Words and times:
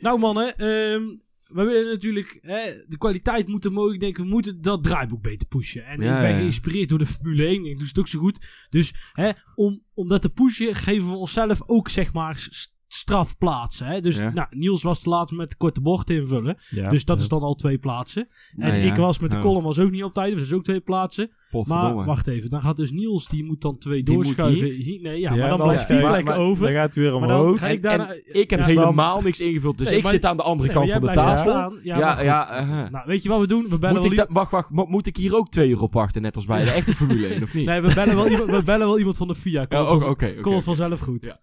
Nou 0.00 0.18
mannen, 0.18 0.56
ehm, 0.56 1.02
we 1.46 1.64
willen 1.64 1.86
natuurlijk 1.86 2.38
hè, 2.40 2.72
de 2.86 2.98
kwaliteit 2.98 3.48
moeten 3.48 3.72
mogen. 3.72 3.94
Ik 3.94 4.00
denk, 4.00 4.16
we 4.16 4.24
moeten 4.24 4.62
dat 4.62 4.84
draaiboek 4.84 5.22
beter 5.22 5.46
pushen. 5.46 5.84
En 5.84 6.00
Ja, 6.00 6.14
ik 6.14 6.20
ben 6.20 6.30
ja. 6.30 6.36
geïnspireerd 6.36 6.88
door 6.88 6.98
de 6.98 7.06
Formule 7.06 7.46
1. 7.46 7.64
Ik 7.64 7.78
doe 7.78 7.86
het 7.86 7.98
ook 7.98 8.08
zo 8.08 8.18
goed. 8.18 8.66
Dus 8.70 8.94
hè, 9.12 9.30
om, 9.54 9.82
om 9.94 10.08
dat 10.08 10.22
te 10.22 10.30
pushen, 10.30 10.74
geven 10.74 11.08
we 11.08 11.16
onszelf 11.16 11.60
ook 11.66 11.88
zeg 11.88 12.12
maar 12.12 12.48
s- 12.92 12.98
strafplaatsen. 12.98 13.86
Hè? 13.86 14.00
Dus 14.00 14.16
Ja. 14.16 14.32
nou, 14.32 14.46
Niels 14.50 14.82
was 14.82 15.02
de 15.02 15.10
laatste 15.10 15.34
met 15.34 15.50
de 15.50 15.56
korte 15.56 15.80
bocht 15.80 16.10
invullen. 16.10 16.56
Ja, 16.68 16.88
dus 16.88 17.04
dat 17.04 17.16
ja. 17.16 17.22
is 17.22 17.28
dan 17.28 17.40
al 17.42 17.54
twee 17.54 17.78
plaatsen. 17.78 18.22
En 18.56 18.68
Nou 18.68 18.74
ja. 18.74 18.92
ik 18.92 18.96
was 18.96 19.18
met 19.18 19.30
de 19.30 19.36
Oh, 19.36 19.42
column 19.42 19.64
was 19.64 19.78
ook 19.78 19.90
niet 19.90 20.04
op 20.04 20.12
tijd. 20.14 20.34
Dus 20.34 20.52
ook 20.52 20.64
twee 20.64 20.80
plaatsen. 20.80 21.30
potverdomme. 21.50 21.94
Maar 21.94 22.04
wacht 22.04 22.26
even, 22.26 22.50
dan 22.50 22.62
gaat 22.62 22.76
dus 22.76 22.90
Niels, 22.90 23.28
die 23.28 23.44
moet 23.44 23.60
dan 23.60 23.78
twee 23.78 24.02
Die 24.02 24.14
moet 24.14 24.24
doorschuiven. 24.24 24.70
Hier- 24.70 25.00
Nee, 25.00 25.20
ja, 25.20 25.30
Ja, 25.32 25.36
maar 25.36 25.48
dan 25.48 25.58
dan 25.58 25.66
blijft 25.68 25.88
die 25.88 26.00
plek 26.00 26.24
maar- 26.24 26.36
over. 26.38 26.64
Dan 26.64 26.72
gaat 26.74 26.94
hij 26.94 27.02
weer 27.04 27.14
omhoog. 27.14 27.58
ga 27.58 27.66
ik 27.66 27.74
En- 27.74 27.80
daarna... 27.80 28.12
en 28.12 28.22
ik 28.40 28.50
heb 28.50 28.60
ja, 28.60 28.66
helemaal 28.66 29.20
niks 29.20 29.40
ingevuld, 29.40 29.78
dus 29.78 29.88
Nee, 29.88 29.96
ik 29.98 30.02
maar- 30.04 30.12
zit 30.12 30.24
aan 30.24 30.36
de 30.36 30.42
andere 30.42 30.68
Nee, 30.68 30.76
kant 30.76 30.90
van 30.90 31.00
de 31.00 31.12
tafel. 31.12 31.52
Ja, 31.82 31.98
Ja, 31.98 32.22
ja, 32.22 32.60
uh-huh. 32.62 32.90
Nou, 32.90 33.04
weet 33.06 33.22
je 33.22 33.28
wat 33.28 33.40
we 33.40 33.46
doen? 33.46 33.62
We 33.68 33.78
bellen 33.78 34.02
Moet 34.02 34.14
wel 34.14 34.24
ik 34.24 34.30
wacht, 34.32 34.50
wacht, 34.50 34.70
mo- 34.70 34.86
moet 34.86 35.06
ik 35.06 35.16
hier 35.16 35.36
ook 35.36 35.48
2 35.48 35.68
euro 35.70 35.86
pachten, 35.86 36.22
net 36.22 36.36
als 36.36 36.46
bij 36.46 36.64
de 36.64 36.70
echte 36.70 36.94
Formule 36.94 37.26
1, 37.26 37.42
of 37.42 37.54
niet? 37.54 37.66
Nee, 37.66 37.80
we 37.80 37.94
bellen 37.94 38.14
wel 38.14 38.28
iemand, 38.28 38.50
we 38.50 38.62
bellen 38.62 38.86
wel 38.86 38.98
iemand 38.98 39.16
van 39.16 39.28
de 39.28 39.34
FIA. 39.34 39.64
Komt 39.64 40.04
oké. 40.04 40.34
vanzelf 40.62 41.00
goed. 41.00 41.24
Ja. 41.24 41.40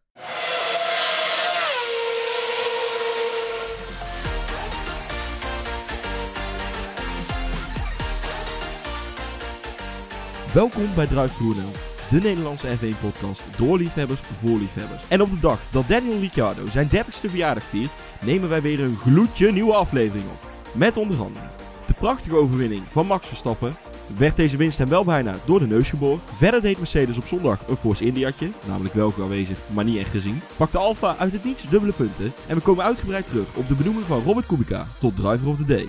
Welkom 10.57 10.95
bij 10.95 11.07
Druiftoernel, 11.07 11.71
de 12.09 12.19
Nederlandse 12.21 12.67
F1-podcast 12.67 13.43
door 13.57 13.77
liefhebbers 13.77 14.19
voor 14.39 14.57
liefhebbers. 14.57 15.03
En 15.07 15.21
op 15.21 15.29
de 15.29 15.39
dag 15.39 15.59
dat 15.71 15.87
Daniel 15.87 16.19
Ricciardo 16.19 16.67
zijn 16.67 16.89
30ste 16.89 17.29
verjaardag 17.29 17.63
viert, 17.63 17.91
nemen 18.21 18.49
wij 18.49 18.61
weer 18.61 18.79
een 18.79 18.95
gloedje 18.95 19.51
nieuwe 19.51 19.73
aflevering 19.73 20.25
op. 20.25 20.49
Met 20.71 20.97
onder 20.97 21.21
andere 21.21 21.45
de 21.85 21.93
prachtige 21.93 22.35
overwinning 22.35 22.83
van 22.89 23.05
Max 23.05 23.27
Verstappen. 23.27 23.75
Werd 24.17 24.35
deze 24.35 24.57
winst 24.57 24.77
hem 24.77 24.89
wel 24.89 25.03
bijna 25.03 25.35
door 25.45 25.59
de 25.59 25.67
neus 25.67 25.89
geboord. 25.89 26.21
Verder 26.35 26.61
deed 26.61 26.77
Mercedes 26.77 27.17
op 27.17 27.25
zondag 27.25 27.67
een 27.67 27.77
Force 27.77 28.05
Indiatje, 28.05 28.49
namelijk 28.67 28.95
wel 28.95 29.13
aanwezig, 29.19 29.57
maar 29.73 29.85
niet 29.85 29.97
echt 29.97 30.11
gezien. 30.11 30.41
Pakte 30.55 30.77
Alfa 30.77 31.15
uit 31.17 31.31
het 31.31 31.43
niets 31.43 31.69
dubbele 31.69 31.93
punten. 31.93 32.33
En 32.47 32.55
we 32.55 32.61
komen 32.61 32.83
uitgebreid 32.83 33.27
terug 33.27 33.55
op 33.55 33.67
de 33.67 33.75
benoeming 33.75 34.05
van 34.05 34.23
Robert 34.23 34.45
Kubica 34.45 34.87
tot 34.99 35.15
Driver 35.15 35.47
of 35.47 35.57
the 35.57 35.65
Day. 35.65 35.87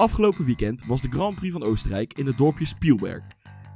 Afgelopen 0.00 0.44
weekend 0.44 0.84
was 0.86 1.00
de 1.00 1.08
Grand 1.10 1.34
Prix 1.36 1.52
van 1.52 1.62
Oostenrijk 1.62 2.12
in 2.14 2.26
het 2.26 2.38
dorpje 2.38 2.64
Spielberg. 2.64 3.22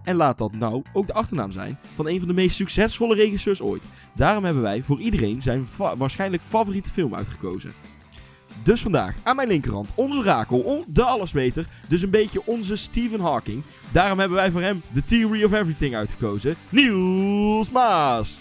En 0.05 0.17
laat 0.17 0.39
dat 0.39 0.53
nou 0.53 0.83
ook 0.93 1.07
de 1.07 1.13
achternaam 1.13 1.51
zijn 1.51 1.79
van 1.95 2.09
een 2.09 2.19
van 2.19 2.29
de 2.29 2.35
meest 2.35 2.57
succesvolle 2.57 3.15
regisseurs 3.15 3.63
ooit. 3.63 3.89
Daarom 4.15 4.45
hebben 4.45 4.63
wij 4.63 4.83
voor 4.83 5.01
iedereen 5.01 5.43
zijn 5.43 5.67
waarschijnlijk 5.97 6.43
favoriete 6.43 6.91
film 6.91 7.15
uitgekozen. 7.15 7.73
Dus 8.63 8.83
vandaag 8.83 9.17
aan 9.23 9.37
mijn 9.37 9.49
linkerhand 9.49 9.93
onze 9.95 10.23
Rakel, 10.23 10.59
on- 10.61 10.85
de 10.89 11.03
allesweter, 11.05 11.67
dus 11.89 12.03
een 12.03 12.11
beetje 12.11 12.47
onze 12.47 12.77
Stephen 12.77 13.21
Hawking. 13.21 13.63
Daarom 13.93 14.19
hebben 14.19 14.37
wij 14.37 14.51
voor 14.51 14.63
hem 14.63 14.83
The 14.93 15.05
Theory 15.05 15.45
of 15.45 15.53
Everything 15.53 15.95
uitgekozen, 15.95 16.57
Niels 16.69 17.71
Maas. 17.71 18.39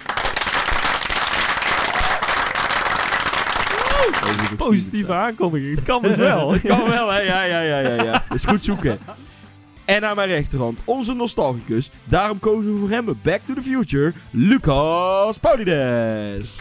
Positieve 4.58 5.14
aankondiging. 5.14 5.76
Het 5.76 5.86
kan 5.86 6.02
dus 6.02 6.16
wel. 6.16 6.52
Het 6.54 6.62
kan 6.62 6.90
wel, 6.90 7.12
hè? 7.12 7.20
Ja, 7.20 7.44
ja, 7.44 7.62
ja, 7.62 7.80
ja, 7.80 8.04
ja. 8.04 8.24
Dus 8.30 8.46
goed 8.46 8.64
zoeken. 8.64 9.00
En 9.86 10.06
aan 10.06 10.16
mijn 10.16 10.28
rechterhand, 10.28 10.82
onze 10.86 11.14
nostalgicus. 11.14 11.92
Daarom 12.04 12.40
kozen 12.40 12.74
we 12.74 12.80
voor 12.80 12.90
hem 12.90 13.06
Back 13.22 13.42
to 13.46 13.54
the 13.54 13.62
Future, 13.62 14.14
Lucas 14.32 15.38
Paulides. 15.38 16.60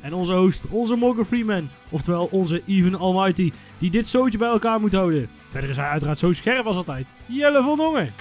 En 0.00 0.14
onze 0.14 0.34
host, 0.34 0.66
onze 0.70 0.96
Morgan 0.96 1.24
Freeman. 1.24 1.70
Oftewel 1.90 2.28
onze 2.30 2.62
Even 2.66 2.98
Almighty. 2.98 3.52
Die 3.78 3.90
dit 3.90 4.08
zootje 4.08 4.38
bij 4.38 4.48
elkaar 4.48 4.80
moet 4.80 4.92
houden. 4.92 5.28
Verder 5.48 5.70
is 5.70 5.76
hij 5.76 5.86
uiteraard 5.86 6.18
zo 6.18 6.32
scherp 6.32 6.66
als 6.66 6.76
altijd. 6.76 7.14
Jelle 7.26 7.62
van 7.62 7.76
Dongen. 7.76 8.12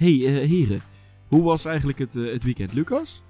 Hey, 0.00 0.26
eh, 0.26 0.48
heren. 0.48 0.80
Hoe 1.28 1.42
was 1.42 1.64
eigenlijk 1.64 1.98
het, 1.98 2.16
eh, 2.16 2.32
het 2.32 2.42
weekend, 2.42 2.72
Lucas? 2.72 3.22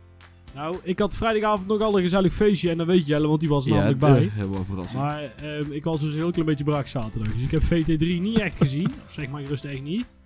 Nou, 0.54 0.78
ik 0.82 0.98
had 0.98 1.16
vrijdagavond 1.16 1.66
nog 1.66 1.80
al 1.80 1.96
een 1.96 2.02
gezellig 2.02 2.32
feestje. 2.32 2.70
En 2.70 2.76
dan 2.76 2.86
weet 2.86 3.00
je 3.00 3.06
Jelle, 3.06 3.26
want 3.26 3.40
die 3.40 3.48
was 3.48 3.66
er 3.66 3.72
namelijk 3.72 4.02
eh, 4.02 4.12
bij. 4.12 4.30
helemaal 4.32 4.64
verrassend. 4.64 5.02
Maar 5.02 5.32
ehm, 5.36 5.72
ik 5.72 5.84
was 5.84 6.00
dus 6.00 6.12
een 6.12 6.18
heel 6.18 6.30
klein 6.30 6.46
beetje 6.46 6.64
brak 6.64 6.86
zaterdag. 6.86 7.32
Dus 7.32 7.42
ik 7.42 7.50
heb 7.50 7.62
VT3 7.62 8.20
niet 8.20 8.38
echt 8.38 8.56
gezien. 8.56 8.92
Of 9.06 9.12
zeg 9.18 9.28
maar 9.28 9.40
gerust 9.40 9.64
echt 9.64 9.82
niet. 9.82 10.16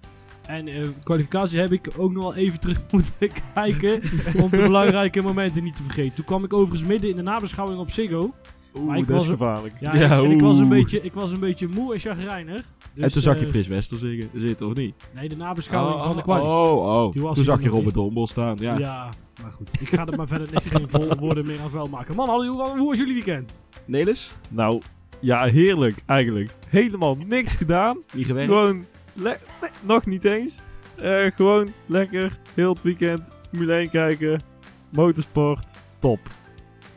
En 0.47 0.69
eh, 0.69 0.83
kwalificatie 1.05 1.61
heb 1.61 1.73
ik 1.73 1.91
ook 1.97 2.13
nog 2.13 2.23
wel 2.23 2.35
even 2.35 2.61
terug 2.61 2.79
moeten 2.93 3.31
kijken. 3.55 4.03
om 4.37 4.51
de 4.51 4.57
belangrijke 4.71 5.23
momenten 5.23 5.65
niet 5.65 5.77
te 5.77 5.83
vergeten. 5.83 6.15
Toen 6.15 6.25
kwam 6.25 6.45
ik 6.45 6.53
overigens 6.53 6.85
midden 6.85 7.11
in 7.11 7.17
de 7.17 7.23
nabeschouwing 7.23 7.81
op 7.81 7.91
Ziggo. 7.91 8.35
Oeh, 8.75 8.87
Maar 8.87 8.99
ik 8.99 9.07
dat 9.07 9.21
is 9.21 9.27
was- 9.27 9.37
gevaarlijk. 9.37 9.75
Ja, 9.81 9.97
Ja, 9.97 10.19
en 10.23 10.31
ik 10.31 10.41
was, 10.41 10.59
een 10.59 10.69
beetje, 10.69 11.03
ik 11.03 11.13
was 11.13 11.33
een 11.33 11.41
beetje 11.41 11.69
moe 11.69 11.93
en 11.93 12.01
chagrijnig. 12.01 12.65
Dus, 12.95 13.05
en 13.05 13.13
toen 13.13 13.23
zag 13.23 13.39
je 13.39 13.45
eh, 13.45 13.51
Fris 13.51 13.67
Wester 13.67 13.99
zingen, 13.99 14.31
zitten, 14.35 14.67
of 14.67 14.75
niet? 14.75 14.95
Nee, 15.15 15.29
de 15.29 15.37
nabeschouwing 15.37 15.97
oh, 15.97 16.03
van 16.03 16.13
de 16.13 16.19
oh, 16.19 16.25
kwali. 16.25 16.43
Oh, 16.43 16.87
oh. 16.87 17.05
Was 17.05 17.15
Toen 17.15 17.25
hij 17.35 17.45
zag 17.45 17.63
je 17.63 17.69
Robert 17.69 17.85
niet. 17.85 17.95
Dombel 17.95 18.27
staan, 18.27 18.57
ja. 18.61 18.79
Ja. 18.79 19.09
maar 19.43 19.53
goed. 19.53 19.81
Ik 19.81 19.89
ga 19.89 20.07
er 20.07 20.17
maar 20.17 20.29
verder 20.29 20.49
niks 20.53 20.69
geen 20.69 20.91
vol 20.91 21.17
woorden 21.19 21.47
meer 21.47 21.61
aan 21.61 21.71
vuil 21.71 21.87
maken. 21.89 22.17
Man, 22.17 22.29
hallo, 22.29 22.47
hoe, 22.53 22.79
hoe 22.79 22.89
was 22.89 22.99
jullie 22.99 23.15
weekend? 23.15 23.59
Nelis? 23.87 24.33
Nou, 24.49 24.83
ja, 25.21 25.45
heerlijk 25.45 26.03
eigenlijk. 26.07 26.51
Helemaal 26.69 27.17
niks 27.27 27.55
gedaan. 27.57 28.03
Niet 28.13 28.27
gewerkt? 28.27 28.49
Gewoon, 28.51 28.85
nee, 29.13 29.35
nog 29.81 30.07
niet 30.07 30.25
eens. 30.25 30.61
Eh, 30.97 31.25
gewoon 31.31 31.73
lekker, 31.87 32.39
heel 32.55 32.73
het 32.73 32.83
weekend, 32.83 33.33
Formule 33.49 33.75
1 33.75 33.89
kijken, 33.91 34.43
motorsport, 34.91 35.75
top. 35.99 36.19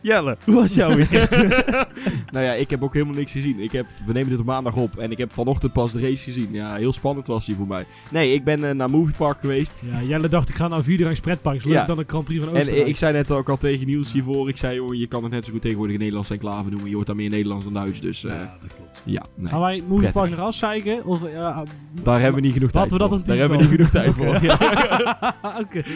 Jelle, 0.08 0.38
hoe 0.46 0.54
was 0.56 0.74
jouw 0.74 0.96
weekend? 0.96 1.30
Nou 2.32 2.46
ja, 2.46 2.54
ik 2.54 2.70
heb 2.70 2.84
ook 2.84 2.94
helemaal 2.94 3.16
niks 3.16 3.32
gezien. 3.32 3.60
Ik 3.60 3.72
heb, 3.72 3.86
we 4.06 4.14
nemen 4.14 4.30
dit 4.30 4.40
op 4.40 4.46
maandag 4.46 4.76
op 4.76 4.98
en 4.98 5.12
ik 5.12 5.18
heb 5.18 5.34
vanochtend 5.34 5.74
pas 5.74 5.92
de 5.92 6.00
race 6.00 6.24
gezien. 6.24 6.48
Ja, 6.52 6.76
heel 6.76 6.94
spannend 6.94 7.28
was 7.28 7.46
die 7.46 7.56
voor 7.56 7.68
mij. 7.68 7.86
Nee, 8.12 8.34
ik 8.34 8.44
ben 8.44 8.64
eh, 8.64 8.76
naar 8.76 8.90
Movie 8.90 9.16
Park 9.18 9.40
geweest. 9.40 9.72
Ja, 9.92 10.02
Jelle 10.02 10.28
dacht 10.28 10.50
ik 10.50 10.56
ga 10.56 10.68
naar 10.68 10.84
Vierderangs 10.84 11.20
pretpark. 11.20 11.64
Ja. 11.64 11.86
dan 11.86 11.98
de 11.98 12.04
Grand 12.08 12.24
Prix 12.26 12.40
van 12.44 12.50
En 12.54 12.60
Oostenrijk. 12.60 12.86
eh, 12.86 12.90
ik 12.92 12.98
zei 12.98 13.14
net 13.14 13.32
ook 13.32 13.50
al 13.50 13.58
tegen 13.58 13.88
Niels 13.88 14.12
hiervoor. 14.12 14.50
Ik 14.50 14.58
zei, 14.58 14.76
joh, 14.76 14.94
je 14.94 15.08
kan 15.08 15.24
het 15.24 15.32
net 15.32 15.46
zo 15.46 15.52
goed 15.52 15.62
tegenwoordig 15.62 15.94
een 15.94 16.00
Nederlandse 16.00 16.34
enclave 16.34 16.70
noemen. 16.70 16.90
Je 16.90 16.96
hoort 16.96 17.08
daar 17.08 17.16
meer 17.16 17.30
Nederlands 17.30 17.64
dan 17.64 17.74
Duits. 17.74 18.02
Dus 18.02 18.24
eh, 18.24 18.32
ja, 18.32 18.58
dat 18.62 18.72
klopt. 18.76 19.02
nee. 19.36 19.50
Gaan 19.50 19.60
wij 19.62 19.76
het 19.76 19.88
Movie. 19.90 20.12
Park 20.12 20.30
nog 20.30 20.40
afzeiken? 20.40 21.06
Of, 21.06 21.20
ja, 21.34 21.64
Daar 22.04 22.20
hebben 22.20 22.42
we 22.42 22.46
niet 22.48 22.54
genoeg 22.56 22.72
tijd 22.72 22.92
we 22.92 22.98
dat 22.98 23.10
voor. 23.10 23.18
een 23.18 23.24
Daar 23.24 23.38
hebben 23.38 23.58
we 23.58 23.64
niet 23.64 23.72
genoeg 23.72 23.90
tijd 23.90 24.14
voor. 24.14 24.28
Oké. 25.64 25.84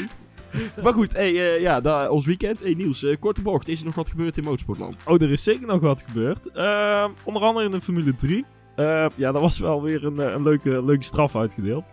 maar 0.84 0.94
goed, 0.94 1.14
hey, 1.14 1.56
eh, 1.56 1.62
ja, 1.62 2.10
ons 2.10 2.26
weekend. 2.26 2.60
Hey 2.60 2.74
Niels, 2.74 3.04
eh, 3.04 3.20
korte 3.20 3.42
bocht. 3.42 3.68
Is 3.68 3.80
er 3.80 3.86
nog 3.86 3.96
wat 3.96 4.10
gebeurd 4.10 4.38
in 4.38 4.44
motorsportland? 4.44 4.96
oh, 5.06 5.22
er 5.22 5.32
is 5.32 5.44
zeker 5.44 5.68
nog 5.68 5.82
wat 5.82 6.04
gebeurd. 6.08 6.52
Ehm, 6.52 7.10
onder 7.24 7.42
andere 7.42 7.66
in 7.66 7.72
de 7.72 7.82
Formule 7.82 8.16
3. 8.16 8.46
Eh, 8.76 9.06
ja, 9.16 9.32
daar 9.32 9.42
was 9.42 9.60
wel 9.60 9.82
weer 9.82 10.06
een, 10.06 10.20
eh, 10.20 10.32
een 10.32 10.44
leuke, 10.44 10.86
leuke 10.86 11.04
straf 11.04 11.36
uitgedeeld. 11.36 11.84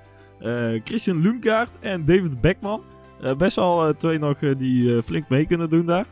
Christian 0.85 1.21
Lundgaard 1.21 1.79
en 1.81 2.05
David 2.05 2.41
Beckman. 2.41 2.83
Best 3.39 3.57
wel 3.57 3.95
twee 3.95 4.19
nog 4.19 4.39
die 4.39 5.03
flink 5.03 5.29
mee 5.29 5.47
kunnen 5.47 5.69
doen 5.69 5.87
daar. 5.87 6.07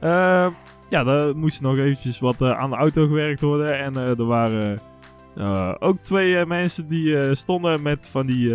Eh, 0.00 0.46
ja, 0.88 1.04
daar 1.04 1.36
moest 1.36 1.60
nog 1.60 1.78
eventjes 1.78 2.18
wat 2.18 2.42
aan 2.42 2.70
de 2.70 2.76
auto 2.76 3.06
gewerkt 3.06 3.42
worden. 3.42 3.78
En 3.78 3.96
er 3.96 4.24
waren 4.24 4.80
eh, 5.40 5.74
ook 5.78 5.98
twee 5.98 6.36
eh, 6.36 6.46
mensen 6.46 6.88
die 6.88 7.20
eh, 7.20 7.34
stonden 7.34 7.82
met 7.82 8.08
van 8.08 8.26
die, 8.26 8.54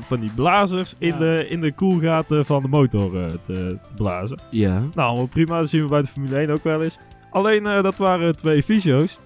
van 0.00 0.20
die 0.20 0.30
blazers 0.34 0.94
in, 0.98 1.08
Ja. 1.08 1.18
de, 1.18 1.46
in 1.48 1.60
de 1.60 1.72
koelgaten 1.72 2.46
van 2.46 2.62
de 2.62 2.68
motor 2.68 3.10
te, 3.42 3.78
te 3.88 3.94
blazen. 3.96 4.38
Ja. 4.50 4.82
Nou, 4.94 5.26
prima. 5.26 5.58
Dat 5.58 5.68
zien 5.68 5.82
we 5.82 5.88
bij 5.88 6.02
de 6.02 6.08
Formule 6.08 6.36
1 6.36 6.50
ook 6.50 6.64
wel 6.64 6.82
eens. 6.82 6.98
Alleen, 7.30 7.62
dat 7.62 7.96
waren 7.98 8.36
twee 8.36 8.62
fysio's. 8.62 9.18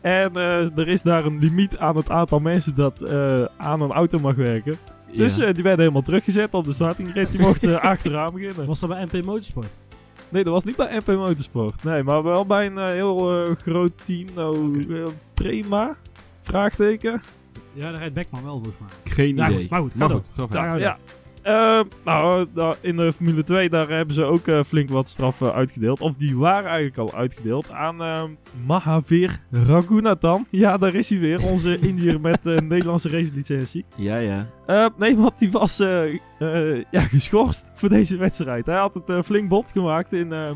En 0.00 0.34
er 0.76 0.88
is 0.88 1.02
daar 1.02 1.24
een 1.24 1.38
limiet 1.38 1.78
aan 1.78 1.96
het 1.96 2.10
aantal 2.10 2.38
mensen 2.38 2.74
dat 2.74 3.06
aan 3.56 3.80
een 3.80 3.92
auto 3.92 4.18
mag 4.18 4.34
werken. 4.34 4.76
Dus 5.16 5.36
ja. 5.36 5.44
eh, 5.44 5.54
die 5.54 5.62
werden 5.62 5.80
helemaal 5.80 6.02
teruggezet 6.02 6.54
op 6.54 6.64
de 6.64 6.72
startingrit. 6.72 7.30
Die 7.30 7.40
mochten 7.40 7.80
achteraan 7.92 8.32
beginnen. 8.32 8.66
Was 8.66 8.80
dat 8.80 8.88
bij 8.88 9.04
MP 9.04 9.24
Motorsport? 9.24 9.78
Nee, 10.28 10.44
dat 10.44 10.52
was 10.52 10.64
niet 10.64 10.76
bij 10.76 10.96
MP 10.98 11.06
Motorsport. 11.06 11.84
Nee, 11.84 12.02
maar 12.02 12.22
wel 12.22 12.46
bij 12.46 12.66
een 12.66 12.92
heel 12.92 13.44
groot 13.54 14.04
team. 14.04 14.26
Nou, 14.34 14.84
Prema? 15.34 15.96
Vraagteken? 16.44 17.22
Ja, 17.72 17.90
daar 17.90 17.98
rijdt 17.98 18.14
Beckman 18.14 18.44
wel 18.44 18.52
volgens 18.54 18.76
mij. 18.78 19.12
Geen 19.14 19.36
Ja, 19.36 19.46
idee. 19.48 19.58
goed, 19.60 19.70
maar 19.70 19.80
goed, 19.80 19.94
maar 19.94 20.10
goed. 20.10 20.52
Daar 20.52 20.78
Ja. 20.78 20.98
Eh, 21.42 21.80
nou, 22.04 22.46
nou, 22.52 22.76
in 22.80 22.96
de 22.96 23.12
Formule 23.12 23.42
2 23.42 23.68
daar 23.68 23.88
hebben 23.88 24.14
ze 24.14 24.24
ook 24.24 24.46
eh, 24.46 24.62
flink 24.62 24.90
wat 24.90 25.08
straffen 25.08 25.52
uitgedeeld. 25.54 26.00
Of 26.00 26.16
die 26.16 26.36
waren 26.36 26.64
eigenlijk 26.70 26.98
al 26.98 27.18
uitgedeeld 27.18 27.70
aan 27.70 28.02
eh, 28.02 28.22
Mahavir 28.66 29.40
Raghunathan. 29.50 30.46
Ja, 30.50 30.76
daar 30.76 30.94
is 30.94 31.08
hij 31.10 31.18
weer. 31.18 31.42
Onze 31.46 31.78
Indiër 31.88 32.20
met 32.20 32.44
een 32.44 32.66
Nederlandse 32.66 33.08
racelicentie. 33.08 33.84
Ja, 33.96 34.16
ja. 34.16 34.46
Eh, 34.66 34.86
nee, 34.96 35.16
want 35.16 35.38
die 35.38 35.50
was 35.50 35.80
eh, 35.80 36.14
eh, 36.38 36.82
ja, 36.90 37.00
geschorst 37.00 37.70
voor 37.74 37.88
deze 37.88 38.16
wedstrijd. 38.16 38.66
Hij 38.66 38.76
had 38.78 38.94
het 38.94 39.08
eh, 39.08 39.22
flink 39.22 39.48
bot 39.48 39.72
gemaakt 39.72 40.12
in, 40.12 40.32
eh, 40.32 40.50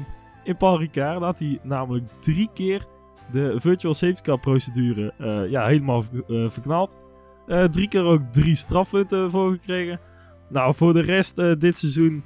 in 0.45 0.57
Paul 0.57 0.79
Ricard 0.79 1.23
had 1.23 1.39
hij 1.39 1.59
namelijk 1.63 2.05
drie 2.21 2.49
keer 2.55 2.87
de 3.31 3.61
virtual 3.61 3.95
safety 3.95 4.21
car 4.23 4.39
procedure 4.39 5.13
eh, 5.19 5.51
ja, 5.51 5.67
helemaal 5.67 6.05
eh, 6.29 6.49
verknald. 6.49 6.99
Eh, 7.47 7.65
drie 7.65 7.89
keer 7.89 8.05
ook 8.05 8.23
drie 8.33 8.57
strafpunten 8.57 9.31
voor 9.31 9.53
gekregen. 9.53 10.01
Nou, 10.51 10.75
voor 10.75 10.93
de 10.93 11.01
rest 11.01 11.37
dit 11.37 11.79
seizoen 11.79 12.25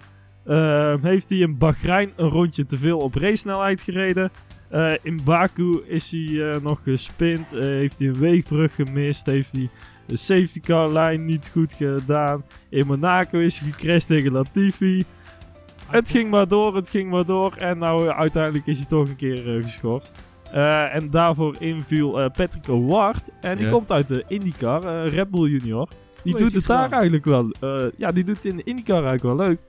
heeft 1.02 1.28
hij 1.28 1.38
in 1.38 1.58
Bahrein 1.58 2.12
een 2.16 2.28
rondje 2.28 2.64
te 2.64 2.78
veel 2.78 2.98
op 2.98 3.14
race-snelheid 3.14 3.82
gereden. 3.82 4.30
In 5.02 5.20
Baku 5.24 5.82
is 5.86 6.10
hij 6.10 6.58
nog 6.62 6.82
gespind. 6.82 7.50
heeft 7.50 7.98
hij 7.98 8.08
een 8.08 8.18
weegbrug 8.18 8.74
gemist. 8.74 9.26
Heeft 9.26 9.52
hij 9.52 9.70
de 10.06 10.16
safety 10.16 10.60
car 10.60 10.92
lijn 10.92 11.24
niet 11.24 11.48
goed 11.52 11.72
gedaan. 11.72 12.44
In 12.70 12.86
Monaco 12.86 13.38
is 13.38 13.58
hij 13.58 13.70
gecrashed 13.70 14.06
tegen 14.06 14.32
Latifi. 14.32 15.04
Het 15.86 16.10
ging 16.10 16.30
maar 16.30 16.48
door, 16.48 16.74
het 16.74 16.90
ging 16.90 17.10
maar 17.10 17.26
door. 17.26 17.56
En 17.56 17.78
nou, 17.78 18.08
uiteindelijk 18.08 18.66
is 18.66 18.78
hij 18.78 18.86
toch 18.86 19.08
een 19.08 19.16
keer 19.16 19.62
geschorst. 19.62 20.12
Eh, 20.52 20.94
en 20.94 21.10
daarvoor 21.10 21.56
inviel 21.58 22.20
eh, 22.20 22.30
Patrick 22.30 22.68
O'Ward. 22.68 23.28
En 23.40 23.56
die 23.56 23.66
Ja. 23.66 23.72
komt 23.72 23.90
uit 23.90 24.08
de 24.08 24.24
IndyCar, 24.28 24.84
eh 24.84 25.12
Red 25.14 25.30
Bull 25.30 25.50
Junior. 25.50 25.88
Die 26.22 26.32
Hoe 26.32 26.40
doet 26.42 26.52
het 26.52 26.66
daar 26.66 26.90
eigenlijk 26.92 27.24
wel. 27.24 27.50
eh, 27.60 27.84
ja, 27.96 28.12
die 28.12 28.24
doet 28.24 28.34
het 28.36 28.44
in 28.44 28.56
de 28.56 28.62
IndyCar 28.62 29.04
eigenlijk 29.04 29.36
wel 29.36 29.46
leuk. 29.46 29.60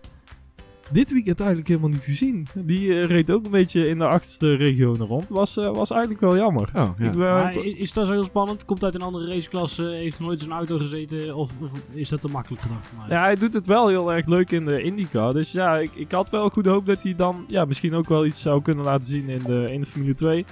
Dit 0.91 1.11
weekend 1.11 1.39
eigenlijk 1.39 1.69
helemaal 1.69 1.89
niet 1.89 2.03
gezien. 2.03 2.47
Die 2.53 3.05
reed 3.05 3.31
ook 3.31 3.45
een 3.45 3.51
beetje 3.51 3.87
in 3.87 3.97
de 3.97 4.07
achterste 4.07 4.55
regionen 4.55 5.07
rond. 5.07 5.29
Was, 5.29 5.57
eh, 5.57 5.75
was 5.75 5.91
eigenlijk 5.91 6.21
wel 6.21 6.37
jammer. 6.37 6.69
Oh, 6.75 6.89
ja. 6.97 7.05
Ik 7.09 7.15
Maar 7.15 7.55
is 7.55 7.93
dat 7.93 8.05
zo 8.07 8.11
heel 8.13 8.23
spannend? 8.23 8.65
Komt 8.65 8.83
uit 8.83 8.95
een 8.95 9.01
andere 9.01 9.27
raceklasse, 9.27 9.83
heeft 9.83 10.19
nooit 10.19 10.37
in 10.39 10.45
zijn 10.45 10.57
auto 10.57 10.77
gezeten? 10.77 11.35
Of, 11.35 11.51
of 11.61 11.71
is 11.91 12.09
dat 12.09 12.21
te 12.21 12.27
makkelijk 12.27 12.61
gedacht 12.61 12.85
voor 12.87 12.97
mij? 12.97 13.07
Ja, 13.09 13.23
hij 13.23 13.35
doet 13.35 13.53
het 13.53 13.65
wel 13.65 13.87
heel 13.87 14.13
erg 14.13 14.25
leuk 14.27 14.51
in 14.51 14.65
de 14.65 14.81
IndyCar. 14.83 15.33
Dus 15.33 15.51
ja, 15.51 15.77
ik, 15.77 15.95
ik 15.95 16.11
had 16.11 16.29
wel 16.29 16.49
goede 16.49 16.69
hoop 16.69 16.85
dat 16.85 17.03
hij 17.03 17.15
dan 17.15 17.45
ja, 17.47 17.65
misschien 17.65 17.93
ook 17.93 18.07
wel 18.09 18.25
iets 18.25 18.41
zou 18.41 18.61
kunnen 18.61 18.83
laten 18.83 19.07
zien 19.07 19.29
in 19.29 19.41
de, 19.45 19.67
in 19.71 19.79
de 19.79 19.85
Formule 19.85 20.13
2. 20.13 20.45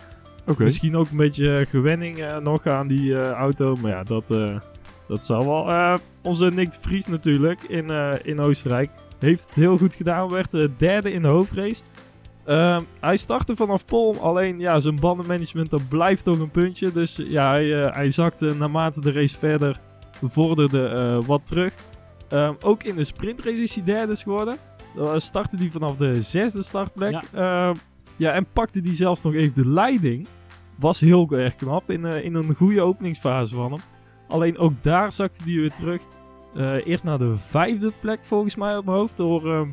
Oké. 0.48 0.64
Misschien 0.64 0.96
ook 0.96 1.10
een 1.10 1.18
beetje 1.18 1.58
eh, 1.58 1.66
gewenning 1.68 2.18
eh, 2.20 2.38
nog 2.38 2.68
aan 2.68 2.88
die 2.88 3.20
eh, 3.22 3.32
auto. 3.32 3.76
Maar 3.82 3.92
ja, 3.92 4.04
dat, 4.04 4.32
eh, 4.32 4.60
dat 5.08 5.26
zal 5.26 5.46
wel. 5.46 5.70
Eh, 5.70 5.96
onze 6.22 6.52
Nick 6.52 6.72
de 6.72 6.78
Vries 6.82 7.06
natuurlijk 7.06 7.64
in, 7.64 7.90
eh, 7.90 8.14
in 8.24 8.40
Oostenrijk. 8.40 8.90
Heeft 9.20 9.46
het 9.46 9.56
heel 9.56 9.78
goed 9.78 9.96
gedaan. 9.96 10.30
Werd 10.30 10.52
de 10.52 10.70
derde 10.78 11.12
in 11.12 11.22
de 11.22 11.28
hoofdrace. 11.28 11.82
Ehm, 12.46 12.82
hij 13.00 13.18
startte 13.18 13.56
vanaf 13.56 13.86
pol. 13.86 14.20
Alleen 14.20 14.60
ja, 14.60 14.80
zijn 14.80 15.00
bandenmanagement 15.00 15.70
dat 15.70 15.88
blijft 15.90 16.24
toch 16.24 16.40
een 16.40 16.52
puntje. 16.52 16.92
Dus 16.92 17.20
ja, 17.24 17.50
hij, 17.50 17.86
eh, 17.86 17.96
hij 17.96 18.12
zakte 18.12 18.56
naarmate 18.56 19.02
de 19.02 19.12
race 19.12 19.38
verder 19.38 19.80
vorderde 20.22 20.88
eh, 20.88 21.28
wat 21.28 21.46
terug. 21.46 21.76
Ehm, 22.30 22.54
ook 22.62 22.84
in 22.84 22.96
de 22.96 23.04
sprintrace 23.04 23.62
is 23.62 23.76
hij 23.76 23.84
derde 23.84 24.16
geworden. 24.16 24.58
Dan 24.96 25.22
startte 25.22 25.58
hij 25.58 25.70
vanaf 25.70 25.96
de 25.96 26.22
zesde 26.22 26.64
startplek. 26.64 27.22
Ja. 27.34 27.74
Ja, 28.22 28.32
en 28.32 28.46
pakte 28.54 28.80
hij 28.80 28.96
zelfs 28.96 29.22
nog 29.22 29.34
even 29.34 29.64
de 29.64 29.70
leiding. 29.70 30.28
Was 30.80 31.00
heel 31.00 31.28
erg 31.32 31.56
knap 31.56 31.92
in, 31.92 32.06
eh, 32.06 32.24
in 32.24 32.34
een 32.34 32.56
goede 32.56 32.82
openingsfase 32.82 33.56
van 33.56 33.72
hem. 33.72 33.82
Alleen 34.28 34.58
ook 34.58 34.74
daar 34.82 35.12
zakte 35.12 35.44
hij 35.44 35.54
weer 35.54 35.72
terug. 35.72 36.02
Eh, 36.56 36.88
eerst 36.88 37.04
naar 37.04 37.18
de 37.18 37.36
vijfde 37.38 37.92
plek 38.02 38.20
volgens 38.24 38.56
mij 38.56 38.78
op 38.78 38.86
mijn 38.86 38.98
hoofd. 38.98 39.18
Door, 39.18 39.54
ehm, 39.54 39.70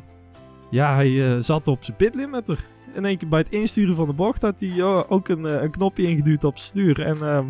ja, 0.69 0.95
hij 0.95 1.33
eh, 1.33 1.39
zat 1.39 1.67
op 1.67 1.83
zijn 1.83 1.97
pitlimiter. 1.97 2.65
In 2.93 3.05
één 3.05 3.17
keer 3.17 3.27
bij 3.27 3.39
het 3.39 3.49
insturen 3.49 3.95
van 3.95 4.07
de 4.07 4.13
bocht 4.13 4.41
had 4.41 4.59
hij 4.59 4.79
eh, 4.79 5.03
ook 5.07 5.27
een, 5.27 5.43
een 5.63 5.71
knopje 5.71 6.03
ingeduwd 6.03 6.43
op 6.43 6.57
zijn 6.57 6.69
stuur. 6.69 7.05
En 7.05 7.17
ehm, 7.17 7.45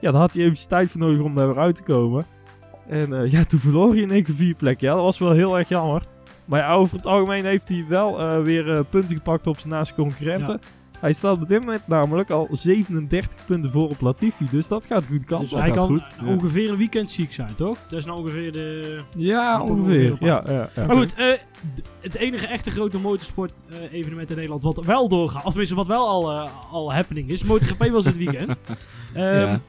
ja, 0.00 0.10
daar 0.10 0.20
had 0.20 0.34
hij 0.34 0.42
eventjes 0.42 0.66
tijd 0.66 0.90
voor 0.90 1.00
nodig 1.00 1.20
om 1.20 1.34
daar 1.34 1.46
weer 1.46 1.58
uit 1.58 1.76
te 1.76 1.82
komen. 1.82 2.26
En 2.88 3.30
ja, 3.30 3.44
toen 3.44 3.60
verloor 3.60 3.92
hij 3.92 4.02
in 4.02 4.10
één 4.10 4.24
keer 4.24 4.34
vier 4.34 4.54
plekken. 4.54 4.88
Ja, 4.88 4.94
dat 4.94 5.02
was 5.02 5.18
wel 5.18 5.32
heel 5.32 5.58
erg 5.58 5.68
jammer. 5.68 6.12
Maar 6.44 6.60
ja, 6.60 6.72
over 6.72 6.96
het 6.96 7.06
algemeen 7.06 7.44
heeft 7.44 7.68
hij 7.68 7.84
wel 7.88 8.20
eh, 8.20 8.42
weer 8.42 8.76
eh, 8.76 8.80
punten 8.90 9.16
gepakt 9.16 9.46
op 9.46 9.58
zijn 9.58 9.72
naaste 9.72 9.94
concurrenten. 9.94 10.60
Hij 11.04 11.12
staat 11.12 11.40
op 11.40 11.48
dit 11.48 11.60
moment 11.60 11.86
namelijk 11.86 12.30
al 12.30 12.48
37 12.50 13.44
punten 13.44 13.70
voor 13.70 13.88
op 13.88 14.00
Latifi. 14.00 14.46
Dus 14.50 14.68
dat 14.68 14.86
gaat 14.86 15.06
goed 15.06 15.28
dus 15.28 15.52
op. 15.52 15.58
hij 15.58 15.66
gaat 15.66 15.76
kan 15.76 15.86
goed, 15.86 16.10
ongeveer 16.26 16.70
een 16.70 16.76
weekend 16.76 17.10
ziek 17.10 17.32
zijn, 17.32 17.54
toch? 17.54 17.78
Dat 17.88 17.98
is 17.98 18.04
nou 18.04 18.18
ongeveer 18.18 18.52
de... 18.52 19.02
Ja, 19.16 19.60
ongeveer. 19.62 20.12
ongeveer 20.12 20.26
Ja, 20.28 20.42
ja, 20.48 20.68
ja. 20.74 20.86
Maar 20.86 20.96
goed, 20.96 21.14
eh, 21.14 21.26
het 22.00 22.14
enige 22.14 22.46
echte 22.46 22.70
grote 22.70 22.98
motorsport 22.98 23.62
eh, 23.70 23.92
evenement 23.92 24.28
in 24.28 24.34
Nederland 24.34 24.62
wat 24.62 24.84
wel 24.84 25.08
doorgaat, 25.08 25.44
of 25.44 25.48
tenminste 25.48 25.74
wat 25.74 25.86
wel 25.86 26.08
al, 26.08 26.32
eh, 26.32 26.50
al 26.70 26.92
happening 26.94 27.28
is, 27.30 27.44
MotoGP 27.44 27.88
was 27.88 28.04
dit 28.04 28.16
weekend. 28.16 28.58
Ehm, 29.14 29.24
Ja. 29.24 29.60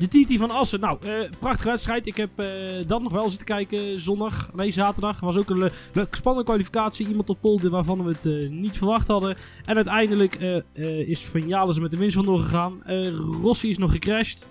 De 0.00 0.08
TT 0.24 0.36
van 0.38 0.50
Assen, 0.50 0.80
nou, 0.80 0.98
eh 1.02 1.12
prachtige 1.38 1.68
wedstrijd. 1.68 2.06
Ik 2.06 2.16
heb 2.16 2.30
eh, 2.38 2.46
dat 2.86 3.02
nog 3.02 3.12
wel 3.12 3.28
zitten 3.28 3.46
kijken 3.46 4.00
zondag, 4.00 4.50
nee 4.54 4.70
zaterdag. 4.70 5.20
Was 5.20 5.36
ook 5.36 5.50
een 5.50 5.58
le- 5.58 5.70
leuke 5.92 6.16
spannende 6.16 6.48
kwalificatie. 6.48 7.08
Iemand 7.08 7.30
op 7.30 7.40
pole 7.40 7.70
waarvan 7.70 8.04
we 8.04 8.10
het 8.10 8.26
eh, 8.26 8.50
niet 8.50 8.78
verwacht 8.78 9.08
hadden. 9.08 9.36
En 9.64 9.76
uiteindelijk 9.76 10.34
eh, 10.34 10.56
eh, 10.56 11.08
is 11.08 11.22
Van 11.26 11.48
met 11.80 11.90
de 11.90 11.96
winst 11.96 12.16
vandoor 12.16 12.38
gegaan. 12.38 12.82
Eh, 12.84 13.08
Rossi 13.42 13.68
is 13.68 13.78
nog 13.78 13.92
gecrashed. 13.92 14.48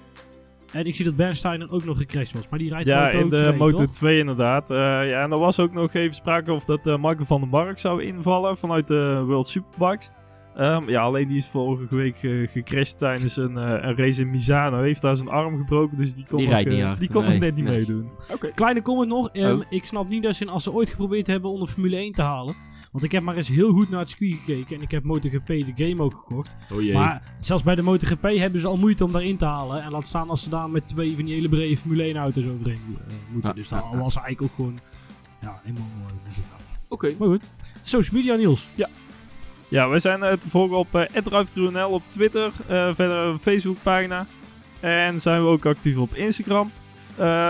En 0.72 0.86
ik 0.86 0.96
zie 0.96 1.06
dat 1.06 1.16
Bernsteiner 1.16 1.72
ook 1.72 1.84
nog 1.84 1.98
gecrashed 1.98 2.34
was. 2.34 2.50
Maar 2.50 2.60
die 2.60 2.70
rijdt 2.70 2.88
Ja, 2.88 3.10
in 3.10 3.30
de 3.30 3.38
2, 3.38 3.52
Moto 3.58 3.78
toch? 3.84 3.94
2 3.94 4.20
inderdaad. 4.20 4.70
Eh, 4.70 4.78
ja, 4.78 5.24
en 5.24 5.32
er 5.32 5.38
was 5.38 5.60
ook 5.60 5.74
nog 5.74 5.94
even 5.94 6.16
sprake 6.16 6.54
of 6.54 6.66
dat 6.66 6.88
eh 6.88 6.96
Michael 6.96 7.26
van 7.26 7.40
der 7.40 7.50
Mark 7.50 7.80
zou 7.80 8.04
invallen 8.04 8.58
vanuit 8.58 8.88
de 8.88 9.24
World 9.26 9.48
Superbikes. 9.48 10.10
Ehm, 10.56 10.90
ja, 10.90 11.02
alleen 11.02 11.28
die 11.28 11.38
is 11.38 11.48
vorige 11.48 11.96
week 11.96 12.16
eh, 12.16 12.48
gecrashed 12.48 12.98
tijdens 12.98 13.38
een, 13.38 13.58
eh, 13.58 13.90
een 13.90 13.96
race 13.96 14.22
in 14.22 14.30
Misano. 14.30 14.82
Heeft 14.82 15.02
daar 15.02 15.16
zijn 15.16 15.30
arm 15.30 15.58
gebroken, 15.58 15.98
dus 15.98 16.16
die 16.16 16.26
kon, 16.26 16.38
Die 16.38 16.48
nog, 16.48 16.60
eh, 16.60 16.98
die 17.00 17.10
kon 17.10 17.24
Nee, 17.24 17.32
nog 17.32 17.40
net 17.40 17.56
niet 17.56 17.66
nee. 17.66 17.78
meedoen. 17.78 18.10
Kleine 18.56 18.82
comment 18.82 19.10
nog. 19.10 19.30
Oh. 19.34 19.62
Ik 19.70 19.86
snap 19.86 20.08
niet 20.08 20.24
dat 20.24 20.36
ze 20.36 20.44
in 20.44 20.50
Assen 20.50 20.74
ooit 20.74 20.90
geprobeerd 20.90 21.28
hebben 21.28 21.52
om 21.52 21.60
de 21.60 21.68
Formule 21.68 21.98
1 21.98 22.14
te 22.14 22.22
halen. 22.22 22.56
Want 22.92 23.04
ik 23.04 23.12
heb 23.12 23.24
maar 23.24 23.36
eens 23.36 23.48
heel 23.48 23.72
goed 23.72 23.90
naar 23.90 24.00
het 24.00 24.10
circuit 24.10 24.40
gekeken. 24.46 24.76
En 24.76 24.82
ik 24.82 24.92
heb 24.92 25.04
MotoGP 25.04 25.48
de 25.48 25.72
game 25.76 26.04
ook 26.04 26.16
gekocht. 26.16 26.56
Oh 26.72 26.82
jee. 26.82 26.94
Maar 26.94 27.36
zelfs 27.40 27.64
bij 27.64 27.76
de 27.76 27.82
MotoGP 27.82 28.24
hebben 28.24 28.62
ze 28.62 28.68
al 28.68 28.78
moeite 28.78 29.04
om 29.04 29.12
daarin 29.12 29.38
te 29.38 29.46
halen. 29.46 29.84
En 29.84 29.92
laat 29.92 30.08
staan 30.08 30.30
als 30.30 30.44
ze 30.44 30.50
daar 30.50 30.70
met 30.70 30.88
twee 30.88 31.16
van 31.16 31.26
die 31.26 31.34
hele 31.34 31.50
brede 31.50 31.78
Formule 31.78 32.04
1 32.04 32.16
auto's 32.16 32.48
overheen 32.48 32.98
moeten. 33.32 33.56
Dus 33.56 33.70
ja. 33.70 33.98
was 33.98 34.16
eigenlijk 34.18 34.42
ook 34.42 34.56
gewoon 34.56 34.80
ja, 35.42 35.60
helemaal 35.64 35.88
mooi. 36.00 36.14
Oké. 36.88 37.16
Maar 37.20 37.28
goed. 37.28 37.50
Social 37.82 38.16
media 38.16 38.36
Niels. 38.36 38.70
Ja, 38.76 38.90
wij 39.70 40.00
zijn 40.00 40.24
eh, 40.24 40.34
te 40.34 40.50
volgen 40.50 40.78
op 40.78 40.88
uh, 40.96 41.92
op 41.92 42.04
Twitter, 42.08 42.52
eh, 42.68 42.86
verder 42.94 43.18
een 43.18 43.40
Facebookpagina. 43.40 44.28
En 44.80 45.22
zijn 45.22 45.42
we 45.44 45.48
ook 45.48 45.66
actief 45.66 45.98
op 45.98 46.16
Instagram. 46.16 46.72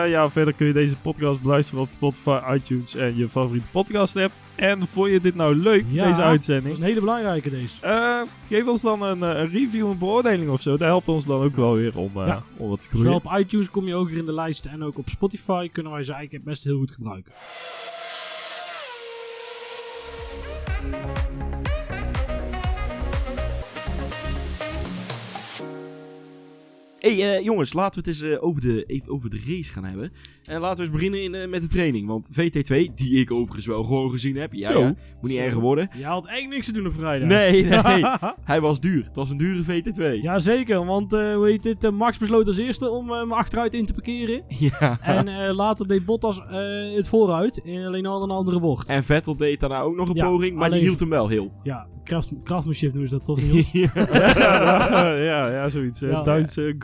Ja, 0.08 0.30
verder 0.30 0.54
kun 0.54 0.68
je 0.68 0.74
deze 0.74 0.98
podcast 0.98 1.42
beluisteren 1.42 1.82
op 1.82 1.90
Spotify, 1.92 2.40
iTunes 2.54 2.96
en 2.96 3.18
je 3.18 3.30
favoriete 3.30 3.70
podcast 3.70 4.16
app. 4.16 4.32
En 4.56 4.88
vond 4.88 5.12
je 5.12 5.20
dit 5.20 5.36
nou 5.36 5.56
leuk, 5.56 5.86
Ja, 5.88 6.06
deze 6.06 6.18
Dat 6.20 6.30
uitzending? 6.30 6.72
is 6.72 6.78
een 6.78 6.84
hele 6.84 7.00
belangrijke 7.00 7.50
deze. 7.50 8.28
Geef 8.48 8.68
ons 8.68 8.82
dan 8.82 9.02
een, 9.02 9.22
een 9.22 9.50
review, 9.50 9.90
een 9.90 9.98
beoordeling 9.98 10.50
of 10.50 10.62
zo. 10.62 10.72
Dat 10.72 10.80
helpt 10.88 11.10
ons 11.10 11.26
dan 11.26 11.42
ook 11.42 11.56
wel 11.56 11.74
weer 11.74 11.98
om, 11.98 12.12
Ja. 12.16 12.44
om 12.58 12.70
wat 12.70 12.82
te 12.82 12.98
Zowel 12.98 13.20
groeien. 13.20 13.38
op 13.38 13.46
iTunes 13.46 13.70
kom 13.70 13.86
je 13.88 13.96
ook 13.96 14.10
weer 14.10 14.18
in 14.18 14.26
de 14.26 14.34
lijst. 14.34 14.66
En 14.66 14.84
ook 14.84 14.98
op 14.98 15.10
Spotify 15.10 15.70
kunnen 15.72 15.92
wij 15.92 16.04
ze 16.04 16.14
eigenlijk 16.14 16.44
best 16.46 16.64
heel 16.64 16.78
goed 16.78 16.92
gebruiken. 16.92 17.32
Hey, 27.00 27.36
eh, 27.38 27.44
jongens, 27.44 27.74
laten 27.74 28.04
we 28.04 28.10
het 28.10 28.22
eens 28.22 28.32
eh, 28.34 28.44
over, 28.44 28.62
de, 28.62 28.84
even 28.86 29.12
over 29.12 29.30
de 29.30 29.40
race 29.48 29.72
gaan 29.74 29.84
hebben. 29.86 30.12
En 30.46 30.60
laten 30.60 30.78
we 30.78 30.84
eens 30.84 30.92
beginnen 30.92 31.24
in, 31.24 31.36
eh, 31.36 31.48
met 31.48 31.62
de 31.62 31.68
training. 31.68 32.08
Want 32.08 32.30
VT2, 32.34 32.94
die 32.96 33.20
ik 33.20 33.32
overigens 33.32 33.66
wel 33.66 33.84
gewoon 33.84 34.12
gezien 34.12 34.36
heb. 34.36 34.54
Ja, 34.54 34.72
Zo. 34.72 34.80
ja, 34.80 34.94
moet 35.22 35.30
niet 35.30 35.40
erger 35.40 35.60
worden. 35.62 35.90
Je 35.98 36.04
had 36.06 36.26
eigenlijk 36.26 36.54
niks 36.56 36.66
te 36.66 36.74
doen 36.74 36.86
op 36.86 36.94
vrijdag. 36.94 37.28
Nee, 37.28 37.64
nee. 37.84 38.04
Hij 38.44 38.62
was 38.62 38.80
duur. 38.80 39.04
Het 39.06 39.16
was 39.16 39.30
een 39.30 39.38
dure 39.38 39.64
VT2. 39.64 40.22
Jazeker, 40.22 40.86
want 40.86 41.14
eh, 41.14 41.34
hoe 41.34 41.46
heet 41.48 41.64
het? 41.64 41.84
eh, 41.84 41.92
Max 41.92 42.18
besloot 42.18 42.48
als 42.48 42.58
eerste 42.58 42.90
om 42.90 43.14
eh, 43.14 43.26
me 43.26 43.34
achteruit 43.34 43.74
in 43.74 43.86
te 43.86 43.94
parkeren. 43.94 44.44
Ja. 44.60 45.00
En 45.02 45.28
eh, 45.28 45.56
later 45.56 45.88
deed 45.88 46.06
Bottas 46.06 46.40
eh, 46.40 46.96
het 46.96 47.08
vooruit, 47.08 47.58
in 47.58 47.86
alleen 47.86 48.06
al 48.06 48.24
een 48.24 48.30
andere 48.32 48.60
bocht. 48.60 48.88
En 48.90 49.04
Vettel 49.04 49.36
deed 49.38 49.60
daarna 49.60 49.82
ook 49.82 49.96
nog 49.96 50.10
een 50.10 50.16
Ja, 50.16 50.26
poging, 50.26 50.56
maar 50.56 50.72
die 50.72 50.80
hield 50.80 51.00
hem 51.00 51.10
wel 51.10 51.28
heel. 51.28 51.52
Ja, 51.64 51.88
kracht, 52.04 52.34
krachtmanship 52.44 52.92
noemen 52.92 53.10
ze 53.10 53.16
dat 53.16 53.26
toch 53.26 53.42
niet? 53.52 53.70
ja, 53.72 53.92
ja, 55.14 55.52
ja, 55.52 55.70
zoiets. 55.70 56.02
eh, 56.02 56.10
Ja. 56.12 56.24
Duitse 56.24 56.76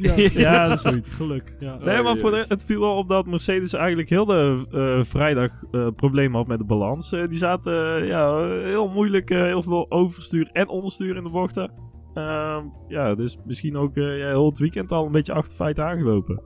Ja. 0.00 0.14
Ja, 0.32 0.68
dat 0.68 0.76
is 0.76 0.82
zoiets. 0.90 1.10
Geluk. 1.10 1.56
Ja. 1.60 1.78
Nee, 1.78 2.02
maar 2.02 2.16
voor 2.16 2.30
de, 2.30 2.44
het 2.48 2.64
viel 2.64 2.80
wel 2.80 2.96
op 2.96 3.08
dat 3.08 3.26
Mercedes 3.26 3.72
eigenlijk 3.72 4.08
heel 4.08 4.26
de 4.26 4.66
eh, 4.70 5.04
vrijdag 5.04 5.52
eh 5.70 5.86
problemen 5.96 6.36
had 6.36 6.46
met 6.46 6.58
de 6.58 6.64
balans. 6.64 7.12
Eh, 7.12 7.26
die 7.26 7.38
zaten 7.38 7.96
eh, 8.02 8.08
ja, 8.08 8.46
heel 8.46 8.88
moeilijk, 8.88 9.30
eh, 9.30 9.42
heel 9.42 9.62
veel 9.62 9.90
overstuur 9.90 10.48
en 10.52 10.68
onderstuur 10.68 11.16
in 11.16 11.22
de 11.22 11.30
bochten. 11.30 11.72
Ehm, 12.14 12.64
ja, 12.88 13.14
dus 13.14 13.38
misschien 13.44 13.76
ook 13.76 13.96
eh, 13.96 14.18
ja, 14.18 14.26
heel 14.26 14.46
het 14.46 14.58
weekend 14.58 14.92
al 14.92 15.06
een 15.06 15.12
beetje 15.12 15.32
achter 15.32 15.56
feiten 15.56 15.84
aangelopen. 15.84 16.42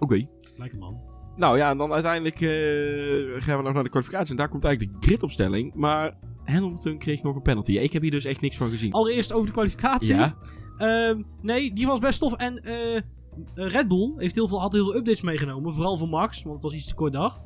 Oké. 0.00 0.26
Lekker 0.58 0.78
man. 0.78 1.00
Nou 1.36 1.56
ja, 1.56 1.70
en 1.70 1.78
dan 1.78 1.92
uiteindelijk 1.92 2.40
eh, 2.40 3.42
gaan 3.42 3.56
we 3.56 3.62
nog 3.62 3.72
naar 3.72 3.82
de 3.82 3.88
kwalificatie. 3.88 4.30
En 4.30 4.36
daar 4.36 4.48
komt 4.48 4.64
eigenlijk 4.64 5.00
de 5.00 5.06
gridopstelling. 5.06 5.74
Maar 5.74 6.18
Hamilton 6.44 6.98
kreeg 6.98 7.22
nog 7.22 7.36
een 7.36 7.42
penalty. 7.42 7.72
Ik 7.72 7.92
heb 7.92 8.02
hier 8.02 8.10
dus 8.10 8.24
echt 8.24 8.40
niks 8.40 8.56
van 8.56 8.70
gezien. 8.70 8.92
Allereerst 8.92 9.32
over 9.32 9.46
de 9.46 9.52
kwalificatie. 9.52 10.14
Ja, 10.14 10.36
Ehm, 10.82 11.22
nee, 11.42 11.72
die 11.72 11.86
was 11.86 11.98
best 11.98 12.20
tof. 12.20 12.34
En 12.34 12.56
eh, 12.56 13.00
Red 13.54 13.88
Bull 13.88 14.12
heeft 14.16 14.34
heel 14.34 14.48
veel, 14.48 14.60
had 14.60 14.72
heel 14.72 14.84
veel 14.84 14.96
updates 14.96 15.22
meegenomen. 15.22 15.72
Vooral 15.72 15.96
voor 15.96 16.08
Max, 16.08 16.42
want 16.42 16.54
het 16.54 16.62
was 16.62 16.74
iets 16.74 16.86
te 16.86 16.94
kort 16.94 17.12
dag. 17.12 17.40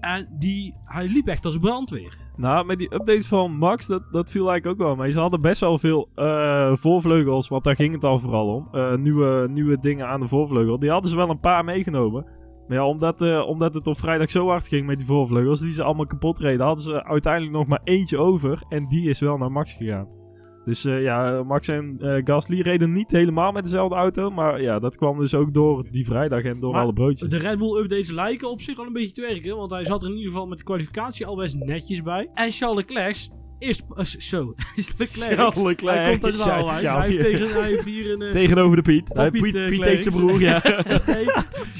En 0.00 0.28
die, 0.38 0.74
hij 0.84 1.08
liep 1.08 1.26
echt 1.26 1.44
als 1.44 1.58
brandweer. 1.58 2.18
Nou, 2.36 2.66
met 2.66 2.78
die 2.78 2.94
updates 2.94 3.26
van 3.26 3.56
Max, 3.56 3.86
dat, 3.86 4.02
dat 4.10 4.30
viel 4.30 4.50
eigenlijk 4.50 4.80
ook 4.80 4.86
wel 4.86 4.96
mee. 4.96 5.12
Ze 5.12 5.18
hadden 5.18 5.40
best 5.40 5.60
wel 5.60 5.78
veel 5.78 6.08
eh, 6.14 6.72
voorvleugels, 6.74 7.48
want 7.48 7.64
daar 7.64 7.76
ging 7.76 7.94
het 7.94 8.04
al 8.04 8.18
vooral 8.18 8.54
om. 8.54 8.68
Eh, 8.72 8.96
nieuwe, 8.96 9.48
nieuwe 9.50 9.78
dingen 9.78 10.08
aan 10.08 10.20
de 10.20 10.28
voorvleugel. 10.28 10.78
Die 10.78 10.90
hadden 10.90 11.10
ze 11.10 11.16
wel 11.16 11.30
een 11.30 11.40
paar 11.40 11.64
meegenomen. 11.64 12.26
Maar 12.68 12.76
ja, 12.76 12.86
omdat, 12.86 13.20
eh, 13.20 13.48
omdat 13.48 13.74
het 13.74 13.86
op 13.86 13.98
vrijdag 13.98 14.30
zo 14.30 14.48
hard 14.48 14.68
ging 14.68 14.86
met 14.86 14.98
die 14.98 15.06
voorvleugels, 15.06 15.60
die 15.60 15.72
ze 15.72 15.82
allemaal 15.82 16.06
kapot 16.06 16.38
reden, 16.38 16.66
hadden 16.66 16.84
ze 16.84 17.04
uiteindelijk 17.04 17.52
nog 17.52 17.66
maar 17.66 17.80
eentje 17.84 18.18
over. 18.18 18.62
En 18.68 18.88
die 18.88 19.08
is 19.08 19.18
wel 19.18 19.36
naar 19.36 19.52
Max 19.52 19.72
gegaan. 19.72 20.20
Dus 20.64 20.84
eh, 20.84 21.02
ja, 21.02 21.42
Max 21.42 21.68
en 21.68 21.96
eh, 22.00 22.20
Gasly 22.24 22.60
reden 22.60 22.92
niet 22.92 23.10
helemaal 23.10 23.52
met 23.52 23.62
dezelfde 23.62 23.94
auto. 23.94 24.30
Maar 24.30 24.62
ja, 24.62 24.78
dat 24.78 24.96
kwam 24.96 25.18
dus 25.18 25.34
ook 25.34 25.54
door 25.54 25.86
die 25.90 26.04
vrijdag 26.04 26.42
en 26.42 26.60
door 26.60 26.72
Maar 26.72 26.82
alle 26.82 26.92
broodjes. 26.92 27.28
De 27.28 27.38
Red 27.38 27.58
Bull 27.58 27.80
updates 27.82 28.10
lijken 28.10 28.50
op 28.50 28.60
zich 28.60 28.78
al 28.78 28.86
een 28.86 28.92
beetje 28.92 29.14
te 29.14 29.20
werken. 29.20 29.56
Want 29.56 29.70
hij 29.70 29.84
zat 29.84 30.02
er 30.02 30.08
in 30.08 30.16
ieder 30.16 30.30
geval 30.30 30.46
met 30.46 30.58
de 30.58 30.64
kwalificatie 30.64 31.26
al 31.26 31.36
best 31.36 31.56
netjes 31.58 32.02
bij. 32.02 32.30
En 32.34 32.50
Charles 32.50 32.76
Leclerc 32.76 33.28
is... 33.62 33.82
eh, 33.96 34.04
zo. 34.04 34.54
Leclerc. 34.98 35.56
Leclerc. 35.56 35.96
Hij 35.96 36.10
komt 36.18 36.24
uit 36.24 36.36
Ja, 36.36 36.44
Waalwijk. 36.46 36.80
ja, 36.82 36.98
Hij, 36.98 37.08
heeft 37.08 37.20
tegen, 37.20 37.48
hij 37.48 37.68
heeft 37.70 37.84
hier 37.84 38.10
een... 38.12 38.22
eh, 38.22 38.32
Tegenover 38.32 38.76
de 38.76 38.82
Piet. 38.82 39.12
Eh, 39.14 39.30
Piet, 39.30 39.42
Piet, 39.42 39.68
Piet 39.68 39.82
heeft 39.82 40.02
zijn 40.02 40.14
broer, 40.16 40.40
ja. 40.40 40.60
nee, 41.06 41.24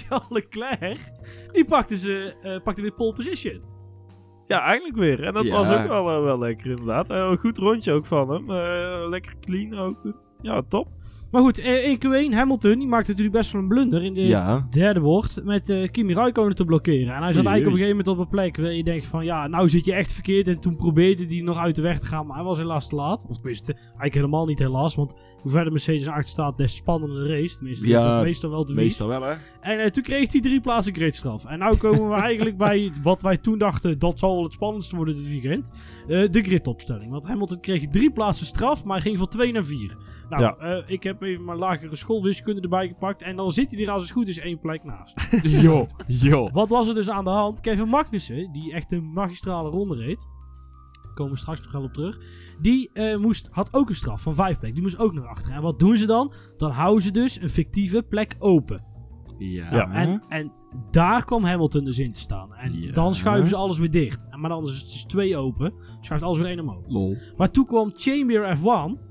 Charles 0.07 0.29
Leclerc. 0.29 0.99
Die 1.53 1.65
pakte, 1.65 1.97
ze, 1.97 2.35
eh, 2.43 2.63
pakte 2.63 2.83
weer 2.83 2.93
pole 2.95 3.13
position. 3.13 3.63
Ja, 4.47 4.63
eigenlijk 4.63 4.97
weer. 4.97 5.23
En 5.25 5.33
dat 5.33 5.45
Ja. 5.47 5.51
was 5.53 5.71
ook 5.71 5.87
wel, 5.87 6.23
wel 6.23 6.39
lekker 6.39 6.67
inderdaad. 6.67 7.11
Een 7.11 7.39
goed 7.39 7.59
rondje 7.59 7.93
ook 7.93 8.07
van 8.07 8.31
hem. 8.31 8.51
Eh, 8.51 9.09
lekker 9.09 9.35
clean 9.41 9.75
ook. 9.79 9.97
Ja, 10.41 10.63
top. 10.69 10.89
Maar 11.33 11.43
goed, 11.43 11.59
eh, 11.59 11.89
in 11.89 11.97
Q1, 11.99 12.35
Hamilton, 12.35 12.79
die 12.79 12.89
maakte 12.89 13.11
natuurlijk 13.11 13.37
best 13.37 13.53
wel 13.53 13.63
een 13.63 13.69
blunder 13.69 14.03
in 14.05 14.15
de 14.15 14.21
Ja. 14.27 14.67
derde 14.71 15.01
bocht 15.01 15.45
met 15.45 15.69
eh, 15.71 15.89
Kimi 15.91 16.15
Raikkonen 16.15 16.55
te 16.55 16.65
blokkeren. 16.65 17.15
En 17.15 17.23
hij 17.23 17.33
zat 17.33 17.47
eigenlijk 17.47 17.67
op 17.67 17.73
een 17.73 17.79
gegeven 17.79 17.89
moment 17.97 18.09
op 18.09 18.19
een 18.19 18.29
plek 18.29 18.57
waar 18.57 18.73
je 18.73 18.85
denkt 18.85 19.05
van 19.07 19.25
ja, 19.25 19.47
nou 19.47 19.69
zit 19.69 19.85
je 19.85 19.93
echt 19.95 20.13
verkeerd. 20.13 20.49
En 20.49 20.61
toen 20.61 20.77
probeerde 20.77 21.25
hij 21.25 21.41
nog 21.43 21.59
uit 21.59 21.75
de 21.75 21.83
weg 21.83 21.99
te 22.01 22.07
gaan, 22.07 22.27
maar 22.27 22.37
hij 22.37 22.45
was 22.45 22.59
helaas 22.59 22.89
te 22.89 22.95
laat. 22.95 23.27
Of 23.29 23.35
tenminste, 23.37 23.73
eigenlijk 23.75 24.15
helemaal 24.15 24.47
niet 24.47 24.59
helaas, 24.59 24.95
want 24.95 25.15
hoe 25.43 25.51
verder 25.51 25.73
Mercedes 25.73 26.07
achter 26.07 26.29
staat, 26.31 26.59
des 26.59 26.75
spannender 26.75 27.25
de 27.25 27.41
race. 27.41 27.57
Tenminste, 27.57 27.89
Ja, 27.89 28.03
dat 28.03 28.15
is 28.15 28.23
meestal 28.23 28.51
wel 28.51 28.65
te. 28.65 28.75
Meestal 28.75 29.09
wel, 29.09 29.23
hè? 29.23 29.35
En 29.61 29.79
eh, 29.79 29.91
toen 29.91 30.03
kreeg 30.03 30.33
hij 30.33 30.41
drie 30.41 30.61
plaatsen 30.61 30.95
gridstraf. 30.95 31.45
En 31.45 31.59
nu 31.59 31.75
komen 31.77 32.09
we 32.09 32.15
eigenlijk 32.29 32.57
bij 32.57 32.93
wat 33.03 33.23
wij 33.23 33.37
toen 33.37 33.59
dachten, 33.59 33.99
dat 33.99 34.19
zal 34.19 34.35
wel 34.35 34.43
het 34.45 34.53
spannendste 34.53 34.97
worden 34.97 35.15
dit 35.15 35.29
weekend. 35.29 35.71
Eh, 36.09 36.31
de 36.31 36.43
gridopstelling. 36.43 37.11
Want 37.11 37.27
Hamilton 37.27 37.61
kreeg 37.61 37.89
drie 37.89 38.11
plaatsen 38.13 38.47
straf, 38.47 38.85
maar 38.85 38.95
hij 38.97 39.05
ging 39.07 39.19
van 39.19 39.29
twee 39.29 39.53
naar 39.53 39.65
vier. 39.65 39.97
Nou, 40.29 40.43
Ja. 40.43 40.83
ik 40.87 41.03
heb 41.03 41.22
even 41.23 41.45
mijn 41.45 41.59
lagere 41.59 41.97
schoolwiskunde 41.97 42.61
erbij 42.61 42.89
gepakt. 42.89 43.23
En 43.23 43.37
dan 43.37 43.53
zit 43.53 43.71
hij 43.71 43.83
er 43.83 43.91
als 43.91 44.03
het 44.03 44.13
goed 44.13 44.29
is 44.29 44.39
één 44.39 44.59
plek 44.59 44.85
naast. 44.85 45.21
Jo, 45.63 45.87
jo. 46.07 46.49
Wat 46.53 46.71
was 46.71 46.89
er 46.89 46.95
dus 46.95 47.11
aan 47.11 47.25
de 47.25 47.31
hand? 47.31 47.61
Kevin 47.61 47.89
Magnussen, 47.89 48.53
die 48.53 48.73
echt 48.73 48.93
een 48.93 49.13
magistrale 49.13 49.71
ronde 49.71 49.95
reed. 49.95 50.27
Daar 51.03 51.13
komen 51.15 51.33
we 51.33 51.39
straks 51.39 51.63
nog 51.63 51.73
wel 51.73 51.83
op 51.83 51.93
terug. 51.93 52.19
Die 52.61 52.91
eh, 52.93 53.17
moest, 53.17 53.49
had 53.51 53.75
ook 53.75 53.89
een 53.89 53.95
straf 53.95 54.23
van 54.23 54.35
vijf 54.35 54.49
plekken. 54.59 54.75
Die 54.75 54.83
moest 54.83 54.99
ook 54.99 55.15
naar 55.15 55.27
achteren. 55.27 55.57
En 55.57 55.63
wat 55.63 55.79
doen 55.79 55.97
ze 55.97 56.07
dan? 56.07 56.33
Dan 56.57 56.71
houden 56.71 57.03
ze 57.03 57.11
dus 57.11 57.41
een 57.41 57.51
fictieve 57.51 58.03
plek 58.03 58.35
open. 58.39 58.85
Ja. 59.39 59.75
Ja. 59.75 59.91
En, 59.93 60.23
en 60.29 60.53
daar 60.91 61.25
kwam 61.25 61.45
Hamilton 61.45 61.85
dus 61.85 61.99
in 61.99 62.13
te 62.13 62.21
staan. 62.21 62.55
En 62.55 62.81
Ja. 62.81 62.93
dan 62.93 63.15
schuiven 63.15 63.49
ze 63.49 63.57
alles 63.57 63.79
weer 63.79 63.91
dicht. 63.91 64.27
En 64.31 64.41
Maar 64.41 64.51
dan 64.51 64.65
is 64.65 64.73
het 64.77 64.85
dus 64.85 65.05
twee 65.05 65.37
open. 65.37 65.73
Schuift 66.01 66.25
alles 66.25 66.39
weer 66.39 66.47
één 66.47 66.61
omhoog. 66.61 66.85
Lol. 66.87 67.17
Maar 67.37 67.51
toen 67.51 67.67
kwam 67.67 67.93
Chamber 67.97 68.57
F1. 68.59 69.11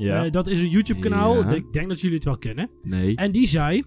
Ja. 0.00 0.24
Eh, 0.24 0.30
dat 0.30 0.46
is 0.46 0.60
een 0.60 0.68
YouTube 0.68 1.00
kanaal. 1.00 1.34
Ja. 1.36 1.50
Ik 1.50 1.72
denk 1.72 1.88
dat 1.88 2.00
jullie 2.00 2.16
het 2.16 2.24
wel 2.24 2.38
kennen. 2.38 2.70
Nee. 2.82 3.16
En 3.16 3.32
die 3.32 3.46
zei... 3.46 3.84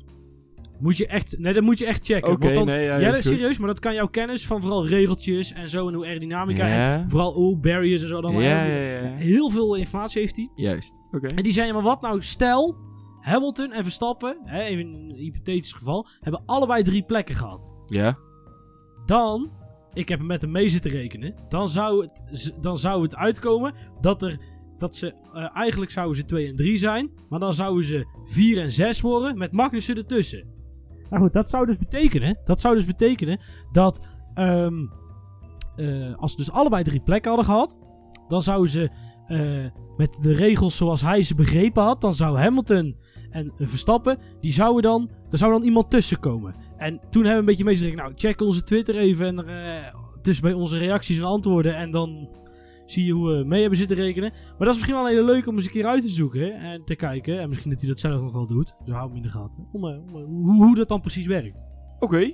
Moet 0.79 0.97
je 0.97 1.07
echt... 1.07 1.39
Nee, 1.39 1.53
dat 1.53 1.63
moet 1.63 1.79
je 1.79 1.85
echt 1.85 2.05
checken. 2.05 2.39
Want 2.39 2.55
dan, 2.55 2.65
nee, 2.65 2.85
ja, 2.85 3.11
dat 3.11 3.23
serieus. 3.23 3.57
Maar 3.57 3.67
dat 3.67 3.79
kan 3.79 3.93
jouw 3.93 4.07
kennis 4.07 4.45
van 4.45 4.61
vooral 4.61 4.87
regeltjes 4.87 5.53
en 5.53 5.69
zo. 5.69 5.87
En 5.87 5.93
hoe 5.93 6.05
aerodynamica. 6.05 6.67
Ja. 6.67 6.97
En 6.97 7.09
vooral 7.09 7.33
hoe 7.33 7.57
barriers 7.57 8.01
en 8.01 8.07
zo. 8.07 8.21
Dan 8.21 8.41
Ja. 8.41 8.63
Heel 9.15 9.49
veel 9.49 9.75
informatie 9.75 10.21
heeft 10.21 10.35
hij. 10.35 10.49
Juist. 10.55 11.01
Oké. 11.11 11.27
En 11.27 11.43
die 11.43 11.53
zei, 11.53 11.73
maar 11.73 11.81
wat 11.81 12.01
nou, 12.01 12.21
stel, 12.21 12.77
Hamilton 13.19 13.71
en 13.71 13.83
Verstappen, 13.83 14.37
hè, 14.43 14.61
even 14.61 14.85
een 14.85 15.13
hypothetisch 15.15 15.73
geval, 15.73 16.07
hebben 16.19 16.43
allebei 16.45 16.83
drie 16.83 17.03
plekken 17.03 17.35
gehad. 17.35 17.71
Ja. 17.87 18.17
Dan, 19.05 19.51
ik 19.93 20.09
heb 20.09 20.21
met 20.21 20.41
hem 20.41 20.51
mee 20.51 20.69
zitten 20.69 20.91
rekenen, 20.91 21.35
dan 21.49 21.69
zou 21.69 22.01
het, 22.01 22.53
dan 22.61 22.77
zou 22.77 23.01
het 23.03 23.15
uitkomen 23.15 23.73
dat 24.01 24.21
er, 24.21 24.37
dat 24.83 24.95
ze, 24.95 25.13
eh, 25.33 25.55
eigenlijk 25.55 25.91
zouden 25.91 26.15
ze 26.15 26.25
2 26.25 26.47
en 26.47 26.55
3 26.55 26.77
zijn, 26.77 27.11
maar 27.29 27.39
dan 27.39 27.53
zouden 27.53 27.83
ze 27.83 28.05
4 28.23 28.61
en 28.61 28.71
6 28.71 29.01
worden, 29.01 29.37
met 29.37 29.53
Magnussen 29.53 29.95
ertussen. 29.95 30.43
Nou 31.09 31.23
goed, 31.23 31.33
dat 31.33 31.49
zou 31.49 31.65
dus 31.65 31.77
betekenen, 31.77 32.39
dat 32.45 32.61
zou 32.61 32.75
dus 32.75 32.85
betekenen 32.85 33.39
dat, 33.71 34.07
ehm, 34.33 34.85
eh, 35.75 36.15
als 36.15 36.31
ze 36.31 36.37
dus 36.37 36.51
allebei 36.51 36.83
drie 36.83 37.01
plekken 37.01 37.31
hadden 37.31 37.49
gehad, 37.49 37.77
dan 38.27 38.41
zouden 38.41 38.69
ze 38.69 38.89
eh, 39.27 39.65
met 39.97 40.17
de 40.21 40.33
regels 40.33 40.77
zoals 40.77 41.01
hij 41.01 41.23
ze 41.23 41.35
begrepen 41.35 41.83
had, 41.83 42.01
dan 42.01 42.15
zou 42.15 42.37
Hamilton 42.37 42.95
en 43.29 43.51
Verstappen, 43.57 44.17
die 44.41 44.53
zouden 44.53 44.81
dan, 44.81 45.09
er 45.29 45.37
zou 45.37 45.51
dan 45.51 45.63
iemand 45.63 45.91
tussen 45.91 46.19
komen. 46.19 46.55
En 46.77 46.99
toen 47.09 47.23
hebben 47.25 47.45
we 47.45 47.51
een 47.51 47.65
beetje 47.65 47.77
gezegd, 47.77 47.95
nou 47.95 48.11
check 48.15 48.41
onze 48.41 48.63
Twitter 48.63 48.97
even 48.97 49.37
en 49.37 49.45
tussen 50.21 50.43
bij 50.43 50.53
onze 50.53 50.77
reacties 50.77 51.17
en 51.17 51.23
antwoorden 51.23 51.75
en 51.75 51.91
dan 51.91 52.29
zie 52.93 53.05
je 53.05 53.11
hoe 53.11 53.37
we 53.37 53.43
mee 53.43 53.61
hebben 53.61 53.79
zitten 53.79 53.97
rekenen. 53.97 54.31
Maar 54.31 54.67
dat 54.67 54.67
is 54.67 54.75
misschien 54.75 54.93
wel 54.93 55.03
een 55.03 55.15
hele 55.15 55.25
leuke 55.25 55.49
om 55.49 55.55
eens 55.55 55.65
een 55.65 55.71
keer 55.71 55.85
uit 55.85 56.01
te 56.01 56.09
zoeken 56.09 56.53
en 56.59 56.85
te 56.85 56.95
kijken. 56.95 57.39
En 57.39 57.49
misschien 57.49 57.71
dat 57.71 57.79
hij 57.79 57.89
dat 57.89 57.99
zelf 57.99 58.21
nog 58.21 58.31
wel 58.31 58.47
doet, 58.47 58.75
dus 58.85 58.93
hou 58.93 59.07
hem 59.07 59.15
in 59.15 59.21
de 59.21 59.29
gaten. 59.29 59.67
Om, 59.71 59.87
eh, 59.87 59.97
om, 59.97 60.15
eh, 60.15 60.25
hoe, 60.25 60.63
hoe 60.63 60.75
dat 60.75 60.87
dan 60.87 61.01
precies 61.01 61.25
werkt. 61.25 61.67
Oké. 61.99 62.31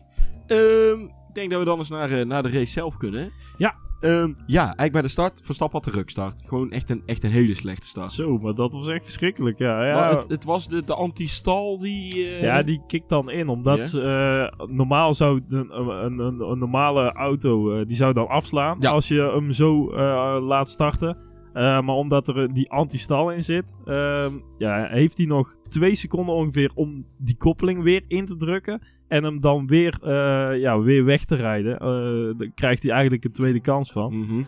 Ehm, 0.48 1.02
ik 1.02 1.34
denk 1.34 1.50
dat 1.50 1.60
we 1.60 1.66
dan 1.66 1.78
eens 1.78 1.90
naar, 1.90 2.12
eh, 2.12 2.26
naar 2.26 2.44
de 2.44 2.50
race 2.50 2.72
zelf 2.72 2.98
kunnen. 2.98 3.32
Ja. 3.58 3.76
Ehm, 4.00 4.34
ja, 4.46 4.62
eigenlijk 4.64 4.92
bij 4.92 5.02
de 5.02 5.08
start. 5.08 5.42
Verstappen 5.44 5.82
had 5.84 5.94
de 5.94 5.98
rukstart. 6.00 6.42
Gewoon 6.46 6.72
echt 6.72 6.90
een, 6.90 7.04
echt 7.06 7.24
een 7.24 7.32
hele 7.32 7.56
slechte 7.56 7.88
start. 7.88 8.12
Zo, 8.12 8.38
maar 8.38 8.54
dat 8.54 8.74
was 8.74 8.88
echt 8.90 9.04
verschrikkelijk. 9.04 9.58
Ja, 9.58 9.86
ja. 9.86 9.94
Maar 9.96 10.10
het, 10.18 10.28
het 10.28 10.44
was 10.44 10.68
de, 10.68 10.84
de 10.84 10.94
anti-stal 10.94 11.80
die... 11.80 12.14
eh, 12.14 12.44
Ja, 12.44 12.64
die 12.64 12.82
kikt 12.88 13.10
dan 13.10 13.30
in, 13.30 13.48
omdat 13.48 13.94
eh, 13.94 14.48
normaal 14.68 15.14
zou 15.14 15.42
een, 15.48 15.80
een, 15.80 16.20
een, 16.20 16.42
een 16.50 16.58
normale 16.58 17.12
auto, 17.12 17.72
eh, 17.72 17.86
die 17.86 17.96
zou 17.96 18.14
dan 18.14 18.28
afslaan 18.28 18.78
Ja. 18.80 18.92
als 18.92 19.08
je 19.08 19.22
hem 19.34 19.52
zo 19.52 19.94
laat 20.40 20.70
starten. 20.70 21.18
Eh, 21.54 21.82
maar 21.82 21.96
omdat 21.96 22.28
er 22.28 22.54
die 22.54 22.72
anti-stal 22.72 23.32
in 23.32 23.44
zit, 23.44 23.76
ehm, 23.86 24.34
ja, 24.58 24.88
heeft 24.88 25.18
hij 25.18 25.26
nog 25.26 25.56
twee 25.68 25.96
seconden 25.96 26.36
ongeveer 26.36 26.72
om 26.76 27.06
die 27.18 27.38
koppeling 27.38 27.84
weer 27.84 28.04
in 28.08 28.26
te 28.26 28.36
drukken. 28.36 28.82
En 29.08 29.24
hem 29.24 29.40
dan 29.40 29.68
weer, 29.68 29.98
eh, 30.04 30.60
ja, 30.60 30.80
weer 30.80 31.06
weg 31.06 31.26
te 31.26 31.36
rijden. 31.36 31.80
Eh, 31.80 32.38
dan 32.38 32.52
krijgt 32.56 32.84
hij 32.84 32.92
eigenlijk 32.92 33.24
een 33.24 33.32
tweede 33.32 33.62
kans 33.62 33.92
van. 33.92 34.18
Mhm. 34.18 34.44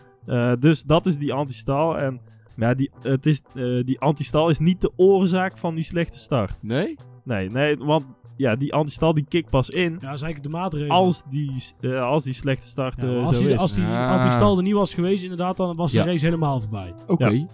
Dus 0.58 0.82
dat 0.82 1.06
is 1.06 1.18
die 1.18 1.32
anti-stal. 1.32 1.98
En 1.98 2.20
ja, 2.56 2.74
die, 2.74 2.90
het 3.00 3.26
is, 3.26 3.42
die 3.84 4.00
anti-stal 4.00 4.48
is 4.48 4.58
niet 4.58 4.80
de 4.80 4.92
oorzaak 4.96 5.58
van 5.58 5.74
die 5.74 5.84
slechte 5.84 6.18
start. 6.18 6.62
Nee? 6.62 6.98
Nee, 7.24 7.50
nee, 7.50 7.76
want 7.76 8.04
ja, 8.36 8.56
die 8.56 8.74
antistal 8.74 9.14
die 9.14 9.24
kikt 9.28 9.50
pas 9.50 9.68
in 9.70 9.82
Ja, 9.82 9.88
dat 9.88 10.14
is 10.14 10.22
eigenlijk 10.22 10.42
de 10.42 10.48
maatregel. 10.48 10.90
als 10.90 11.22
die, 11.28 11.62
eh, 11.80 12.02
als 12.02 12.22
die 12.22 12.32
slechte 12.34 12.66
start 12.66 13.00
Ja, 13.00 13.06
eh, 13.08 13.18
als, 13.26 13.36
zo 13.36 13.42
die, 13.44 13.52
is. 13.52 13.58
als 13.58 13.72
die 13.74 13.84
Ah. 13.84 14.10
anti-stal 14.10 14.56
er 14.56 14.62
niet 14.62 14.72
was 14.74 14.94
geweest, 14.94 15.22
inderdaad, 15.22 15.56
dan 15.56 15.76
was 15.76 15.92
Ja. 15.92 16.04
de 16.04 16.10
race 16.10 16.24
helemaal 16.24 16.60
voorbij. 16.60 16.94
Oké. 17.06 17.46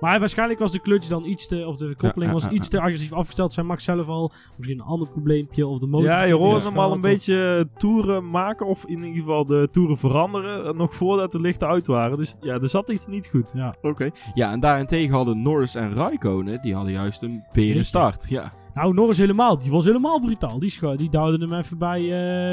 Maar 0.00 0.18
waarschijnlijk 0.20 0.58
was 0.60 0.70
de 0.72 0.80
clutch 0.80 1.08
dan 1.08 1.24
iets 1.24 1.48
te, 1.48 1.66
of 1.66 1.76
de 1.76 1.94
koppeling 1.96 2.30
ja, 2.30 2.32
was 2.32 2.44
ja, 2.44 2.50
iets 2.50 2.68
te 2.68 2.80
agressief 2.80 3.12
afgesteld. 3.12 3.52
Zijn 3.52 3.66
Max 3.66 3.84
zelf 3.84 4.08
al 4.08 4.32
misschien 4.56 4.78
een 4.80 4.84
ander 4.86 5.08
probleempje 5.08 5.66
of 5.66 5.78
de 5.78 5.86
motor. 5.86 6.08
ja, 6.08 6.22
je 6.24 6.34
hoort 6.34 6.64
hem 6.64 6.78
al 6.78 6.92
een 6.92 7.00
beetje 7.00 7.68
toeren 7.76 8.30
maken, 8.30 8.66
of 8.66 8.84
in 8.86 9.02
ieder 9.02 9.18
geval 9.20 9.46
de 9.46 9.68
toeren 9.72 9.96
veranderen, 9.96 10.64
eh, 10.66 10.72
nog 10.72 10.94
voordat 10.94 11.32
de 11.32 11.40
lichten 11.40 11.68
uit 11.68 11.86
waren. 11.86 12.16
Dus 12.16 12.34
ja, 12.40 12.54
er 12.60 12.68
zat 12.68 12.90
iets 12.90 13.06
niet 13.06 13.26
goed. 13.28 13.50
Ja. 13.54 13.74
Oké. 13.82 14.10
Ja, 14.34 14.50
en 14.52 14.60
daarentegen 14.60 15.14
hadden 15.14 15.42
Norris 15.42 15.74
en 15.74 15.94
Raikkonen, 15.94 16.62
die 16.62 16.74
hadden 16.74 16.92
juist 16.92 17.22
een 17.22 17.44
berenstart. 17.52 18.28
Ja. 18.28 18.52
Nou, 18.74 18.94
Norris 18.94 19.18
helemaal. 19.18 19.58
Die 19.58 19.70
was 19.70 19.84
helemaal 19.84 20.20
brutaal. 20.20 20.58
Die, 20.58 20.70
scho- 20.70 20.96
die 20.96 21.08
duwde 21.10 21.38
hem 21.38 21.52
even 21.52 21.78
bij, 21.78 22.00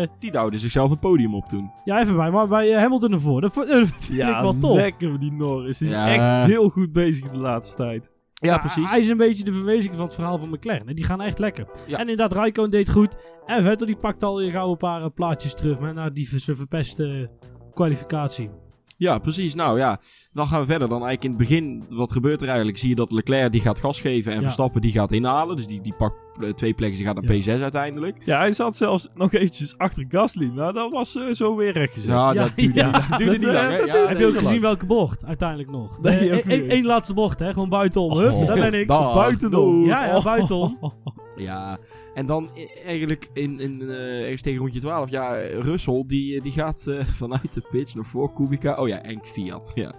eh, 0.01 0.07
Die 0.19 0.31
duwden 0.31 0.59
zichzelf 0.59 0.91
een 0.91 0.99
podium 0.99 1.35
op 1.35 1.45
toen. 1.45 1.71
ja, 1.83 2.01
even 2.01 2.15
bij, 2.15 2.31
maar 2.31 2.47
bij 2.47 2.71
eh, 2.73 2.77
Hamilton 2.81 3.11
ervoor. 3.11 3.41
Dat, 3.41 3.53
vo- 3.53 3.65
dat 3.79 3.87
vind 3.87 4.19
ik 4.19 4.25
wel 4.41 4.57
tof. 4.57 4.75
lekker 4.75 5.19
die 5.19 5.31
Norris. 5.31 5.77
Die 5.77 5.87
is 5.87 5.93
Ja. 5.93 6.07
echt 6.07 6.47
heel 6.51 6.69
goed 6.69 6.91
bezig 6.93 7.29
de 7.29 7.37
laatste 7.37 7.75
tijd. 7.77 8.11
Ja, 8.33 8.57
precies. 8.57 8.89
Hij 8.89 8.99
is 8.99 9.09
een 9.09 9.17
beetje 9.17 9.43
de 9.43 9.51
verwezenlijking 9.51 9.95
van 9.95 10.05
het 10.05 10.13
verhaal 10.15 10.37
van 10.37 10.49
McLaren. 10.49 10.95
Die 10.95 11.05
gaan 11.05 11.21
echt 11.21 11.39
lekker. 11.39 11.65
Ja. 11.87 11.93
En 11.93 11.99
inderdaad, 12.01 12.31
Raikkonen 12.33 12.71
deed 12.71 12.89
goed. 12.89 13.15
En 13.45 13.63
Vettel 13.63 13.87
die 13.87 13.95
pakt 13.97 14.23
al 14.23 14.41
je 14.41 14.51
gauw 14.51 14.71
een 14.71 14.77
paar 14.77 15.01
eh, 15.03 15.07
plaatjes 15.15 15.53
terug. 15.53 15.79
Maar 15.79 15.93
na 15.93 16.09
die 16.09 16.29
ver- 16.29 16.55
verpeste 16.55 17.29
kwalificatie. 17.73 18.49
Ja, 18.97 19.17
precies. 19.19 19.55
Nou 19.55 19.77
ja, 19.77 19.99
dan 20.33 20.47
gaan 20.47 20.59
we 20.59 20.65
verder. 20.65 20.89
Dan 20.89 21.03
eigenlijk 21.05 21.23
in 21.23 21.29
het 21.29 21.39
begin, 21.39 21.85
wat 21.89 22.11
gebeurt 22.11 22.41
er 22.41 22.47
eigenlijk? 22.47 22.77
Zie 22.77 22.89
je 22.89 22.95
dat 22.95 23.11
Leclerc 23.11 23.51
die 23.51 23.61
gaat 23.61 23.79
gas 23.79 24.01
geven 24.01 24.31
en 24.31 24.37
Ja. 24.37 24.43
Verstappen 24.43 24.81
die 24.81 24.91
gaat 24.91 25.11
inhalen. 25.11 25.55
Dus 25.55 25.67
die, 25.67 25.81
die 25.81 25.93
pakt 25.93 26.15
eh, 26.41 26.49
twee 26.49 26.73
plekken, 26.73 26.97
die 26.97 27.07
gaat 27.07 27.21
naar 27.21 27.35
Ja. 27.35 27.57
P6 27.57 27.61
uiteindelijk. 27.61 28.17
Ja, 28.25 28.37
hij 28.37 28.53
zat 28.53 28.77
zelfs 28.77 29.07
nog 29.13 29.33
eventjes 29.33 29.77
achter 29.77 30.05
Gasly. 30.07 30.51
Nou, 30.53 30.73
dat 30.73 30.91
was 30.91 31.15
eh, 31.15 31.23
zo 31.31 31.55
weer 31.55 31.71
rechtgezet. 31.73 32.13
Ja, 32.15 32.33
Ja, 32.33 32.43
dat 32.43 32.51
duurde, 32.55 32.79
ja. 32.79 32.91
dat 32.91 33.17
duurde 33.17 33.25
Dat, 33.25 33.37
niet 33.39 33.47
eh, 33.47 33.53
lang. 33.53 34.07
Heb 34.07 34.17
je 34.19 34.25
ook 34.27 34.37
gezien 34.37 34.61
welke 34.61 34.85
bocht 34.85 35.25
uiteindelijk 35.25 35.69
nog? 35.71 36.01
Nee, 36.01 36.69
eens. 36.69 36.83
laatste 36.85 37.13
bocht, 37.13 37.39
hè? 37.39 37.53
Gewoon 37.53 37.69
buitenom. 37.69 38.11
Oh, 38.11 38.47
daar 38.47 38.55
ben 38.59 38.73
ik. 38.73 38.87
Buitenom. 38.87 39.85
Ja, 39.85 40.05
ja, 40.05 40.15
Oh. 40.15 40.23
buitenom. 40.23 40.77
Ja, 41.35 41.77
en 42.13 42.25
dan 42.25 42.49
eigenlijk 42.85 43.29
in, 43.33 43.59
in, 43.59 43.81
eh, 43.81 44.21
ergens 44.21 44.41
tegen 44.41 44.59
rondje 44.59 44.79
12. 44.79 45.09
Ja, 45.09 45.33
Russell 45.61 46.03
die, 46.07 46.41
die 46.41 46.51
gaat 46.51 46.87
eh, 46.87 47.05
vanuit 47.05 47.53
de 47.53 47.61
pitch 47.71 47.95
nog 47.95 48.07
voor 48.07 48.33
Kubica. 48.33 48.75
Oh 48.75 48.87
ja, 48.87 49.01
en 49.03 49.19
Fiat. 49.23 49.71
Ja, 49.73 49.91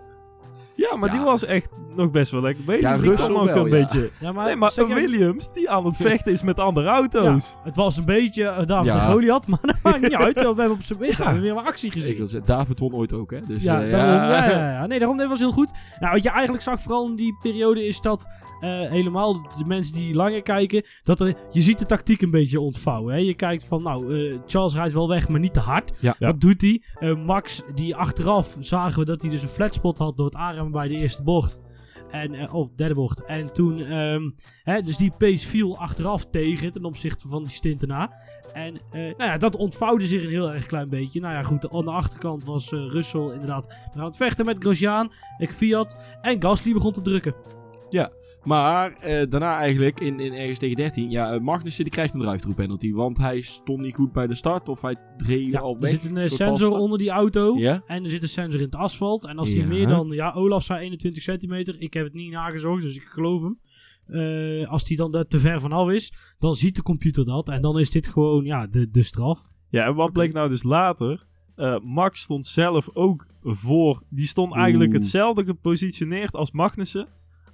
Ja, 0.75 0.97
maar 0.97 1.09
Ja. 1.11 1.17
die 1.17 1.25
was 1.25 1.45
echt 1.45 1.69
nog 1.95 2.11
best 2.11 2.31
wel 2.31 2.41
lekker 2.41 2.64
bezig. 2.64 2.81
Ja, 2.83 2.97
die 2.99 3.09
Russell 3.11 3.33
kon 3.33 3.41
ook 3.43 3.47
wel, 3.55 3.64
een 3.67 3.71
ja. 3.71 3.79
beetje... 3.79 4.11
Ja, 4.21 4.33
maar, 4.33 4.45
Nee, 4.47 4.57
maar 4.57 4.71
zeg 4.71 4.87
Williams 4.87 5.52
die 5.52 5.71
aan 5.71 5.85
het 5.85 5.97
vechten 5.97 6.33
is 6.33 6.43
met 6.43 6.59
andere 6.59 6.88
auto's. 6.88 7.55
Het 7.62 7.76
was 7.76 7.97
een 7.97 8.05
beetje 8.05 8.43
uh, 8.43 8.67
David 8.67 8.93
Ja. 8.93 9.00
en 9.07 9.12
Goliath, 9.12 9.47
maar 9.47 9.59
dat 9.62 9.76
maakt 9.83 10.00
niet 10.00 10.14
uit. 10.26 10.35
We 10.35 10.43
hebben 10.47 10.71
op 10.71 10.83
zijn 10.83 10.99
minst 10.99 11.38
weer 11.41 11.55
wat 11.55 11.64
actie 11.64 11.91
gezien. 11.91 12.43
David 12.45 12.79
won 12.79 12.95
ooit 12.95 13.12
ook, 13.12 13.31
hè? 13.31 13.41
Dus, 13.47 13.62
Ja, 13.62 13.83
eh, 13.83 13.91
daarom, 13.91 14.31
ja. 14.31 14.50
Ja, 14.50 14.71
ja, 14.73 14.87
Nee, 14.87 14.99
daarom 14.99 15.17
dit 15.17 15.29
was 15.29 15.38
heel 15.38 15.52
goed. 15.52 15.71
Nou, 16.00 16.12
wat 16.12 16.23
je 16.23 16.31
eigenlijk 16.31 16.62
zag 16.62 16.81
vooral 16.81 17.07
in 17.07 17.17
die 17.17 17.37
periode 17.41 17.87
is 17.87 18.00
dat 18.00 18.26
eh, 18.62 18.90
helemaal 18.90 19.42
de 19.42 19.64
mensen 19.66 19.95
die 19.95 20.14
langer 20.14 20.42
kijken, 20.42 20.85
dat 21.02 21.21
er, 21.21 21.35
je 21.50 21.62
ziet 21.62 21.78
de 21.78 21.87
tactiek 21.87 22.23
een 22.23 22.31
beetje 22.31 22.61
ontvouwen. 22.61 23.14
Hè? 23.14 23.21
Je 23.21 23.35
kijkt 23.35 23.64
van, 23.64 23.83
nou, 23.83 24.14
eh, 24.14 24.38
Charles 24.47 24.75
rijdt 24.75 24.92
wel 24.92 25.09
weg, 25.09 25.28
maar 25.28 25.40
niet 25.40 25.54
te 25.54 25.61
hard. 25.61 25.92
Ja. 26.00 26.14
Ja. 26.19 26.26
Wat 26.26 26.40
doet 26.40 26.61
hij? 26.61 26.83
Eh, 26.99 27.25
Max, 27.25 27.62
die 27.75 27.97
achteraf 27.97 28.57
zagen 28.61 28.99
we 28.99 29.04
dat 29.04 29.23
hij 29.23 29.31
dus 29.31 29.42
een 29.42 29.49
flatspot 29.49 29.99
had 29.99 30.16
door 30.16 30.26
het 30.26 30.37
aanremmen 30.37 30.73
bij 30.73 30.88
de 30.88 30.95
eerste 30.95 31.23
bocht. 31.23 31.61
En, 32.11 32.50
of 32.50 32.71
derde 32.71 32.95
bocht. 32.95 33.25
En 33.25 33.52
toen, 33.52 33.81
ehm, 33.81 34.31
hè, 34.62 34.81
dus 34.81 34.97
die 34.97 35.12
pace 35.19 35.49
viel 35.49 35.78
achteraf 35.78 36.25
tegen 36.25 36.73
ten 36.73 36.85
opzichte 36.85 37.28
van 37.28 37.45
die 37.45 37.54
stint 37.54 37.83
erna. 37.83 38.12
En 38.52 38.75
eh, 38.90 39.00
nou 39.00 39.25
ja, 39.31 39.38
dat 39.38 39.57
ontvouwde 39.57 40.07
zich 40.07 40.23
een 40.23 40.28
heel 40.28 40.52
erg 40.52 40.66
klein 40.66 40.88
beetje. 40.88 41.21
Nou 41.21 41.35
ja, 41.35 41.42
goed, 41.42 41.71
aan 41.71 41.85
de 41.85 41.90
achterkant 41.90 42.45
was 42.45 42.73
eh 42.73 42.90
Russell 42.90 43.31
inderdaad 43.33 43.90
aan 43.95 44.04
het 44.04 44.16
vechten 44.16 44.45
met 44.45 44.59
Grosjean, 44.59 45.12
Fiat. 45.38 46.19
En 46.21 46.42
Gasly 46.42 46.73
begon 46.73 46.92
te 46.92 47.00
drukken. 47.00 47.35
Maar 48.44 48.92
eh, 48.92 49.30
daarna 49.30 49.56
eigenlijk, 49.58 50.00
in, 50.00 50.20
in 50.20 50.32
ergens 50.32 50.58
tegen 50.58 50.76
13, 50.76 51.11
ja, 51.11 51.32
eh, 51.32 51.40
Magnussen 51.40 51.84
die 51.84 51.92
krijgt 51.92 52.14
een 52.14 52.20
drive-through 52.20 52.61
penalty. 52.61 52.92
Want 52.92 53.18
hij 53.18 53.40
stond 53.40 53.80
niet 53.80 53.94
goed 53.94 54.12
bij 54.12 54.26
de 54.26 54.34
start 54.34 54.68
of 54.68 54.80
hij 54.82 54.96
Ja, 55.26 55.61
al 55.61 55.75
er 55.75 55.80
weg. 55.80 55.90
zit 55.90 56.04
een 56.04 56.16
eh, 56.16 56.28
sensor 56.28 56.70
onder 56.70 56.99
die 56.99 57.11
auto. 57.11 57.58
Ja? 57.58 57.82
En 57.87 58.04
er 58.04 58.11
zit 58.11 58.22
een 58.22 58.28
sensor 58.28 58.61
in 58.61 58.66
het 58.66 58.76
asfalt. 58.76 59.25
En 59.26 59.38
als 59.38 59.50
die 59.50 59.61
Ja. 59.61 59.66
meer 59.66 59.87
dan, 59.88 60.08
ja, 60.08 60.32
Olaf 60.32 60.62
zei 60.64 60.80
21 60.80 61.22
centimeter. 61.22 61.75
Ik 61.78 61.94
heb 61.94 62.04
het 62.04 62.14
niet 62.14 62.32
nagezocht, 62.32 62.82
dus 62.82 62.96
ik 62.96 63.02
geloof 63.04 63.42
hem. 63.42 63.58
Eh, 64.06 64.68
als 64.70 64.84
die 64.84 64.96
dan 64.96 65.14
er 65.14 65.26
te 65.26 65.38
ver 65.38 65.61
vanaf 65.61 65.90
is, 65.90 66.12
dan 66.38 66.54
ziet 66.54 66.76
de 66.76 66.82
computer 66.82 67.25
dat. 67.25 67.49
En 67.49 67.62
dan 67.62 67.78
is 67.78 67.90
dit 67.90 68.08
gewoon, 68.08 68.44
ja, 68.44 68.66
de, 68.66 68.90
de 68.90 69.02
straf. 69.02 69.42
Ja, 69.68 69.87
en 69.87 69.94
wat 69.94 70.12
bleek 70.12 70.32
nou 70.32 70.49
dus 70.49 70.62
later? 70.62 71.26
Eh, 71.56 71.78
Max 71.82 72.20
stond 72.20 72.46
zelf 72.46 72.88
ook 72.92 73.26
voor. 73.42 74.02
Die 74.08 74.26
stond 74.26 74.54
eigenlijk 74.54 74.90
Oeh. 74.92 75.00
hetzelfde 75.00 75.44
gepositioneerd 75.44 76.34
als 76.34 76.50
Magnussen. 76.52 77.08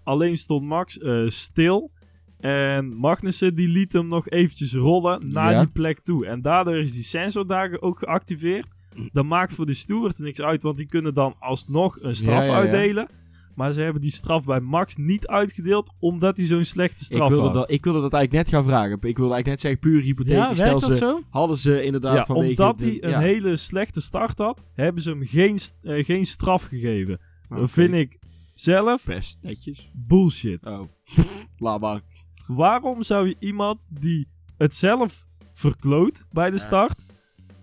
Alleen 0.09 0.37
stond 0.37 0.65
Max 0.67 0.99
eh, 0.99 1.25
stil. 1.29 1.91
En 2.39 2.97
Magnussen 2.97 3.55
die 3.55 3.69
liet 3.69 3.93
hem 3.93 4.09
nog 4.09 4.29
eventjes 4.29 4.75
rollen 4.75 5.31
naar 5.31 5.51
Ja. 5.53 5.59
die 5.59 5.69
plek 5.73 6.01
toe. 6.01 6.27
En 6.27 6.41
daardoor 6.41 6.77
is 6.77 6.93
die 6.93 7.03
sensor 7.05 7.47
daar 7.47 7.77
ook 7.81 7.99
geactiveerd. 7.99 8.67
Dat 9.13 9.25
maakt 9.25 9.53
voor 9.53 9.67
de 9.67 9.75
stewards 9.75 10.19
niks 10.19 10.41
uit, 10.41 10.63
want 10.63 10.77
die 10.77 10.87
kunnen 10.87 11.15
dan 11.15 11.35
alsnog 11.39 11.99
een 12.01 12.15
straf 12.15 12.35
Ja, 12.35 12.43
ja, 12.43 12.51
ja. 12.51 12.57
uitdelen. 12.57 13.09
Maar 13.55 13.73
ze 13.73 13.81
hebben 13.81 14.03
die 14.03 14.11
straf 14.11 14.45
bij 14.45 14.61
Max 14.61 14.97
niet 14.97 15.27
uitgedeeld, 15.27 15.93
omdat 16.01 16.37
hij 16.37 16.47
zo'n 16.47 16.65
slechte 16.65 16.99
Ik 17.01 17.05
straf 17.05 17.29
wilde, 17.29 17.45
had. 17.45 17.55
dat, 17.55 17.71
ik 17.71 17.85
wilde 17.85 18.01
dat 18.01 18.13
eigenlijk 18.13 18.45
net 18.45 18.55
gaan 18.55 18.69
vragen. 18.69 18.93
Ik 18.93 19.17
wilde 19.17 19.35
eigenlijk 19.35 19.47
net 19.47 19.61
zeggen, 19.61 19.81
puur 19.81 19.99
Ja, 19.99 20.05
hypothetisch. 20.05 20.59
Dat 20.59 20.83
ze, 20.83 20.97
zo? 20.97 21.21
hadden 21.31 21.59
ze 21.59 21.83
inderdaad 21.83 22.17
Ja, 22.17 22.25
vanwege... 22.25 22.63
omdat 22.63 22.79
de- 22.79 22.85
hij 22.87 23.03
een 23.03 23.11
ja. 23.11 23.19
hele 23.21 23.57
slechte 23.57 24.01
start 24.01 24.39
had, 24.39 24.65
hebben 24.75 25.03
ze 25.03 25.11
hem 25.11 25.25
geen, 25.27 25.59
eh, 25.83 26.05
geen 26.05 26.27
straf 26.27 26.63
gegeven. 26.65 27.19
Oké. 27.51 27.61
Dat 27.61 27.71
vind 27.71 27.95
ik 27.95 28.19
zelf 28.61 29.05
Best 29.05 29.39
netjes. 29.43 29.91
bullshit. 29.95 30.67
Oh, 30.67 30.81
laat 31.57 31.81
maar. 31.81 32.03
Waarom 32.47 33.03
zou 33.03 33.29
je 33.29 33.37
iemand 33.39 34.01
die 34.01 34.29
het 34.57 34.75
zelf 34.75 35.27
verkloot 35.53 36.27
bij 36.31 36.51
de 36.51 36.59
start, 36.59 37.05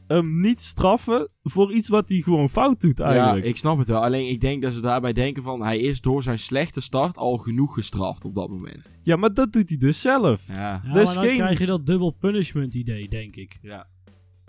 hem 0.07 0.41
niet 0.41 0.61
straffen 0.61 1.29
voor 1.43 1.73
iets 1.73 1.87
wat 1.89 2.09
hij 2.09 2.19
gewoon 2.21 2.49
fout 2.49 2.81
doet 2.81 2.99
eigenlijk? 2.99 3.43
Ja, 3.43 3.49
ik 3.49 3.57
snap 3.57 3.77
het 3.77 3.87
wel. 3.87 4.03
Alleen 4.03 4.29
ik 4.29 4.41
denk 4.41 4.61
dat 4.61 4.73
ze 4.73 4.81
daarbij 4.81 5.13
denken 5.13 5.43
van... 5.43 5.61
Hij 5.63 5.79
is 5.79 6.01
door 6.01 6.23
zijn 6.23 6.39
slechte 6.39 6.81
start 6.81 7.17
al 7.17 7.37
genoeg 7.37 7.73
gestraft 7.73 8.25
op 8.25 8.33
dat 8.35 8.49
moment. 8.49 8.89
Ja, 9.01 9.15
maar 9.15 9.33
dat 9.33 9.53
doet 9.53 9.69
hij 9.69 9.77
dus 9.77 10.01
zelf. 10.01 10.47
Ja. 10.47 10.53
Ja, 10.83 10.93
Dus 10.93 11.05
maar 11.05 11.13
dan 11.15 11.23
geen- 11.23 11.37
krijg 11.37 11.59
je 11.59 11.65
dat 11.65 11.85
dubbel 11.85 12.11
punishment 12.11 12.73
idee, 12.73 13.09
denk 13.09 13.35
ik. 13.35 13.57
Ja. 13.61 13.87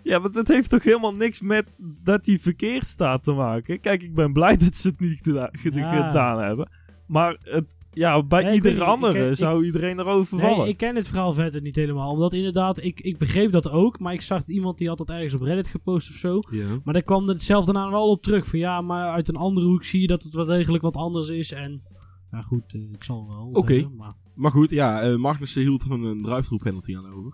Ja, 0.07 0.19
maar 0.19 0.31
dat 0.31 0.49
heeft 0.49 0.71
toch 0.71 0.83
helemaal 0.83 1.15
niks 1.15 1.41
met 1.41 1.79
dat 2.03 2.27
hij 2.27 2.39
verkeerd 2.39 2.87
staat 2.87 3.25
te 3.25 3.33
maken. 3.33 3.81
Kijk, 3.81 4.03
ik 4.03 4.15
ben 4.15 4.33
blij 4.33 4.57
dat 4.67 4.75
ze 4.75 4.89
het 4.89 5.01
niet 5.01 5.21
geda- 5.23 5.49
ge- 5.53 5.75
Ja. 5.75 6.07
gedaan 6.07 6.43
hebben. 6.43 6.69
Maar 7.07 7.37
het, 7.41 7.77
ja, 7.93 8.23
bij 8.23 8.43
Nee, 8.43 8.55
ieder 8.55 8.71
weet 8.71 8.79
niet, 8.81 8.89
ik 8.89 8.89
andere 8.95 9.29
ik- 9.31 9.37
zou 9.37 9.65
iedereen 9.65 9.99
erover 9.99 10.39
vallen. 10.39 10.59
Nee, 10.59 10.69
ik 10.69 10.77
ken 10.77 10.97
het 10.97 11.09
verhaal 11.09 11.33
verder 11.33 11.61
niet 11.61 11.77
helemaal. 11.77 12.11
Omdat 12.13 12.33
inderdaad, 12.33 12.83
ik, 12.85 13.01
ik 13.01 13.19
begreep 13.19 13.53
dat 13.53 13.71
ook. 13.71 13.99
Maar 13.99 14.13
ik 14.13 14.21
zag 14.21 14.47
iemand 14.47 14.79
die 14.79 14.89
had 14.89 14.99
dat 14.99 15.11
ergens 15.11 15.35
op 15.35 15.41
Reddit 15.41 15.67
gepost 15.69 16.09
of 16.11 16.15
zo. 16.17 16.41
ja. 16.51 16.67
Maar 16.85 16.95
daar 16.95 17.03
kwam 17.03 17.29
het 17.29 17.43
zelf 17.43 17.65
daarna 17.65 17.91
wel 17.91 18.11
op 18.11 18.23
terug. 18.23 18.47
Van 18.47 18.59
ja, 18.59 18.81
maar 18.81 19.09
uit 19.11 19.29
een 19.29 19.37
andere 19.37 19.67
hoek 19.67 19.85
zie 19.85 20.01
je 20.01 20.07
dat 20.07 20.23
het 20.23 20.35
wel 20.35 20.45
degelijk 20.47 20.83
wat 20.83 20.97
anders 20.97 21.29
is. 21.29 21.53
En 21.53 21.83
nou 22.31 22.45
goed, 22.45 22.75
eh, 22.75 22.81
ik 22.93 23.05
zal 23.05 23.27
wel. 23.29 23.51
Oké. 23.53 23.73
zeggen, 23.75 23.97
maar 23.97 24.13
Maar 24.35 24.51
goed, 24.51 24.71
ja, 24.71 25.01
eh 25.01 25.17
Magnussen 25.17 25.63
hield 25.63 25.83
er 25.83 25.91
een, 25.91 26.03
een 26.05 26.59
penalty 26.63 26.97
aan 26.97 27.07
over. 27.13 27.33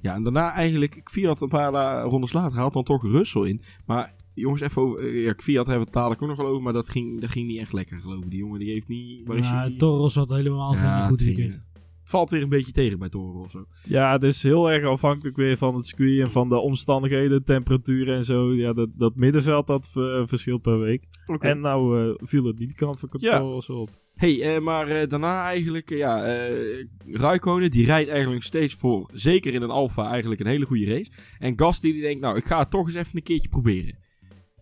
Ja, 0.00 0.14
en 0.14 0.22
daarna 0.22 0.52
eigenlijk, 0.52 1.00
Fiat 1.04 1.40
een 1.40 1.48
paar 1.48 1.72
la- 1.72 2.02
rondes 2.02 2.32
later 2.32 2.58
haalt 2.58 2.72
dan 2.72 2.84
toch 2.84 3.02
Russell 3.02 3.42
in. 3.48 3.60
Maar 3.86 4.12
jongens, 4.34 4.60
even 4.60 4.82
over, 4.82 4.98
eh, 5.00 5.24
ja, 5.24 5.34
Fiat 5.36 5.66
hebben 5.66 5.78
we 5.78 5.84
het 5.84 5.92
dadelijk 5.92 6.22
ook 6.22 6.28
nog 6.28 6.36
wel 6.36 6.46
over, 6.46 6.62
maar 6.62 6.72
dat 6.72 6.88
ging, 6.88 7.20
dat 7.20 7.30
ging 7.30 7.46
niet 7.46 7.58
echt 7.58 7.72
lekker 7.72 7.98
geloof 7.98 8.22
ik. 8.24 8.30
Die 8.30 8.38
jongen 8.38 8.58
die 8.58 8.70
heeft 8.70 8.88
niet, 8.88 9.26
waar 9.26 9.36
is 9.36 9.48
ja, 9.48 9.54
hij? 9.60 9.74
Toros 9.76 10.14
had 10.14 10.30
helemaal 10.30 10.74
Ja, 10.74 10.98
geen 11.00 11.08
goed 11.08 11.20
weekend. 11.20 11.66
Het 12.08 12.16
valt 12.16 12.30
weer 12.30 12.42
een 12.42 12.48
beetje 12.48 12.72
tegen 12.72 12.98
bij 12.98 13.08
Toro 13.08 13.40
Rosso. 13.40 13.64
Ja, 13.84 14.12
het 14.12 14.22
is 14.22 14.42
heel 14.42 14.70
erg 14.70 14.84
afhankelijk 14.84 15.36
weer 15.36 15.56
van 15.56 15.74
het 15.74 15.86
circuit 15.86 16.20
en 16.20 16.30
van 16.30 16.48
de 16.48 16.58
omstandigheden, 16.58 17.44
temperaturen 17.44 18.16
en 18.16 18.24
zo. 18.24 18.54
Ja, 18.54 18.72
dat, 18.72 18.88
dat 18.94 19.16
middenveld 19.16 19.66
dat 19.66 19.90
eh, 19.94 20.22
verschilt 20.26 20.62
per 20.62 20.78
week. 20.78 21.04
En 21.38 21.60
nou 21.60 22.08
eh, 22.08 22.14
viel 22.16 22.44
het 22.44 22.58
niet 22.58 22.74
kant 22.74 23.00
van 23.00 23.08
Ja. 23.12 23.60
zo 23.60 23.72
op. 23.72 23.90
hey, 24.14 24.54
eh, 24.54 24.60
maar 24.62 24.86
eh, 24.86 25.08
daarna 25.08 25.44
eigenlijk, 25.44 25.88
ja, 25.88 26.24
eh 26.24 26.86
Raikkonen 27.06 27.70
die 27.70 27.84
rijdt 27.86 28.08
eigenlijk 28.08 28.38
nog 28.38 28.48
steeds 28.48 28.74
voor, 28.74 29.10
zeker 29.14 29.54
in 29.54 29.62
een 29.62 29.70
Alfa, 29.70 30.10
eigenlijk 30.10 30.40
een 30.40 30.46
hele 30.46 30.66
goede 30.66 30.86
race. 30.94 31.10
En 31.38 31.58
Gasly 31.58 31.92
die 31.92 32.02
denkt, 32.02 32.20
nou, 32.20 32.36
ik 32.36 32.46
ga 32.46 32.58
het 32.58 32.70
toch 32.70 32.86
eens 32.86 32.94
even 32.94 33.16
een 33.16 33.22
keertje 33.22 33.48
proberen. 33.48 33.98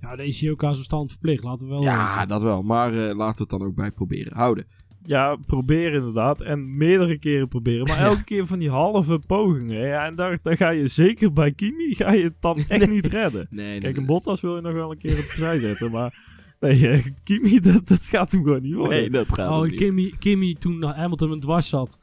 Ja, 0.00 0.14
hij 0.14 0.50
ook 0.50 0.64
aan 0.64 0.72
zijn 0.72 0.84
stand 0.84 1.10
verplicht. 1.10 1.44
Laten 1.44 1.66
we 1.66 1.72
wel 1.72 1.82
Ja, 1.82 2.26
dat 2.26 2.42
wel, 2.42 2.62
maar 2.62 2.92
eh, 2.92 3.16
laten 3.16 3.36
we 3.36 3.42
het 3.42 3.50
dan 3.50 3.62
ook 3.62 3.74
bij 3.74 3.90
proberen 3.90 4.36
houden. 4.36 4.66
Ja, 5.06 5.36
probeer 5.46 5.92
inderdaad. 5.92 6.40
En 6.40 6.76
meerdere 6.76 7.18
keren 7.18 7.48
proberen. 7.48 7.86
Maar 7.86 7.98
elke 8.10 8.24
keer 8.24 8.46
van 8.46 8.58
die 8.58 8.70
halve 8.70 9.20
pogingen. 9.26 9.86
Ja, 9.86 10.06
en 10.06 10.14
daar, 10.14 10.38
daar 10.42 10.56
ga 10.56 10.68
je 10.68 10.86
zeker 10.88 11.32
bij 11.32 11.52
Kimi 11.52 11.94
ga 11.98 12.12
je 12.12 12.22
het 12.22 12.40
dan 12.40 12.58
echt 12.68 12.90
niet 12.90 13.06
redden. 13.06 13.46
Nee, 13.50 13.66
nee, 13.66 13.78
Kijk, 13.78 13.92
nee. 13.92 14.00
een 14.00 14.06
Bottas 14.06 14.40
wil 14.40 14.56
je 14.56 14.62
nog 14.62 14.72
wel 14.72 14.90
een 14.90 14.98
keer 14.98 15.18
opzij 15.18 15.58
zetten. 15.58 15.90
Maar 15.90 16.14
nee, 16.60 16.88
eh, 16.88 17.06
Kimi, 17.24 17.60
dat, 17.72 17.88
dat 17.88 18.04
gaat 18.04 18.32
hem 18.32 18.42
gewoon 18.42 18.60
niet 18.60 18.74
worden. 18.74 18.98
Nee, 18.98 19.10
dat 19.10 19.26
gaat 19.32 19.50
Oh. 19.50 19.76
Kimmy, 19.76 20.12
Kimmy 20.18 20.54
toen 20.58 20.82
Hamilton 20.82 21.30
hem 21.30 21.40
dwars 21.40 21.68
zat. 21.68 21.98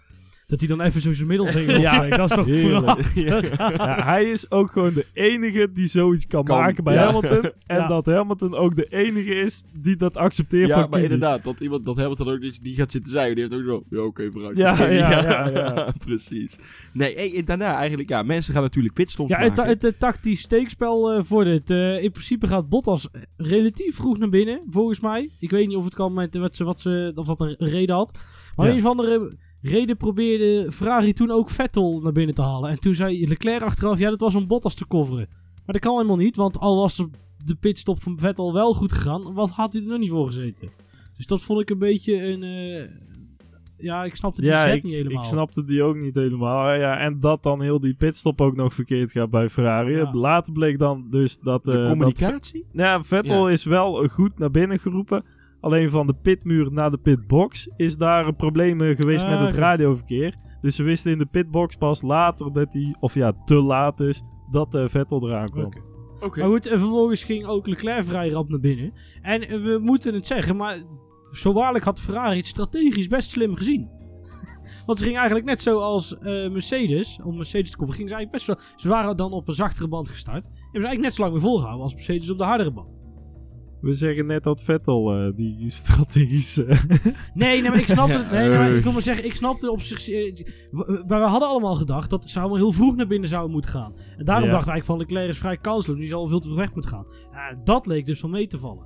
Dat 0.48 0.60
hij 0.60 0.68
dan 0.68 0.82
even 0.82 1.02
zo 1.02 1.14
zijn 1.14 1.28
middelvinger 1.28 1.80
Ja. 1.90 2.08
Dat 2.10 2.30
is 2.30 2.36
toch 2.36 2.70
prachtig. 2.84 3.14
Ja, 3.26 4.06
hij 4.06 4.24
is 4.26 4.52
ook 4.52 4.72
gewoon 4.72 4.94
de 4.94 5.06
enige 5.14 5.72
die 5.74 5.86
zoiets 5.88 6.28
kan, 6.28 6.44
Kan, 6.44 6.58
maken 6.60 6.84
bij 6.84 6.94
ja. 6.94 7.06
Hamilton. 7.06 7.52
En 7.68 7.78
Ja. 7.78 7.88
dat 7.88 8.06
Hamilton 8.06 8.56
ook 8.56 8.76
de 8.76 8.86
enige 8.90 9.36
is 9.36 9.64
die 9.80 9.96
dat 9.96 10.18
accepteert 10.18 10.68
Ja, 10.68 10.74
van 10.74 10.90
maar 10.90 11.00
Kimi. 11.00 11.04
inderdaad, 11.14 11.44
dat 11.44 11.60
iemand 11.60 11.86
dat 11.86 11.98
Hamilton 11.98 12.28
ook 12.30 12.40
niet, 12.40 12.64
die 12.64 12.76
gaat 12.76 12.92
zitten 12.92 13.12
zeggen, 13.12 13.36
die 13.36 13.44
heeft 13.44 13.56
ook 13.56 13.66
zo, 13.68 13.84
ja 13.90 14.02
oké, 14.04 14.30
vooruit. 14.32 14.58
Ja, 14.58 14.84
ja, 14.86 15.20
ja, 15.22 15.50
ja. 15.60 15.94
precies. 16.06 16.56
Nee, 16.94 17.16
hey, 17.16 17.36
en 17.38 17.46
daarna 17.46 17.76
eigenlijk, 17.76 18.10
ja, 18.10 18.24
mensen 18.24 18.54
gaan 18.54 18.62
natuurlijk 18.62 18.94
pitstops 18.94 19.30
Ja, 19.30 19.40
het, 19.40 19.56
maken. 19.56 19.72
het, 19.72 19.82
het 19.82 20.00
tactisch 20.00 20.42
steekspel 20.42 21.12
eh 21.12 21.24
vordert. 21.24 21.70
Eh, 21.70 22.04
in 22.04 22.12
principe 22.12 22.48
gaat 22.48 22.70
Bottas 22.70 23.08
relatief 23.38 23.96
vroeg 23.96 24.18
naar 24.18 24.30
binnen, 24.30 24.62
volgens 24.70 25.00
mij. 25.00 25.30
Ik 25.40 25.52
weet 25.52 25.68
niet 25.68 25.78
of 25.78 25.86
het 25.86 25.96
kan 25.96 26.14
met 26.14 26.36
wat 26.36 26.56
ze, 26.56 26.64
wat 26.64 26.82
ze, 26.82 27.12
of 27.16 27.28
dat 27.28 27.40
een 27.42 27.56
reden 27.58 27.96
had. 27.96 28.18
Maar 28.56 28.66
Ja. 28.68 28.72
een 28.74 28.78
of 28.80 28.86
andere 28.86 29.38
reden 29.64 29.98
probeerde 29.98 30.72
Ferrari 30.72 31.14
toen 31.14 31.32
ook 31.32 31.50
Vettel 31.50 32.00
naar 32.04 32.12
binnen 32.12 32.36
te 32.36 32.42
halen. 32.42 32.70
En 32.70 32.80
toen 32.80 32.96
zei 32.96 33.28
Leclerc 33.28 33.62
achteraf, 33.62 34.00
ja, 34.00 34.10
dat 34.10 34.20
was 34.20 34.36
om 34.36 34.48
Bottas 34.48 34.76
te 34.76 34.88
coveren. 34.88 35.28
Maar 35.66 35.74
dat 35.76 35.80
kan 35.80 35.96
helemaal 35.96 36.16
niet, 36.18 36.36
want 36.36 36.58
al 36.60 36.76
was 36.78 36.96
de- 37.46 37.56
pitstop 37.56 38.02
van 38.02 38.20
Vettel 38.20 38.54
wel 38.54 38.74
goed 38.74 38.92
gegaan, 38.94 39.34
wat 39.34 39.50
had 39.50 39.74
hij 39.74 39.82
er 39.82 39.88
nog 39.88 40.00
niet 40.00 40.10
voor 40.10 40.26
gezeten? 40.26 40.70
Dus 41.14 41.26
dat 41.26 41.42
vond 41.42 41.62
ik 41.62 41.70
een 41.70 41.78
beetje 41.80 42.24
een... 42.24 42.44
eh, 42.44 42.90
ja, 43.78 44.04
ik 44.04 44.16
snapte 44.16 44.42
die 44.42 44.50
Ja, 44.50 44.62
set 44.64 44.74
ik, 44.76 44.84
niet 44.84 44.94
helemaal. 44.94 45.22
ik 45.24 45.28
snapte 45.30 45.64
die 45.64 45.84
ook 45.84 45.96
niet 45.96 46.16
helemaal. 46.16 46.74
Ja, 46.74 46.98
en 46.98 47.20
dat 47.20 47.44
dan 47.44 47.62
heel 47.62 47.80
die 47.80 47.94
pitstop 47.94 48.42
ook 48.42 48.56
nog 48.56 48.74
verkeerd 48.74 49.12
gaat 49.12 49.30
bij 49.30 49.50
Ferrari. 49.50 49.96
Ja. 49.96 50.14
Later 50.14 50.54
bleek 50.54 50.80
dan 50.80 51.08
dus 51.10 51.40
dat... 51.40 51.64
de 51.64 51.72
eh, 51.72 51.78
dat 51.78 51.88
communicatie? 51.90 52.66
Ja, 52.72 53.04
Vettel 53.04 53.48
Ja. 53.48 53.52
is 53.54 53.64
wel 53.64 54.08
goed 54.08 54.40
naar 54.40 54.52
binnen 54.52 54.80
geroepen. 54.80 55.24
Alleen 55.64 55.90
van 55.90 56.08
de 56.08 56.14
pitmuur 56.14 56.72
naar 56.72 56.92
de 56.92 56.98
pitbox 56.98 57.70
is 57.76 57.98
daar 57.98 58.28
een 58.28 58.36
probleem 58.36 58.82
eh, 58.82 58.96
geweest 58.96 59.24
Ah, 59.24 59.30
met 59.30 59.40
het 59.40 59.50
oké. 59.50 59.60
radioverkeer. 59.60 60.36
Dus 60.60 60.76
ze 60.76 60.84
wisten 60.84 61.12
in 61.12 61.18
de 61.18 61.26
pitbox 61.26 61.76
pas 61.76 62.02
later 62.02 62.52
dat 62.52 62.74
hij, 62.74 62.96
of 63.00 63.14
ja, 63.14 63.34
te 63.46 63.56
laat 63.56 64.00
is, 64.00 64.22
dat 64.50 64.76
eh, 64.76 64.88
Vettel 64.88 65.28
eraan 65.28 65.50
kwam. 65.50 65.66
Oké. 65.66 65.82
Oké. 66.20 66.40
Maar 66.40 66.50
goed, 66.50 66.66
en 66.66 66.80
vervolgens 66.80 67.24
ging 67.24 67.46
ook 67.46 67.68
Leclerc 67.68 68.04
vrij 68.06 68.30
rap 68.30 68.50
naar 68.50 68.60
binnen. 68.60 68.94
En 69.22 69.42
eh, 69.42 69.62
we 69.62 69.78
moeten 69.82 70.14
het 70.14 70.28
zeggen, 70.28 70.56
maar 70.56 70.78
zo 71.32 71.54
waarlijk 71.54 71.86
had 71.86 72.02
Ferrari 72.02 72.38
het 72.38 72.48
strategisch 72.48 73.08
best 73.08 73.30
slim 73.30 73.56
gezien. 73.56 73.90
Want 74.86 74.98
ze 74.98 75.04
gingen 75.04 75.20
eigenlijk 75.20 75.50
net 75.50 75.62
zoals 75.62 76.18
eh, 76.18 76.24
Mercedes, 76.52 77.20
om 77.24 77.38
Mercedes 77.38 77.72
te 77.72 77.78
komen, 77.78 77.94
gingen 77.94 78.10
ze 78.10 78.16
eigenlijk 78.16 78.46
best 78.46 78.60
wel... 78.62 78.74
Ze 78.76 78.90
waren 78.90 79.18
dan 79.18 79.32
op 79.32 79.48
een 79.48 79.54
zachtere 79.54 79.88
band 79.88 80.10
gestart. 80.10 80.44
Hebben 80.44 80.62
ze 80.62 80.88
eigenlijk 80.88 81.02
net 81.02 81.14
zo 81.14 81.22
lang 81.22 81.34
weer 81.34 81.42
volgehouden 81.42 81.84
als 81.84 81.94
Mercedes 81.94 82.32
op 82.32 82.38
de 82.38 82.44
hardere 82.44 82.72
band. 82.72 83.03
We 83.84 83.94
zeggen 83.94 84.26
net 84.26 84.44
dat 84.44 84.64
Vettel 84.64 85.16
eh, 85.16 85.36
die 85.36 85.70
strategische... 85.70 86.66
Nee, 87.34 87.62
nee, 87.62 87.70
maar 87.70 87.80
ik 87.80 87.88
snapte 87.88 88.18
het. 88.18 88.32
Nee, 88.32 88.78
ik 88.78 88.84
wil 88.84 88.92
maar 88.92 89.02
zeggen, 89.02 89.26
ik 89.26 89.36
snapte 89.36 89.72
op 89.72 89.82
zich. 89.82 90.10
eh, 90.10 90.36
we, 90.72 91.04
we 91.08 91.14
hadden 91.16 91.50
allemaal 91.50 91.76
gedacht 91.76 92.10
dat 92.10 92.36
allemaal 92.38 92.58
heel 92.58 92.72
vroeg 92.72 92.96
naar 92.96 93.08
binnen 93.08 93.30
zouden 93.30 93.52
moeten 93.52 93.72
gaan. 93.72 93.94
En 94.18 94.26
daarom 94.26 94.44
Ja. 94.46 94.50
wij 94.50 94.66
eigenlijk 94.66 94.86
van 94.86 94.98
Leclerc 94.98 95.30
is 95.30 95.38
vrij 95.38 95.58
kansloos. 95.58 95.98
Die 95.98 96.08
zal 96.08 96.28
veel 96.28 96.40
te 96.40 96.54
weg 96.54 96.74
moeten 96.74 96.92
gaan. 96.92 97.06
Dat 97.64 97.86
leek 97.86 98.06
dus 98.06 98.20
van 98.20 98.30
mee 98.30 98.48
te 98.48 98.58
vallen. 98.58 98.86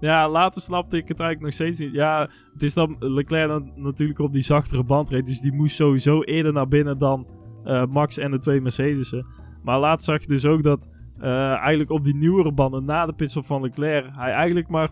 Ja, 0.00 0.28
later 0.28 0.62
snapte 0.62 0.96
ik 0.96 1.08
het 1.08 1.20
eigenlijk 1.20 1.40
nog 1.40 1.52
steeds 1.68 1.78
niet. 1.78 1.92
Ja, 1.94 2.30
het 2.52 2.62
is 2.62 2.74
dan 2.74 2.96
Leclerc 2.98 3.48
dan 3.48 3.72
natuurlijk 3.74 4.18
op 4.18 4.32
die 4.32 4.42
zachtere 4.42 4.84
band 4.84 5.10
reed. 5.10 5.26
Dus 5.26 5.40
die 5.40 5.52
moest 5.52 5.76
sowieso 5.76 6.22
eerder 6.22 6.52
naar 6.52 6.68
binnen 6.68 6.98
dan 6.98 7.26
eh, 7.64 7.86
Max 7.86 8.18
en 8.18 8.30
de 8.30 8.38
twee 8.38 8.60
Mercedes'en. 8.60 9.26
Maar 9.62 9.78
later 9.78 10.04
zag 10.04 10.20
je 10.20 10.26
dus 10.26 10.44
ook 10.46 10.62
dat 10.62 10.88
eh, 11.20 11.58
eigenlijk 11.58 11.90
op 11.90 12.02
die 12.02 12.16
nieuwere 12.16 12.52
banden 12.52 12.84
na 12.84 13.06
de 13.06 13.12
pitstop 13.12 13.46
van 13.46 13.62
Leclerc... 13.62 14.06
hij 14.16 14.32
eigenlijk 14.32 14.68
maar 14.68 14.90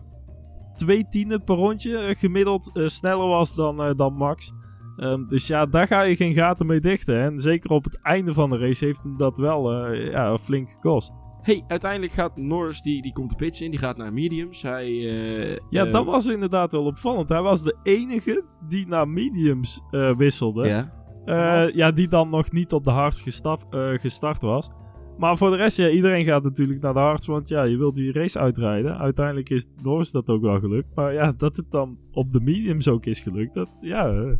twee 0.73 1.07
tienden 1.09 1.43
per 1.43 1.55
rondje 1.55 1.97
eh, 1.97 2.15
gemiddeld 2.15 2.71
eh, 2.73 2.87
sneller 2.87 3.27
was 3.27 3.55
dan, 3.55 3.83
eh, 3.83 3.95
dan 3.95 4.13
Max. 4.13 4.53
Ehm, 4.97 5.27
dus 5.27 5.47
ja, 5.47 5.65
daar 5.65 5.87
ga 5.87 6.01
je 6.01 6.15
geen 6.15 6.33
gaten 6.33 6.65
mee 6.65 6.79
dichten. 6.79 7.21
En 7.21 7.39
zeker 7.39 7.69
op 7.69 7.83
het 7.83 8.01
einde 8.01 8.33
van 8.33 8.49
de 8.49 8.57
race 8.57 8.85
heeft 8.85 9.03
hem 9.03 9.17
dat 9.17 9.37
wel 9.37 9.73
eh, 9.73 10.11
ja, 10.11 10.37
flink 10.37 10.69
gekost. 10.69 11.13
Hey, 11.41 11.63
uiteindelijk 11.67 12.11
gaat 12.11 12.37
Norris, 12.37 12.81
die, 12.81 13.01
die 13.01 13.13
komt 13.13 13.29
de 13.29 13.35
pits 13.35 13.61
in, 13.61 13.69
die 13.71 13.79
gaat 13.79 13.97
naar 13.97 14.13
mediums. 14.13 14.61
Hij, 14.61 14.87
eh, 14.87 15.57
Ja, 15.69 15.85
dat 15.85 16.05
was 16.05 16.27
inderdaad 16.27 16.71
wel 16.71 16.85
opvallend. 16.85 17.29
Hij 17.29 17.41
was 17.41 17.63
de 17.63 17.75
enige 17.83 18.43
die 18.67 18.87
naar 18.87 19.07
mediums 19.07 19.81
eh, 19.91 20.15
wisselde. 20.15 20.67
Ja. 20.67 20.93
Eh, 21.25 21.75
ja, 21.75 21.91
die 21.91 22.07
dan 22.07 22.29
nog 22.29 22.51
niet 22.51 22.73
op 22.73 22.83
de 22.83 22.91
eh, 22.91 23.89
gestart 23.93 24.41
was. 24.41 24.69
Maar 25.17 25.37
voor 25.37 25.49
de 25.49 25.55
rest, 25.55 25.77
ja, 25.77 25.89
iedereen 25.89 26.25
gaat 26.25 26.43
natuurlijk 26.43 26.81
naar 26.81 26.93
de 26.93 26.99
hards. 26.99 27.27
Want 27.27 27.49
ja, 27.49 27.63
je 27.63 27.77
wilt 27.77 27.95
die 27.95 28.11
race 28.11 28.39
uitrijden. 28.39 28.97
Uiteindelijk 28.97 29.49
is 29.49 29.65
Norris 29.81 30.11
dat 30.11 30.29
ook 30.29 30.41
wel 30.41 30.59
gelukt. 30.59 30.95
Maar 30.95 31.13
ja, 31.13 31.31
dat 31.37 31.55
het 31.55 31.71
dan 31.71 31.97
op 32.11 32.31
de 32.31 32.39
mediums 32.39 32.87
ook 32.87 33.05
is 33.05 33.19
gelukt. 33.19 33.53
Dat 33.53 33.77
ja, 33.81 34.35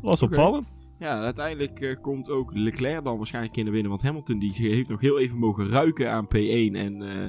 was 0.00 0.22
opvallend. 0.22 0.72
Ja, 1.00 1.20
uiteindelijk 1.20 1.80
eh, 1.80 1.96
komt 2.00 2.30
ook 2.30 2.50
Leclerc 2.54 3.04
dan 3.04 3.16
waarschijnlijk 3.16 3.56
in 3.56 3.64
de 3.64 3.70
winnen. 3.70 3.90
Want 3.90 4.02
Hamilton 4.02 4.38
die 4.38 4.52
heeft 4.52 4.88
nog 4.88 5.00
heel 5.00 5.18
even 5.18 5.36
mogen 5.36 5.68
ruiken 5.68 6.10
aan 6.10 6.26
P1 6.26 6.74
en 6.74 7.02
eh, 7.02 7.26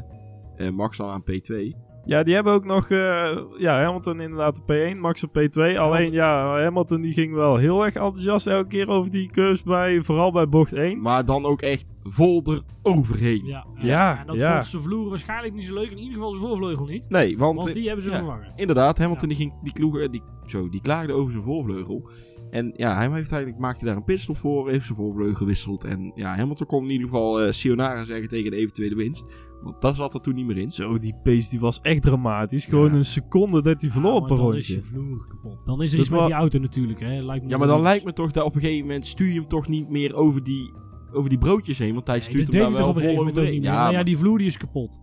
eh, 0.56 0.74
Max 0.74 0.98
dan 0.98 1.10
aan 1.10 1.24
P2. 1.24 1.56
Ja, 2.06 2.24
die 2.24 2.34
hebben 2.34 2.54
ook 2.54 2.66
nog... 2.66 2.90
eh, 2.90 3.38
ja, 3.58 3.82
Hamilton 3.82 4.22
inderdaad 4.22 4.62
de 4.66 4.94
P1, 4.94 4.98
Max 4.98 5.24
op 5.24 5.40
P2. 5.40 5.78
Alleen 5.78 6.12
ja, 6.12 6.62
Hamilton 6.62 7.02
die 7.02 7.14
ging 7.14 7.34
wel 7.34 7.56
heel 7.56 7.86
erg 7.86 7.96
enthousiast 7.96 8.48
elke 8.48 8.68
keer 8.68 8.88
over 8.88 9.12
die 9.12 9.30
curves 9.30 9.64
bij... 9.64 10.02
Vooral 10.04 10.32
bij 10.32 10.50
bocht 10.50 10.74
1. 10.74 11.02
Maar 11.02 11.26
dan 11.26 11.46
ook 11.46 11.62
echt 11.62 11.96
vol 12.04 12.44
eroverheen. 12.84 13.46
Ja, 13.46 13.66
eh, 13.76 13.84
Ja, 13.84 14.20
en 14.20 14.26
dat 14.26 14.40
ja. 14.40 14.52
vond 14.52 14.66
zijn 14.66 14.82
vloer 14.82 15.10
waarschijnlijk 15.10 15.54
niet 15.54 15.64
zo 15.64 15.74
leuk. 15.74 15.92
In 15.92 15.98
ieder 15.98 16.14
geval 16.14 16.30
zijn 16.32 16.44
voorvleugel 16.44 16.86
niet. 16.86 17.10
Nee, 17.10 17.38
want, 17.38 17.58
Want 17.62 17.74
die 17.74 17.88
hebben 17.88 18.04
ze 18.04 18.10
ja. 18.12 18.16
vervangen. 18.16 18.54
inderdaad, 18.56 18.98
Hamilton 18.98 19.28
die, 19.28 19.38
ging, 19.38 19.54
die, 19.64 19.74
kloeg, 19.74 20.10
die, 20.10 20.22
zo, 20.46 20.70
die 20.70 20.82
klaagde 20.82 21.14
over 21.14 21.32
zijn 21.32 21.44
voorvleugel. 21.44 22.10
En 22.52 22.74
ja, 22.76 22.96
hij 22.96 23.10
heeft 23.12 23.32
eigenlijk, 23.32 23.62
maakte 23.62 23.86
daar 23.86 23.96
een 23.96 24.04
pitstop 24.04 24.38
voor, 24.38 24.70
heeft 24.70 24.86
zijn 24.86 24.98
voorvleugel 24.98 25.36
gewisseld. 25.36 25.84
En 25.84 26.12
ja, 26.16 26.36
Hamilton 26.36 26.68
kon 26.68 26.84
in 26.84 26.90
ieder 26.90 27.08
geval 27.08 27.42
eh 27.42 27.52
Sionara 27.52 28.06
zeggen 28.06 28.28
tegen 28.30 28.52
de 28.52 28.58
eventuele 28.58 28.96
winst. 28.96 29.26
Want 29.62 29.82
dat 29.82 29.96
zat 29.96 30.14
er 30.14 30.22
toen 30.22 30.36
niet 30.36 30.46
meer 30.46 30.58
in. 30.58 30.68
Zo, 30.68 30.98
die 30.98 31.16
pace 31.24 31.50
die 31.50 31.60
was 31.60 31.80
echt 31.82 32.02
dramatisch. 32.02 32.66
Gewoon 32.66 32.92
Ja. 32.92 32.98
een 32.98 33.06
seconde 33.06 33.62
dat 33.62 33.82
hij 33.82 33.90
verloor 33.90 34.20
maar 34.20 34.28
per 34.28 34.38
dan 34.38 34.56
is 34.56 34.70
rondje. 34.70 34.74
je 34.76 34.82
vloer 34.82 35.28
kapot. 35.28 35.66
Dan 35.66 35.82
is 35.82 35.92
er 35.92 35.98
Dat 35.98 36.06
iets 36.06 36.16
met 36.16 36.26
die 36.26 36.34
auto 36.34 36.60
natuurlijk. 36.60 37.00
Hè. 37.00 37.22
Lijkt 37.22 37.44
me 37.44 37.50
Ja, 37.50 37.58
maar 37.58 37.68
dan 37.68 37.82
lijkt 37.82 38.06
me 38.06 38.14
toch 38.14 38.32
dat 38.32 38.44
op 38.46 38.56
een 38.56 38.62
gegeven 38.62 38.86
moment 38.86 39.08
stuur 39.08 39.28
je 39.28 39.40
hem 39.40 39.48
toch 39.48 39.68
niet 39.68 39.90
meer 39.90 40.14
over 40.16 40.44
die, 40.44 40.74
over 41.14 41.30
die 41.30 41.38
broodjes 41.38 41.80
heen. 41.80 41.94
Want 41.94 42.08
hij 42.08 42.16
Nee, 42.18 42.26
stuurt 42.26 42.54
hem 42.54 42.62
daar 42.62 42.72
wel 42.72 42.82
op 42.82 42.88
een 42.88 42.94
vol 42.94 42.94
gegeven 43.02 43.18
moment 43.18 43.38
ook 43.38 43.44
overheen. 43.44 43.62
niet 43.62 43.70
meer. 43.70 43.80
Ja, 43.80 43.84
maar 43.84 43.94
ja, 43.94 44.04
die 44.04 44.18
vloer 44.18 44.38
die 44.38 44.48
is 44.48 44.58
kapot. 44.58 45.02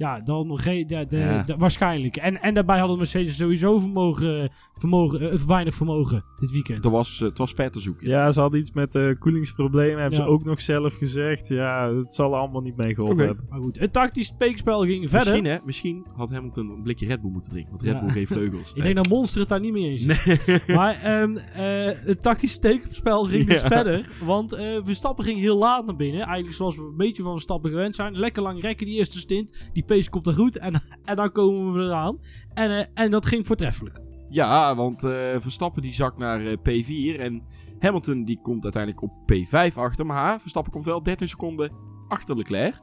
Ja, 0.00 0.18
dan 0.18 0.58
ge- 0.58 0.84
de, 0.86 1.06
de, 1.08 1.16
Ja. 1.18 1.42
de- 1.42 1.56
waarschijnlijk. 1.56 2.16
En, 2.16 2.40
en 2.42 2.54
daarbij 2.54 2.78
hadden 2.78 2.98
Mercedes 2.98 3.36
sowieso 3.36 3.78
vermogen, 3.78 4.50
vermogen, 4.72 5.30
eh, 5.30 5.38
weinig 5.38 5.74
vermogen 5.74 6.24
dit 6.38 6.50
weekend. 6.50 6.82
dat 6.82 6.92
was, 6.92 7.20
eh, 7.20 7.28
het 7.28 7.38
was 7.38 7.52
ver 7.52 7.70
te 7.70 7.80
zoeken. 7.80 8.08
Ja, 8.08 8.30
ze 8.30 8.40
hadden 8.40 8.60
iets 8.60 8.72
met 8.72 8.94
eh 8.94 9.10
koelingsproblemen. 9.18 10.00
Hebben 10.00 10.18
Ja. 10.18 10.24
ze 10.24 10.30
ook 10.30 10.44
nog 10.44 10.60
zelf 10.60 10.94
gezegd. 10.96 11.48
Ja, 11.48 11.94
het 11.94 12.12
zal 12.14 12.36
allemaal 12.36 12.60
niet 12.60 12.76
mee 12.76 12.94
geholpen 12.94 13.26
hebben. 13.26 13.46
Maar 13.48 13.60
goed, 13.60 13.78
het 13.78 13.92
tactisch 13.92 14.26
speekspel 14.26 14.80
ging 14.80 15.10
verder. 15.10 15.18
Misschien, 15.32 15.44
hè, 15.44 15.58
misschien 15.64 16.06
had 16.16 16.30
Hamilton 16.30 16.70
een 16.70 16.82
blikje 16.82 17.06
Red 17.06 17.20
Bull 17.20 17.30
moeten 17.30 17.50
drinken. 17.52 17.70
Want 17.70 17.82
Red 17.82 17.92
Ja. 17.94 18.00
Bull 18.00 18.10
geeft 18.10 18.32
vleugels. 18.32 18.72
Ik 18.74 18.82
denk 18.82 18.94
dat 18.96 19.08
Monster 19.08 19.40
het 19.40 19.48
daar 19.48 19.60
niet 19.60 19.72
mee 19.72 19.88
eens 19.90 20.04
is. 20.06 20.48
Maar 20.76 20.94
ehm, 21.02 21.36
eh, 21.36 21.96
het 22.06 22.22
tactisch 22.22 22.52
steekspel 22.52 23.24
ging 23.24 23.46
dus 23.46 23.62
verder. 23.62 24.10
Want 24.24 24.52
eh, 24.52 24.78
Verstappen 24.82 25.24
ging 25.24 25.38
heel 25.38 25.58
laat 25.58 25.86
naar 25.86 25.96
binnen. 25.96 26.20
Eigenlijk 26.20 26.54
zoals 26.56 26.76
we 26.76 26.82
een 26.82 26.96
beetje 26.96 27.22
van 27.22 27.32
Verstappen 27.32 27.70
gewend 27.70 27.94
zijn. 27.94 28.16
Lekker 28.18 28.42
lang 28.42 28.60
rekken 28.60 28.86
die 28.86 28.96
eerste 28.96 29.18
stint. 29.18 29.70
Die 29.72 29.84
pace 29.94 30.10
komt 30.10 30.26
er 30.26 30.32
goed. 30.32 30.58
En, 30.58 30.82
en 31.04 31.16
dan 31.16 31.32
komen 31.32 31.72
we 31.72 31.80
eraan. 31.80 32.18
En, 32.54 32.70
eh, 32.70 32.86
en 32.94 33.10
dat 33.10 33.26
ging 33.26 33.46
voortreffelijk. 33.46 34.00
Ja, 34.28 34.74
want 34.74 35.04
eh, 35.04 35.12
Verstappen 35.38 35.82
die 35.82 35.92
zakt 35.92 36.18
naar 36.18 36.40
eh, 36.40 36.52
P4 36.52 37.20
en 37.20 37.42
Hamilton 37.78 38.24
die 38.24 38.40
komt 38.42 38.62
uiteindelijk 38.62 39.02
op 39.02 39.12
P5 39.32 39.74
achter. 39.74 40.06
Maar 40.06 40.40
Verstappen 40.40 40.72
komt 40.72 40.86
wel 40.86 41.02
13 41.02 41.28
seconden 41.28 41.72
achter 42.08 42.36
Leclerc. 42.36 42.80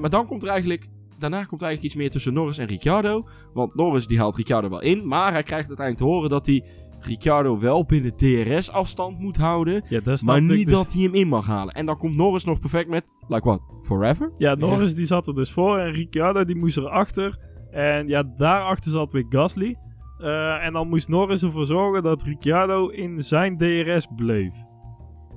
Maar 0.00 0.10
dan 0.10 0.26
komt 0.26 0.42
er 0.42 0.48
eigenlijk, 0.48 0.88
daarna 1.18 1.44
komt 1.44 1.62
eigenlijk 1.62 1.92
iets 1.92 2.02
meer 2.02 2.10
tussen 2.10 2.32
Norris 2.32 2.58
en 2.58 2.66
Ricciardo. 2.66 3.26
Want 3.52 3.74
Norris 3.74 4.06
die 4.06 4.18
haalt 4.18 4.36
Ricciardo 4.36 4.68
wel 4.68 4.82
in, 4.82 5.06
maar 5.06 5.32
hij 5.32 5.42
krijgt 5.42 5.68
uiteindelijk 5.68 6.08
te 6.08 6.14
horen 6.14 6.30
dat 6.30 6.46
hij 6.46 6.64
Ricciardo 7.04 7.58
wel 7.58 7.84
binnen 7.84 8.16
DRS-afstand 8.16 9.18
moet 9.18 9.36
houden. 9.36 9.82
Ja, 9.88 10.00
dat 10.00 10.22
Maar 10.22 10.42
niet 10.42 10.66
dus. 10.66 10.74
dat 10.74 10.92
hij 10.92 11.02
hem 11.02 11.14
in 11.14 11.28
mag 11.28 11.46
halen. 11.46 11.74
En 11.74 11.86
dan 11.86 11.98
komt 11.98 12.16
Norris 12.16 12.44
nog 12.44 12.58
perfect 12.58 12.88
met, 12.88 13.08
like 13.28 13.48
what, 13.48 13.68
forever? 13.82 14.32
Ja, 14.36 14.54
Norris 14.54 14.94
die 14.94 15.04
zat 15.06 15.26
er 15.26 15.34
dus 15.34 15.52
voor. 15.52 15.78
En 15.78 15.92
Ricciardo 15.92 16.44
die 16.44 16.56
moest 16.56 16.76
erachter. 16.76 17.38
En 17.70 18.06
ja, 18.06 18.22
daarachter 18.22 18.92
zat 18.92 19.12
weer 19.12 19.26
Gasly. 19.28 19.76
Eh, 20.18 20.64
en 20.64 20.72
dan 20.72 20.88
moest 20.88 21.08
Norris 21.08 21.42
ervoor 21.42 21.64
zorgen 21.64 22.02
dat 22.02 22.22
Ricciardo 22.22 22.88
in 22.88 23.22
zijn 23.22 23.56
DRS 23.56 24.06
bleef. 24.16 24.54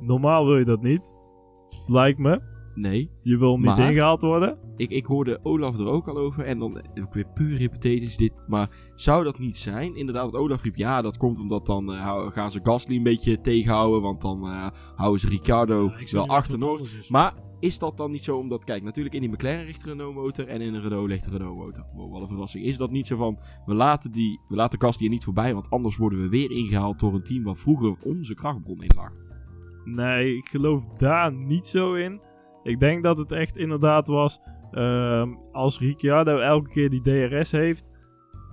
Normaal 0.01 0.45
wil 0.45 0.57
je 0.57 0.65
dat 0.65 0.81
niet. 0.81 1.13
Lijkt 1.87 2.19
me. 2.19 2.53
Nee. 2.75 3.09
Je 3.19 3.37
wil 3.37 3.55
niet 3.55 3.65
Maar- 3.65 3.89
ingehaald 3.89 4.21
worden. 4.21 4.59
Ik, 4.75 4.89
ik 4.89 5.05
hoorde 5.05 5.39
Olaf 5.43 5.77
er 5.79 5.87
ook 5.87 6.07
al 6.07 6.17
over. 6.17 6.43
En 6.43 6.59
dan 6.59 6.79
eh, 6.79 7.03
ook 7.03 7.13
weer 7.13 7.27
puur 7.33 7.57
hypothetisch 7.57 8.17
dit. 8.17 8.45
Maar 8.47 8.69
zou 8.95 9.23
dat 9.23 9.39
niet 9.39 9.57
zijn? 9.57 9.95
Inderdaad, 9.95 10.31
wat 10.31 10.41
Olaf 10.41 10.63
riep. 10.63 10.75
Ja, 10.75 11.01
dat 11.01 11.17
komt 11.17 11.39
omdat 11.39 11.65
dan 11.65 11.93
eh, 11.93 12.27
gaan 12.27 12.51
ze 12.51 12.59
Gasly 12.63 12.95
een 12.95 13.03
beetje 13.03 13.41
tegenhouden. 13.41 14.01
Want 14.01 14.21
dan 14.21 14.47
eh, 14.47 14.67
houden 14.95 15.19
ze 15.19 15.29
Ricciardo 15.29 15.83
Ja, 15.83 15.97
ik 15.97 16.09
wel 16.09 16.27
achter. 16.27 16.79
Maar 17.09 17.33
is 17.59 17.79
dat 17.79 17.97
dan 17.97 18.11
niet 18.11 18.23
zo 18.23 18.37
omdat... 18.37 18.63
Kijk, 18.63 18.83
natuurlijk 18.83 19.15
in 19.15 19.21
die 19.21 19.29
McLaren 19.29 19.65
ligt 19.65 19.81
een 19.81 19.89
Renault 19.89 20.15
motor. 20.15 20.47
En 20.47 20.61
in 20.61 20.73
een 20.73 20.81
Renault 20.81 21.07
ligt 21.07 21.25
een 21.25 21.31
Renault 21.31 21.57
motor. 21.57 21.85
Wow, 21.93 22.11
wat 22.11 22.21
een 22.21 22.27
verrassing. 22.27 22.65
Is 22.65 22.77
dat 22.77 22.91
niet 22.91 23.07
zo 23.07 23.17
van... 23.17 23.39
We 23.65 23.73
laten, 23.73 24.11
die, 24.11 24.39
we 24.47 24.55
laten 24.55 24.81
Gasly 24.81 25.05
er 25.05 25.11
niet 25.11 25.23
voorbij. 25.23 25.53
Want 25.53 25.69
anders 25.69 25.97
worden 25.97 26.19
we 26.19 26.29
weer 26.29 26.51
ingehaald 26.51 26.99
door 26.99 27.13
een 27.13 27.23
team... 27.23 27.43
waar 27.43 27.55
vroeger 27.55 27.95
onze 28.03 28.33
krachtbron 28.33 28.81
in 28.83 28.91
lag. 28.95 29.11
Nee, 29.83 30.35
ik 30.37 30.45
geloof 30.45 30.85
daar 30.87 31.33
niet 31.33 31.65
zo 31.65 31.93
in. 31.93 32.21
Ik 32.65 32.79
denk 32.79 33.03
dat 33.03 33.17
het 33.17 33.31
echt 33.31 33.57
inderdaad 33.57 34.07
was. 34.07 34.39
ehm, 34.71 35.29
als 35.51 35.79
Ricciardo 35.79 36.37
elke 36.37 36.69
keer 36.69 36.89
die 36.89 37.01
DRS 37.01 37.51
heeft. 37.51 37.91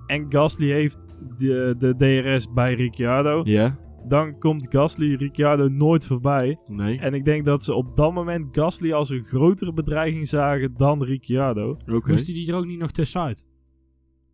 En 0.07 0.27
Gasly 0.29 0.71
heeft 0.71 1.05
de, 1.37 1.75
de 1.79 1.95
DRS 1.95 2.53
bij 2.53 2.75
Ricciardo. 2.75 3.41
Ja? 3.45 3.79
Dan 4.07 4.39
komt 4.39 4.67
Gasly 4.71 5.15
Ricciardo 5.15 5.69
nooit 5.69 6.07
voorbij. 6.07 6.59
Nee? 6.65 6.99
En 6.99 7.15
ik 7.15 7.25
denk 7.25 7.45
dat 7.45 7.65
ze 7.65 7.75
op 7.75 7.97
dat 7.97 8.13
moment 8.13 8.47
Gasly 8.53 8.93
als 8.93 9.11
een 9.11 9.25
grotere 9.25 9.73
bedreiging 9.73 10.29
zagen 10.29 10.75
dan 10.77 11.03
Ricciardo. 11.05 11.77
Oké. 11.87 12.11
Moest 12.11 12.27
hij 12.27 12.35
die 12.35 12.49
er 12.49 12.57
ook 12.57 12.67
niet 12.67 12.79
nog 12.79 12.91
tussenuit? 12.91 13.47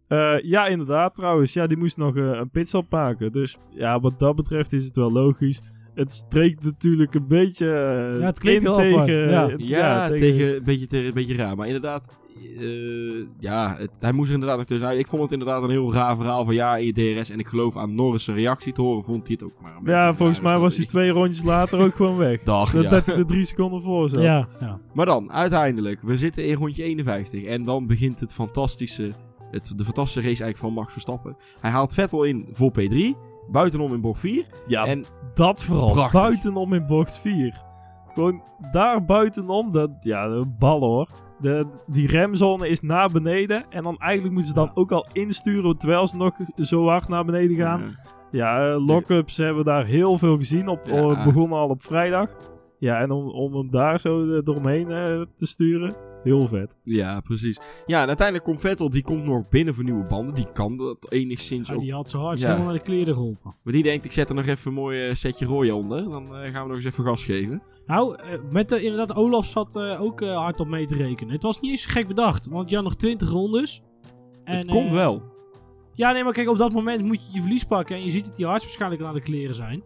Eh, 0.07 0.41
ja, 0.43 0.67
inderdaad 0.67 1.15
trouwens. 1.15 1.53
Ja, 1.53 1.67
die 1.67 1.77
moest 1.77 1.97
nog 1.97 2.17
eh, 2.17 2.25
een 2.25 2.51
pitstop 2.51 2.91
maken. 2.91 3.33
Dus 3.33 3.59
ja, 3.71 4.01
wat 4.01 4.19
dat 4.19 4.35
betreft 4.35 4.73
is 4.73 4.85
het 4.85 4.97
wel 4.97 5.13
logisch. 5.13 5.61
Het 5.99 6.11
streekt 6.11 6.65
natuurlijk 6.65 7.15
een 7.15 7.27
beetje 7.29 7.67
eh, 7.67 8.21
Ja, 8.21 8.27
het 8.27 8.39
klinkt 8.39 8.63
wel 8.63 8.75
tegen... 8.77 9.31
ja. 9.31 9.49
eh, 9.49 9.55
Ja, 9.59 10.09
tegen, 10.09 10.57
een, 10.57 10.65
beetje, 10.65 10.87
te- 10.87 11.07
een 11.07 11.15
beetje 11.15 11.35
raar. 11.35 11.57
Maar 11.57 11.67
inderdaad, 11.67 12.13
eh, 12.59 12.67
ja, 13.39 13.77
het, 13.79 13.91
hij 14.01 14.13
moest 14.13 14.29
er 14.29 14.35
inderdaad 14.35 14.59
nog 14.59 14.67
tussenuit. 14.67 14.99
Ik 14.99 15.07
vond 15.07 15.23
het 15.23 15.33
inderdaad 15.33 15.63
een 15.63 15.71
heel 15.71 15.93
raar 15.93 16.17
verhaal 16.17 16.45
van 16.45 16.55
ja, 16.55 16.77
in 16.77 16.87
je 16.87 16.93
DRS. 16.93 17.31
En 17.31 17.39
ik 17.39 17.47
geloof 17.47 17.77
aan 17.77 17.95
Norris' 17.95 18.29
reactie 18.29 18.73
te 18.73 18.81
horen, 18.83 19.03
vond 19.05 19.27
hij 19.27 19.37
het 19.41 19.51
ook 19.53 19.61
maar 19.63 19.71
een 19.77 19.85
beetje 19.85 19.99
Ja, 20.01 20.15
volgens 20.15 20.41
mij 20.41 20.59
was 20.59 20.77
hij 20.77 20.87
twee 20.87 21.11
rondjes 21.11 21.43
later 21.45 21.79
ook 21.81 21.95
gewoon 21.95 22.17
weg. 22.17 22.43
Dag, 22.55 22.71
Dat, 22.73 22.83
ja. 22.83 22.89
dat 22.89 23.07
hij 23.07 23.17
er 23.17 23.27
drie 23.27 23.45
seconden 23.45 23.83
voor 23.83 24.09
zat. 24.09 24.23
Ja, 24.23 24.49
ja. 24.61 24.81
Maar 24.95 25.07
dan, 25.07 25.33
uiteindelijk, 25.33 26.01
we 26.03 26.17
zitten 26.17 26.45
in 26.47 26.55
rondje 26.55 26.83
51. 26.85 27.43
En 27.45 27.65
dan 27.65 27.87
begint 27.87 28.21
het 28.21 28.33
fantastische, 28.33 29.13
het, 29.51 29.73
de 29.77 29.85
fantastische 29.85 30.29
race 30.29 30.43
eigenlijk 30.43 30.59
van 30.59 30.73
Max 30.73 30.93
Verstappen. 30.93 31.37
Hij 31.61 31.71
haalt 31.71 31.95
Vettel 31.95 32.25
in 32.25 32.49
voor 32.53 32.73
P3, 32.81 33.27
buitenom 33.51 33.93
in 33.95 34.01
bocht 34.01 34.21
4. 34.21 34.45
Ja, 34.67 34.85
En 34.87 35.05
dat 35.35 35.65
vooral. 35.65 35.93
Prachtig. 35.93 36.21
Buitenom 36.21 36.73
in 36.73 36.87
bocht 36.87 37.19
4. 37.19 37.63
Gewoon 38.15 38.43
daar 38.71 39.05
buitenom, 39.05 39.73
dat, 39.73 39.91
ja, 40.01 40.29
de 40.29 40.45
bal 40.59 40.81
hoor. 40.81 41.09
De, 41.41 41.67
die 41.87 42.07
remzone 42.09 42.69
is 42.69 42.81
naar 42.81 43.11
beneden. 43.11 43.65
En 43.71 43.83
dan 43.83 43.97
eigenlijk 43.99 44.33
moeten 44.35 44.51
ze 44.55 44.59
dan 44.61 44.71
ook 44.75 44.93
al 44.93 45.07
insturen 45.13 45.79
terwijl 45.79 46.07
ze 46.07 46.17
nog 46.17 46.37
zo 46.57 46.87
hard 46.89 47.09
naar 47.09 47.25
beneden 47.25 47.57
gaan. 47.57 47.81
eh, 47.83 47.87
Ja, 48.31 48.71
eh, 48.71 48.87
lock-ups 48.87 49.37
hebben 49.37 49.57
we 49.65 49.71
daar 49.71 49.85
heel 49.85 50.19
veel 50.19 50.37
gezien. 50.37 50.69
Op, 50.69 50.81
Ja. 50.87 51.03
oh, 51.05 51.09
het 51.15 51.23
begon 51.25 51.53
al 51.53 51.69
op 51.69 51.83
vrijdag. 51.83 52.35
Ja, 52.79 53.01
en 53.01 53.11
om, 53.11 53.29
om 53.31 53.55
hem 53.55 53.71
daar 53.71 54.01
zo 54.01 54.35
eh, 54.37 54.43
doorheen 54.43 54.91
eh, 54.91 55.23
te 55.35 55.47
sturen, 55.47 55.95
heel 56.23 56.47
vet. 56.47 56.77
Ja, 56.85 57.21
precies. 57.21 57.59
Ja, 57.87 58.01
en 58.01 58.07
uiteindelijk 58.07 58.47
komt 58.47 58.61
Vettel, 58.61 58.91
die 58.91 59.03
komt 59.03 59.25
nog 59.25 59.49
binnen 59.49 59.75
voor 59.75 59.85
nieuwe 59.85 60.05
banden. 60.05 60.35
Die 60.35 60.53
kan 60.53 60.77
dat 60.77 61.11
enigszins 61.13 61.69
Ja, 61.69 61.75
ook. 61.75 61.81
die 61.81 61.93
had 61.93 62.11
zo 62.11 62.19
hard 62.21 62.39
Ja. 62.41 62.47
helemaal 62.47 62.67
naar 62.67 62.77
de 62.79 62.83
kleren 62.85 63.15
geholpen. 63.15 63.55
Maar 63.63 63.73
die 63.73 63.83
denkt, 63.83 64.05
ik 64.05 64.13
zet 64.13 64.29
er 64.29 64.35
nog 64.35 64.47
even 64.47 64.69
een 64.69 64.75
mooi 64.77 65.09
eh, 65.09 65.15
setje 65.15 65.47
rooien 65.47 65.75
onder. 65.75 66.05
Dan 66.05 66.37
eh, 66.37 66.53
gaan 66.53 66.63
we 66.63 66.67
nog 66.69 66.77
eens 66.77 66.85
even 66.85 67.05
gas 67.05 67.25
geven. 67.25 67.63
Nou, 67.87 68.15
eh, 68.17 68.39
met 68.51 68.69
de, 68.69 68.83
inderdaad, 68.83 69.15
Olaf 69.17 69.47
zat 69.47 69.79
ook 69.79 70.21
hard 70.21 70.61
op 70.61 70.69
mee 70.69 70.87
te 70.87 70.95
rekenen. 70.97 71.33
Het 71.33 71.43
was 71.43 71.61
niet 71.61 71.71
eens 71.71 71.87
gek 71.87 72.07
bedacht, 72.09 72.47
want 72.47 72.69
je 72.71 72.75
had 72.75 72.85
nog 72.85 72.97
20 72.97 73.31
rondes. 73.31 73.83
En, 74.45 74.57
het 74.59 74.67
komt 74.71 74.93
wel. 74.93 75.23
Ja, 75.95 76.13
nee, 76.13 76.25
maar 76.25 76.33
kijk, 76.33 76.49
op 76.49 76.59
dat 76.59 76.73
moment 76.73 77.05
moet 77.05 77.27
je 77.27 77.35
je 77.35 77.41
verlies 77.41 77.65
pakken. 77.65 77.97
En 77.97 78.05
je 78.05 78.11
ziet 78.11 78.25
dat 78.25 78.37
die 78.37 78.47
harts 78.47 78.65
waarschijnlijk 78.65 79.03
aan 79.03 79.15
de 79.15 79.21
kleren 79.21 79.55
zijn. 79.55 79.83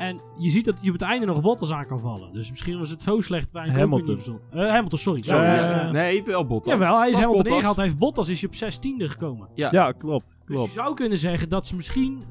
En 0.00 0.20
je 0.38 0.50
ziet 0.50 0.64
dat 0.64 0.78
hij 0.80 0.88
op 0.88 0.92
het 0.92 1.02
einde 1.02 1.26
nog 1.26 1.40
Bottas 1.40 1.72
aan 1.72 1.86
kan 1.86 2.00
vallen. 2.00 2.32
Dus 2.32 2.50
misschien 2.50 2.78
was 2.78 2.90
het 2.90 3.02
zo 3.02 3.20
slecht 3.20 3.56
uiteindelijk 3.56 4.06
Hamilton. 4.06 4.40
Eh, 4.50 4.70
Hamilton, 4.70 4.98
sorry. 4.98 5.20
Ja, 5.24 5.84
Eh, 5.84 5.90
Nee, 5.90 6.24
wel 6.24 6.46
Bottas. 6.46 6.72
Jawel, 6.72 6.98
hij 6.98 7.08
is 7.08 7.14
Was 7.14 7.24
Hamilton 7.24 7.52
ingehaald. 7.52 7.76
Hij 7.76 7.84
heeft 7.84 7.98
Bottas, 7.98 8.28
is 8.28 8.40
hij 8.40 8.48
op 8.50 8.54
16e 8.54 9.08
gekomen. 9.08 9.48
Ja. 9.54 9.68
Ja, 9.72 9.92
klopt. 9.92 10.36
Dus 10.46 10.56
klopt. 10.56 10.72
je 10.72 10.80
zou 10.80 10.94
kunnen 10.94 11.18
zeggen 11.18 11.48
dat 11.48 11.66
ze 11.66 11.74
misschien... 11.76 12.22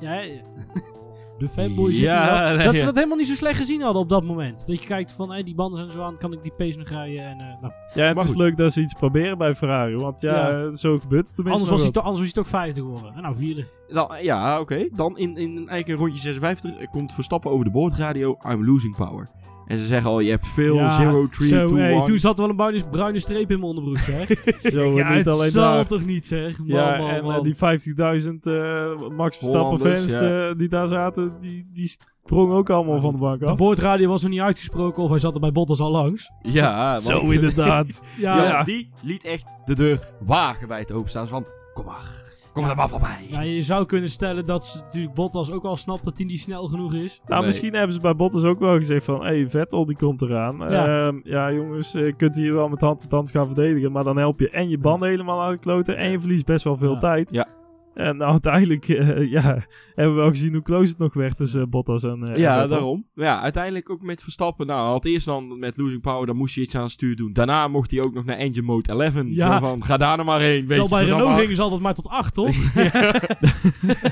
Ja, 0.00 0.20
de 1.38 1.48
fanboys 1.48 1.98
Ja, 1.98 2.52
nee, 2.54 2.64
dat 2.66 2.74
ze 2.74 2.84
dat 2.84 2.94
helemaal 2.94 3.16
niet 3.16 3.26
zo 3.28 3.34
slecht 3.34 3.56
gezien 3.58 3.80
hadden 3.80 4.02
op 4.02 4.08
dat 4.08 4.24
moment. 4.24 4.66
Dat 4.66 4.80
je 4.80 4.86
kijkt 4.86 5.12
van, 5.12 5.32
hé, 5.32 5.42
die 5.42 5.54
banden 5.54 5.78
zijn 5.80 5.90
zo 5.92 6.02
aan, 6.02 6.18
kan 6.18 6.32
ik 6.32 6.42
die 6.42 6.52
pace 6.56 6.78
nog 6.78 6.88
rijden? 6.88 7.24
En, 7.24 7.38
eh, 7.40 7.60
nou, 7.60 7.72
Ja, 7.94 8.04
het 8.04 8.14
Maar 8.14 8.24
is 8.24 8.30
goed. 8.30 8.38
leuk 8.40 8.56
dat 8.56 8.72
ze 8.72 8.80
iets 8.80 8.94
proberen 8.94 9.38
bij 9.38 9.54
Ferrari. 9.54 9.96
Want 9.96 10.20
ja, 10.20 10.34
Ja. 10.50 10.64
eh, 10.64 10.72
zo 10.72 10.98
gebeurt 10.98 11.26
het 11.26 11.34
tenminste 11.36 11.62
anders, 11.62 11.70
was 11.70 11.82
hij 11.82 11.90
toch, 11.90 12.02
anders 12.04 12.22
was 12.24 12.32
hij 12.34 12.42
toch 12.42 12.52
50 12.52 12.82
geworden. 12.82 13.12
En 13.14 13.22
nou, 13.22 13.34
vierde. 13.34 13.66
Dan, 13.88 14.10
ja, 14.22 14.60
oké. 14.60 14.88
Dan 14.94 15.16
in, 15.18 15.36
in 15.36 15.56
eigenlijk 15.56 15.88
een 15.88 15.94
rondje 15.96 16.20
56 16.20 16.90
komt 16.90 17.14
Verstappen 17.14 17.50
over 17.50 17.64
de 17.64 17.70
boordradio. 17.70 18.36
I'm 18.50 18.64
losing 18.66 18.96
power. 18.96 19.28
En 19.68 19.78
ze 19.78 19.86
zeggen 19.86 20.10
al, 20.10 20.20
je 20.20 20.30
hebt 20.30 20.46
veel, 20.46 20.74
Ja, 20.74 21.02
0, 21.02 21.28
3, 21.28 21.48
Zo, 21.48 21.66
2, 21.66 21.80
hey, 21.82 21.92
1. 21.92 22.04
toen 22.04 22.18
zat 22.18 22.32
er 22.34 22.40
wel 22.40 22.50
een 22.50 22.56
bruine, 22.56 22.88
bruine 22.90 23.18
streep 23.20 23.50
in 23.50 23.60
mijn 23.60 23.62
onderbroek, 23.76 23.98
zeg. 23.98 24.28
Zo, 24.72 24.84
ja, 24.96 25.08
niet 25.08 25.16
het 25.24 25.26
alleen 25.34 25.50
zal 25.50 25.74
daar. 25.74 25.86
toch 25.86 26.04
niet, 26.04 26.26
zeg. 26.26 26.58
Man, 26.58 26.66
Ja, 26.66 26.96
man, 26.98 27.08
en 27.10 27.24
man. 27.24 27.34
eh, 27.34 27.42
die 27.42 27.54
50.000 27.54 28.38
eh, 28.42 29.08
Max 29.16 29.36
Verstappen 29.36 29.76
Hollanders, 29.78 30.00
fans 30.00 30.10
ja. 30.20 30.48
eh, 30.48 30.54
die 30.58 30.68
daar 30.68 30.88
zaten, 30.88 31.32
die, 31.40 31.68
die 31.72 31.88
sprongen 32.22 32.56
ook 32.56 32.70
allemaal 32.70 33.00
van 33.00 33.14
de 33.14 33.20
bank 33.20 33.40
De 33.40 33.46
af. 33.46 33.56
boordradio 33.56 34.08
was 34.08 34.22
nog 34.22 34.30
niet 34.30 34.40
uitgesproken 34.40 35.02
of 35.02 35.10
hij 35.10 35.18
zat 35.18 35.34
er 35.34 35.40
bij 35.40 35.52
Bottas 35.52 35.80
al 35.80 35.90
langs. 35.90 36.30
Ja, 36.42 36.92
want, 36.92 37.04
Zo 37.04 37.20
inderdaad. 37.20 38.00
Ja, 38.18 38.36
ja, 38.36 38.44
Ja. 38.44 38.52
want 38.52 38.66
die 38.66 38.90
liet 39.02 39.24
echt 39.24 39.44
de 39.64 39.74
deur 39.74 39.98
wagenwijd 40.20 40.92
openstaan. 40.92 41.28
Van, 41.28 41.46
kom 41.74 41.84
maar, 41.84 42.17
kom 42.58 42.66
Ja. 42.66 42.70
er 42.70 42.76
maar 42.76 42.88
voorbij. 42.88 43.26
Ja, 43.30 43.40
je 43.40 43.62
zou 43.62 43.86
kunnen 43.86 44.10
stellen 44.10 44.46
dat 44.46 44.66
ze, 44.66 44.78
natuurlijk 44.78 45.14
Bottas 45.14 45.50
ook 45.50 45.64
al 45.64 45.76
snapt 45.76 46.04
dat 46.04 46.16
hij 46.16 46.26
niet 46.26 46.40
snel 46.40 46.66
genoeg 46.66 46.94
is. 46.94 47.20
Nou, 47.26 47.38
Nee. 47.38 47.46
misschien 47.48 47.74
hebben 47.74 47.94
ze 47.94 48.00
bij 48.00 48.16
Bottas 48.16 48.42
ook 48.42 48.58
wel 48.58 48.76
gezegd 48.76 49.04
van... 49.04 49.20
Hé, 49.20 49.26
hey, 49.26 49.48
Vettel 49.48 49.84
die 49.84 49.96
komt 49.96 50.22
eraan. 50.22 50.56
Ja. 50.58 50.86
Ja, 50.86 51.12
ja 51.22 51.52
jongens, 51.52 51.92
je 51.92 52.12
kunt 52.16 52.36
hier 52.36 52.54
wel 52.54 52.68
met 52.68 52.80
hand 52.80 53.02
in 53.02 53.08
hand 53.10 53.30
gaan 53.30 53.46
verdedigen. 53.46 53.92
Maar 53.92 54.04
dan 54.04 54.16
help 54.16 54.40
je 54.40 54.50
en 54.50 54.68
je 54.68 54.78
banden 54.78 55.08
helemaal 55.08 55.42
uit 55.42 55.52
de 55.58 55.64
kloten. 55.64 55.96
En 55.96 56.10
je 56.10 56.20
verliest 56.20 56.46
best 56.46 56.64
wel 56.64 56.76
veel 56.76 56.92
Ja. 56.92 56.98
tijd. 56.98 57.30
Ja. 57.30 57.46
En 57.98 58.16
nou, 58.16 58.30
uiteindelijk 58.30 58.88
eh, 58.88 59.30
ja, 59.30 59.42
hebben 59.94 60.14
we 60.14 60.20
wel 60.20 60.28
gezien 60.30 60.52
hoe 60.52 60.62
close 60.62 60.88
het 60.90 60.98
nog 60.98 61.14
werd 61.14 61.36
tussen 61.36 61.70
Bottas 61.70 62.02
en, 62.02 62.22
eh, 62.32 62.36
Ja, 62.40 62.66
daarom. 62.66 63.06
Ja, 63.14 63.40
uiteindelijk 63.40 63.90
ook 63.90 64.02
met 64.02 64.22
Verstappen. 64.22 64.66
Nou, 64.66 64.88
had 64.90 65.04
eerst 65.04 65.26
dan 65.26 65.58
met 65.58 65.76
losing 65.76 66.00
power, 66.00 66.26
dan 66.26 66.36
moest 66.36 66.54
je 66.54 66.60
iets 66.60 66.74
aan 66.74 66.82
het 66.82 66.90
stuur 66.90 67.16
doen. 67.16 67.32
Daarna 67.32 67.68
mocht 67.68 67.90
hij 67.90 68.00
ook 68.02 68.14
nog 68.14 68.24
naar 68.24 68.36
engine 68.36 68.66
mode 68.66 68.88
11. 68.92 69.14
Ja. 69.26 69.52
Zo 69.52 69.58
van, 69.58 69.84
ga 69.84 69.96
daar 69.96 70.16
nou 70.16 70.28
maar 70.28 70.40
heen. 70.40 70.66
Weet 70.66 70.78
Terwijl 70.78 70.88
bij 70.88 71.04
Renault 71.04 71.28
maar. 71.30 71.38
gingen 71.40 71.56
ze 71.56 71.62
altijd 71.62 71.80
maar 71.80 71.94
tot 71.94 72.08
8, 72.08 72.34
toch? 72.34 72.54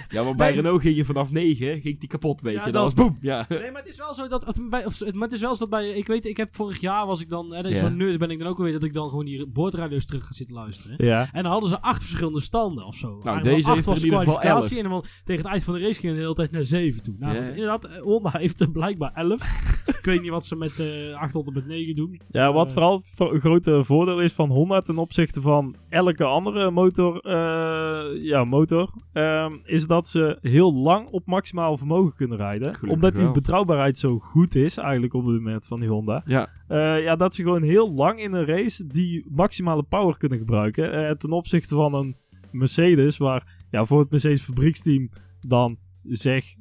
Ja, 0.08 0.22
maar 0.22 0.34
bij 0.34 0.46
Nee. 0.46 0.56
Renault 0.56 0.80
ging 0.80 0.96
je 0.96 1.04
vanaf 1.04 1.30
9, 1.30 1.80
ging 1.80 1.98
die 2.00 2.08
kapot, 2.08 2.40
weet 2.40 2.54
Ja, 2.54 2.66
je. 2.66 2.72
dat- 2.72 2.82
was 2.82 2.94
boem. 2.94 3.18
Ja. 3.20 3.46
Nee, 3.48 3.70
maar 3.70 3.80
het 3.82 3.90
is 3.90 3.96
wel 3.98 4.14
zo 4.14 4.28
dat... 4.28 4.46
Het, 4.46 4.70
bij, 4.70 4.86
of, 4.86 4.98
het, 4.98 5.14
maar 5.14 5.22
het 5.22 5.32
is 5.32 5.40
wel 5.40 5.54
zo 5.56 5.58
dat 5.68 5.70
bij... 5.70 5.88
Ik 5.88 6.06
weet, 6.06 6.26
ik 6.26 6.36
heb 6.36 6.48
vorig 6.54 6.80
jaar 6.80 7.06
was 7.06 7.20
ik 7.20 7.28
dan... 7.28 7.54
Hè, 7.54 7.68
Ja. 7.68 7.76
Zo'n 7.78 7.96
nerd 7.96 8.18
ben 8.18 8.30
ik 8.30 8.38
dan 8.38 8.48
ook 8.48 8.58
alweer 8.58 8.72
dat 8.72 8.82
ik 8.82 8.92
dan 8.94 9.08
gewoon 9.08 9.24
die 9.24 9.46
boordradio's 9.46 10.04
terug 10.06 10.26
ga 10.26 10.34
zitten 10.34 10.56
luisteren. 10.56 11.06
Ja. 11.06 11.28
En 11.32 11.42
dan 11.42 11.52
hadden 11.52 11.68
ze 11.68 11.80
acht 11.80 12.02
verschillende 12.02 12.40
standen 12.40 12.86
of 12.86 12.94
zo. 12.94 13.20
Nou, 13.22 13.42
deze 13.42 13.70
er 13.84 13.90
was 13.90 14.00
geval 14.00 14.22
kwalificatie 14.22 14.78
en 14.82 14.88
dan 14.90 15.04
tegen 15.24 15.42
het 15.42 15.52
eind 15.52 15.64
van 15.64 15.74
de 15.74 15.80
race 15.80 16.00
ging 16.00 16.06
het 16.06 16.14
de 16.14 16.20
hele 16.20 16.34
tijd 16.34 16.50
naar 16.50 16.64
7 16.64 17.02
toe. 17.02 17.14
Nou, 17.18 17.36
inderdaad, 17.36 17.84
eh, 17.84 18.00
Honda 18.02 18.30
heeft 18.32 18.60
er 18.60 18.70
blijkbaar 18.70 19.12
11. 19.14 19.40
ik 19.98 20.04
weet 20.04 20.20
niet 20.22 20.30
wat 20.30 20.46
ze 20.46 20.56
met 20.56 20.80
eh 20.80 21.14
8 21.20 21.32
tot 21.32 21.46
en 21.46 21.52
met 21.52 21.66
9 21.66 21.94
doen. 21.94 22.20
Ja, 22.28 22.52
wat 22.52 22.66
Eh, 22.66 22.72
vooral 22.72 22.96
het 22.96 23.12
vo- 23.14 23.38
grote 23.38 23.84
voordeel 23.84 24.20
is 24.20 24.32
van 24.32 24.50
Honda 24.50 24.80
ten 24.80 24.98
opzichte 24.98 25.40
van 25.40 25.76
elke 25.88 26.24
andere 26.24 26.70
motor, 26.70 27.20
eh, 27.20 28.22
ja, 28.24 28.44
motor 28.44 28.92
ehm, 29.12 29.52
is 29.64 29.86
dat 29.86 30.08
ze 30.08 30.38
heel 30.40 30.74
lang 30.74 31.08
op 31.08 31.26
maximaal 31.26 31.76
vermogen 31.76 32.14
kunnen 32.16 32.36
rijden. 32.36 32.66
Gelukkig 32.74 32.90
omdat 32.90 33.14
die 33.14 33.24
wel. 33.24 33.32
betrouwbaarheid 33.32 33.98
zo 33.98 34.18
goed 34.18 34.54
is, 34.54 34.76
eigenlijk 34.76 35.14
op 35.14 35.24
dit 35.24 35.34
moment 35.34 35.66
van 35.66 35.80
die 35.80 35.88
Honda. 35.88 36.22
Ja. 36.26 36.48
Eh, 36.68 37.02
ja, 37.02 37.16
dat 37.16 37.34
ze 37.34 37.42
gewoon 37.42 37.62
heel 37.62 37.92
lang 37.94 38.20
in 38.20 38.32
een 38.32 38.44
race 38.46 38.86
die 38.86 39.26
maximale 39.30 39.82
power 39.82 40.16
kunnen 40.18 40.38
gebruiken. 40.38 40.92
Eh, 40.92 41.10
ten 41.14 41.30
opzichte 41.30 41.74
van 41.74 41.94
een 41.94 42.16
Mercedes, 42.50 43.16
waar 43.16 43.55
ja, 43.76 43.84
voor 43.84 44.00
het 44.00 44.10
Mercedes 44.10 44.42
fabrieksteam 44.42 45.08
dan 45.40 45.76
zeg 46.02 46.44
20% 46.54 46.56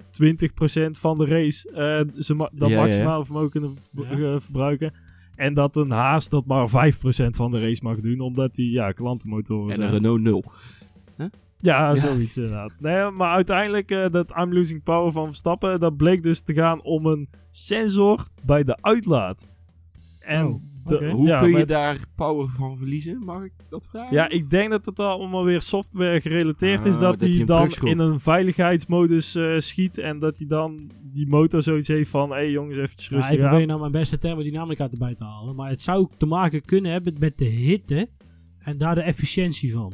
van 0.99 1.17
de 1.17 1.25
race 1.25 1.71
eh, 1.71 2.21
ze 2.21 2.33
ma- 2.33 2.49
dat 2.53 2.69
Ja, 2.69 2.85
ja, 2.85 3.23
vermogen 3.23 3.49
kunnen 3.49 3.77
eh, 4.09 4.39
verbruiken. 4.39 4.93
En 5.35 5.53
dat 5.53 5.75
een 5.75 5.91
Haas 5.91 6.29
dat 6.29 6.45
maar 6.45 6.67
5% 6.69 6.71
van 7.29 7.51
de 7.51 7.59
race 7.61 7.83
mag 7.83 7.99
doen, 7.99 8.19
omdat 8.19 8.55
die 8.55 8.71
ja, 8.71 8.91
klantenmotoren 8.91 9.69
En 9.69 9.75
zijn. 9.75 9.87
een 9.87 9.93
Renault 9.93 10.21
0. 10.21 10.43
Ja, 11.17 11.29
Ja. 11.89 11.95
zoiets 11.95 12.37
inderdaad. 12.37 12.71
Nee, 12.79 13.11
maar 13.11 13.33
uiteindelijk, 13.33 13.91
eh, 13.91 14.09
dat 14.09 14.33
I'm 14.37 14.53
losing 14.53 14.83
power 14.83 15.11
van 15.11 15.25
Verstappen, 15.25 15.79
dat 15.79 15.97
bleek 15.97 16.23
dus 16.23 16.41
te 16.41 16.53
gaan 16.53 16.81
om 16.83 17.05
een 17.05 17.29
sensor 17.51 18.27
bij 18.45 18.63
de 18.63 18.77
uitlaat. 18.81 19.47
En 20.19 20.45
Oh, 20.47 20.61
Hoe 20.85 21.27
ja, 21.27 21.39
kun 21.39 21.57
je 21.57 21.65
daar 21.65 21.97
power 22.15 22.49
van 22.49 22.77
verliezen? 22.77 23.19
Mag 23.25 23.43
ik 23.43 23.51
dat 23.69 23.87
vragen? 23.91 24.15
Ja, 24.15 24.29
ik 24.29 24.49
denk 24.49 24.69
dat 24.69 24.85
het 24.85 24.99
allemaal 24.99 25.43
weer 25.43 25.61
software 25.61 26.21
gerelateerd 26.21 26.79
Ah, 26.79 26.85
is. 26.85 26.97
Dat, 26.97 27.19
dat 27.19 27.29
hij 27.29 27.45
dan 27.45 27.69
in 27.83 27.99
een 27.99 28.19
veiligheidsmodus 28.19 29.35
eh, 29.35 29.57
schiet. 29.57 29.97
En 29.97 30.19
dat 30.19 30.37
hij 30.37 30.47
dan 30.47 30.91
die 31.01 31.27
motor 31.27 31.61
zoiets 31.61 31.87
heeft 31.87 32.09
van... 32.09 32.29
Hé 32.29 32.35
hey, 32.35 32.51
jongens, 32.51 32.77
eventjes 32.77 33.07
Ja, 33.09 33.15
rustig 33.15 33.33
ik 33.33 33.39
probeer 33.39 33.61
aan. 33.61 33.67
nou 33.67 33.79
mijn 33.79 33.91
beste 33.91 34.17
thermodynamica 34.17 34.89
erbij 34.91 35.15
te 35.15 35.23
halen. 35.23 35.55
Maar 35.55 35.69
het 35.69 35.81
zou 35.81 36.07
te 36.17 36.25
maken 36.25 36.61
kunnen 36.61 36.91
hebben 36.91 37.15
met 37.19 37.37
de 37.37 37.45
hitte 37.45 38.09
en 38.59 38.77
daar 38.77 38.95
de 38.95 39.01
efficiëntie 39.01 39.73
van. 39.73 39.93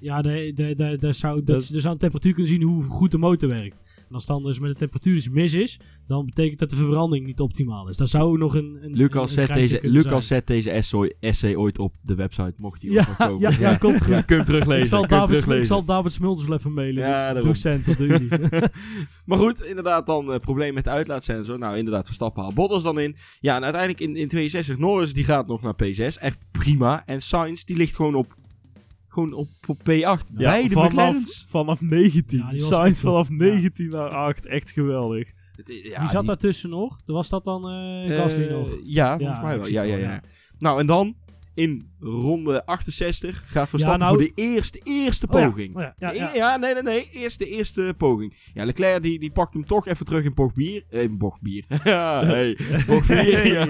Ja, 0.00 0.22
de, 0.22 0.52
de, 0.54 0.74
de, 0.74 0.96
de 0.98 1.12
zou, 1.12 1.42
dat, 1.42 1.68
dus 1.72 1.86
aan 1.86 1.92
de 1.92 1.98
temperatuur 1.98 2.32
kunnen 2.32 2.52
zien 2.52 2.62
hoe 2.62 2.82
goed 2.82 3.10
de 3.10 3.18
motor 3.18 3.48
werkt. 3.48 3.82
En 4.08 4.14
als 4.14 4.26
dan 4.26 4.42
dus 4.42 4.58
met 4.58 4.70
de 4.70 4.76
temperatuur 4.76 5.14
dus 5.14 5.28
mis 5.28 5.54
is, 5.54 5.80
dan 6.06 6.24
betekent 6.24 6.58
dat 6.58 6.70
de 6.70 6.76
verbranding 6.76 7.26
niet 7.26 7.40
optimaal 7.40 7.88
is. 7.88 7.96
Daar 7.96 8.06
zou 8.08 8.38
nog 8.38 8.54
een, 8.54 8.78
een 8.82 8.92
Lucas, 8.92 9.36
een 9.36 9.44
zet 9.44 9.54
deze, 9.54 9.80
Lucas 9.82 10.26
zet 10.26 10.46
deze 10.46 10.70
essay, 10.70 11.14
essay 11.20 11.56
ooit 11.56 11.78
op 11.78 11.94
de 12.02 12.14
website, 12.14 12.54
mocht 12.56 12.82
hij 12.82 12.90
Ja, 12.90 13.04
komen. 13.04 13.50
ja, 13.50 13.70
ja, 13.70 13.76
komt 13.76 13.98
goed. 14.02 14.08
Ja, 14.08 14.20
kun 14.20 14.36
je 14.36 14.44
teruglezen. 14.44 14.82
Ik 14.82 14.88
zal, 14.88 15.06
David, 15.06 15.28
ik 15.28 15.40
teruglezen. 15.40 15.66
zal 15.66 15.84
David 15.84 16.12
Smulters 16.12 16.48
wel 16.48 16.56
even 16.58 16.72
mailen. 16.72 17.02
Ja, 17.06 17.32
docent, 17.32 17.86
dat 17.86 17.96
doen 17.96 18.06
jullie. 18.06 18.28
Maar 19.26 19.38
goed, 19.38 19.62
inderdaad 19.62 20.06
dan 20.06 20.32
eh 20.32 20.38
probleem 20.38 20.74
met 20.74 20.84
de 20.84 20.90
uitlaatsensor. 20.90 21.58
Nou, 21.58 21.76
inderdaad, 21.76 22.06
Verstappen 22.06 22.42
haalt 22.42 22.54
Bottas 22.54 22.82
dan 22.82 22.98
in. 23.00 23.16
Ja, 23.40 23.56
en 23.56 23.62
uiteindelijk 23.62 24.00
in, 24.00 24.16
in 24.16 24.28
62, 24.28 24.78
Norris 24.78 25.12
die 25.12 25.24
gaat 25.24 25.46
nog 25.46 25.62
naar 25.62 25.74
P6. 25.84 26.20
Echt 26.20 26.38
prima. 26.50 27.06
En 27.06 27.22
Sainz 27.22 27.64
die 27.64 27.76
ligt 27.76 27.96
gewoon 27.96 28.14
op, 28.14 28.34
gewoon 29.12 29.32
op, 29.32 29.48
op 29.66 29.80
P8. 29.80 29.84
Ja, 30.00 30.18
Beide 30.30 30.68
vanaf, 30.74 30.88
McLaren's. 30.88 31.44
vanaf 31.48 31.80
19. 31.80 32.38
Ja, 32.38 32.56
Sainz 32.64 33.00
vanaf 33.00 33.28
Ja. 33.28 33.34
19 33.34 33.90
naar 33.90 34.08
8. 34.08 34.46
Echt 34.46 34.70
geweldig. 34.70 35.32
Het 35.56 35.68
Wie 35.68 35.92
zat 36.08 36.10
die- 36.10 36.22
daartussen 36.26 36.70
nog? 36.70 37.00
Was 37.04 37.28
dat 37.28 37.44
dan 37.44 37.68
eh 37.68 38.16
Gasly 38.16 38.44
Eh, 38.46 38.50
nog? 38.52 38.78
Ja, 38.84 39.16
volgens 39.18 39.38
Ja, 39.38 39.44
mij 39.44 39.58
wel. 39.58 39.68
Ja, 39.68 39.82
ja. 39.82 39.96
ja. 39.96 40.22
Nou, 40.58 40.80
en 40.80 40.86
dan 40.86 41.14
in 41.54 41.90
ronde 42.00 42.66
68 42.66 43.50
gaat 43.50 43.68
Verstappen 43.68 44.00
nou- 44.00 44.14
voor 44.14 44.22
de 44.24 44.32
eerste, 44.42 44.80
eerste 44.84 45.26
Oh 45.30 45.40
ja, 45.40 45.46
poging. 45.48 45.76
oh 45.76 45.82
ja, 45.82 45.94
ja, 45.98 46.12
Ja, 46.12 46.22
ja. 46.28 46.34
ja, 46.34 46.56
nee, 46.56 46.74
nee, 46.74 46.82
nee. 46.82 47.10
Eerst 47.12 47.38
de 47.38 47.46
eerste 47.46 47.94
poging. 47.98 48.34
Ja, 48.54 48.64
Leclerc 48.64 49.02
die, 49.02 49.18
die 49.18 49.30
pakt 49.30 49.54
hem 49.54 49.64
toch 49.64 49.86
even 49.86 50.06
terug 50.06 50.24
in 50.24 50.34
bocht 50.34 50.54
bier. 50.54 50.84
Eh, 50.90 51.02
in 51.02 51.18
bocht 51.18 51.40
bier. 51.40 51.64
ja, 51.84 52.24
hey. 52.24 52.58
Bocht 52.86 53.06
ja. 53.08 53.64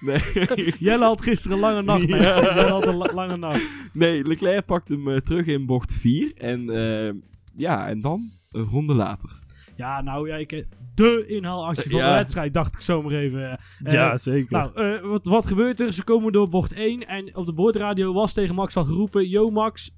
Nee. 0.00 0.22
Jelle 0.78 1.04
had 1.04 1.22
gisteren 1.22 1.56
een 1.56 1.62
lange 1.62 1.82
nacht, 1.82 2.00
Ja. 2.08 2.16
mensen. 2.16 2.42
Jelle 2.42 2.70
had 2.70 2.86
een 2.86 2.96
la- 2.96 3.12
lange 3.14 3.36
nacht. 3.36 3.62
nee, 3.92 4.24
Leclerc 4.26 4.66
pakt 4.66 4.88
hem 4.88 5.08
eh, 5.08 5.16
terug 5.16 5.46
in 5.46 5.66
bocht 5.66 5.92
4. 5.92 6.32
En 6.34 6.70
eh, 6.70 7.12
ja, 7.56 7.88
en 7.88 8.00
dan 8.00 8.30
een 8.50 8.64
ronde 8.64 8.94
later. 8.94 9.30
Ja, 9.76 10.02
nou 10.02 10.28
ja, 10.28 10.36
ik, 10.36 10.66
de 10.94 11.24
inhaalactie 11.26 11.90
van 11.90 12.00
Ja. 12.00 12.08
de 12.08 12.14
wedstrijd, 12.14 12.54
dacht 12.54 12.74
ik 12.74 12.80
zomaar 12.80 13.12
even. 13.12 13.50
eh. 13.50 13.56
ja, 13.92 14.12
Eh, 14.12 14.18
zeker. 14.18 14.52
Nou, 14.52 14.74
eh, 14.94 15.00
wat, 15.10 15.26
wat 15.26 15.46
gebeurt 15.46 15.80
er? 15.80 15.92
Ze 15.92 16.04
komen 16.04 16.32
door 16.32 16.48
bocht 16.48 16.72
1 16.72 17.06
en 17.08 17.36
op 17.36 17.46
de 17.46 17.52
boordradio 17.52 18.12
was 18.12 18.32
tegen 18.32 18.54
Max 18.54 18.76
al 18.76 18.84
geroepen... 18.84 19.28
Yo 19.28 19.50
Max, 19.50 19.92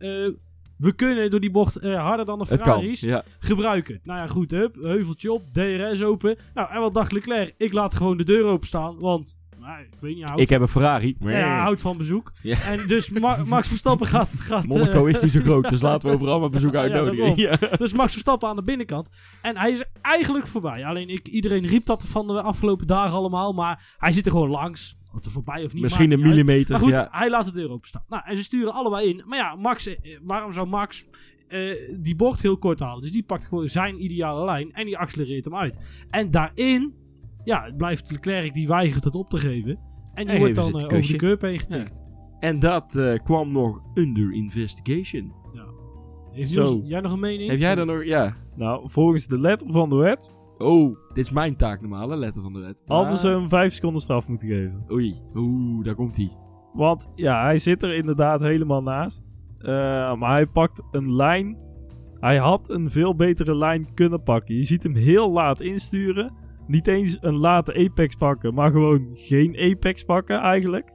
we 0.78 0.92
kunnen 0.96 1.30
door 1.30 1.40
die 1.40 1.50
bocht 1.50 1.80
harder 1.82 2.26
dan 2.26 2.38
de 2.38 2.46
kan. 2.46 2.58
Ferraris 2.58 3.00
Ja. 3.00 3.22
gebruiken. 3.38 4.00
Nou 4.02 4.18
ja, 4.20 4.26
goed, 4.26 4.50
hup, 4.50 4.74
heuveltje 4.74 5.32
op, 5.32 5.42
DRS 5.52 6.02
open. 6.02 6.36
Nou, 6.54 6.70
en 6.70 6.80
wat 6.80 6.94
dacht 6.94 7.12
Leclerc? 7.12 7.54
Ik 7.58 7.72
laat 7.72 7.94
gewoon 7.94 8.16
de 8.16 8.24
deur 8.24 8.44
openstaan, 8.44 8.98
want 8.98 9.36
Nou, 9.66 9.80
ik 9.80 9.88
weet 10.00 10.10
niet, 10.10 10.18
hij 10.18 10.26
houdt, 10.26 10.42
Ik 10.42 10.48
heb 10.48 10.60
een 10.60 10.68
Ferrari. 10.68 11.16
ja, 11.20 11.26
hij 11.28 11.42
houdt 11.42 11.80
van 11.80 11.96
bezoek. 11.96 12.32
Ja. 12.42 12.60
En 12.62 12.86
dus 12.86 13.10
Ma- 13.10 13.44
Max 13.44 13.68
Verstappen 13.68 14.06
gaat... 14.06 14.28
gaat 14.28 14.66
Monaco 14.66 15.06
eh, 15.06 15.14
is 15.14 15.20
niet 15.20 15.32
zo 15.32 15.40
groot, 15.40 15.68
dus 15.68 15.80
laten 15.80 16.08
we 16.08 16.14
overal 16.14 16.40
maar 16.40 16.48
bezoek 16.48 16.74
uitnodigen. 16.84 17.36
Ja, 17.36 17.56
Dus 17.76 17.92
Max 17.92 18.12
Verstappen 18.12 18.48
aan 18.48 18.56
de 18.56 18.62
binnenkant. 18.62 19.10
En 19.42 19.56
hij 19.56 19.72
is 19.72 19.84
eigenlijk 20.02 20.46
voorbij. 20.46 20.84
Alleen 20.84 21.08
ik, 21.08 21.28
iedereen 21.28 21.66
riep 21.66 21.84
dat 21.86 22.06
van 22.06 22.26
de 22.26 22.42
afgelopen 22.42 22.86
dagen 22.86 23.16
allemaal. 23.16 23.52
Maar 23.52 23.94
hij 23.98 24.12
zit 24.12 24.26
er 24.26 24.32
gewoon 24.32 24.50
langs. 24.50 24.96
Wat 25.12 25.24
er 25.24 25.30
voorbij 25.30 25.64
of 25.64 25.72
niet. 25.72 25.82
Misschien 25.82 26.12
een 26.12 26.20
millimeter. 26.20 26.70
Maar 26.70 26.80
goed, 26.80 26.90
ja. 26.90 27.08
hij 27.10 27.30
laat 27.30 27.44
de 27.44 27.52
deur 27.52 27.70
openstaan. 27.70 28.04
Nou, 28.08 28.22
en 28.26 28.36
ze 28.36 28.42
sturen 28.42 28.72
allebei 28.72 29.08
in. 29.08 29.22
Maar 29.26 29.38
ja, 29.38 29.54
Max, 29.54 29.86
eh, 29.86 30.18
waarom 30.22 30.52
zou 30.52 30.66
Max 30.66 31.06
eh, 31.48 31.60
die 32.00 32.16
bocht 32.16 32.42
heel 32.42 32.58
kort 32.58 32.80
halen? 32.80 33.00
Dus 33.00 33.12
die 33.12 33.22
pakt 33.22 33.46
gewoon 33.46 33.68
zijn 33.68 34.04
ideale 34.04 34.44
lijn 34.44 34.72
en 34.72 34.84
die 34.84 34.98
accelereert 34.98 35.44
hem 35.44 35.56
uit. 35.56 36.04
En 36.10 36.30
daarin, 36.30 36.94
ja, 37.46 37.64
het 37.64 37.76
blijft 37.76 38.10
Leclerc 38.10 38.52
die 38.52 38.68
weigert 38.68 39.04
het 39.04 39.14
op 39.14 39.30
te 39.30 39.38
geven. 39.38 39.78
En 40.14 40.24
die 40.26 40.34
En 40.34 40.40
wordt 40.40 40.54
dan 40.54 40.68
eh, 40.68 40.74
over 40.74 41.02
de 41.12 41.16
curb 41.16 41.40
heen 41.40 41.58
getikt. 41.60 42.06
En 42.38 42.58
dat 42.58 42.96
eh, 42.96 43.14
kwam 43.22 43.52
nog 43.52 43.80
under 43.94 44.32
investigation. 44.32 45.32
Heeft 46.30 46.50
Zo. 46.50 46.80
Jij 46.84 47.00
nog 47.00 47.12
een 47.12 47.20
mening? 47.20 47.50
Heb 47.50 47.58
jij 47.58 47.74
dan 47.74 47.86
nog... 47.86 48.04
Ja. 48.04 48.36
Nou, 48.56 48.90
volgens 48.90 49.26
de 49.26 49.40
letter 49.40 49.72
van 49.72 49.88
de 49.88 49.96
wet 49.96 50.36
Oh, 50.58 50.96
dit 51.12 51.24
is 51.24 51.30
mijn 51.30 51.56
taak 51.56 51.80
normaal, 51.80 52.10
hè, 52.10 52.16
letter 52.16 52.42
van 52.42 52.52
de 52.52 52.60
wet. 52.60 52.82
hadden 52.86 53.10
Maar- 53.10 53.18
ze 53.20 53.28
hem 53.28 53.48
5 53.48 53.74
seconden 53.74 54.00
straf 54.02 54.28
moeten 54.28 54.48
geven. 54.48 54.84
Oei, 54.92 55.20
oeh, 55.34 55.84
daar 55.84 55.94
komt 55.94 56.16
hij. 56.16 56.30
Want 56.72 57.08
ja, 57.14 57.42
hij 57.42 57.58
zit 57.58 57.82
er 57.82 57.94
inderdaad 57.94 58.40
helemaal 58.40 58.82
naast. 58.82 59.28
Eh, 59.58 59.68
maar 60.14 60.30
hij 60.30 60.46
pakt 60.46 60.82
een 60.90 61.14
lijn. 61.14 61.58
Hij 62.14 62.36
had 62.36 62.70
een 62.70 62.90
veel 62.90 63.14
betere 63.14 63.56
lijn 63.56 63.94
kunnen 63.94 64.22
pakken. 64.22 64.54
Je 64.54 64.64
ziet 64.64 64.82
hem 64.82 64.94
heel 64.94 65.32
laat 65.32 65.60
insturen. 65.60 66.34
Niet 66.66 66.86
eens 66.86 67.18
een 67.20 67.36
late 67.36 67.74
apex 67.74 68.14
pakken, 68.14 68.54
maar 68.54 68.70
gewoon 68.70 69.10
geen 69.14 69.56
apex 69.58 70.04
pakken 70.04 70.40
eigenlijk. 70.40 70.92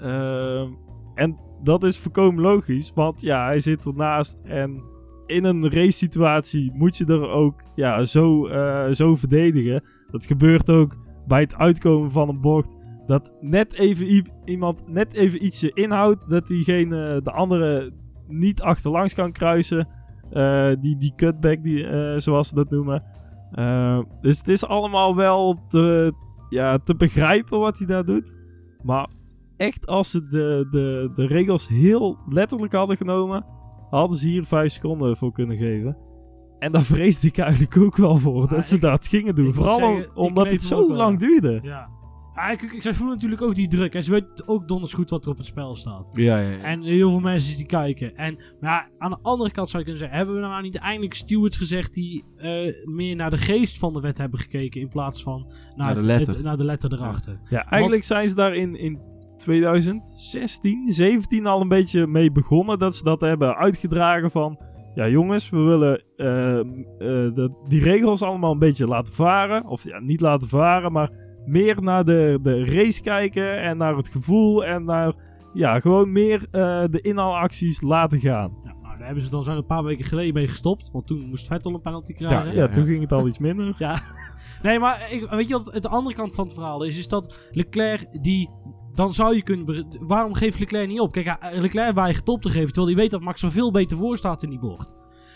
Eh, 0.00 0.68
en 1.14 1.38
dat 1.62 1.82
is 1.82 1.98
voorkomen 1.98 2.42
logisch, 2.42 2.92
want 2.94 3.20
ja, 3.20 3.44
hij 3.44 3.60
zit 3.60 3.86
ernaast. 3.86 4.40
En 4.44 4.82
in 5.26 5.44
een 5.44 5.70
race 5.72 5.90
situatie 5.98 6.72
moet 6.74 6.96
je 6.96 7.04
er 7.04 7.28
ook 7.28 7.62
ja, 7.74 8.04
zo, 8.04 8.46
eh, 8.46 8.90
zo 8.90 9.14
verdedigen. 9.14 9.84
Dat 10.10 10.26
gebeurt 10.26 10.70
ook 10.70 10.96
bij 11.26 11.40
het 11.40 11.56
uitkomen 11.56 12.10
van 12.10 12.28
een 12.28 12.40
bocht 12.40 12.78
dat 13.10 13.32
net 13.40 13.74
even 13.74 14.26
iemand 14.44 14.88
net 14.88 15.14
even 15.14 15.44
ietsje 15.44 15.70
inhoudt. 15.74 16.28
Dat 16.28 16.46
diegene 16.46 17.20
de 17.22 17.30
andere 17.30 17.92
niet 18.26 18.60
achterlangs 18.60 19.14
kan 19.14 19.32
kruisen. 19.32 19.88
Eh, 20.30 20.72
die, 20.80 20.96
die 20.96 21.12
cutback, 21.16 21.62
die, 21.62 21.86
eh, 21.86 22.18
zoals 22.18 22.48
ze 22.48 22.54
dat 22.54 22.70
noemen. 22.70 23.02
Eh, 23.52 23.98
dus 24.20 24.38
het 24.38 24.48
is 24.48 24.66
allemaal 24.66 25.16
wel 25.16 25.58
te, 25.68 26.12
ja, 26.48 26.78
te 26.78 26.94
begrijpen 26.94 27.58
wat 27.58 27.78
hij 27.78 27.86
daar 27.86 28.04
doet. 28.04 28.34
Maar 28.82 29.08
echt, 29.56 29.86
als 29.86 30.10
ze 30.10 30.26
de, 30.26 30.66
de, 30.70 31.10
de 31.14 31.26
regels 31.26 31.68
heel 31.68 32.18
letterlijk 32.28 32.72
hadden 32.72 32.96
genomen, 32.96 33.46
hadden 33.90 34.18
ze 34.18 34.28
hier 34.28 34.44
vijf 34.44 34.72
seconden 34.72 35.16
voor 35.16 35.32
kunnen 35.32 35.56
geven. 35.56 35.96
En 36.58 36.72
daar 36.72 36.82
vreesde 36.82 37.26
ik 37.26 37.38
eigenlijk 37.38 37.76
ook 37.76 37.96
wel 37.96 38.16
voor, 38.16 38.48
dat 38.48 38.64
ze 38.64 38.78
dat 38.78 39.06
gingen 39.06 39.34
doen. 39.34 39.54
Vooral 39.54 39.76
zeggen, 39.76 40.16
omdat 40.16 40.50
het 40.50 40.62
zo 40.62 40.94
lang 40.94 41.18
duurde. 41.18 41.58
Ja. 41.62 41.88
Ik, 42.52 42.62
ik, 42.62 42.82
zij 42.82 42.94
voelen 42.94 43.14
natuurlijk 43.14 43.42
ook 43.42 43.54
die 43.54 43.68
druk. 43.68 43.94
En 43.94 44.02
ze 44.02 44.10
weten 44.10 44.48
ook 44.48 44.68
donders 44.68 44.92
goed 44.94 45.10
wat 45.10 45.24
er 45.24 45.30
op 45.30 45.36
het 45.36 45.46
spel 45.46 45.74
staat. 45.74 46.08
Ja, 46.10 46.38
ja, 46.38 46.50
ja. 46.50 46.58
En 46.62 46.82
heel 46.82 47.10
veel 47.10 47.20
mensen 47.20 47.56
die 47.56 47.66
kijken. 47.66 48.16
En 48.16 48.36
maar 48.60 48.70
ja, 48.70 48.88
aan 48.98 49.10
de 49.10 49.18
andere 49.22 49.50
kant 49.50 49.68
zou 49.68 49.78
je 49.78 49.88
kunnen 49.88 49.98
zeggen: 50.08 50.16
hebben 50.18 50.34
we 50.34 50.48
nou 50.48 50.62
niet 50.62 50.76
eindelijk 50.78 51.14
stewards 51.14 51.56
gezegd 51.56 51.94
die 51.94 52.24
eh, 52.36 52.86
meer 52.86 53.16
naar 53.16 53.30
de 53.30 53.36
geest 53.38 53.78
van 53.78 53.92
de 53.92 54.00
wet 54.00 54.18
hebben 54.18 54.38
gekeken 54.40 54.80
in 54.80 54.88
plaats 54.88 55.22
van 55.22 55.44
naar, 55.46 55.76
Naar 55.76 55.88
de 55.88 55.94
het- 55.96 56.06
letter. 56.06 56.34
het- 56.34 56.42
naar 56.42 56.56
de 56.56 56.64
letter 56.64 56.92
erachter? 56.92 57.40
Ja, 57.48 57.64
eigenlijk 57.70 58.04
zijn 58.04 58.28
ze 58.28 58.34
daar 58.34 58.54
in, 58.54 58.74
in 58.78 59.00
2016, 59.36 60.92
17 60.92 61.46
al 61.46 61.60
een 61.60 61.68
beetje 61.68 62.06
mee 62.06 62.32
begonnen. 62.32 62.78
Dat 62.78 62.96
ze 62.96 63.04
dat 63.04 63.20
hebben 63.20 63.56
uitgedragen 63.56 64.30
van... 64.30 64.58
Ja 64.94 65.08
jongens, 65.08 65.50
we 65.50 65.58
willen 65.58 66.02
eh, 66.16 66.58
eh, 66.60 66.66
de, 67.34 67.62
die 67.68 67.82
regels 67.82 68.22
allemaal 68.22 68.52
een 68.52 68.58
beetje 68.58 68.86
laten 68.86 69.14
varen. 69.14 69.66
Of 69.66 69.84
ja, 69.84 69.98
niet 70.00 70.20
laten 70.20 70.48
varen, 70.48 70.92
maar 70.92 71.10
meer 71.50 71.82
naar 71.82 72.04
de, 72.04 72.38
de 72.42 72.64
race 72.64 73.02
kijken. 73.02 73.60
En 73.60 73.76
naar 73.76 73.96
het 73.96 74.08
gevoel. 74.08 74.64
En 74.64 74.84
naar, 74.84 75.12
ja, 75.52 75.80
gewoon 75.80 76.12
meer 76.12 76.46
eh, 76.50 76.84
de 76.90 77.00
inhaalacties 77.00 77.80
laten 77.80 78.20
gaan. 78.20 78.56
Ja, 78.62 78.74
nou, 78.82 78.96
daar 78.98 79.06
hebben 79.06 79.24
ze 79.24 79.30
dan 79.30 79.42
zo'n 79.42 79.56
een 79.56 79.66
paar 79.66 79.84
weken 79.84 80.04
geleden 80.04 80.34
mee 80.34 80.48
gestopt. 80.48 80.90
Want 80.92 81.06
toen 81.06 81.28
moest 81.28 81.46
Vettel 81.46 81.74
een 81.74 81.80
penalty 81.80 82.12
Ja, 82.16 82.26
krijgen. 82.26 82.54
Ja, 82.54 82.68
toen 82.68 82.84
ging 82.84 83.00
het 83.00 83.12
al 83.12 83.26
iets 83.28 83.38
minder. 83.48 83.74
Ja. 83.78 84.00
Nee, 84.62 84.78
maar 84.78 85.08
ik, 85.12 85.26
weet 85.30 85.48
je 85.48 85.54
wat 85.54 85.72
het 85.72 85.82
de 85.82 85.88
andere 85.88 86.14
kant 86.16 86.34
van 86.34 86.44
het 86.44 86.54
verhaal 86.54 86.82
is? 86.84 86.98
Is 86.98 87.08
dat 87.08 87.48
Leclerc 87.50 88.22
die... 88.22 88.50
Dan 88.94 89.14
zou 89.14 89.34
je 89.34 89.42
kunnen... 89.42 89.86
Waarom 90.06 90.34
geeft 90.34 90.58
Leclerc 90.58 90.88
niet 90.88 91.00
op? 91.00 91.12
Kijk, 91.12 91.36
hij- 91.40 91.58
Leclerc 91.60 91.94
weigert 91.94 92.28
op 92.28 92.42
te 92.42 92.50
geven. 92.50 92.66
Terwijl 92.72 92.86
hij 92.86 92.96
weet 92.96 93.10
dat 93.10 93.20
Max 93.20 93.42
er 93.42 93.50
veel 93.50 93.70
beter 93.70 93.96
voor 93.96 94.16
staat 94.16 94.42
in 94.42 94.50
die 94.50 94.58
bocht. 94.58 94.94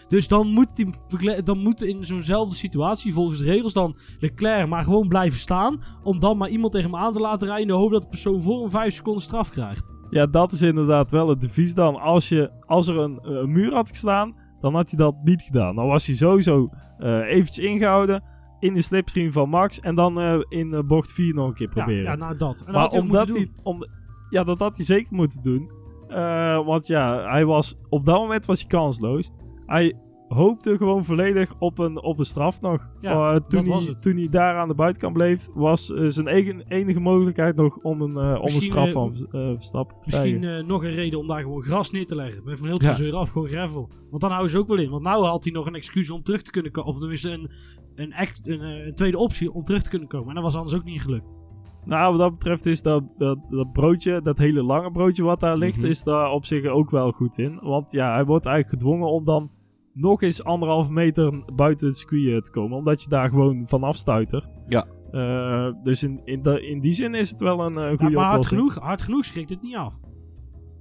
Dus 0.09 0.29
dan 0.29 0.49
moet, 0.49 0.77
die, 0.77 1.43
dan 1.43 1.59
moet 1.59 1.83
in 1.83 2.05
zo'nzelfde 2.05 2.57
situatie 2.57 3.13
volgens 3.13 3.39
de 3.39 3.45
regels 3.45 3.73
dan 3.73 3.97
Leclerc 4.19 4.69
maar 4.69 4.85
gewoon 4.85 5.09
blijven 5.09 5.41
staan. 5.41 5.81
Om 6.03 6.19
dan 6.21 6.37
maar 6.37 6.49
iemand 6.49 6.73
tegen 6.73 6.91
hem 6.91 7.01
aan 7.01 7.13
te 7.13 7.21
laten 7.21 7.47
rijden. 7.47 7.63
In 7.67 7.73
de 7.73 7.79
hoop 7.81 7.91
dat 7.91 8.03
de 8.03 8.09
persoon 8.09 8.43
voor 8.43 8.65
een 8.65 8.71
5 8.71 8.95
seconden 8.95 9.23
straf 9.23 9.49
krijgt. 9.51 9.91
Ja, 10.11 10.27
dat 10.27 10.53
is 10.53 10.63
inderdaad 10.63 11.11
wel 11.11 11.29
het 11.29 11.41
devies 11.41 11.75
dan. 11.75 12.01
Als, 12.01 12.29
je, 12.29 12.51
als 12.67 12.89
er 12.89 12.99
een, 12.99 13.19
eh, 13.21 13.45
muur 13.45 13.75
had 13.75 13.89
gestaan, 13.89 14.35
dan 14.59 14.75
had 14.75 14.89
hij 14.91 14.99
dat 14.99 15.15
niet 15.23 15.43
gedaan. 15.43 15.77
Dan 15.77 15.87
was 15.87 16.07
hij 16.07 16.17
sowieso 16.17 16.69
eh 16.99 17.19
eventjes 17.19 17.65
ingehouden 17.65 18.23
in 18.61 18.75
de 18.75 18.83
slipstream 18.83 19.33
van 19.33 19.49
Max. 19.49 19.81
En 19.81 19.95
dan 19.95 20.21
eh, 20.21 20.39
in 20.49 20.87
bocht 20.87 21.13
4 21.13 21.35
nog 21.35 21.47
een 21.49 21.55
keer 21.55 21.67
Ja, 21.67 21.73
proberen. 21.73 22.05
ja, 22.05 22.15
nou 22.15 22.37
dat. 22.37 22.63
En 22.67 22.73
maar 22.73 22.81
had 22.81 22.91
hij 22.93 23.01
ook 23.01 23.07
omdat 23.07 23.29
hij... 23.29 23.51
Om, 23.63 23.87
ja, 24.31 24.45
dat 24.45 24.59
had 24.59 24.77
hij 24.77 24.85
zeker 24.85 25.15
moeten 25.15 25.43
doen. 25.43 25.71
Want 26.65 26.87
ja, 26.87 27.31
hij 27.31 27.45
was... 27.45 27.77
Op 27.89 28.05
dat 28.05 28.19
moment 28.19 28.47
was 28.47 28.59
hij 28.61 28.69
kansloos. 28.69 29.31
Hij 29.67 29.95
hoopte 30.29 30.77
gewoon 30.77 31.05
volledig 31.05 31.55
op 31.59 31.79
een, 31.79 32.03
op 32.03 32.19
een 32.19 32.25
straf 32.25 32.61
nog. 32.61 32.91
Ja, 33.01 33.35
Eh, 33.35 33.37
toen, 33.37 33.65
dat 33.65 33.67
was 33.67 33.85
hij, 33.85 33.93
het. 33.95 34.03
toen 34.03 34.17
hij 34.17 34.29
daar 34.29 34.57
aan 34.57 34.69
de 34.69 34.75
buitenkant 34.75 35.13
bleef, 35.13 35.49
was 35.55 35.93
eh, 35.93 36.05
zijn 36.07 36.27
eigen, 36.29 36.63
enige 36.69 37.01
mogelijkheid 37.01 37.57
nog 37.57 37.77
om 37.79 38.01
een, 38.03 38.17
eh, 38.17 38.39
om 38.41 38.45
een 38.45 38.51
straf 38.63 38.91
van 38.91 39.13
eh, 39.31 39.49
Verstappen 39.49 40.01
te 40.01 40.09
krijgen. 40.09 40.39
Misschien 40.41 40.59
eh, 40.59 40.67
nog 40.67 40.83
een 40.85 40.95
reden 40.95 41.19
om 41.19 41.27
daar 41.27 41.41
gewoon 41.41 41.63
gras 41.63 41.91
neer 41.91 42.07
te 42.07 42.15
leggen. 42.15 42.45
Met 42.45 42.59
van 42.59 42.67
heel 42.67 42.83
Ja. 42.83 42.89
gezeur 42.91 43.15
af, 43.15 43.31
gewoon 43.31 43.49
gravel. 43.49 43.89
Want 44.11 44.21
dan 44.23 44.31
houden 44.31 44.51
ze 44.51 44.59
ook 44.59 44.69
wel 44.69 44.79
in. 44.79 44.91
Want 44.91 45.03
nou 45.03 45.25
had 45.25 45.45
hij 45.45 45.53
nog 45.53 45.67
een 45.67 45.75
excuus 45.75 46.11
om 46.11 46.23
terug 46.23 46.43
te 46.43 46.51
kunnen 46.51 46.73
komen. 46.73 46.91
Of 46.93 46.99
tenminste 46.99 47.31
een, 47.31 47.51
een, 47.95 48.15
act, 48.15 48.49
een, 48.49 48.61
een 48.87 48.95
tweede 48.95 49.19
optie 49.19 49.53
om 49.53 49.65
terug 49.65 49.83
te 49.83 49.91
kunnen 49.91 50.09
komen. 50.09 50.29
En 50.29 50.35
dat 50.35 50.45
was 50.45 50.55
anders 50.57 50.75
ook 50.75 50.85
niet 50.85 51.03
gelukt. 51.03 51.37
Nou, 51.85 52.11
wat 52.11 52.21
dat 52.21 52.33
betreft 52.33 52.67
is 52.67 52.83
dat, 52.83 53.15
dat, 53.19 53.39
dat 53.49 53.73
broodje, 53.73 54.21
dat 54.21 54.39
hele 54.39 54.63
lange 54.63 54.91
broodje 54.91 55.23
wat 55.23 55.41
daar 55.41 55.57
ligt, 55.57 55.77
Mhm. 55.79 55.87
is 55.87 56.03
daar 56.03 56.31
op 56.31 56.45
zich 56.45 56.67
ook 56.67 56.91
wel 56.91 57.13
goed 57.13 57.39
in. 57.39 57.59
Want 57.63 57.91
ja, 57.93 58.13
hij 58.15 58.25
wordt 58.25 58.47
eigenlijk 58.47 58.83
gedwongen 58.83 59.09
om 59.09 59.25
dan 59.25 59.51
nog 59.95 60.23
eens 60.23 60.45
anderhalve 60.45 60.93
meter 60.93 61.45
buiten 61.55 61.87
het 61.87 61.97
circuit 61.99 62.33
eh, 62.35 62.39
te 62.41 62.51
komen. 62.51 62.77
Omdat 62.77 63.03
je 63.03 63.09
daar 63.09 63.29
gewoon 63.29 63.65
vanaf 63.69 63.97
stuitert. 63.97 64.49
Ja. 64.67 64.85
Eh, 65.11 65.69
dus 65.83 66.03
in, 66.03 66.21
in, 66.25 66.43
de- 66.43 66.67
in 66.67 66.81
die 66.81 66.93
zin 66.93 67.15
is 67.15 67.31
het 67.31 67.41
wel 67.41 67.61
een 67.67 67.77
eh, 67.77 67.89
goede 67.89 68.05
Ja, 68.05 68.11
maar 68.11 68.25
hard 68.25 68.31
oplossing. 68.45 68.61
genoeg, 68.73 68.85
hard 68.85 69.03
genoeg 69.03 69.25
schrikt 69.25 69.51
het 69.51 69.63
niet 69.63 69.77
af. 69.77 69.95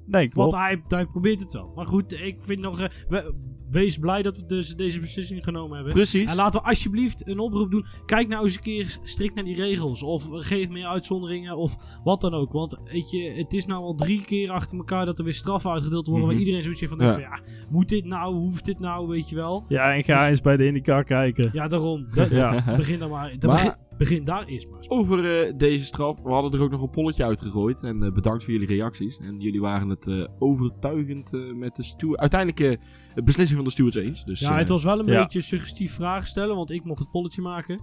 Nee, 0.06 0.28
klopt. 0.28 0.52
Want 0.52 0.64
hij, 0.64 0.82
hij 0.88 1.06
probeert 1.06 1.40
het 1.40 1.54
wel. 1.54 1.72
Maar 1.76 1.86
goed, 1.86 2.14
ik 2.14 2.36
vind 2.42 2.60
nog... 2.60 2.80
eh, 2.80 2.88
we- 3.08 3.52
wees 3.70 3.98
blij 3.98 4.22
dat 4.22 4.38
we 4.38 4.46
dus 4.46 4.76
deze 4.76 5.00
beslissing 5.00 5.44
genomen 5.44 5.76
hebben. 5.76 5.94
Precies. 5.94 6.30
En 6.30 6.36
laten 6.36 6.62
we 6.62 6.68
alsjeblieft 6.68 7.28
een 7.28 7.40
oproep 7.40 7.72
doen. 7.72 7.86
Kijk 8.06 8.28
nou 8.28 8.44
eens 8.44 8.56
een 8.56 8.62
keer 8.62 8.98
strikt 9.04 9.36
naar 9.36 9.44
die 9.44 9.56
regels. 9.56 10.04
Of 10.04 10.28
geef 10.32 10.70
meer 10.70 10.86
uitzonderingen. 10.88 11.58
Of 11.58 11.76
wat 12.04 12.22
dan 12.22 12.34
ook. 12.34 12.52
Want 12.52 12.80
weet 12.84 13.12
je, 13.12 13.30
het 13.32 13.54
is 13.54 13.66
nou 13.66 13.84
al 13.84 13.96
drie 13.96 14.26
keer 14.26 14.50
achter 14.50 14.78
elkaar 14.78 15.06
dat 15.06 15.18
er 15.18 15.24
weer 15.24 15.34
straffen 15.34 15.72
uitgedeeld 15.72 16.08
worden. 16.08 16.26
Mhm. 16.26 16.32
Waar 16.36 16.44
iedereen 16.46 16.64
zoiets 16.64 16.84
van, 16.98 16.98
Ja. 17.08 17.12
van 17.14 17.22
ja, 17.22 17.40
moet 17.70 17.90
dit 17.90 18.06
nou? 18.06 18.36
Hoeft 18.36 18.66
dit 18.66 18.80
nou? 18.80 19.08
Weet 19.08 19.30
je 19.30 19.36
wel. 19.36 19.66
Ja, 19.68 19.94
en 19.96 20.04
ga 20.04 20.30
eens 20.30 20.42
bij 20.42 20.58
de 20.58 20.66
IndyCar 20.66 21.04
kijken. 21.04 21.50
Ja, 21.54 21.68
daarom. 21.68 22.08
Da- 22.14 22.28
Ja. 22.42 22.76
Begin 22.78 23.00
dan 23.00 23.10
maar. 23.10 23.40
dan 23.40 23.52
Maar- 23.54 23.78
begin, 24.04 24.24
daar 24.24 24.46
eerst 24.46 24.70
maar. 24.70 24.78
eens. 24.78 24.90
Over 24.90 25.46
eh, 25.46 25.54
deze 25.58 25.86
straf, 25.86 26.22
we 26.22 26.30
hadden 26.30 26.52
er 26.52 26.62
ook 26.62 26.72
nog 26.72 26.82
een 26.82 26.90
polletje 26.90 27.24
uitgegooid. 27.24 27.84
En 27.84 28.04
eh, 28.04 28.12
bedankt 28.12 28.44
voor 28.44 28.54
jullie 28.54 28.68
reacties. 28.68 29.18
En 29.18 29.40
jullie 29.40 29.62
waren 29.62 29.90
het 29.90 30.08
eh, 30.08 30.26
overtuigend 30.40 31.34
eh, 31.34 31.54
met 31.54 31.76
de 31.76 31.84
steward. 31.84 32.20
Uiteindelijk 32.20 32.80
de 33.16 33.24
beslissing 33.24 33.58
van 33.58 33.68
de 33.68 33.72
stewards 33.72 33.98
eens. 33.98 34.26
Dus, 34.26 34.40
Ja, 34.40 34.58
het 34.58 34.70
was 34.70 34.84
wel 34.84 35.00
een 35.00 35.06
ja. 35.06 35.24
beetje 35.24 35.42
suggestief 35.42 35.94
vragen 35.94 36.28
stellen. 36.28 36.56
Want 36.56 36.72
ik 36.72 36.84
mocht 36.84 37.00
het 37.00 37.12
polletje 37.12 37.42
maken. 37.42 37.82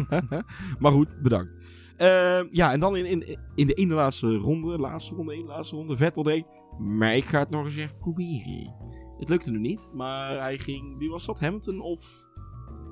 maar 0.82 0.92
goed, 0.92 1.18
bedankt. 1.22 1.56
Eh, 1.96 2.42
ja, 2.50 2.72
en 2.72 2.80
dan 2.80 2.96
in, 2.96 3.06
in, 3.06 3.38
in 3.54 3.66
de 3.66 3.74
ene 3.74 3.94
laatste 3.94 4.36
ronde, 4.36 4.78
laatste 4.78 5.14
ronde, 5.14 5.32
ene 5.34 5.46
laatste 5.46 5.76
ronde, 5.76 5.96
Vettel 5.96 6.22
denkt, 6.22 6.50
maar 6.78 7.16
ik 7.16 7.24
ga 7.24 7.38
het 7.38 7.50
nog 7.50 7.64
eens 7.64 7.76
even 7.76 7.98
proberen. 7.98 8.74
Het 9.18 9.28
lukte 9.28 9.50
nu 9.50 9.58
niet, 9.58 9.90
maar 9.94 10.40
hij 10.40 10.58
ging, 10.58 10.98
wie 10.98 11.10
was 11.10 11.26
dat, 11.26 11.40
Hamilton 11.40 11.80
of 11.80 12.26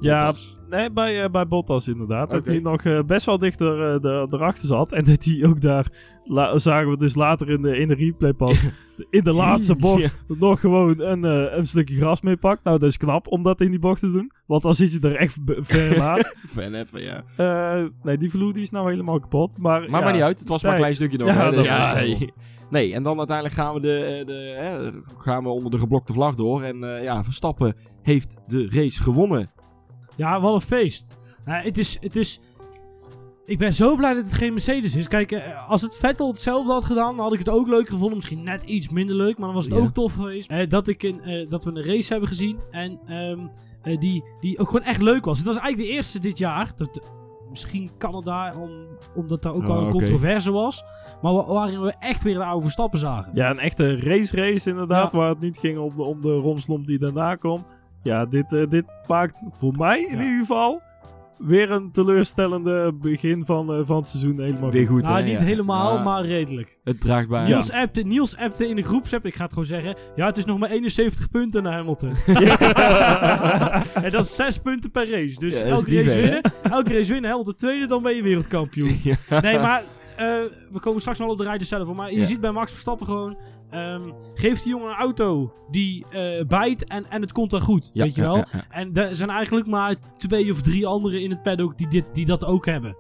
Ja, 0.01 0.25
Bottas. 0.25 0.59
Nee, 0.69 0.91
bij, 0.91 1.23
eh, 1.25 1.31
bij 1.31 1.47
Bottas 1.49 1.89
inderdaad. 1.89 2.31
Dat 2.31 2.47
hij 2.47 2.59
nog 2.61 2.83
eh, 2.83 3.03
best 3.03 3.27
wel 3.27 3.39
dichter 3.39 3.95
eh, 3.95 4.01
de- 4.01 4.27
erachter 4.31 4.67
zat. 4.69 4.93
En 4.93 5.05
dat 5.11 5.25
hij 5.25 5.45
ook 5.49 5.61
daar, 5.61 5.87
la- 6.25 6.59
zagen 6.59 6.91
we 6.91 6.97
dus 6.97 7.15
later 7.15 7.51
in 7.51 7.63
de, 7.63 7.79
in 7.79 7.89
de 7.89 7.95
replay 7.95 8.33
pas, 8.33 8.61
in 9.11 9.25
de 9.25 9.33
laatste 9.33 9.77
bocht 9.87 10.17
nog 10.39 10.61
gewoon 10.61 11.01
een, 11.01 11.23
een 11.59 11.65
stukje 11.67 11.97
gras 11.97 12.21
mee 12.21 12.37
pakt. 12.37 12.65
Nou, 12.65 12.79
dat 12.79 12.89
is 12.89 12.97
knap 12.97 13.27
om 13.29 13.43
dat 13.43 13.61
in 13.61 13.71
die 13.71 13.79
bocht 13.81 14.01
te 14.01 14.13
doen. 14.13 14.31
Want 14.47 14.63
dan 14.63 14.75
zit 14.75 14.93
je 14.93 15.01
er 15.09 15.17
echt 15.17 15.37
ver 15.61 15.99
naast. 15.99 16.35
Fan 16.49 16.75
even, 16.75 17.03
ja. 17.03 17.89
Nee, 18.03 18.17
die 18.17 18.31
vloer 18.31 18.53
die 18.53 18.63
is 18.63 18.71
nou 18.71 18.91
helemaal 18.91 19.21
kapot. 19.21 19.59
Maar, 19.59 19.81
Maar 19.81 19.91
ja, 20.01 20.05
maar 20.05 20.13
niet 20.13 20.23
uit, 20.23 20.39
het 20.39 20.49
was 20.49 20.63
maar 20.63 20.73
een 20.73 20.79
klein 20.79 20.95
stukje 20.95 21.19
nog. 21.19 21.29
Ja, 21.65 21.95
nee. 22.71 22.95
en 22.95 23.03
dan 23.03 23.19
uiteindelijk 23.19 23.57
gaan 23.57 23.75
we, 23.75 23.81
de, 23.81 24.23
de, 24.27 24.55
hè, 24.59 24.91
gaan 25.19 25.43
we 25.43 25.49
onder 25.49 25.71
de 25.71 25.79
geblokte 25.79 26.13
vlag 26.13 26.35
door. 26.35 26.63
En 26.63 26.79
ja, 27.03 27.25
Verstappen 27.25 27.75
heeft 28.03 28.37
de 28.47 28.69
race 28.71 29.03
gewonnen. 29.03 29.51
Ja, 30.21 30.41
wat 30.41 30.55
een 30.55 30.61
feest. 30.61 31.07
Het 31.45 31.79
is... 31.79 31.97
Het 32.01 32.17
is 32.17 32.41
ik 33.45 33.59
ben 33.59 33.75
zo 33.75 33.97
blij 33.97 34.15
dat 34.15 34.25
het 34.25 34.33
geen 34.33 34.53
Mercedes 34.53 34.97
is. 34.97 35.09
Kijk, 35.09 35.33
eh, 35.33 35.69
als 35.69 35.83
het 35.83 35.97
Vettel 35.97 36.29
hetzelfde 36.29 36.73
had 36.73 36.85
gedaan, 36.85 37.19
had 37.19 37.33
ik 37.33 37.39
het 37.39 37.49
ook 37.49 37.69
leuk 37.69 37.89
gevonden. 37.89 38.17
Misschien 38.17 38.43
net 38.43 38.63
iets 38.63 38.89
minder 38.89 39.17
leuk, 39.17 39.37
maar 39.39 39.47
dan 39.47 39.55
was 39.55 39.65
het 39.65 39.75
ook 39.75 39.93
tof 39.93 40.13
geweest. 40.15 40.51
Eh, 40.51 40.69
dat, 40.69 40.89
ik 40.89 41.03
een, 41.03 41.21
eh, 41.21 41.49
dat 41.49 41.65
we 41.65 41.71
een 41.71 41.85
race 41.85 42.11
hebben 42.13 42.29
gezien. 42.29 42.59
En 42.71 43.01
ehm, 43.05 43.39
eh, 43.83 43.99
die, 43.99 44.25
die 44.41 44.59
ook 44.59 44.67
gewoon 44.71 44.87
echt 44.87 45.03
leuk 45.03 45.25
was. 45.25 45.39
Het 45.39 45.47
was 45.47 45.57
eigenlijk 45.57 45.89
de 45.89 45.95
eerste 45.95 46.19
dit 46.19 46.39
jaar. 46.39 46.73
Dat, 46.77 47.01
misschien 47.51 47.91
Canada, 47.99 48.55
om, 48.61 48.71
omdat 49.15 49.43
daar 49.43 49.53
ook 49.55 49.63
Oh, 49.63 49.67
wel 49.69 49.77
een 49.79 49.83
oké. 49.87 49.93
controverse 49.93 50.51
was. 50.53 50.83
Maar 51.23 51.33
wa- 51.33 51.47
waarin 51.47 51.81
we 51.83 51.95
echt 51.99 52.23
weer 52.23 52.35
de 52.35 52.45
oude 52.45 52.63
Verstappen 52.63 52.99
zagen. 52.99 53.31
Ja, 53.35 53.51
een 53.51 53.59
echte 53.59 53.97
race-race 54.01 54.71
inderdaad. 54.71 55.13
Ja. 55.13 55.19
Waar 55.19 55.29
het 55.29 55.41
niet 55.41 55.59
ging 55.59 55.79
om, 55.79 55.97
de- 55.97 56.03
om 56.03 56.21
de 56.21 56.33
romslomp 56.35 56.87
die 56.87 56.99
daarna 56.99 57.35
kwam. 57.35 57.67
Ja, 58.03 58.27
dit, 58.27 58.53
eh, 58.53 58.69
dit 58.69 58.85
maakt 59.07 59.43
voor 59.49 59.75
mij 59.77 59.99
in 60.01 60.17
Ja. 60.19 60.23
ieder 60.25 60.39
geval 60.39 60.83
weer 61.39 61.71
een 61.71 61.91
teleurstellende 61.93 62.93
begin 62.95 63.45
van, 63.45 63.73
eh, 63.73 63.81
van 63.85 63.97
het 63.97 64.09
seizoen 64.09 64.41
helemaal 64.41 64.71
Weer 64.71 64.87
goed, 64.87 65.03
nou, 65.03 65.17
hè? 65.17 65.23
niet 65.23 65.33
Ja. 65.39 65.45
helemaal, 65.45 65.97
Ja, 65.97 66.03
maar 66.03 66.25
redelijk. 66.25 66.79
Het 66.85 67.01
draagt 67.01 67.29
bij. 67.29 67.45
Niels, 67.45 67.73
appte, 67.73 68.01
Niels 68.03 68.37
appte 68.37 68.69
in 68.69 68.77
de 68.77 68.83
groepsapp, 68.83 69.27
ik 69.27 69.35
ga 69.35 69.43
het 69.43 69.53
gewoon 69.53 69.67
zeggen. 69.69 69.97
Ja, 70.15 70.27
het 70.27 70.37
is 70.37 70.45
nog 70.45 70.59
maar 70.59 70.71
71 70.71 71.29
punten 71.29 71.63
naar 71.63 71.73
Hamilton. 71.73 72.13
en 74.05 74.11
dat 74.11 74.25
is 74.25 74.35
6 74.35 74.59
punten 74.59 74.91
per 74.91 75.11
race. 75.11 75.39
Dus 75.39 75.55
elke, 75.61 75.95
race 75.97 76.11
ver, 76.11 76.21
winnen, 76.21 76.43
elke 76.63 76.93
race 76.97 77.13
winnen, 77.13 77.31
Hamilton 77.31 77.55
tweede, 77.55 77.87
dan 77.87 78.03
ben 78.03 78.15
je 78.17 78.23
wereldkampioen. 78.23 79.01
Ja. 79.29 79.41
Nee, 79.41 79.59
maar 79.59 79.83
eh, 80.17 80.27
we 80.71 80.81
komen 80.81 81.01
straks 81.01 81.19
nog 81.19 81.29
op 81.31 81.39
de 81.39 81.45
rijden 81.45 81.67
zelf. 81.67 81.87
voor, 81.87 81.97
Maar 81.97 82.11
je 82.13 82.19
Ja. 82.19 82.25
ziet 82.25 82.41
bij 82.41 82.51
Max 82.51 82.73
Verstappen 82.73 83.07
gewoon... 83.07 83.37
ehm, 83.71 84.11
geeft 84.35 84.63
die 84.63 84.73
jongen 84.73 84.89
een 84.89 84.97
auto 84.97 85.53
die 85.71 86.07
eh, 86.11 86.47
bijt 86.47 86.85
en, 86.85 87.07
en 87.11 87.21
het 87.21 87.33
komt 87.33 87.51
dan 87.51 87.61
goed. 87.61 87.91
Ja, 87.93 88.05
weet 88.05 88.15
je 88.15 88.21
ja, 88.21 88.27
wel? 88.27 88.37
ja, 88.37 88.47
ja. 88.53 88.65
En 88.71 88.95
er 88.95 89.17
zijn 89.17 89.31
eigenlijk 89.31 89.67
maar 89.67 89.95
twee 90.17 90.51
of 90.51 90.63
drie 90.63 90.87
anderen 90.87 91.23
in 91.23 91.31
het 91.31 91.43
paddock 91.43 91.79
die, 91.79 91.89
dit, 91.89 92.05
die 92.13 92.27
dat 92.27 92.45
ook 92.45 92.67
hebben. 92.67 92.97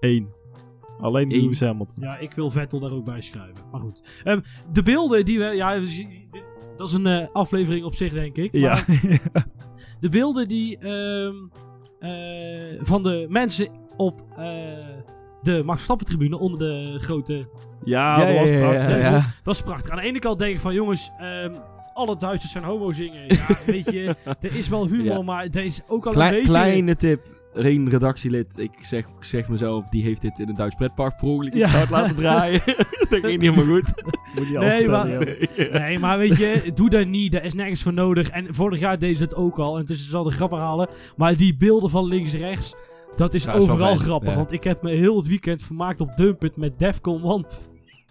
Eén. 0.00 0.28
Alleen 1.00 1.34
Eén. 1.34 1.40
Lewis 1.40 1.60
Hamilton. 1.60 1.96
Ja, 2.00 2.18
ik 2.18 2.32
wil 2.32 2.50
Vettel 2.50 2.80
daar 2.80 2.92
ook 2.92 3.04
bij 3.04 3.20
schrijven. 3.20 3.64
Maar 3.70 3.80
goed. 3.80 4.20
Ehm, 4.24 4.40
de 4.72 4.82
beelden 4.82 5.24
die 5.24 5.38
we... 5.38 5.44
Ja, 5.44 5.78
dat 6.76 6.88
is 6.88 6.94
een 6.94 7.06
eh, 7.06 7.26
aflevering 7.32 7.84
op 7.84 7.94
zich, 7.94 8.12
denk 8.12 8.36
ik. 8.36 8.52
Ja. 8.52 8.84
De 10.00 10.08
beelden 10.08 10.48
die... 10.48 10.78
ehm, 10.78 11.34
eh, 11.98 12.80
van 12.80 13.02
de 13.02 13.26
mensen 13.28 13.68
op 13.96 14.24
eh, 14.30 14.36
de 15.42 15.62
Max 15.64 15.76
Verstappen 15.76 16.06
tribune 16.06 16.38
onder 16.38 16.58
de 16.58 16.98
grote... 16.98 17.48
ja, 17.84 18.24
dat 18.26 18.38
was 18.38 18.50
prachtig. 18.50 18.88
ja, 18.88 18.96
ja. 18.96 19.24
Dat 19.42 19.54
is 19.54 19.60
prachtig. 19.62 19.90
Aan 19.90 19.96
de 19.96 20.02
ene 20.02 20.18
kant 20.18 20.38
denk 20.38 20.54
ik 20.54 20.60
van... 20.60 20.74
Jongens, 20.74 21.10
ehm, 21.18 21.52
alle 21.94 22.16
Duitsers 22.16 22.52
zijn 22.52 22.64
homo 22.64 22.92
zingen. 22.92 23.24
Ja, 23.26 23.46
weet 23.66 23.90
je... 23.90 24.14
Er 24.40 24.56
is 24.56 24.68
wel 24.68 24.86
humor, 24.86 25.04
Ja. 25.04 25.22
maar 25.22 25.46
er 25.52 25.64
is 25.64 25.80
ook 25.88 26.06
al 26.06 26.12
een 26.22 26.30
beetje... 26.30 26.46
Kleine 26.48 26.96
tip. 26.96 27.32
Eén 27.54 27.90
redactielid, 27.90 28.52
ik 28.58 28.70
zeg, 28.82 29.04
ik 29.04 29.24
zeg 29.24 29.48
mezelf, 29.48 29.88
die 29.88 30.02
heeft 30.02 30.20
dit 30.20 30.38
in 30.38 30.48
een 30.48 30.54
Duits 30.54 30.74
pretpark 30.74 31.16
per 31.16 31.28
ongeluk 31.28 31.54
Ja. 31.54 31.86
laten 31.90 32.16
draaien. 32.16 32.60
dat 33.10 33.20
ging 33.20 33.26
niet 33.26 33.42
helemaal 33.42 33.64
goed. 33.64 33.84
Moet 34.34 34.48
je 34.48 34.58
Nee, 34.58 34.68
nee, 34.68 34.88
maar-. 34.88 35.80
Nee, 35.80 35.98
maar 35.98 36.18
weet 36.18 36.36
je, 36.36 36.70
doe 36.74 36.90
dat 36.90 37.06
niet. 37.06 37.32
Daar 37.32 37.44
is 37.44 37.54
nergens 37.54 37.82
voor 37.82 37.92
nodig. 37.92 38.28
En 38.28 38.54
vorig 38.54 38.78
jaar 38.78 38.98
deden 38.98 39.16
ze 39.16 39.24
het 39.24 39.34
ook 39.34 39.58
al. 39.58 39.74
En 39.74 39.80
het 39.80 39.90
is 39.90 40.10
zal 40.10 40.22
de 40.22 40.30
grap 40.30 40.50
herhalen. 40.50 40.88
Maar 41.16 41.36
die 41.36 41.56
beelden 41.56 41.90
van 41.90 42.04
links-rechts, 42.06 42.74
dat 43.16 43.34
is 43.34 43.44
Ja, 43.44 43.52
overal 43.52 43.96
grappig. 43.96 44.30
ja. 44.30 44.36
Want 44.36 44.52
ik 44.52 44.64
heb 44.64 44.82
me 44.82 44.90
heel 44.90 45.16
het 45.16 45.26
weekend 45.26 45.62
vermaakt 45.62 46.00
op 46.00 46.16
Dumpet 46.16 46.56
met 46.56 46.78
Defcon 46.78 47.22
1 47.24 47.44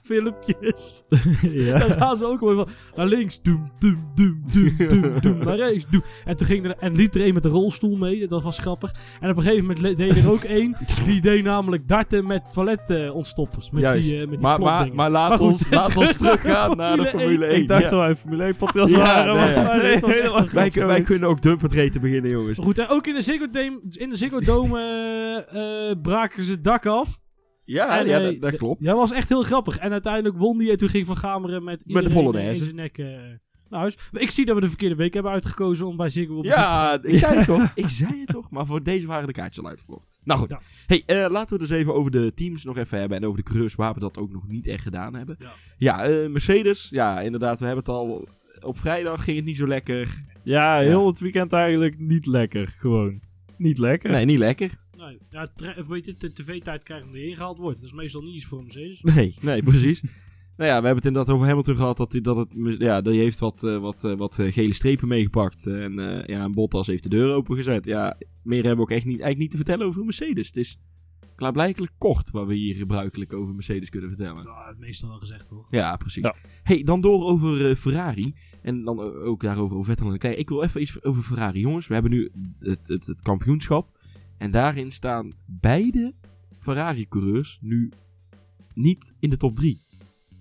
filmpjes. 0.04 1.04
ja. 1.68 1.80
Dan 1.80 1.91
gaan 1.91 2.18
ze 2.18 2.26
ook 2.26 2.39
weer 2.39 2.56
van 2.56 2.68
naar 2.95 3.08
links, 3.08 3.41
doem, 3.41 3.72
doem, 3.80 4.06
doem, 4.16 4.41
doem, 4.54 4.88
doem, 5.01 5.20
doem, 5.22 5.38
naar 5.38 5.56
rechts, 5.56 5.86
doem. 5.89 6.04
En 6.26 6.36
toen 6.38 6.47
ging 6.47 6.66
er, 6.66 6.76
en 6.80 6.95
liep 6.95 7.14
er 7.14 7.26
een 7.26 7.34
met 7.34 7.45
een 7.45 7.51
rolstoel 7.51 7.97
mee, 7.97 8.28
dat 8.28 8.43
was 8.43 8.60
grappig. 8.60 8.91
En 9.20 9.30
op 9.30 9.38
een 9.38 9.43
gegeven 9.43 9.66
moment 9.66 9.97
deed 9.97 10.18
er 10.18 10.32
ook 10.32 10.43
één, 10.43 10.78
die 11.06 11.22
deed 11.22 11.43
namelijk 11.43 11.88
darten 11.88 12.28
met 12.28 12.51
toiletontstoppers. 12.51 13.72
met 13.72 13.82
Juist. 13.82 14.04
die, 14.10 14.14
eh, 14.14 14.20
met 14.20 14.30
die 14.30 14.39
maar, 14.39 14.60
maar, 14.60 14.89
maar 14.93 15.10
laat, 15.10 15.30
Maar 15.30 15.38
goed, 15.38 15.47
ons, 15.47 15.70
laat 15.70 15.97
ons 15.97 16.18
terug 16.18 16.41
teruggaan 16.41 16.78
naar 16.78 16.97
de 16.97 17.06
Formule 17.06 17.22
Formule 17.30 17.45
1. 17.45 17.62
Ik 17.62 17.68
dacht 17.68 17.84
Ja. 17.84 17.89
dat 17.89 17.99
wij 17.99 18.10
een 18.10 18.16
Formule 18.16 18.43
1 18.43 18.56
podcast 18.56 18.91
Ja, 18.91 18.97
waren. 18.97 19.36
nee, 19.36 19.56
maar 20.01 20.12
helemaal 20.12 20.88
Wij, 20.88 21.01
kunnen 21.01 21.30
ook 21.30 21.41
dumpertree 21.41 21.89
te 21.89 21.99
beginnen, 21.99 22.32
jongens. 22.32 22.58
Goed, 22.62 22.78
en 22.78 22.88
ook 22.88 23.08
in 23.08 23.14
de 23.14 23.22
Ziggo 23.22 23.49
Dome, 23.49 23.82
in 23.89 24.10
de 24.10 24.16
Ziggo 24.18 24.39
Dome 24.39 24.80
eh, 24.80 25.89
eh, 25.89 25.97
braken 26.01 26.43
ze 26.43 26.51
het 26.51 26.64
dak 26.64 26.86
af. 26.86 27.22
Ja, 27.66 27.99
En, 27.99 28.07
ja 28.07 28.18
eh, 28.20 28.24
dat, 28.24 28.41
dat 28.41 28.55
klopt. 28.57 28.82
Ja, 28.84 28.95
was 28.95 29.11
echt 29.11 29.30
heel 29.30 29.43
grappig. 29.43 29.78
En 29.78 29.91
uiteindelijk 29.91 30.38
won 30.38 30.57
die 30.57 30.72
en 30.72 30.78
toen 30.78 30.89
ging 30.89 31.05
Van 31.05 31.18
Gameren 31.18 31.64
met 31.64 31.80
de 31.80 31.86
iedereen 31.88 32.14
Polonaise. 32.14 32.49
in 32.49 32.64
zijn 32.64 32.76
nek 32.76 32.97
eh, 32.97 33.05
naar 33.70 33.80
huis. 33.80 33.97
Maar 34.11 34.22
ik 34.22 34.32
zie 34.32 34.45
dat 34.45 34.55
we 34.55 34.61
de 34.61 34.68
verkeerde 34.68 34.95
week 34.95 35.14
hebben 35.14 35.32
uitgekozen 35.32 35.88
om 35.88 35.97
bij 35.97 36.09
Ziggo 36.09 36.38
op. 36.38 36.43
Ja, 36.43 36.99
ik 37.01 37.18
zei 37.18 37.38
het 37.38 37.45
toch. 37.55 37.72
Ik 37.76 37.89
zei 37.89 38.20
het 38.20 38.28
toch. 38.28 38.49
Maar 38.49 38.66
voor 38.66 38.84
deze 38.84 39.07
waren 39.07 39.28
de 39.28 39.34
kaartjes 39.34 39.64
al 39.64 39.70
uitverkocht. 39.70 40.09
Nou 40.24 40.39
goed. 40.39 40.49
Ja. 40.49 40.59
Hey, 40.88 41.03
eh, 41.05 41.16
laten 41.32 41.55
we 41.57 41.61
het 41.61 41.70
dus 41.70 41.80
even 41.80 41.93
over 41.93 42.11
de 42.11 42.34
teams 42.34 42.64
nog 42.64 42.78
even 42.78 42.99
hebben. 42.99 43.18
En 43.18 43.26
over 43.26 43.38
de 43.38 43.43
coureurs 43.43 43.76
waar 43.76 43.93
we 43.93 43.99
dat 43.99 44.18
ook 44.18 44.32
nog 44.32 44.47
niet 44.47 44.68
echt 44.68 44.84
gedaan 44.84 45.16
hebben. 45.16 45.36
Ja. 45.39 45.51
Ja, 45.78 46.03
eh, 46.03 46.30
Mercedes. 46.30 46.88
Ja, 46.89 47.22
inderdaad. 47.22 47.59
We 47.59 47.66
hebben 47.66 47.84
het 47.84 47.93
al... 47.93 48.28
Op 48.59 48.78
vrijdag 48.80 49.24
ging 49.24 49.38
het 49.38 49.45
niet 49.45 49.57
zo 49.57 49.68
lekker. 49.68 50.18
Ja, 50.43 50.80
heel 50.80 51.07
het 51.07 51.20
weekend 51.20 51.53
eigenlijk 51.53 51.99
niet 51.99 52.26
lekker. 52.26 52.68
Gewoon. 52.68 53.22
Niet 53.57 53.78
lekker. 53.78 54.11
Nee, 54.11 54.26
niet 54.26 54.38
lekker. 54.38 54.72
Nee, 55.06 55.20
ja, 55.30 55.49
weet 55.88 56.06
je, 56.06 56.16
de 56.18 56.32
tv-tijd 56.32 56.84
krijgt 56.84 57.06
om 57.06 57.16
erin 57.16 57.36
gehaald 57.36 57.60
wordt. 57.60 57.78
Dat 57.78 57.88
is 57.88 57.93
meestal 57.93 58.22
niet 58.22 58.36
iets 58.36 58.45
voor 58.45 58.62
Mercedes. 58.62 59.01
Nee, 59.01 59.36
nee, 59.41 59.64
precies. 59.64 60.01
nou 60.01 60.70
ja, 60.70 60.80
we 60.80 60.86
hebben 60.86 60.95
het 60.95 61.06
inderdaad 61.06 61.36
over 61.36 61.47
Hamilton 61.47 61.76
gehad. 61.76 61.97
Dat, 61.97 62.12
hij, 62.12 62.22
dat 62.22 62.38
het, 62.38 62.49
ja, 62.80 63.01
die 63.01 63.20
heeft 63.20 63.39
wat, 63.39 63.64
eh, 63.64 63.78
wat, 63.78 64.04
eh, 64.04 64.14
wat 64.14 64.39
eh, 64.39 64.54
gele 64.54 64.74
strepen 64.74 65.08
meegepakt. 65.08 65.68
En 65.68 65.99
eh 65.99 66.28
ja, 66.28 66.43
en 66.43 66.51
Bottas 66.51 66.88
heeft 66.88 67.04
de 67.04 67.10
deur 67.10 67.34
opengezet. 67.34 67.86
Ja, 67.86 68.18
meer 68.43 68.64
hebben 68.64 68.78
we 68.78 68.91
ook 68.91 68.97
echt 68.97 69.06
niet, 69.06 69.22
eigenlijk 69.22 69.39
niet 69.39 69.51
te 69.51 69.58
vertellen 69.58 69.88
over 69.88 70.04
Mercedes. 70.04 70.47
Het 70.47 70.58
is 70.58 70.78
klaarblijkelijk 71.36 71.91
kort 71.97 72.32
waar 72.32 72.47
we 72.47 72.56
hier 72.56 72.76
gebruikelijk 72.76 73.34
over 73.34 73.54
Mercedes 73.54 73.89
kunnen 73.89 74.10
vertellen. 74.10 74.43
Nou, 74.43 74.68
het 74.68 74.80
meestal 74.80 75.10
wel 75.10 75.18
gezegd, 75.18 75.47
toch? 75.47 75.68
Ja, 75.72 75.95
precies. 75.95 76.24
Ja. 76.24 76.36
Hey, 76.64 76.84
dan 76.84 77.01
door 77.01 77.24
over 77.24 77.70
eh, 77.70 77.76
Ferrari. 77.76 78.36
En 78.62 78.84
dan 78.84 78.99
ook 78.99 79.41
daarover 79.41 79.78
over 79.78 79.89
Vettel 79.89 80.06
en 80.06 80.12
Leclerc. 80.12 80.38
Ik 80.38 80.49
wil 80.49 80.64
even 80.64 80.82
iets 80.82 81.04
over 81.04 81.24
Ferrari. 81.24 81.60
Jongens, 81.60 81.88
we 81.88 81.93
hebben 81.93 82.12
nu 82.12 82.32
het, 82.60 82.88
het, 82.88 83.06
het 83.06 83.22
kampioenschap. 83.22 83.99
En 84.38 84.51
daarin 84.51 84.91
staan 84.91 85.31
beide 85.45 86.13
Ferrari-coureurs 86.59 87.57
nu 87.61 87.91
niet 88.73 89.13
in 89.19 89.29
de 89.29 89.38
top 89.38 89.55
3. 89.55 89.81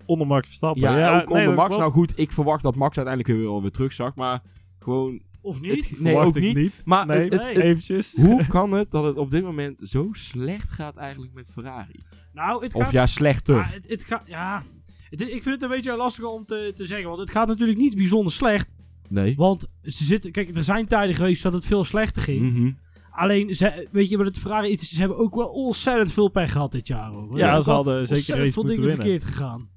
Onder 0.06 0.26
Max 0.26 0.46
Verstappen. 0.46 0.82
Ja, 0.82 1.20
ook 1.20 1.28
nee, 1.28 1.38
onder 1.38 1.54
Max. 1.54 1.66
klopt. 1.68 1.80
Nou 1.82 1.90
goed, 1.90 2.18
ik 2.18 2.32
verwacht 2.32 2.62
dat 2.62 2.76
Max 2.76 2.96
uiteindelijk 2.96 3.38
weer 3.38 3.60
weer 3.60 3.70
terugzakt. 3.70 4.16
Maar 4.16 4.42
gewoon... 4.78 5.22
Of 5.40 5.60
niet? 5.60 5.90
Het- 5.90 6.00
nee, 6.00 6.16
ook 6.16 6.36
ik 6.36 6.54
niet. 6.54 6.80
Maar 6.84 7.06
Nee, 7.06 7.18
het- 7.22 7.32
het- 7.32 7.40
nee. 7.42 7.54
het- 7.54 7.62
eventjes. 7.62 8.14
hoe 8.26 8.46
kan 8.56 8.72
het 8.72 8.90
dat 8.90 9.04
het 9.04 9.16
op 9.16 9.30
dit 9.30 9.42
moment 9.42 9.80
zo 9.88 10.08
slecht 10.12 10.70
gaat 10.70 10.96
eigenlijk 10.96 11.32
met 11.34 11.50
Ferrari? 11.52 12.00
Nou, 12.32 12.62
het 12.64 12.74
Of 12.74 12.82
gaat... 12.82 12.92
ja, 12.92 13.06
slechter. 13.06 13.56
Ah, 13.58 13.70
het, 13.72 13.88
het 13.88 14.04
gaat... 14.04 14.28
Ja... 14.28 14.62
Ik 15.10 15.28
vind 15.28 15.44
het 15.44 15.62
een 15.62 15.68
beetje 15.68 15.96
lastig 15.96 16.24
om 16.24 16.44
te, 16.44 16.72
te 16.74 16.86
zeggen. 16.86 17.06
Want 17.06 17.18
het 17.20 17.30
gaat 17.30 17.46
natuurlijk 17.48 17.78
niet 17.78 17.96
bijzonder 17.96 18.32
slecht. 18.32 18.76
nee. 19.08 19.36
Want 19.36 19.68
ze 19.82 20.04
zitten... 20.04 20.32
Kijk, 20.32 20.56
er 20.56 20.64
zijn 20.64 20.86
tijden 20.86 21.16
geweest 21.16 21.42
dat 21.42 21.52
het 21.52 21.64
veel 21.66 21.84
slechter 21.84 22.22
ging. 22.22 22.52
Mhm. 22.52 22.70
Alleen, 23.14 23.54
ze, 23.54 23.88
weet 23.92 24.08
je 24.08 24.16
wat 24.16 24.26
het 24.26 24.38
Ferrari 24.38 24.72
is? 24.72 24.88
Ze 24.90 24.98
hebben 25.00 25.18
ook 25.18 25.34
wel 25.34 25.46
ontzettend 25.48 26.12
veel 26.12 26.28
pech 26.28 26.52
gehad 26.52 26.72
dit 26.72 26.86
jaar. 26.86 27.10
Hoor. 27.10 27.32
Er 27.32 27.38
Ja, 27.38 27.60
ze 27.60 27.70
hadden 27.70 28.06
zeker 28.06 28.36
race 28.38 28.52
veel 28.52 28.62
dingen 28.64 28.80
winnen. 28.80 29.00
verkeerd 29.00 29.24
gegaan. 29.24 29.68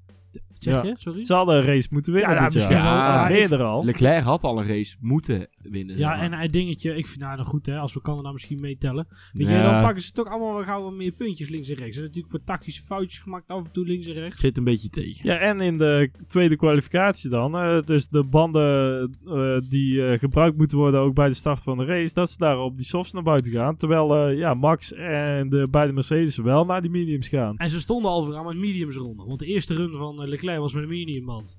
Zeg 0.54 0.74
Ja. 0.74 0.84
je? 0.84 0.94
Sorry? 0.98 1.24
Ze 1.26 1.34
hadden 1.34 1.56
een 1.56 1.66
race 1.66 1.88
moeten 1.92 2.14
winnen 2.14 2.32
Ja, 2.34 2.40
nou, 2.40 2.52
dit 2.52 2.62
jaar. 2.62 2.72
misschien 2.72 2.92
wel. 2.92 3.02
Ja, 3.04 3.28
meerdere 3.28 3.64
al. 3.64 3.86
Leclerc 3.86 4.24
had 4.24 4.44
al 4.44 4.60
een 4.60 4.68
race 4.68 4.96
moeten 5.00 5.48
winnen. 5.70 5.98
Ja, 5.98 6.10
zeg 6.20 6.30
maar. 6.30 6.40
en 6.40 6.44
een 6.46 6.52
dingetje. 6.52 6.96
Ik 6.96 7.08
vind 7.08 7.20
nou, 7.20 7.36
nou 7.36 7.48
goed, 7.48 7.66
hè, 7.66 7.78
als 7.78 7.94
we 7.94 8.02
Canada 8.02 8.32
misschien 8.32 8.60
meetellen. 8.60 9.08
Weet 9.34 9.48
Ja. 9.48 9.58
je, 9.58 9.64
dan 9.72 9.82
pakken 9.82 10.02
ze 10.02 10.12
toch 10.12 10.28
allemaal 10.28 10.54
wel 10.54 10.64
gauw 10.64 10.84
wat 10.84 10.94
meer 10.94 11.12
puntjes 11.12 11.50
links 11.50 11.70
en 11.70 11.76
rechts. 11.76 11.88
Er 11.88 11.94
zijn 11.94 12.06
natuurlijk 12.06 12.34
wat 12.34 12.46
tactische 12.46 12.82
foutjes 12.82 13.20
gemaakt 13.20 13.48
af 13.48 13.66
en 13.66 13.72
toe 13.74 13.86
links 13.86 14.08
en 14.08 14.14
rechts. 14.14 14.42
Zit 14.42 14.58
een 14.58 14.64
beetje 14.64 14.90
tegen. 14.90 15.30
Ja, 15.30 15.38
en 15.38 15.60
in 15.60 15.78
de 15.78 16.10
tweede 16.28 16.56
kwalificatie 16.56 17.30
dan. 17.30 17.56
eh, 17.56 17.82
dus 17.82 18.08
de 18.08 18.24
banden 18.24 19.16
eh, 19.28 19.58
die 19.70 20.06
eh, 20.08 20.20
gebruikt 20.20 20.58
moeten 20.58 20.78
worden 20.78 21.00
ook 21.00 21.14
bij 21.14 21.28
de 21.28 21.34
start 21.34 21.64
van 21.64 21.78
de 21.78 21.86
race. 21.86 22.14
Dat 22.14 22.30
ze 22.32 22.38
daar 22.38 22.60
op 22.60 22.76
die 22.76 22.86
softs 22.86 23.14
naar 23.14 23.24
buiten 23.24 23.52
gaan. 23.52 23.76
Terwijl 23.78 24.16
eh, 24.16 24.38
ja, 24.38 24.54
Max 24.54 24.94
en 24.94 25.50
de 25.50 25.68
beide 25.72 25.94
Mercedes 25.94 26.38
wel 26.38 26.66
naar 26.66 26.82
die 26.82 26.92
mediums 26.92 27.28
gaan. 27.28 27.58
En 27.58 27.70
ze 27.70 27.80
stonden 27.80 28.12
al 28.12 28.24
vooraan 28.24 28.46
met 28.46 28.58
mediums 28.58 28.96
ronden. 28.96 29.28
Want 29.28 29.40
de 29.40 29.46
eerste 29.46 29.74
run 29.74 29.94
van 29.94 30.28
Leclerc 30.28 30.60
was 30.60 30.74
met 30.74 30.84
een 30.84 30.90
mediumband. 30.90 31.58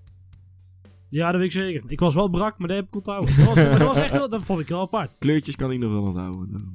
Ja, 1.17 1.31
dat 1.31 1.41
weet 1.41 1.55
ik 1.55 1.61
zeker. 1.63 1.83
Ik 1.87 2.01
was 2.01 2.15
wel 2.15 2.29
brak, 2.29 2.59
maar 2.59 2.69
dat 2.69 2.77
heb 2.77 2.87
ik 2.87 2.95
onthouden. 2.95 3.37
Dat 3.37 3.45
was, 3.47 3.55
dat 3.55 3.79
was 3.79 3.99
echt 3.99 4.13
heel, 4.13 4.29
dat 4.29 4.43
vond 4.43 4.61
ik 4.61 4.69
wel 4.69 4.81
apart. 4.81 5.17
Kleurtjes 5.19 5.57
kan 5.57 5.71
ik 5.73 5.79
nog 5.79 5.91
wel 5.93 6.03
onthouden. 6.03 6.73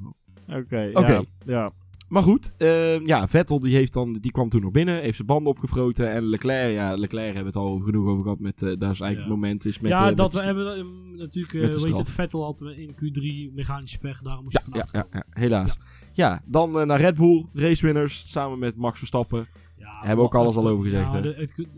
Oké, 0.48 0.90
Oké. 0.94 1.12
ja. 1.12 1.22
ja. 1.46 1.72
Maar 2.08 2.22
goed, 2.22 2.54
eh, 2.58 3.06
ja, 3.06 3.28
Vettel 3.28 3.60
die, 3.60 3.74
heeft 3.74 3.92
dan, 3.92 4.12
die 4.12 4.30
kwam 4.32 4.48
toen 4.48 4.60
nog 4.60 4.70
binnen, 4.70 5.00
heeft 5.00 5.14
zijn 5.16 5.26
banden 5.26 5.52
opgefroten. 5.52 6.10
En 6.10 6.24
Leclerc, 6.24 6.72
ja, 6.74 6.96
Leclerc 6.96 7.34
hebben 7.34 7.52
we 7.52 7.58
het 7.58 7.68
al 7.68 7.78
genoeg 7.78 8.06
over 8.06 8.22
gehad 8.22 8.38
met, 8.38 8.62
eh, 8.62 8.68
daar 8.78 8.90
is 8.90 9.00
eigenlijk 9.00 9.14
Ja. 9.14 9.18
het 9.20 9.28
moment 9.28 9.64
is 9.64 9.80
met... 9.80 9.90
ja, 9.90 10.10
eh, 10.10 10.16
dat 10.16 10.32
we 10.32 10.40
hebben 10.42 10.76
eh, 10.76 10.84
natuurlijk, 11.16 11.54
eh, 11.54 11.60
met 11.60 11.72
de 11.72 11.80
weet 11.80 11.92
je, 11.92 11.98
het. 11.98 12.10
Vettel 12.10 12.44
had 12.44 12.60
in 12.76 12.90
Q3 12.94 13.54
mechanische 13.54 13.98
pech, 13.98 14.20
daarom 14.22 14.44
moest 14.44 14.56
Ja, 14.56 14.62
hij 14.70 14.80
ja, 14.80 14.86
vanaf. 14.86 15.06
ja, 15.12 15.18
ja, 15.34 15.40
helaas. 15.40 15.78
Ja, 16.12 16.42
dan 16.46 16.78
eh, 16.80 16.86
naar 16.86 17.00
Red 17.00 17.14
Bull, 17.16 17.46
racewinners, 17.52 18.30
samen 18.30 18.58
met 18.58 18.76
Max 18.76 18.98
Verstappen. 18.98 19.46
Ja, 19.78 19.98
Hebben 19.98 20.16
we 20.16 20.22
ook 20.22 20.34
alles 20.34 20.56
al 20.56 20.68
over 20.68 20.84
gezegd, 20.84 21.10
ja, 21.10 21.14
hè? 21.16 21.22
de- 21.22 21.34
het- 21.36 21.68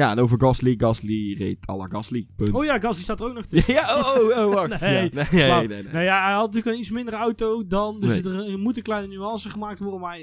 ja. 0.00 0.10
En 0.10 0.18
over 0.18 0.40
Gasly, 0.40 0.74
Gasly 0.78 1.34
reed 1.38 1.58
à 1.68 1.76
la 1.76 1.86
Gasly, 1.88 2.26
punt. 2.36 2.52
Oh 2.52 2.64
ja, 2.64 2.78
Gasly 2.78 3.02
staat 3.02 3.20
er 3.20 3.26
ook 3.26 3.34
nog 3.34 3.46
tussen. 3.50 3.72
ja, 3.72 3.96
oh, 3.98 4.14
oh, 4.38 4.46
oh, 4.46 4.54
wacht. 4.54 4.80
Nee, 4.80 5.10
Ja, 5.30 5.58
nee, 5.58 5.66
nee, 5.66 5.66
nee, 5.66 5.82
nee. 5.82 5.92
Nou 5.92 6.04
ja, 6.04 6.24
hij 6.24 6.32
had 6.32 6.46
natuurlijk 6.46 6.74
een 6.74 6.80
iets 6.80 6.90
mindere 6.90 7.16
auto 7.16 7.66
dan, 7.66 8.00
dus 8.00 8.22
Nee. 8.22 8.34
er, 8.52 8.58
moet 8.58 8.76
een 8.76 8.82
kleine 8.82 9.08
nuance 9.08 9.50
gemaakt 9.50 9.78
worden, 9.80 10.00
maar 10.00 10.18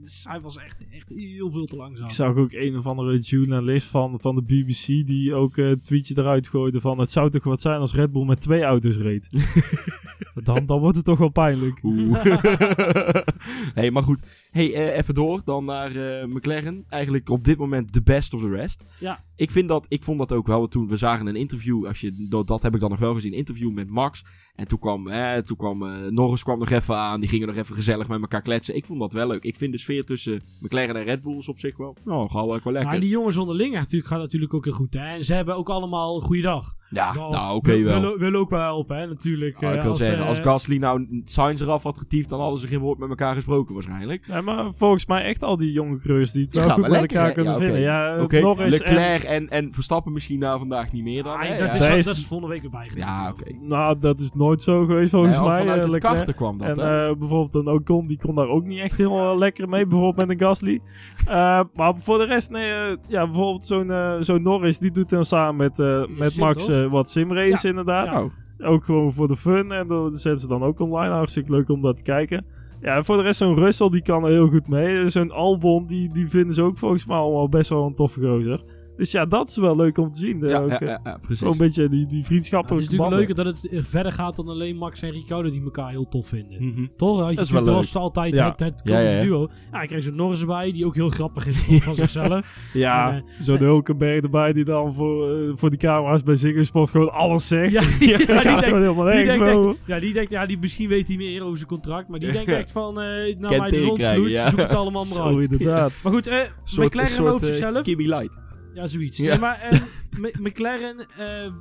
dus 0.00 0.24
hij 0.28 0.40
was 0.40 0.56
echt, 0.56 0.88
echt 0.90 1.08
heel 1.08 1.50
veel 1.50 1.66
te 1.66 1.76
langzaam. 1.76 2.06
Ik 2.06 2.12
zag 2.12 2.36
ook 2.36 2.52
een 2.52 2.76
of 2.76 2.86
andere 2.86 3.18
journalist 3.18 3.86
van, 3.86 4.20
van 4.20 4.34
de 4.34 4.42
BBC 4.42 5.06
die 5.06 5.34
ook 5.34 5.56
eh, 5.56 5.68
een 5.68 5.80
tweetje 5.80 6.18
eruit 6.18 6.48
gooide 6.48 6.80
van 6.80 6.98
het 6.98 7.10
zou 7.10 7.30
toch 7.30 7.44
wat 7.44 7.60
zijn 7.60 7.80
als 7.80 7.94
Red 7.94 8.12
Bull 8.12 8.24
met 8.24 8.40
twee 8.40 8.62
auto's 8.62 8.96
reed. 8.96 9.28
dan, 10.44 10.66
dan 10.66 10.80
wordt 10.80 10.96
het 10.96 11.04
toch 11.04 11.18
wel 11.18 11.28
pijnlijk. 11.28 11.80
Oeh. 11.82 12.24
hey, 13.78 13.90
maar 13.90 14.02
goed. 14.02 14.20
Hey, 14.50 14.74
eh, 14.74 14.96
even 14.96 15.14
door 15.14 15.40
dan 15.44 15.64
naar 15.64 15.96
eh, 15.96 16.26
McLaren. 16.26 16.84
Eigenlijk 16.88 17.28
op 17.28 17.44
dit 17.44 17.58
moment 17.58 17.92
de 17.92 18.02
best 18.02 18.34
of 18.34 18.40
the 18.40 18.48
rest. 18.48 18.84
Ja. 18.98 19.24
Ik, 19.38 19.50
vind 19.50 19.68
dat, 19.68 19.86
ik 19.88 20.02
vond 20.02 20.18
dat 20.18 20.32
ook 20.32 20.46
wel. 20.46 20.66
Toen 20.66 20.88
we 20.88 20.96
zagen 20.96 21.26
een 21.26 21.36
interview. 21.36 21.86
Als 21.86 22.00
je, 22.00 22.26
dat, 22.28 22.46
dat 22.46 22.62
heb 22.62 22.74
ik 22.74 22.80
dan 22.80 22.90
nog 22.90 22.98
wel 22.98 23.14
gezien. 23.14 23.32
interview 23.32 23.72
met 23.72 23.90
Max. 23.90 24.24
En 24.54 24.66
toen 24.66 24.78
kwam, 24.78 25.08
eh, 25.08 25.36
toen 25.36 25.56
kwam 25.56 25.82
eh, 25.82 25.90
Norris 26.10 26.42
kwam 26.42 26.58
nog 26.58 26.70
even 26.70 26.96
aan. 26.96 27.20
Die 27.20 27.28
gingen 27.28 27.46
nog 27.46 27.56
even 27.56 27.74
gezellig 27.74 28.08
met 28.08 28.20
elkaar 28.20 28.42
kletsen. 28.42 28.76
Ik 28.76 28.84
vond 28.86 29.00
dat 29.00 29.12
wel 29.12 29.26
leuk. 29.26 29.42
Ik 29.44 29.56
vind 29.56 29.72
de 29.72 29.78
sfeer 29.78 30.04
tussen 30.04 30.40
McLaren 30.60 30.96
en 30.96 31.04
Red 31.04 31.22
Bull 31.22 31.38
is 31.38 31.48
op 31.48 31.58
zich 31.58 31.76
wel. 31.76 31.96
Nou, 32.04 32.28
gewoon 32.30 32.46
wel 32.48 32.72
lekker. 32.72 32.90
Maar 32.90 33.00
die 33.00 33.08
jongens 33.08 33.36
onderling 33.36 33.74
natuurlijk, 33.74 34.06
gaat 34.06 34.18
natuurlijk 34.20 34.54
ook 34.54 34.64
heel 34.64 34.72
goed. 34.74 34.94
Hè? 34.94 35.06
En 35.16 35.24
ze 35.24 35.34
hebben 35.34 35.56
ook 35.56 35.68
allemaal 35.68 36.16
een 36.16 36.22
goede 36.22 36.42
dag. 36.42 36.74
ja, 36.90 37.14
Wel, 37.14 37.30
nou 37.30 37.56
oké 37.56 37.70
wil- 37.76 37.84
wel. 37.84 38.00
Willen, 38.00 38.18
willen 38.18 38.40
ook 38.40 38.50
wel 38.50 38.60
helpen, 38.60 38.96
hè, 38.98 39.06
natuurlijk. 39.06 39.60
Nou, 39.60 39.72
ik 39.72 39.78
eh, 39.80 39.84
wil 39.86 39.94
zeggen, 39.94 40.22
eh, 40.22 40.28
als 40.28 40.40
Gasly 40.40 40.76
nou 40.76 41.22
Sainz 41.24 41.60
eraf 41.60 41.82
had 41.82 41.98
getiefd, 41.98 42.28
dan 42.28 42.40
hadden 42.40 42.60
ze 42.60 42.66
geen 42.66 42.78
woord 42.78 42.98
met 42.98 43.08
elkaar 43.08 43.34
gesproken 43.34 43.74
waarschijnlijk. 43.74 44.24
Ja, 44.26 44.40
maar 44.40 44.74
volgens 44.74 45.06
mij 45.06 45.22
echt 45.22 45.42
al 45.42 45.56
die 45.56 45.72
jonge 45.72 45.98
crews 45.98 46.32
die 46.32 46.42
het 46.42 46.52
wel 46.52 46.70
goed 46.70 46.82
met 46.82 46.90
lekker, 46.90 47.10
elkaar 47.16 47.26
hè? 47.28 47.34
kunnen 47.34 47.52
Ja, 47.52 47.58
vinden. 47.58 47.80
Ja, 47.80 48.16
eh, 48.16 48.42
Norris. 48.42 48.78
Leclerc 48.78 49.22
en, 49.28 49.48
en 49.48 49.72
Verstappen 49.74 50.12
misschien 50.12 50.38
na 50.38 50.58
vandaag 50.58 50.92
niet 50.92 51.02
meer 51.02 51.22
dan. 51.22 51.32
ah, 51.36 51.42
hè? 51.42 51.56
dat, 51.56 51.84
Ja. 51.84 51.92
is, 51.94 52.04
dat 52.06 52.16
is 52.16 52.26
volgende 52.26 52.52
week 52.52 52.62
weer 52.62 52.70
bijgetrokken. 52.70 53.08
Ja, 53.16 53.30
oké. 53.30 53.66
Nou, 53.66 53.98
dat 53.98 54.20
is 54.20 54.32
nooit 54.32 54.62
zo 54.62 54.84
geweest 54.84 55.10
volgens 55.10 55.38
Nee, 55.38 55.46
mij. 55.48 55.58
vanuit 55.60 55.84
eh, 55.94 56.00
karten 56.00 56.34
kwam 56.34 56.58
dat, 56.58 56.78
En 56.78 57.08
eh, 57.08 57.14
bijvoorbeeld 57.18 57.54
een 57.54 57.72
Ocon, 57.72 58.06
die 58.06 58.18
kon 58.18 58.34
daar 58.34 58.48
ook 58.48 58.64
niet 58.64 58.78
echt 58.80 58.98
helemaal 58.98 59.38
lekker 59.38 59.68
mee, 59.68 59.86
bijvoorbeeld 59.86 60.26
met 60.28 60.40
een 60.40 60.46
Gasly. 60.46 60.80
Eh, 61.26 61.60
maar 61.74 61.92
voor 61.96 62.18
de 62.18 62.24
rest, 62.24 62.50
nee, 62.50 62.70
eh, 62.72 62.96
ja, 63.08 63.24
bijvoorbeeld 63.24 63.64
zo'n 63.64 63.90
eh, 63.90 64.14
zo'n 64.20 64.42
Norris, 64.42 64.78
die 64.78 64.90
doet 64.90 65.08
dan 65.10 65.24
samen 65.24 65.56
met, 65.56 65.78
eh, 65.78 66.06
met 66.18 66.32
sim, 66.32 66.44
Max 66.44 66.68
eh, 66.68 66.86
wat 66.90 67.10
simrace 67.10 67.68
inderdaad. 67.68 68.06
Ja. 68.06 68.12
Nou, 68.12 68.30
Ook 68.74 68.84
gewoon 68.84 69.12
voor 69.12 69.28
de 69.28 69.36
fun 69.36 69.72
en 69.72 69.86
dat 69.86 70.20
zetten 70.20 70.40
ze 70.40 70.48
dan 70.48 70.62
ook 70.62 70.80
online. 70.80 71.14
Hartstikke 71.14 71.50
leuk 71.50 71.68
om 71.68 71.80
dat 71.80 71.96
te 71.96 72.02
kijken. 72.02 72.46
Ja, 72.80 72.96
en 72.96 73.04
voor 73.04 73.16
de 73.16 73.22
rest, 73.22 73.38
zo'n 73.38 73.54
Russell, 73.54 73.88
die 73.88 74.02
kan 74.02 74.24
er 74.24 74.30
heel 74.30 74.48
goed 74.48 74.68
mee. 74.68 75.08
Zo'n 75.08 75.30
Albon, 75.30 75.86
die, 75.86 76.12
die 76.12 76.28
vinden 76.28 76.54
ze 76.54 76.62
ook 76.62 76.78
volgens 76.78 77.06
mij 77.06 77.16
allemaal 77.16 77.48
best 77.48 77.70
wel 77.70 77.86
een 77.86 77.94
toffe 77.94 78.20
gozer. 78.20 78.62
Dus 78.98 79.10
ja, 79.10 79.26
dat 79.26 79.48
is 79.48 79.56
wel 79.56 79.76
leuk 79.76 79.98
om 79.98 80.10
te 80.10 80.18
zien. 80.18 80.38
ja, 80.40 80.58
ook, 80.60 80.70
ja, 80.70 80.78
eh, 80.80 80.86
ja, 80.88 81.00
ja, 81.04 81.16
precies. 81.18 81.38
Gewoon 81.38 81.52
een 81.52 81.58
beetje 81.58 81.88
die, 81.88 81.90
die 81.90 81.98
Ja, 82.00 82.06
het 82.14 82.20
is 82.20 82.26
vriendschappelijke 82.26 82.84
natuurlijk 82.84 83.10
banden. 83.10 83.18
leuker 83.28 83.44
dat 83.44 83.62
het 83.62 83.72
eh, 83.72 83.82
verder 83.84 84.12
gaat 84.12 84.36
dan 84.36 84.48
alleen 84.48 84.76
Max 84.76 85.02
en 85.02 85.10
Ricardo 85.10 85.50
die 85.50 85.62
elkaar 85.62 85.90
heel 85.90 86.08
tof 86.08 86.26
vinden. 86.28 86.64
Mhm. 86.66 86.86
Toch? 86.96 87.18
Had 87.20 87.30
je 87.30 87.36
Dat 87.36 87.44
is 87.44 87.50
wel 87.50 87.60
natuurlijk- 87.60 87.92
was 87.92 88.02
altijd 88.02 88.34
Ja. 88.34 88.50
het, 88.50 88.60
het 88.60 88.80
Ja, 88.84 88.92
ja, 88.92 88.96
komische 88.98 89.18
ja. 89.18 89.24
duo. 89.24 89.48
Ja, 89.72 89.82
ik 89.82 89.88
kreeg 89.88 90.02
zo'n 90.02 90.14
Norris 90.14 90.40
erbij, 90.40 90.72
die 90.72 90.86
ook 90.86 90.94
heel 90.94 91.08
grappig 91.08 91.46
is 91.46 91.56
van- 91.56 91.80
van 91.88 91.94
zichzelf. 91.94 92.70
Ja, 92.72 93.12
En, 93.12 93.24
zo'n 93.38 93.56
Hulkenberg 93.58 94.22
erbij 94.22 94.52
die 94.52 94.64
dan 94.64 94.94
voor, 94.94 95.30
eh, 95.30 95.52
voor 95.54 95.70
die 95.70 95.78
camera's 95.78 96.22
bij 96.22 96.36
Ziggo 96.36 96.62
Sport 96.62 96.90
gewoon 96.90 97.12
alles 97.12 97.48
zegt. 97.48 97.72
Ja, 97.72 97.80
Ja, 97.88 97.88
ja, 98.08 98.16
die 98.16 98.26
die 98.26 98.26
gaat 98.26 98.42
denkt- 98.44 98.64
gewoon 98.64 98.80
helemaal 98.82 99.10
echt- 99.10 99.76
ja, 99.86 100.00
die 100.00 100.12
denkt, 100.12 100.30
ja, 100.30 100.46
die 100.46 100.58
misschien 100.58 100.88
weet 100.88 101.08
hij 101.08 101.16
meer 101.16 101.44
over 101.44 101.56
zijn 101.56 101.68
contract, 101.70 102.08
maar 102.08 102.18
die 102.18 102.32
denkt 102.32 102.50
echt 102.50 102.70
van, 102.72 103.00
eh 103.00 103.36
nou 103.38 103.58
mij 103.58 103.70
de 103.70 103.80
zon 103.80 104.00
zoek 104.00 104.58
het 104.58 104.74
allemaal 104.74 105.04
maar 105.04 105.20
uit. 105.20 105.50
inderdaad. 105.50 105.92
Maar 106.02 106.12
goed, 106.12 106.26
eh, 106.26 106.38
Soort- 106.64 106.86
McLaren 106.94 107.24
loopt 107.24 107.40
eh, 107.42 107.46
zichzelf. 107.46 107.82
Kimi 107.82 108.08
Light. 108.08 108.38
Ja, 108.78 108.86
zoiets. 108.86 109.16
Ja. 109.16 109.28
Nee, 109.30 109.38
maar 109.38 109.60
eh, 109.60 109.80
M- 110.22 110.42
McLaren... 110.42 111.06
eh, 111.16 111.52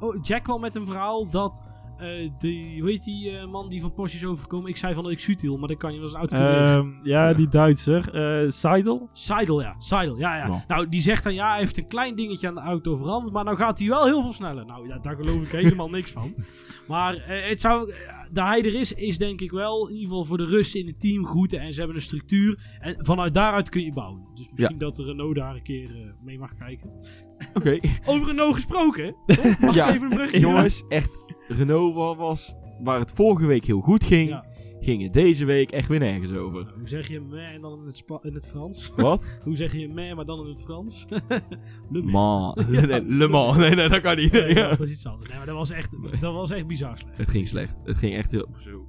oh, 0.00 0.18
Jack 0.22 0.42
kwam 0.44 0.60
met 0.60 0.74
een 0.76 0.86
verhaal 0.86 1.30
dat... 1.30 1.62
eh 2.02 2.30
die, 2.38 2.80
hoe 2.80 2.90
heet 2.90 3.04
die 3.04 3.30
eh, 3.38 3.46
man 3.46 3.68
die 3.68 3.80
van 3.80 3.94
Porsche 3.94 4.18
is 4.18 4.24
overgekomen? 4.24 4.70
Ik 4.70 4.76
zei 4.76 4.94
van 4.94 5.02
dat 5.02 5.12
ik 5.12 5.20
Sutil, 5.20 5.56
maar 5.58 5.68
dat 5.68 5.76
kan 5.76 5.90
je 5.92 5.96
wel 5.98 6.06
eens 6.06 6.14
een 6.14 6.20
oud. 6.20 6.32
Ehm, 6.32 6.88
ja, 7.02 7.32
die 7.32 7.48
Duitser. 7.48 8.14
eh 8.14 8.50
Seidel. 8.50 9.08
Seidel, 9.12 9.60
ja. 9.62 9.74
Seidel, 9.78 10.18
ja, 10.18 10.36
ja. 10.36 10.46
Ja. 10.46 10.64
Nou, 10.68 10.88
die 10.88 11.00
zegt 11.00 11.24
dan, 11.24 11.34
ja, 11.34 11.50
hij 11.50 11.58
heeft 11.58 11.76
een 11.76 11.86
klein 11.88 12.14
dingetje 12.16 12.48
aan 12.48 12.54
de 12.54 12.60
auto 12.60 12.94
veranderd, 12.96 13.32
maar 13.32 13.44
nou 13.44 13.56
gaat 13.56 13.78
hij 13.78 13.88
wel 13.88 14.04
heel 14.04 14.22
veel 14.22 14.32
sneller. 14.32 14.66
Nou, 14.66 14.88
ja, 14.88 14.98
daar 14.98 15.16
geloof 15.16 15.42
ik 15.42 15.48
helemaal 15.50 15.88
niks 15.90 16.10
van. 16.10 16.34
Maar 16.88 17.14
eh, 17.16 17.48
het 17.48 17.60
zou, 17.60 17.92
dat 18.32 18.44
hij 18.46 18.58
er 18.62 18.74
is, 18.74 18.92
is 18.92 19.18
denk 19.18 19.40
ik 19.40 19.50
wel, 19.50 19.86
in 19.88 19.94
ieder 19.94 20.08
geval 20.08 20.24
voor 20.24 20.36
de 20.36 20.46
Russen 20.46 20.80
in 20.80 20.86
het 20.86 21.00
team 21.00 21.26
goed. 21.26 21.52
En 21.52 21.72
ze 21.72 21.78
hebben 21.78 21.96
een 21.96 22.02
structuur. 22.02 22.58
En 22.80 22.94
vanuit 23.04 23.34
daaruit 23.34 23.68
kun 23.68 23.82
je 23.84 23.92
bouwen. 23.92 24.20
Dus 24.34 24.48
misschien 24.50 24.78
dat 24.78 24.94
de 24.94 25.04
Renault 25.04 25.34
daar 25.34 25.54
een 25.54 25.62
keer 25.62 25.90
eh, 25.90 26.10
mee 26.20 26.38
mag 26.38 26.52
kijken. 26.58 26.90
Oké. 27.54 27.78
Over 28.10 28.26
Renault 28.26 28.54
gesproken. 28.54 29.14
Mag 29.60 29.74
Ja, 29.74 29.86
ik 29.88 29.94
even 29.94 30.02
een 30.10 30.16
brugje 30.16 30.38
Jongens, 30.40 30.84
echt. 30.88 31.18
Renault 31.52 31.94
wa- 31.94 32.16
was, 32.16 32.54
waar 32.82 32.98
het 32.98 33.12
vorige 33.14 33.46
week 33.46 33.64
heel 33.64 33.80
goed 33.80 34.04
ging, 34.04 34.28
Ja. 34.28 34.44
ging 34.80 35.02
het 35.02 35.12
deze 35.12 35.44
week 35.44 35.70
echt 35.72 35.88
weer 35.88 35.98
nergens 35.98 36.32
over. 36.32 36.66
Hoe 36.78 36.88
zeg 36.88 37.08
je 37.08 37.20
meh 37.20 37.54
en 37.54 37.60
dan 37.60 37.78
in 37.80 37.86
het, 37.86 37.96
Spa- 37.96 38.18
in 38.22 38.34
het 38.34 38.46
Frans? 38.46 38.90
Wat? 38.96 39.38
Hoe 39.44 39.56
zeg 39.56 39.72
je 39.72 39.88
meh, 39.88 40.14
maar 40.14 40.24
dan 40.24 40.40
in 40.40 40.46
het 40.46 40.62
Frans? 40.62 41.06
Le 41.92 42.02
Mans. 42.02 42.54
Man. 42.56 42.70
Nee, 42.88 43.02
Le 43.04 43.28
Mans. 43.28 43.58
Nee, 43.58 43.74
nee, 43.74 43.88
dat 43.88 44.00
kan 44.00 44.16
niet. 44.16 44.32
Nee, 44.32 44.54
Ja. 44.54 44.68
dat 44.68 44.80
is 44.80 44.90
iets 44.90 45.06
anders. 45.06 45.28
Nee, 45.28 45.36
maar 45.36 45.46
dat 45.46 45.56
was 45.56 45.70
echt, 45.70 46.20
dat 46.20 46.34
was 46.34 46.50
echt 46.50 46.66
bizar 46.66 46.98
slecht. 46.98 47.18
Het 47.18 47.28
ging 47.28 47.48
slecht. 47.48 47.76
Het 47.84 47.96
ging 47.96 48.14
echt 48.14 48.30
heel... 48.30 48.48
Zo. 48.58 48.86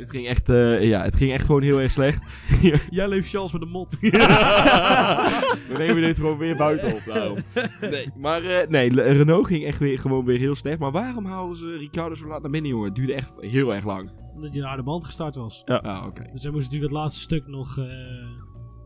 Het 0.00 0.10
ging 0.10 0.26
echt, 0.26 0.48
eh, 0.48 0.84
ja, 0.84 1.02
het 1.02 1.14
ging 1.14 1.32
echt 1.32 1.44
gewoon 1.44 1.62
heel 1.62 1.80
erg 1.80 1.90
slecht. 1.90 2.22
Jij 2.90 3.08
leeft 3.08 3.28
Charles 3.30 3.52
met 3.52 3.62
een 3.62 3.68
mot. 3.68 3.96
We 4.00 5.74
nemen 5.78 6.02
dit 6.02 6.16
gewoon 6.16 6.38
weer 6.38 6.56
buiten 6.56 6.92
op 6.94 7.02
daarom. 7.06 7.36
Nee, 7.80 8.06
maar 8.16 8.42
eh, 8.44 8.68
nee, 8.68 8.88
Renault 9.02 9.46
ging 9.46 9.64
echt 9.64 9.78
weer, 9.78 9.98
gewoon 9.98 10.24
weer 10.24 10.38
heel 10.38 10.54
slecht. 10.54 10.78
Maar 10.78 10.90
waarom 10.90 11.24
haalden 11.24 11.56
ze 11.56 11.76
Ricardo 11.76 12.14
zo 12.14 12.26
laat 12.28 12.42
naar 12.42 12.50
binnen, 12.50 12.70
jongen? 12.70 12.86
Het 12.86 12.94
duurde 12.94 13.14
echt 13.14 13.32
heel 13.38 13.74
erg 13.74 13.84
lang. 13.84 14.10
Omdat 14.34 14.54
je 14.54 14.60
naar 14.60 14.76
de 14.76 14.82
band 14.82 15.04
gestart 15.04 15.34
was. 15.34 15.64
Ah, 15.64 16.04
oké. 16.06 16.22
Dus 16.32 16.42
hij 16.42 16.52
moest 16.52 16.64
natuurlijk 16.64 16.92
het 16.92 17.00
laatste 17.00 17.20
stuk 17.20 17.46
nog... 17.46 17.78
eh, 17.78 17.84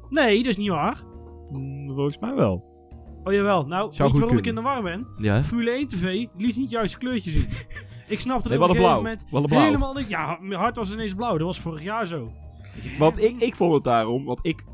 Nee, 0.08 0.36
dat 0.36 0.46
is 0.46 0.56
niet 0.56 0.68
waar. 0.68 1.02
Mm, 1.50 1.88
volgens 1.94 2.18
mij 2.18 2.34
wel. 2.34 2.72
Oh 3.24 3.32
jawel, 3.32 3.66
nou, 3.66 3.86
weet 3.86 3.96
je 3.96 4.18
waarom 4.18 4.38
ik 4.38 4.46
in 4.46 4.54
de 4.54 4.60
war 4.60 4.82
ben? 4.82 5.06
Ja? 5.18 5.42
Formule 5.42 5.70
1 5.70 5.86
TV 5.86 6.26
liet 6.36 6.56
niet 6.56 6.70
juist 6.70 6.98
kleurtjes 6.98 7.32
zien. 7.32 7.48
ik 8.08 8.20
snapte 8.20 8.48
Nee, 8.48 8.58
er 8.58 8.64
op 8.64 8.70
een 8.70 8.76
gegeven 8.76 8.76
blauw. 8.76 8.96
moment 8.96 9.24
Wat 9.30 9.42
een 9.42 9.48
blauw. 9.48 9.64
helemaal 9.64 9.94
niet. 9.94 10.08
Ja, 10.08 10.38
mijn 10.40 10.60
hart 10.60 10.76
was 10.76 10.92
ineens 10.92 11.14
blauw. 11.14 11.36
Dat 11.38 11.46
was 11.46 11.60
vorig 11.60 11.82
jaar 11.82 12.06
zo. 12.06 12.32
Want 12.98 13.22
ik, 13.22 13.40
ik 13.40 13.56
vond 13.56 13.74
het 13.74 13.84
daarom, 13.84 14.24
want 14.24 14.38
ik 14.42 14.64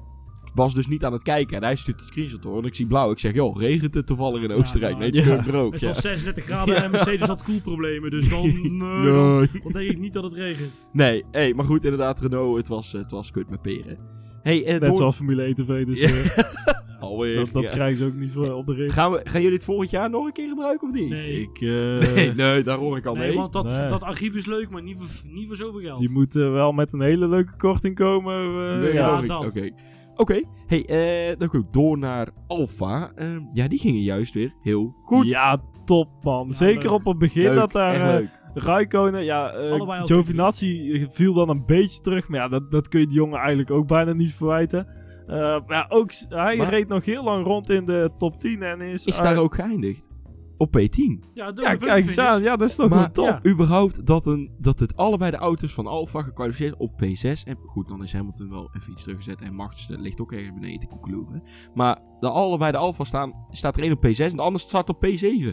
was 0.55 0.75
dus 0.75 0.87
niet 0.87 1.05
aan 1.05 1.13
het 1.13 1.23
kijken. 1.23 1.57
En 1.57 1.63
hij 1.63 1.77
stuurt 1.77 1.99
de 1.99 2.05
screenshot 2.05 2.43
door 2.43 2.59
en 2.59 2.65
ik 2.65 2.75
zie 2.75 2.87
blauw. 2.87 3.11
Ik 3.11 3.19
zeg, 3.19 3.35
joh, 3.35 3.61
regent 3.61 3.95
het 3.95 4.07
toevallig 4.07 4.43
in 4.43 4.53
Oostenrijk? 4.53 4.99
nou, 4.99 5.11
nee, 5.11 5.21
het 5.23 5.31
ja. 5.31 5.43
droog. 5.43 5.73
Het 5.73 5.81
Ja. 5.81 5.87
was 5.89 6.01
36 6.11 6.45
graden 6.45 6.83
en 6.83 6.91
Mercedes 6.91 7.27
had 7.29 7.43
koelproblemen. 7.43 8.11
Dus 8.11 8.29
dan, 8.29 8.43
nee, 8.43 8.63
dan, 8.79 9.37
Nee. 9.39 9.49
dan 9.63 9.73
denk 9.73 9.91
ik 9.91 9.99
niet 9.99 10.13
dat 10.13 10.23
het 10.25 10.33
regent. 10.33 10.87
Nee, 10.93 11.25
hey, 11.31 11.55
maar 11.55 11.65
goed, 11.65 11.85
inderdaad, 11.85 12.21
Renault, 12.21 12.57
het 12.57 12.69
was, 12.69 12.93
het 12.93 13.11
was 13.11 13.31
kut 13.31 13.51
met 13.51 13.63
peren. 13.63 13.99
Hey, 14.43 14.65
eh, 14.65 14.73
Net 14.73 14.81
door- 14.81 14.97
zoals 14.97 15.17
Formule 15.17 15.43
1 15.45 15.55
TV, 15.55 15.87
dus 15.87 15.99
Ja. 15.99 16.09
eh, 16.09 16.75
Alweer. 17.01 17.37
dat, 17.37 17.53
dat 17.53 17.63
ja. 17.63 17.71
krijgen 17.71 17.97
ze 17.99 18.05
ook 18.05 18.15
niet 18.15 18.31
voor 18.33 18.53
op 18.53 18.67
de 18.67 18.75
ring. 18.75 18.93
Gaan, 18.93 19.13
we, 19.13 19.21
gaan 19.25 19.41
jullie 19.41 19.57
het 19.57 19.65
volgend 19.65 19.91
jaar 19.91 20.11
nog 20.11 20.27
een 20.27 20.33
keer 20.33 20.49
gebruiken 20.49 20.89
of 20.89 20.95
niet? 20.95 21.09
Nee. 21.09 21.41
Ik, 21.41 21.61
eh, 21.61 22.15
Nee, 22.15 22.33
nee, 22.35 22.63
daar 22.63 22.77
hoor 22.79 22.97
ik 22.97 23.07
al 23.07 23.15
Nee, 23.15 23.29
nee. 23.29 23.37
want 23.37 23.53
dat, 23.53 23.71
Nee. 23.81 23.89
dat 23.89 24.03
archief 24.03 24.35
is 24.35 24.47
leuk, 24.47 24.71
maar 24.71 24.83
niet 24.83 24.97
voor, 24.99 25.31
niet 25.33 25.47
voor 25.47 25.57
zoveel 25.57 25.81
geld. 25.81 25.99
die 25.99 26.11
moet 26.11 26.37
eh, 26.37 26.51
wel 26.53 26.73
met 26.73 26.93
een 26.93 27.01
hele 27.01 27.29
leuke 27.29 27.57
korting 27.57 27.95
komen. 27.95 28.35
eh, 28.75 28.81
Nee, 28.81 28.93
ja, 28.93 29.23
dat. 29.23 29.45
Oké. 29.45 29.71
Oké, 30.17 30.41
hey, 30.67 30.85
eh, 30.87 31.39
dan 31.39 31.49
goed, 31.49 31.73
door 31.73 31.99
naar 31.99 32.29
Alfa. 32.47 33.13
Ehm, 33.15 33.41
ja, 33.51 33.69
die 33.69 33.79
gingen 33.79 34.03
juist 34.03 34.35
weer 34.35 34.53
heel 34.63 34.95
goed. 35.03 35.27
Ja, 35.27 35.59
top 35.85 36.09
man. 36.23 36.47
Ja, 36.47 36.53
Zeker 36.53 36.83
leuk. 36.83 36.93
op 36.93 37.05
het 37.05 37.19
begin 37.19 37.43
Leuk, 37.43 37.57
dat 37.57 37.73
daar 37.73 37.95
echt 37.95 38.05
leuk. 38.05 38.29
Raikkonen, 38.55 39.25
ja, 39.25 39.51
eh 39.53 40.05
Giovinazzi 40.05 41.07
viel 41.11 41.35
dan 41.35 41.49
een 41.49 41.63
beetje 41.67 42.01
terug. 42.01 42.29
Maar 42.29 42.41
ja, 42.41 42.49
dat, 42.49 42.71
dat 42.71 42.89
kun 42.89 43.01
je 43.01 43.07
die 43.07 43.17
jongen 43.17 43.39
eigenlijk 43.39 43.71
ook 43.71 43.87
bijna 43.87 44.13
niet 44.13 44.33
verwijten. 44.35 44.87
Eh, 45.31 45.39
maar 45.39 45.77
ja, 45.77 45.87
ook, 45.89 46.11
hij 46.29 46.57
Maar- 46.57 46.69
reed 46.71 46.89
nog 46.89 47.05
heel 47.05 47.25
lang 47.25 47.45
rond 47.45 47.71
in 47.71 47.85
de 47.85 48.11
top 48.19 48.41
10 48.41 48.63
en 48.63 48.81
is... 48.81 49.05
Is 49.07 49.17
daar 49.17 49.37
ook 49.39 49.55
geëindigd? 49.55 50.09
op 50.57 50.79
P10. 50.79 51.29
Ja, 51.31 51.53
de 51.53 51.63
Ja, 51.63 51.75
kijk 51.77 52.05
eens 52.07 52.19
aan. 52.19 52.43
Ja, 52.43 52.57
dat 52.57 52.69
is 52.69 52.77
toch 52.77 52.89
Maar 52.89 52.99
wel 52.99 53.11
top. 53.11 53.27
ja. 53.43 53.51
überhaupt 53.51 54.07
dat, 54.07 54.27
een, 54.27 54.51
dat 54.59 54.79
het 54.79 54.97
allebei 54.97 55.31
de 55.31 55.37
auto's 55.37 55.73
van 55.73 55.87
Alfa 55.87 56.23
gekwalificeerd 56.23 56.77
op 56.77 56.93
P6. 57.05 57.43
En 57.45 57.57
goed, 57.67 57.89
dan 57.89 58.03
is 58.03 58.13
Hamilton 58.13 58.51
wel 58.51 58.71
even 58.77 58.93
iets 58.93 59.03
teruggezet. 59.03 59.41
En 59.41 59.55
Max 59.55 59.91
eh, 59.91 59.99
ligt 59.99 60.21
ook 60.21 60.33
ergens 60.33 60.53
beneden 60.55 60.79
te 60.81 60.87
koekeloeren. 60.87 61.43
Maar 61.75 61.99
de 62.21 62.29
allebei 62.29 62.73
de 62.73 62.79
Alfa 62.79 63.05
staan, 63.05 63.47
staat 63.51 63.77
er 63.77 63.83
één 63.83 63.93
op 63.93 64.07
P6 64.07 64.19
en 64.19 64.37
de 64.37 64.43
ander 64.43 64.61
staat 64.61 64.89
op 64.89 65.07
P7. 65.07 65.49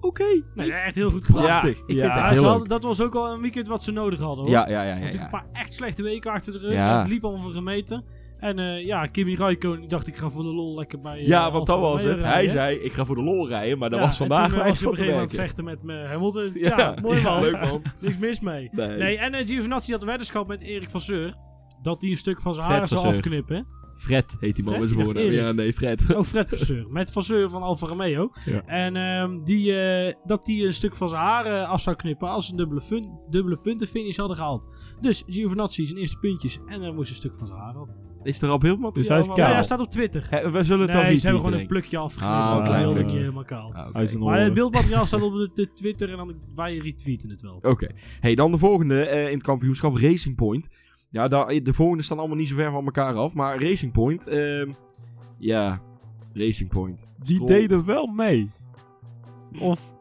Oké. 0.00 0.42
Nee, 0.54 0.72
echt 0.72 0.94
heel 0.94 1.10
goed 1.10 1.24
gedaan. 1.24 1.42
Prachtig. 1.42 1.70
Ik 1.78 1.84
vind 1.86 1.98
Ja, 1.98 2.06
Ja, 2.16 2.28
heel 2.30 2.44
hadden- 2.44 2.68
dat 2.68 2.82
was 2.82 3.00
ook 3.02 3.14
al 3.14 3.32
een 3.32 3.40
weekend 3.40 3.68
wat 3.68 3.82
ze 3.82 3.92
nodig 3.92 4.20
hadden 4.20 4.44
hoor. 4.44 4.52
Ja, 4.52 4.68
ja, 4.68 4.82
ja, 4.82 4.88
ja. 4.88 4.94
Natuurlijk 4.94 5.16
ja. 5.16 5.24
een 5.24 5.30
paar 5.30 5.46
echt 5.52 5.72
slechte 5.74 6.02
weken 6.02 6.30
achter 6.32 6.52
de 6.52 6.58
rug. 6.58 6.72
Ja. 6.72 6.98
Het 6.98 7.08
liep 7.08 7.24
allemaal 7.24 7.42
voor 7.42 7.52
gemeten. 7.52 8.04
En 8.40 8.58
eh, 8.58 8.84
ja, 8.86 9.06
Kimi 9.06 9.36
Raikkonen, 9.36 9.80
die 9.80 9.88
dacht 9.88 10.06
ik 10.06 10.16
ga 10.16 10.30
voor 10.30 10.42
de 10.42 10.48
lol 10.48 10.74
lekker 10.76 11.00
bij 11.00 11.18
eh, 11.18 11.26
Ja, 11.26 11.52
want 11.52 11.66
dat 11.66 11.78
was 11.78 12.02
het. 12.02 12.20
Hij 12.20 12.48
zei, 12.48 12.76
ik 12.76 12.92
ga 12.92 13.04
voor 13.04 13.14
de 13.16 13.22
lol 13.22 13.48
rijden, 13.48 13.78
maar 13.78 13.90
dat 13.90 13.98
Ja, 13.98 14.04
was 14.04 14.20
en 14.20 14.26
vandaag 14.26 14.48
toen 14.50 14.60
eh, 14.60 14.66
was 14.66 14.78
hij 14.78 14.86
op 14.86 14.92
een 14.92 14.98
gegeven 14.98 15.18
moment 15.20 15.34
vechten 15.40 15.64
met 15.64 15.86
eh, 15.86 16.04
Hamilton. 16.10 16.50
Ja, 16.68 16.94
mooi 17.02 17.22
man. 17.22 17.40
leuk 17.42 17.60
man. 17.60 17.82
Niks 18.00 18.18
mis 18.18 18.40
mee. 18.40 18.68
Nee. 18.72 18.96
Nee, 18.96 19.18
en 19.18 19.34
uh, 19.34 19.46
Giovinazzi 19.46 19.92
had 19.92 20.00
een 20.00 20.06
weddenschap 20.08 20.46
met 20.48 20.60
Erik 20.60 20.90
van 20.90 21.00
Seur. 21.00 21.34
Dat 21.82 22.02
hij 22.02 22.10
een 22.10 22.16
stuk 22.16 22.40
van 22.40 22.54
zijn 22.54 22.66
haren 22.66 22.88
zou 22.88 23.06
afknippen. 23.06 23.66
Fred 23.96 24.36
heet 24.40 24.54
die 24.54 24.64
man 24.64 24.80
met. 24.80 25.16
Erik. 25.16 25.32
Ja, 25.32 25.52
nee, 25.52 25.72
Fred. 25.72 26.14
Ook 26.14 26.26
Fred 26.26 26.48
van 26.48 26.58
Seur. 26.58 26.86
Met 26.88 27.12
van 27.12 27.22
Seur 27.22 27.50
van 27.50 27.62
Alfa 27.62 27.86
Romeo. 27.86 28.30
Ja. 28.44 28.62
En 28.66 28.96
ehm, 28.96 29.44
die, 29.44 29.80
eh, 29.80 30.14
dat 30.24 30.46
hij 30.46 30.56
een 30.64 30.74
stuk 30.74 30.96
van 30.96 31.08
zijn 31.08 31.20
haren 31.20 31.66
af 31.66 31.80
zou 31.80 31.96
knippen 31.96 32.28
als 32.28 32.44
ze 32.46 32.50
een 32.50 32.56
dubbele, 32.56 32.80
fun- 32.80 33.20
dubbele 33.28 33.56
puntenfinish 33.58 34.16
hadden 34.16 34.36
gehaald. 34.36 34.68
Dus 35.00 35.22
Giovinazzi 35.26 35.86
zijn 35.86 36.00
eerste 36.00 36.18
puntjes 36.18 36.58
en 36.66 36.82
er 36.82 36.94
moest 36.94 37.10
een 37.10 37.16
stuk 37.16 37.36
van 37.36 37.46
zijn 37.46 37.58
haar 37.58 37.74
af. 37.74 37.88
Is 38.22 38.42
er 38.42 38.48
al 38.48 38.58
beeldmateriaal? 38.58 38.92
Dus 38.92 39.08
hij 39.08 39.18
is 39.18 39.26
van? 39.26 39.34
kaal. 39.34 39.46
Ja, 39.48 39.52
hij 39.54 39.62
staat 39.62 39.80
op 39.80 39.88
Twitter. 39.90 40.28
We 40.52 40.64
zullen 40.64 40.82
het 40.82 40.92
wel 40.92 41.00
Nee, 41.02 41.10
zien. 41.10 41.18
ze 41.20 41.26
hebben 41.26 41.44
gewoon 41.44 41.60
een 41.60 41.66
plukje 41.66 41.96
afgeknipt. 41.98 42.32
Ah, 42.34 42.48
een 42.56 42.62
hij 42.62 42.80
klein 42.80 42.92
plukje. 42.92 43.16
helemaal 43.18 43.44
kaal. 43.44 43.72
Ah, 43.74 44.06
zijn 44.06 44.22
Maar 44.22 44.40
het 44.40 44.54
beeldmateriaal 44.54 45.06
staat 45.06 45.22
op 45.22 45.32
de, 45.32 45.50
de 45.54 45.72
Twitter 45.72 46.10
en 46.10 46.16
dan 46.16 46.34
wij 46.54 46.76
retweeten 46.76 47.30
het 47.30 47.42
wel. 47.42 47.58
Oké. 47.62 47.88
Hey, 48.20 48.34
dan 48.34 48.50
de 48.50 48.58
volgende 48.58 49.02
eh, 49.04 49.26
in 49.28 49.34
het 49.34 49.42
kampioenschap, 49.42 49.96
Racing 49.96 50.36
Point. 50.36 50.68
Ja, 51.10 51.28
daar, 51.28 51.46
de 51.62 51.72
volgende 51.74 52.02
staan 52.02 52.18
allemaal 52.18 52.36
niet 52.36 52.48
zo 52.48 52.54
ver 52.54 52.70
van 52.70 52.84
elkaar 52.84 53.14
af. 53.14 53.34
Maar 53.34 53.62
Racing 53.62 53.92
Point, 53.92 54.26
ehm, 54.26 54.70
ja, 55.38 55.82
Racing 56.32 56.70
Point. 56.70 57.06
Die 57.22 57.46
deden 57.46 57.84
wel 57.84 58.06
mee. 58.06 58.50
Of... 59.60 59.98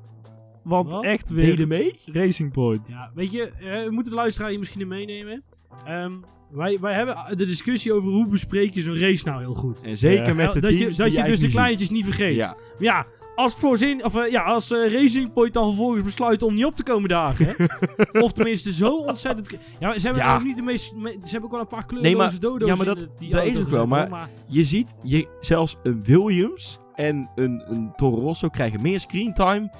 Want 0.63 0.91
Wat? 0.91 1.03
echt 1.03 1.29
weer 1.29 1.45
Deden 1.45 1.67
mee? 1.67 1.93
Racing 2.05 2.51
Point. 2.51 2.87
Ja, 2.89 3.11
weet 3.15 3.31
je, 3.31 3.47
eh, 3.49 3.83
we 3.83 3.91
moeten 3.91 4.11
de 4.11 4.17
luisteraar 4.17 4.49
hier 4.49 4.59
misschien 4.59 4.81
in 4.81 4.87
meenemen. 4.87 5.43
Ehm, 5.85 6.13
wij, 6.51 6.77
wij 6.81 6.93
hebben 6.93 7.15
de 7.37 7.45
discussie 7.45 7.93
over 7.93 8.09
hoe 8.09 8.27
bespreek 8.27 8.73
je 8.73 8.81
zo'n 8.81 8.97
race 8.99 9.25
nou 9.27 9.39
heel 9.39 9.53
goed. 9.53 9.83
En 9.83 9.97
zeker 9.97 10.27
Ja. 10.27 10.33
met 10.33 10.53
de 10.53 10.59
dat 10.59 10.77
je, 10.79 10.85
dat 10.95 11.07
die 11.09 11.17
je 11.17 11.23
dus 11.23 11.39
de 11.39 11.47
kleintjes 11.47 11.89
niet 11.89 11.97
niet 12.05 12.15
vergeet. 12.15 12.35
Ja, 12.35 12.47
Maar 12.47 12.57
ja, 12.79 13.05
als, 13.35 13.55
voorzin, 13.55 14.05
of, 14.05 14.15
eh, 14.15 14.31
ja, 14.31 14.41
als 14.43 14.71
eh, 14.71 14.93
Racing 14.93 15.33
Point 15.33 15.53
dan 15.53 15.65
vervolgens 15.65 16.03
besluit 16.03 16.43
om 16.43 16.53
niet 16.53 16.65
op 16.65 16.75
te 16.75 16.83
komen 16.83 17.09
dagen. 17.09 17.55
of 18.25 18.31
tenminste 18.31 18.71
zo 18.73 18.97
ontzettend... 18.97 19.49
Ja, 19.79 19.99
ze 19.99 20.05
hebben 20.05 20.23
Ja. 20.25 20.35
ook 20.35 20.43
niet 20.43 20.55
de 20.55 20.61
meest... 20.61 20.95
me- 20.95 21.11
ze 21.11 21.29
hebben 21.29 21.43
ook 21.43 21.51
wel 21.51 21.59
een 21.59 21.67
paar 21.67 21.85
Nee, 21.87 21.99
kleurloze 22.01 22.31
maar- 22.31 22.39
dodo's 22.39 22.67
ja, 22.67 22.75
maar 22.75 22.87
in 22.87 22.93
dat- 22.93 23.01
het- 23.01 23.19
die 23.19 23.29
dat 23.31 23.45
is 23.45 23.57
ook 23.57 23.69
wel, 23.69 23.85
maar- 23.85 24.29
je 24.47 24.63
ziet, 24.63 24.95
je, 25.03 25.27
zelfs 25.39 25.77
een 25.83 26.03
Williams 26.03 26.79
en 26.95 27.29
een, 27.35 27.63
een 27.71 27.91
Toro 27.95 28.21
Rosso 28.21 28.47
krijgen 28.49 28.81
meer 28.81 28.99
screentime 28.99 29.71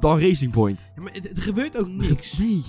dan 0.00 0.20
Racing 0.20 0.52
Point. 0.52 0.92
Ja, 0.96 1.02
maar 1.02 1.12
het, 1.12 1.28
het 1.28 1.40
gebeurt 1.40 1.78
ook 1.78 1.88
niks. 1.88 2.38
Nee. 2.38 2.62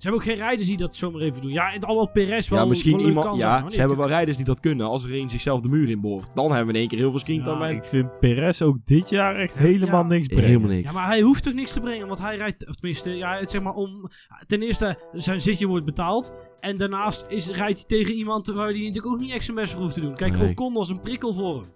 Ze 0.00 0.08
hebben 0.08 0.26
ook 0.26 0.32
geen 0.32 0.44
rijders 0.46 0.68
die 0.68 0.76
dat 0.76 0.96
zomaar 0.96 1.20
even 1.22 1.40
doen. 1.42 1.50
Ja, 1.52 1.70
het 1.70 1.84
allemaal 1.84 2.10
Perez 2.10 2.48
wel 2.48 2.58
Ja, 2.58 2.64
misschien 2.64 2.96
wel 2.96 3.06
iemand. 3.06 3.40
Ja, 3.40 3.58
zijn, 3.58 3.70
ze 3.70 3.78
hebben 3.78 3.96
wel 3.96 4.08
rijders 4.08 4.36
die 4.36 4.46
dat 4.46 4.60
kunnen. 4.60 4.86
Als 4.86 5.04
er 5.04 5.14
een 5.14 5.28
zichzelf 5.30 5.60
de 5.60 5.68
muur 5.68 5.88
inboort, 5.90 6.30
dan 6.34 6.46
hebben 6.46 6.66
we 6.66 6.72
in 6.72 6.78
één 6.78 6.88
keer 6.88 6.98
heel 6.98 7.10
veel 7.10 7.18
screentime. 7.18 7.52
Ja, 7.52 7.58
bij. 7.58 7.74
Ik 7.74 7.84
vind 7.84 8.18
Perez 8.20 8.62
ook 8.62 8.84
dit 8.84 9.08
jaar 9.10 9.36
echt 9.36 9.58
helemaal 9.58 10.02
Ja. 10.02 10.08
niks 10.08 10.26
brengen. 10.26 10.44
Helemaal 10.44 10.68
niks. 10.68 10.86
Ja, 10.86 10.92
maar 10.92 11.06
hij 11.06 11.20
hoeft 11.20 11.42
toch 11.42 11.54
niks 11.54 11.72
te 11.72 11.80
brengen, 11.80 12.06
want 12.08 12.20
hij 12.20 12.36
rijdt, 12.36 12.68
of 12.68 12.74
tenminste, 12.74 13.10
ja, 13.10 13.38
het 13.38 13.50
zeg 13.50 13.62
maar 13.62 13.72
om. 13.74 14.08
Ten 14.46 14.62
eerste, 14.62 15.08
zijn 15.12 15.40
zitje 15.40 15.66
wordt 15.66 15.84
betaald. 15.84 16.32
En 16.60 16.76
daarnaast 16.76 17.24
is, 17.28 17.48
rijdt 17.48 17.78
hij 17.78 17.86
tegen 17.98 18.14
iemand 18.14 18.46
waar 18.46 18.68
hij 18.68 18.78
natuurlijk 18.78 19.06
ook 19.06 19.18
niet 19.20 19.32
echt 19.32 19.44
zijn 19.44 19.56
best 19.56 19.72
voor 19.72 19.82
hoeft 19.82 19.94
te 19.94 20.00
doen. 20.00 20.14
Kijk, 20.16 20.38
Nee. 20.38 20.50
Ocon 20.50 20.74
was 20.74 20.88
een 20.88 21.00
prikkel 21.00 21.34
voor 21.34 21.54
hem. 21.60 21.72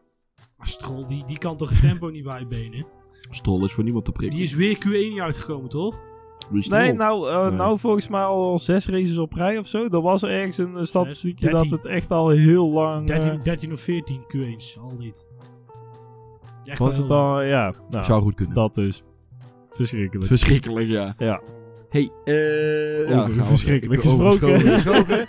Maar 0.56 0.68
Stroll, 0.68 1.06
die, 1.06 1.24
die 1.24 1.38
kan 1.38 1.56
toch 1.56 1.70
het 1.70 1.80
tempo 1.80 2.08
niet 2.08 2.24
bijbenen? 2.24 2.86
Stroll 3.30 3.64
is 3.64 3.72
voor 3.72 3.84
niemand 3.84 4.04
te 4.04 4.12
prikken. 4.12 4.36
Die 4.38 4.46
is 4.46 4.54
weer 4.54 4.76
Q1 4.76 4.90
niet 5.12 5.20
uitgekomen, 5.20 5.68
toch? 5.68 6.12
Is? 6.52 6.68
Nee, 6.68 6.92
nou, 6.92 7.30
eh, 7.30 7.42
Nee. 7.42 7.50
nou 7.50 7.78
volgens 7.78 8.08
mij 8.08 8.22
al 8.22 8.58
zes 8.58 8.86
races 8.88 9.18
op 9.18 9.32
rij 9.32 9.58
of 9.58 9.66
zo. 9.66 9.88
Er 9.88 10.00
was 10.00 10.22
er 10.22 10.30
ergens 10.30 10.58
een 10.58 10.76
eh, 10.76 10.82
statistiekje 10.84 11.50
dat 11.50 11.60
13. 11.60 11.76
het 11.76 11.86
echt 11.86 12.10
al 12.10 12.28
heel 12.28 12.70
lang... 12.70 13.10
eh, 13.10 13.20
13, 13.20 13.40
13 13.42 13.72
of 13.72 13.80
14 13.80 14.20
Q1's, 14.36 14.78
al 14.80 14.94
niet. 14.98 15.26
Echt 16.64 16.78
was 16.78 16.92
wel 16.92 17.00
het 17.02 17.10
lang. 17.10 17.22
al... 17.34 17.42
Ja, 17.42 17.72
nou, 17.90 18.04
Zou 18.04 18.22
goed 18.22 18.34
kunnen. 18.34 18.54
dat 18.54 18.74
dus. 18.74 19.02
Verschrikkelijk. 19.70 20.26
Verschrikkelijk, 20.26 20.88
ja. 20.88 21.14
ja. 21.18 21.40
Hey, 21.94 22.10
eh... 22.24 23.08
ja, 23.08 23.30
verschrikkelijk 23.30 24.00
gesproken. 24.02 24.60
gesproken. 24.60 25.26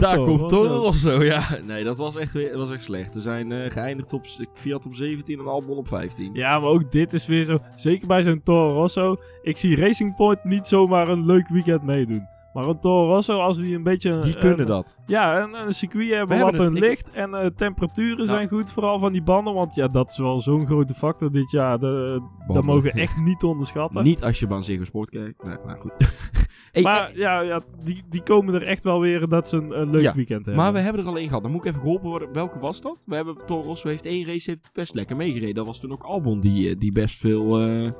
Daar 0.00 0.16
komt. 0.16 0.48
Toro 0.48 0.76
Rosso, 0.76 1.22
ja. 1.22 1.58
Nee, 1.66 1.84
dat 1.84 1.98
was 1.98 2.16
echt, 2.16 2.32
weer- 2.32 2.56
was 2.56 2.70
echt 2.70 2.84
slecht. 2.84 3.14
We 3.14 3.20
zijn 3.20 3.52
eh, 3.52 3.70
geëindigd 3.70 4.12
op 4.12 4.26
Fiat 4.54 4.86
op 4.86 4.94
17 4.94 5.38
en 5.38 5.46
Albon 5.46 5.76
op 5.76 5.88
15. 5.88 6.30
Ja, 6.32 6.58
maar 6.58 6.68
ook 6.68 6.90
dit 6.92 7.12
is 7.12 7.26
weer 7.26 7.44
zo... 7.44 7.58
Zeker 7.74 8.06
bij 8.06 8.22
zo'n 8.22 8.42
Toro 8.42 8.72
Rosso. 8.72 9.16
Ik 9.42 9.56
zie 9.56 9.76
Racing 9.76 10.14
Point 10.14 10.44
niet 10.44 10.66
zomaar 10.66 11.08
een 11.08 11.26
leuk 11.26 11.48
weekend 11.48 11.82
meedoen. 11.82 12.26
Maar 12.52 12.68
een 12.68 12.78
Toro 12.78 13.12
Rosso, 13.14 13.38
als 13.38 13.56
die 13.56 13.74
een 13.76 13.82
beetje... 13.82 14.18
Die 14.18 14.38
kunnen 14.38 14.58
een- 14.60 14.66
dat. 14.66 14.94
Ja, 15.06 15.42
een, 15.42 15.54
een 15.66 15.72
circuit 15.72 16.08
hebben 16.10 16.36
We 16.36 16.42
wat 16.42 16.52
hebben 16.52 16.68
een 16.74 16.80
licht 16.80 17.10
en 17.10 17.34
eh, 17.34 17.46
temperaturen 17.46 18.26
zijn 18.26 18.48
goed, 18.48 18.72
vooral 18.72 18.98
van 18.98 19.12
die 19.12 19.22
banden. 19.22 19.54
Want 19.54 19.74
ja, 19.74 19.88
dat 19.88 20.10
is 20.10 20.18
wel 20.18 20.38
zo'n 20.38 20.66
grote 20.66 20.94
factor 20.94 21.30
dit 21.30 21.50
jaar. 21.50 21.78
De, 21.78 22.20
dat 22.46 22.64
mogen 22.64 22.82
we 22.82 22.92
echt 22.92 23.16
niet 23.16 23.42
onderschatten. 23.42 24.02
Niet 24.04 24.22
als 24.24 24.38
je 24.40 24.56
Ziggo 24.60 24.84
Sport 24.84 25.10
kijkt. 25.10 25.44
Nee, 25.44 25.56
maar 25.66 25.76
goed. 25.80 25.92
Hey, 26.72 26.82
maar 26.82 27.10
ja, 27.14 27.40
ja 27.40 27.60
die, 27.82 28.02
die 28.08 28.22
komen 28.22 28.54
er 28.54 28.62
echt 28.62 28.82
wel 28.82 29.00
weer 29.00 29.28
dat 29.28 29.48
ze 29.48 29.56
een, 29.56 29.80
een 29.80 29.90
leuk 29.90 30.02
Ja, 30.02 30.14
weekend 30.14 30.44
hebben. 30.46 30.64
Maar 30.64 30.72
we 30.72 30.78
hebben 30.78 31.02
er 31.02 31.08
al 31.08 31.16
één 31.18 31.26
gehad. 31.28 31.42
Dan 31.42 31.52
moet 31.52 31.60
ik 31.60 31.66
even 31.68 31.80
geholpen 31.80 32.08
worden. 32.08 32.32
Welke 32.32 32.58
was 32.58 32.80
dat? 32.80 33.04
We 33.08 33.14
hebben 33.14 33.46
Toro 33.46 33.62
Rosso 33.62 33.88
heeft 33.88 34.06
één 34.06 34.26
race 34.26 34.50
heeft 34.50 34.70
best 34.72 34.94
lekker 34.94 35.16
meegereden. 35.16 35.54
Dat 35.54 35.66
was 35.66 35.80
toen 35.80 35.92
ook 35.92 36.02
Albon 36.02 36.40
die, 36.40 36.68
eh, 36.68 36.78
die 36.78 36.92
best 36.92 37.16
veel. 37.18 37.58
eh, 37.60 37.90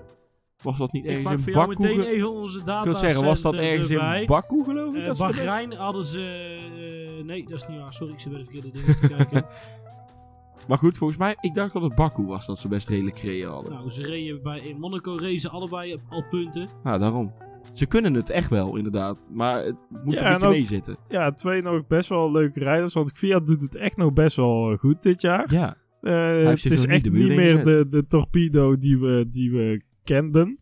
was 0.63 0.79
dat 0.79 0.93
niet 0.93 1.05
Ik 1.05 1.11
ergens 1.11 1.27
pak 1.29 1.37
in 1.37 1.43
voor 1.43 1.53
jou 1.53 1.67
Baku? 1.67 1.87
meteen 1.89 2.05
even 2.15 2.31
onze 2.31 2.59
Ik 2.59 2.65
data 2.65 2.85
wil 2.91 2.99
zeggen, 2.99 3.25
was 3.25 3.41
dat 3.43 3.55
ergens 3.55 3.91
erbij. 3.91 4.21
in 4.21 4.27
Baku 4.27 4.65
geloof 4.65 4.95
ik? 4.95 5.05
Dat 5.07 5.17
ze 5.17 5.23
de 5.23 5.29
best- 5.29 5.45
Bahrein 5.45 5.73
hadden 5.73 6.05
ze... 6.05 6.21
eh, 7.19 7.25
nee, 7.25 7.43
dat 7.43 7.53
is 7.61 7.67
niet 7.69 7.79
waar. 7.79 7.93
Sorry, 7.93 8.13
ik 8.13 8.21
zit 8.21 8.29
bij 8.31 8.39
de 8.39 8.45
verkeerde 8.45 8.71
dingen 8.71 8.97
te 8.97 9.09
kijken. 9.09 9.45
Maar 10.69 10.79
goed, 10.79 10.97
volgens 10.99 11.19
mij, 11.19 11.37
ik 11.41 11.55
dacht 11.55 11.73
dat 11.73 11.83
het 11.83 11.95
Baku 11.95 12.25
was 12.27 12.47
dat 12.47 12.59
ze 12.59 12.69
best 12.69 12.89
redelijk 12.89 13.19
gereden 13.19 13.49
hadden. 13.51 13.73
nou, 13.73 13.91
ze 13.91 14.03
reden 14.03 14.43
bij, 14.43 14.59
in 14.61 14.79
Monaco 14.79 15.17
racen 15.21 15.51
allebei 15.51 15.93
op- 15.95 16.01
al 16.09 16.25
punten. 16.29 16.69
Nou, 16.85 16.99
daarom. 16.99 17.31
Ze 17.73 17.87
kunnen 17.87 18.15
het 18.15 18.31
echt 18.31 18.51
wel, 18.51 18.77
inderdaad. 18.77 19.29
Maar 19.33 19.65
het 19.65 19.77
moet 20.05 20.15
Ja, 20.15 20.21
een 20.21 20.27
en 20.27 20.33
beetje 20.33 20.47
ook- 20.47 20.53
meezitten. 20.53 20.97
Ja, 21.09 21.33
twee 21.33 21.63
nog 21.63 21.87
best 21.87 22.09
wel 22.09 22.33
leuke 22.33 22.59
rijders. 22.59 22.95
Want 22.95 23.13
Fiat 23.13 23.47
doet 23.47 23.61
het 23.61 23.77
echt 23.77 23.97
nog 23.97 24.13
best 24.13 24.37
wel 24.37 24.71
eh, 24.73 24.79
goed 24.79 25.03
dit 25.03 25.21
jaar. 25.21 25.53
Ja. 25.53 25.77
Het 26.01 26.65
is 26.65 26.87
echt 26.87 27.05
niet 27.05 27.13
de 27.15 27.19
niet 27.19 27.37
meer 27.37 27.65
de, 27.65 27.87
de 27.89 28.07
torpedo 28.07 28.77
die 28.79 28.99
we, 28.99 29.27
die 29.31 29.51
we 29.53 29.83
kenden. 30.05 30.59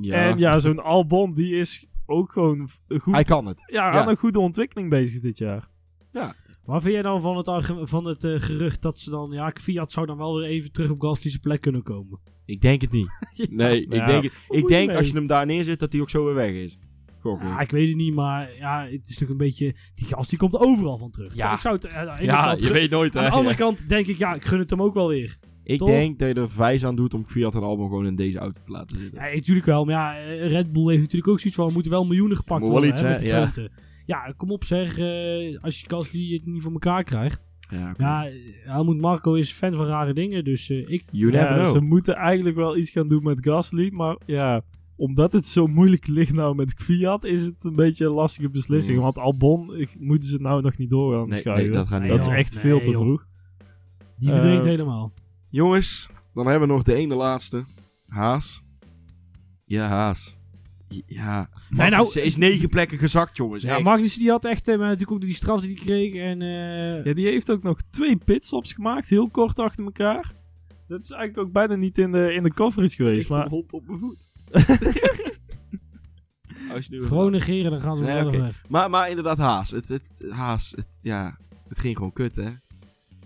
ja. 0.00 0.14
En 0.30 0.38
ja, 0.38 0.58
zo'n 0.58 0.82
Albon 0.82 1.32
die 1.32 1.54
is 1.56 1.86
ook 2.06 2.32
gewoon 2.32 2.68
goed, 2.98 3.14
Hij 3.14 3.22
kan 3.24 3.46
het. 3.46 3.62
ja, 3.66 3.92
ja. 3.92 4.00
aan 4.00 4.08
een 4.08 4.16
goede 4.16 4.38
ontwikkeling 4.40 4.90
bezig 4.90 5.20
dit 5.20 5.38
jaar. 5.38 5.68
Wat 6.64 6.82
vind 6.82 6.94
jij 6.94 7.02
dan 7.02 7.20
van 7.20 7.36
het, 7.36 7.50
van 7.88 8.04
het 8.04 8.24
eh, 8.24 8.34
gerucht 8.40 8.82
dat 8.82 8.98
ze 9.00 9.10
dan... 9.10 9.30
Ja, 9.32 9.50
Fiat 9.60 9.92
zou 9.92 10.06
dan 10.06 10.16
wel 10.16 10.38
weer 10.38 10.48
even 10.48 10.72
terug 10.72 10.90
op 10.90 11.00
Gasly's 11.00 11.36
plek 11.36 11.60
kunnen 11.60 11.82
komen. 11.82 12.20
Ik 12.44 12.60
denk 12.60 12.80
het 12.80 12.90
niet. 12.92 13.08
Nee, 13.50 13.86
Ja. 13.88 14.00
ik 14.00 14.06
denk, 14.06 14.22
het- 14.22 14.32
moet 14.48 14.56
ik 14.56 14.66
denk 14.68 14.86
mee? 14.88 14.96
als 14.96 15.06
je 15.06 15.14
hem 15.14 15.26
daar 15.26 15.46
neerzet, 15.46 15.78
dat 15.78 15.92
hij 15.92 16.00
ook 16.00 16.10
zo 16.10 16.24
weer 16.24 16.34
weg 16.34 16.50
is. 16.52 16.78
Ja, 17.22 17.60
ik 17.60 17.70
weet 17.70 17.88
het 17.88 17.96
niet, 17.96 18.14
maar 18.14 18.56
ja, 18.56 18.86
het 18.90 19.08
is 19.08 19.16
toch 19.16 19.28
een 19.28 19.36
beetje... 19.36 19.74
Die 19.94 20.06
gast 20.06 20.30
die 20.30 20.38
komt 20.38 20.56
overal 20.56 20.98
van 20.98 21.10
terug. 21.10 21.34
Ja. 21.34 21.52
Ik 21.54 21.60
zou 21.60 21.74
het... 21.74 21.84
eh, 21.84 21.96
aan 21.96 22.04
de 22.06 22.12
ene 22.12 22.24
Ja, 22.24 22.52
je 22.58 22.72
weet 22.72 22.90
nooit, 22.90 23.16
Aan 23.16 23.22
hè. 23.22 23.28
de 23.28 23.34
andere 23.34 23.54
Ja. 23.58 23.60
kant 23.60 23.88
denk 23.88 24.06
ik, 24.06 24.18
ja, 24.18 24.34
ik 24.34 24.44
gun 24.44 24.58
het 24.58 24.70
hem 24.70 24.82
ook 24.82 24.94
wel 24.94 25.08
weer. 25.08 25.38
Ik 25.64 25.78
toch? 25.78 25.88
denk 25.88 26.18
dat 26.18 26.28
je 26.28 26.34
er 26.34 26.50
vijs 26.50 26.84
aan 26.84 26.96
doet 26.96 27.14
om 27.14 27.24
Fiat 27.26 27.54
en 27.54 27.62
Albon 27.62 27.88
gewoon 27.88 28.06
in 28.06 28.16
deze 28.16 28.38
auto 28.38 28.60
te 28.64 28.72
laten 28.72 28.96
zitten. 28.98 29.24
Ja, 29.24 29.34
natuurlijk 29.34 29.66
wel. 29.66 29.84
Maar 29.84 29.94
ja, 29.94 30.18
eh, 30.18 30.50
Red 30.50 30.72
Bull 30.72 30.88
heeft 30.88 31.00
natuurlijk 31.00 31.28
ook 31.28 31.38
zoiets 31.40 31.56
van... 31.58 31.66
We 31.66 31.72
moeten 31.72 31.90
wel 31.92 32.04
miljoenen 32.04 32.36
gepakt 32.36 32.60
Moet 32.60 32.70
worden 32.70 32.90
iets, 32.90 33.00
hè, 33.00 33.08
met 33.08 33.18
die 33.18 33.28
ja. 33.28 33.40
punten. 33.42 33.70
Ja, 34.06 34.32
kom 34.36 34.50
op 34.50 34.64
zeg. 34.64 34.98
eh, 34.98 35.58
als 35.62 35.80
je 35.80 35.88
Gasly 35.88 36.32
het 36.32 36.46
niet 36.46 36.62
voor 36.62 36.72
elkaar 36.72 37.04
krijgt. 37.04 37.48
Ja, 37.98 38.28
Helmut 38.64 39.00
Marco 39.00 39.34
is 39.34 39.52
fan 39.52 39.74
van 39.74 39.86
rare 39.86 40.12
dingen. 40.14 40.44
Dus 40.44 40.70
eh, 40.70 40.78
ik... 40.90 41.02
You 41.10 41.30
never 41.32 41.48
Ja, 41.48 41.54
know. 41.62 41.72
ze 41.74 41.80
moeten 41.80 42.14
eigenlijk 42.14 42.56
wel 42.56 42.76
iets 42.76 42.90
gaan 42.90 43.08
doen 43.08 43.22
met 43.22 43.44
Gasly. 43.46 43.90
Maar 43.92 44.16
ja, 44.26 44.62
omdat 44.96 45.32
het 45.32 45.46
zo 45.46 45.66
moeilijk 45.66 46.06
ligt 46.18 46.32
nou 46.32 46.54
met 46.54 46.74
Fiat, 46.76 47.24
is 47.24 47.42
het 47.42 47.64
een 47.64 47.74
beetje 47.76 48.04
een 48.06 48.12
lastige 48.12 48.50
beslissing. 48.50 48.96
Mm. 48.96 49.02
Want 49.02 49.18
Albon 49.18 49.76
ik, 49.76 49.96
moeten 50.00 50.28
ze 50.28 50.36
nou 50.40 50.62
nog 50.62 50.78
niet 50.78 50.90
door 50.90 51.16
gaan 51.16 51.28
Nee, 51.28 51.38
schuiven. 51.38 51.66
nee, 51.66 51.76
dat 51.76 51.88
gaat 51.88 52.00
niet. 52.00 52.10
dat 52.10 52.20
is 52.20 52.26
echt 52.28 52.52
Nee, 52.52 52.60
veel 52.60 52.80
te 52.80 52.90
joh. 52.90 53.00
vroeg. 53.00 53.26
Die 54.18 54.30
verdrinkt 54.30 54.64
helemaal. 54.64 55.12
Jongens, 55.54 56.08
dan 56.32 56.46
hebben 56.46 56.68
we 56.68 56.74
nog 56.74 56.82
de 56.82 56.94
ene 56.94 57.14
laatste. 57.14 57.64
Haas. 58.06 58.62
Ja, 59.64 59.86
Haas. 59.88 60.36
Ja. 61.06 61.48
Nee, 61.68 61.90
nou- 61.90 62.08
Ze 62.08 62.22
is 62.22 62.36
negen 62.36 62.68
plekken 62.68 62.98
gezakt, 62.98 63.36
jongens. 63.36 63.62
Ja. 63.62 63.78
Magnussen 63.78 64.20
die 64.20 64.30
had 64.30 64.44
echt... 64.44 64.68
eh, 64.68 64.76
maar 64.78 64.84
natuurlijk 64.86 65.10
ook 65.12 65.20
die 65.20 65.34
straf 65.34 65.60
die 65.60 65.74
hij 65.74 65.84
kreeg. 65.84 66.14
En... 66.14 66.40
eh, 66.40 67.04
Ja, 67.04 67.12
die 67.14 67.26
heeft 67.26 67.50
ook 67.50 67.62
nog 67.62 67.80
twee 67.90 68.16
pitstops 68.16 68.72
gemaakt, 68.72 69.08
heel 69.08 69.30
kort 69.30 69.58
achter 69.58 69.84
elkaar. 69.84 70.32
Dat 70.88 71.02
is 71.02 71.10
eigenlijk 71.10 71.46
ook 71.46 71.52
bijna 71.52 71.74
niet 71.74 71.98
in 71.98 72.12
de, 72.12 72.32
in 72.34 72.42
de 72.42 72.52
coverage 72.54 72.94
geweest. 72.96 73.28
Maar 73.28 73.44
een 73.44 73.50
hond 73.50 73.72
op 73.72 73.86
mijn 73.86 73.98
voet. 73.98 74.28
Als 76.74 76.86
je 76.86 76.90
nu 76.98 77.06
Gewoon 77.06 77.30
negeren, 77.32 77.70
dan 77.70 77.80
gaan 77.80 77.96
ze 77.96 78.02
Nee, 78.02 78.26
oké. 78.26 78.40
weg. 78.40 78.64
maar, 78.68 78.90
maar 78.90 79.08
inderdaad, 79.08 79.38
Haas. 79.38 79.70
Het, 79.70 79.88
het, 79.88 80.04
Haas, 80.28 80.70
het, 80.76 80.98
ja, 81.00 81.38
het 81.68 81.78
ging 81.78 81.96
gewoon 81.96 82.12
kut, 82.12 82.36
hè? 82.36 82.50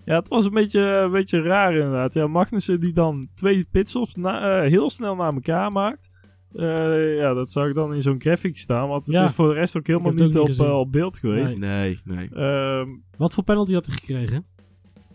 Ja, 0.09 0.15
het 0.15 0.27
was 0.27 0.45
een 0.45 0.51
beetje, 0.51 0.79
een 0.81 1.11
beetje 1.11 1.41
raar 1.41 1.73
inderdaad. 1.73 2.13
Ja, 2.13 2.27
Magnussen 2.27 2.79
die 2.79 2.93
dan 2.93 3.27
twee 3.35 3.65
pitstops 3.71 4.15
na- 4.15 4.61
eh, 4.63 4.69
heel 4.69 4.89
snel 4.89 5.15
na 5.15 5.31
elkaar 5.31 5.71
maakt. 5.71 6.09
Eh, 6.53 7.15
ja, 7.17 7.33
dat 7.33 7.51
zag 7.51 7.67
ik 7.67 7.73
dan 7.73 7.93
in 7.93 8.01
zo'n 8.01 8.21
graphic 8.21 8.57
staan. 8.57 8.87
Want 8.87 9.05
het 9.05 9.15
Ja. 9.15 9.23
is 9.23 9.31
voor 9.31 9.47
de 9.47 9.53
rest 9.53 9.77
ook 9.77 9.87
helemaal 9.87 10.11
niet 10.11 10.35
ook 10.35 10.41
op, 10.41 10.47
niet 10.47 10.59
eh, 10.59 10.79
op 10.79 10.91
beeld 10.91 11.19
geweest. 11.19 11.57
Nee, 11.59 11.99
nee. 12.03 12.29
Ehm, 12.29 12.87
Wat 13.17 13.33
voor 13.33 13.43
penalty 13.43 13.73
had 13.73 13.85
hij 13.85 13.95
gekregen? 13.95 14.45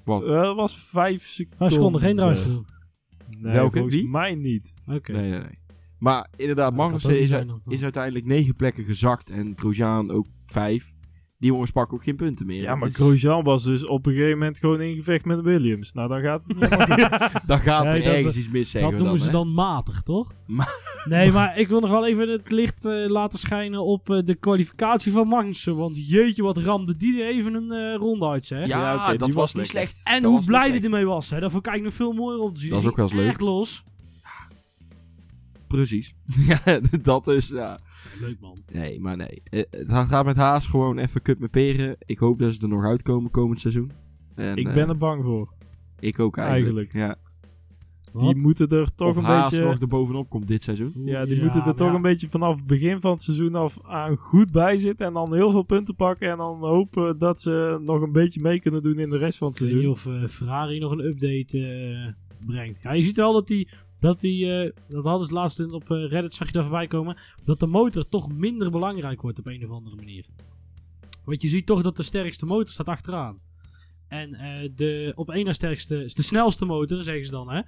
Wat? 0.04 0.22
eh, 0.22 0.42
dat 0.42 0.56
was 0.56 0.76
vijf 0.78 1.26
seconden. 1.26 1.58
Vijf 1.58 1.72
seconden, 1.72 2.00
geen 2.00 2.16
drive 2.16 2.62
Nee, 3.38 3.52
Welke? 3.52 3.72
volgens 3.76 3.94
Wie? 3.94 4.08
mij 4.08 4.34
niet. 4.34 4.74
Oké. 4.86 5.12
Nee, 5.12 5.30
nee, 5.30 5.40
nee. 5.40 5.58
Maar 5.98 6.28
inderdaad, 6.36 6.74
Magnussen 6.74 7.20
is, 7.20 7.30
is 7.68 7.82
uiteindelijk 7.82 8.24
negen 8.24 8.56
plekken 8.56 8.84
gezakt 8.84 9.30
en 9.30 9.52
Grosjean 9.56 10.10
ook 10.10 10.26
vijf. 10.46 10.93
Die 11.38 11.52
jongens 11.52 11.70
pakken 11.70 11.96
ook 11.96 12.02
geen 12.02 12.16
punten 12.16 12.46
meer. 12.46 12.62
Ja, 12.62 12.74
maar 12.74 12.88
is- 12.88 12.94
Grosjean 12.94 13.44
was 13.44 13.64
dus 13.64 13.86
op 13.86 14.06
een 14.06 14.12
gegeven 14.12 14.38
moment 14.38 14.58
gewoon 14.58 14.80
in 14.80 14.96
gevecht 14.96 15.24
met 15.24 15.40
Williams. 15.40 15.92
Nou, 15.92 16.08
dan 16.08 16.20
gaat 16.20 16.44
het 16.46 16.56
niet. 16.60 16.68
Dan 17.46 17.58
gaat 17.60 17.84
Nee, 17.84 17.92
er 17.92 17.98
dat 17.98 18.06
is- 18.12 18.18
ergens 18.18 18.36
iets 18.36 18.50
mis, 18.50 18.70
zeggen 18.70 18.90
Dat 18.90 18.98
we 19.00 19.04
noemen 19.04 19.22
ze 19.24 19.30
dan, 19.30 19.44
dan 19.44 19.54
matig, 19.54 20.02
toch? 20.02 20.32
Ma- 20.46 20.68
nee, 21.04 21.30
maar 21.32 21.58
ik 21.58 21.68
wil 21.68 21.80
nog 21.80 21.90
wel 21.90 22.06
even 22.06 22.28
het 22.28 22.50
licht 22.50 22.84
eh, 22.84 22.92
laten 23.08 23.38
schijnen 23.38 23.84
op 23.84 24.10
eh, 24.10 24.24
de 24.24 24.34
kwalificatie 24.34 25.12
van 25.12 25.28
Magnussen. 25.28 25.76
Want 25.76 26.08
jeetje, 26.08 26.42
wat 26.42 26.56
ramde 26.56 26.96
die 26.96 27.22
er 27.22 27.28
even 27.28 27.54
een 27.54 27.70
eh, 27.70 27.96
ronde 27.98 28.26
uit, 28.28 28.46
zeg. 28.46 28.58
hè? 28.58 28.64
Ja, 28.64 29.08
die 29.08 29.18
dat 29.18 29.26
was 29.28 29.36
was 29.36 29.54
niet 29.54 29.66
slecht. 29.66 30.00
En 30.04 30.22
Dat 30.22 30.30
hoe 30.30 30.44
blij 30.44 30.60
hij 30.60 30.68
slecht. 30.68 30.84
ermee 30.84 31.04
was, 31.06 31.30
hè. 31.30 31.40
Dat 31.40 31.50
vond 31.52 31.66
ik 31.66 31.82
nog 31.82 31.94
veel 31.94 32.12
mooier 32.12 32.40
om 32.40 32.52
te 32.52 32.60
zien. 32.60 32.68
Dat 32.70 32.78
is 32.78 32.82
Die 32.84 32.90
ook 32.92 32.96
wel 32.98 33.06
eens 33.08 33.16
leuk. 33.18 33.28
Echt 33.28 33.40
los. 33.40 33.84
Precies. 35.66 36.14
ja, 36.64 36.80
dat 37.02 37.26
is, 37.28 37.48
ja. 37.48 37.78
Leuk, 38.20 38.40
man. 38.40 38.58
Nee, 38.72 39.00
maar 39.00 39.16
nee. 39.16 39.42
Eh, 39.44 39.62
Het 39.70 39.90
gaat 39.90 40.24
met 40.24 40.36
Haas 40.36 40.66
gewoon 40.66 40.98
even 40.98 41.22
kut 41.22 41.38
met 41.38 41.50
peren. 41.50 41.96
Ik 41.98 42.18
hoop 42.18 42.38
dat 42.38 42.54
ze 42.54 42.60
er 42.60 42.68
nog 42.68 42.84
uitkomen 42.84 43.30
komend 43.30 43.60
seizoen. 43.60 43.90
En, 44.34 44.56
ik 44.56 44.66
eh, 44.68 44.74
ben 44.74 44.88
er 44.88 44.96
bang 44.96 45.22
voor. 45.22 45.52
Ik 45.98 46.18
ook 46.18 46.36
eigenlijk. 46.36 46.92
Ja. 46.92 47.16
Wat? 48.12 48.34
Die 48.34 48.42
moeten 48.42 48.68
er 48.68 48.94
toch 48.94 49.08
of 49.08 49.16
een 49.16 49.24
Haas 49.24 49.50
beetje... 49.50 49.64
nog 49.64 49.80
er 49.80 49.88
bovenop 49.88 50.30
komt 50.30 50.46
dit 50.46 50.62
seizoen. 50.62 50.92
Ja, 51.04 51.24
die 51.24 51.42
moeten 51.42 51.64
er 51.64 51.74
toch 51.74 51.88
ja. 51.88 51.94
een 51.94 52.02
beetje 52.02 52.28
vanaf 52.28 52.56
het 52.56 52.66
begin 52.66 53.00
van 53.00 53.10
het 53.10 53.22
seizoen 53.22 53.54
af 53.54 53.78
aan 53.82 54.16
goed 54.16 54.50
bij 54.50 54.78
zitten. 54.78 55.06
En 55.06 55.12
dan 55.12 55.34
heel 55.34 55.50
veel 55.50 55.62
punten 55.62 55.96
pakken. 55.96 56.30
En 56.30 56.36
dan 56.36 56.60
hopen 56.60 57.18
dat 57.18 57.40
ze 57.40 57.80
nog 57.84 58.02
een 58.02 58.12
beetje 58.12 58.40
mee 58.40 58.60
kunnen 58.60 58.82
doen 58.82 58.98
in 58.98 59.10
de 59.10 59.16
rest 59.18 59.38
van 59.38 59.48
het 59.48 59.60
Ik 59.60 59.66
weet 59.66 59.74
niet 59.74 59.96
seizoen. 59.98 60.14
of 60.14 60.22
eh, 60.22 60.28
Ferrari 60.28 60.78
nog 60.78 60.92
een 60.92 61.04
update 61.04 61.58
eh, 61.58 62.46
brengt. 62.46 62.80
Ja, 62.82 62.92
je 62.92 63.02
ziet 63.02 63.16
wel 63.16 63.32
dat 63.32 63.46
die, 63.46 63.68
dat 64.04 64.20
die 64.20 64.52
eh, 64.52 64.72
dat 64.88 65.04
hadden 65.04 65.26
ze 65.28 65.34
laatst 65.34 65.72
op 65.72 65.90
eh, 65.90 66.08
Reddit, 66.08 66.34
zag 66.34 66.46
je 66.46 66.52
daar 66.52 66.62
voorbij 66.62 66.86
komen, 66.86 67.18
dat 67.44 67.60
de 67.60 67.66
motor 67.66 68.08
toch 68.08 68.32
minder 68.32 68.70
belangrijk 68.70 69.22
wordt 69.22 69.38
op 69.38 69.46
een 69.46 69.64
of 69.64 69.70
andere 69.70 69.96
manier. 69.96 70.26
Want 71.24 71.42
je 71.42 71.48
ziet 71.48 71.66
toch 71.66 71.82
dat 71.82 71.96
de 71.96 72.02
sterkste 72.02 72.46
motor 72.46 72.72
staat 72.72 72.88
achteraan. 72.88 73.38
En 74.08 74.34
eh, 74.34 74.68
de 74.74 75.12
op 75.14 75.30
één 75.30 75.44
na 75.44 75.52
sterkste, 75.52 76.10
de 76.14 76.22
snelste 76.22 76.64
motor, 76.64 77.04
zeggen 77.04 77.24
ze 77.24 77.30
dan, 77.30 77.50
hè, 77.50 77.62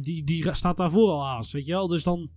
die, 0.00 0.24
die 0.24 0.54
staat 0.54 0.76
daarvoor 0.76 1.10
al 1.10 1.24
haast, 1.24 1.52
weet 1.52 1.66
je 1.66 1.72
wel. 1.72 1.86
Dus 1.86 2.04
dan, 2.04 2.30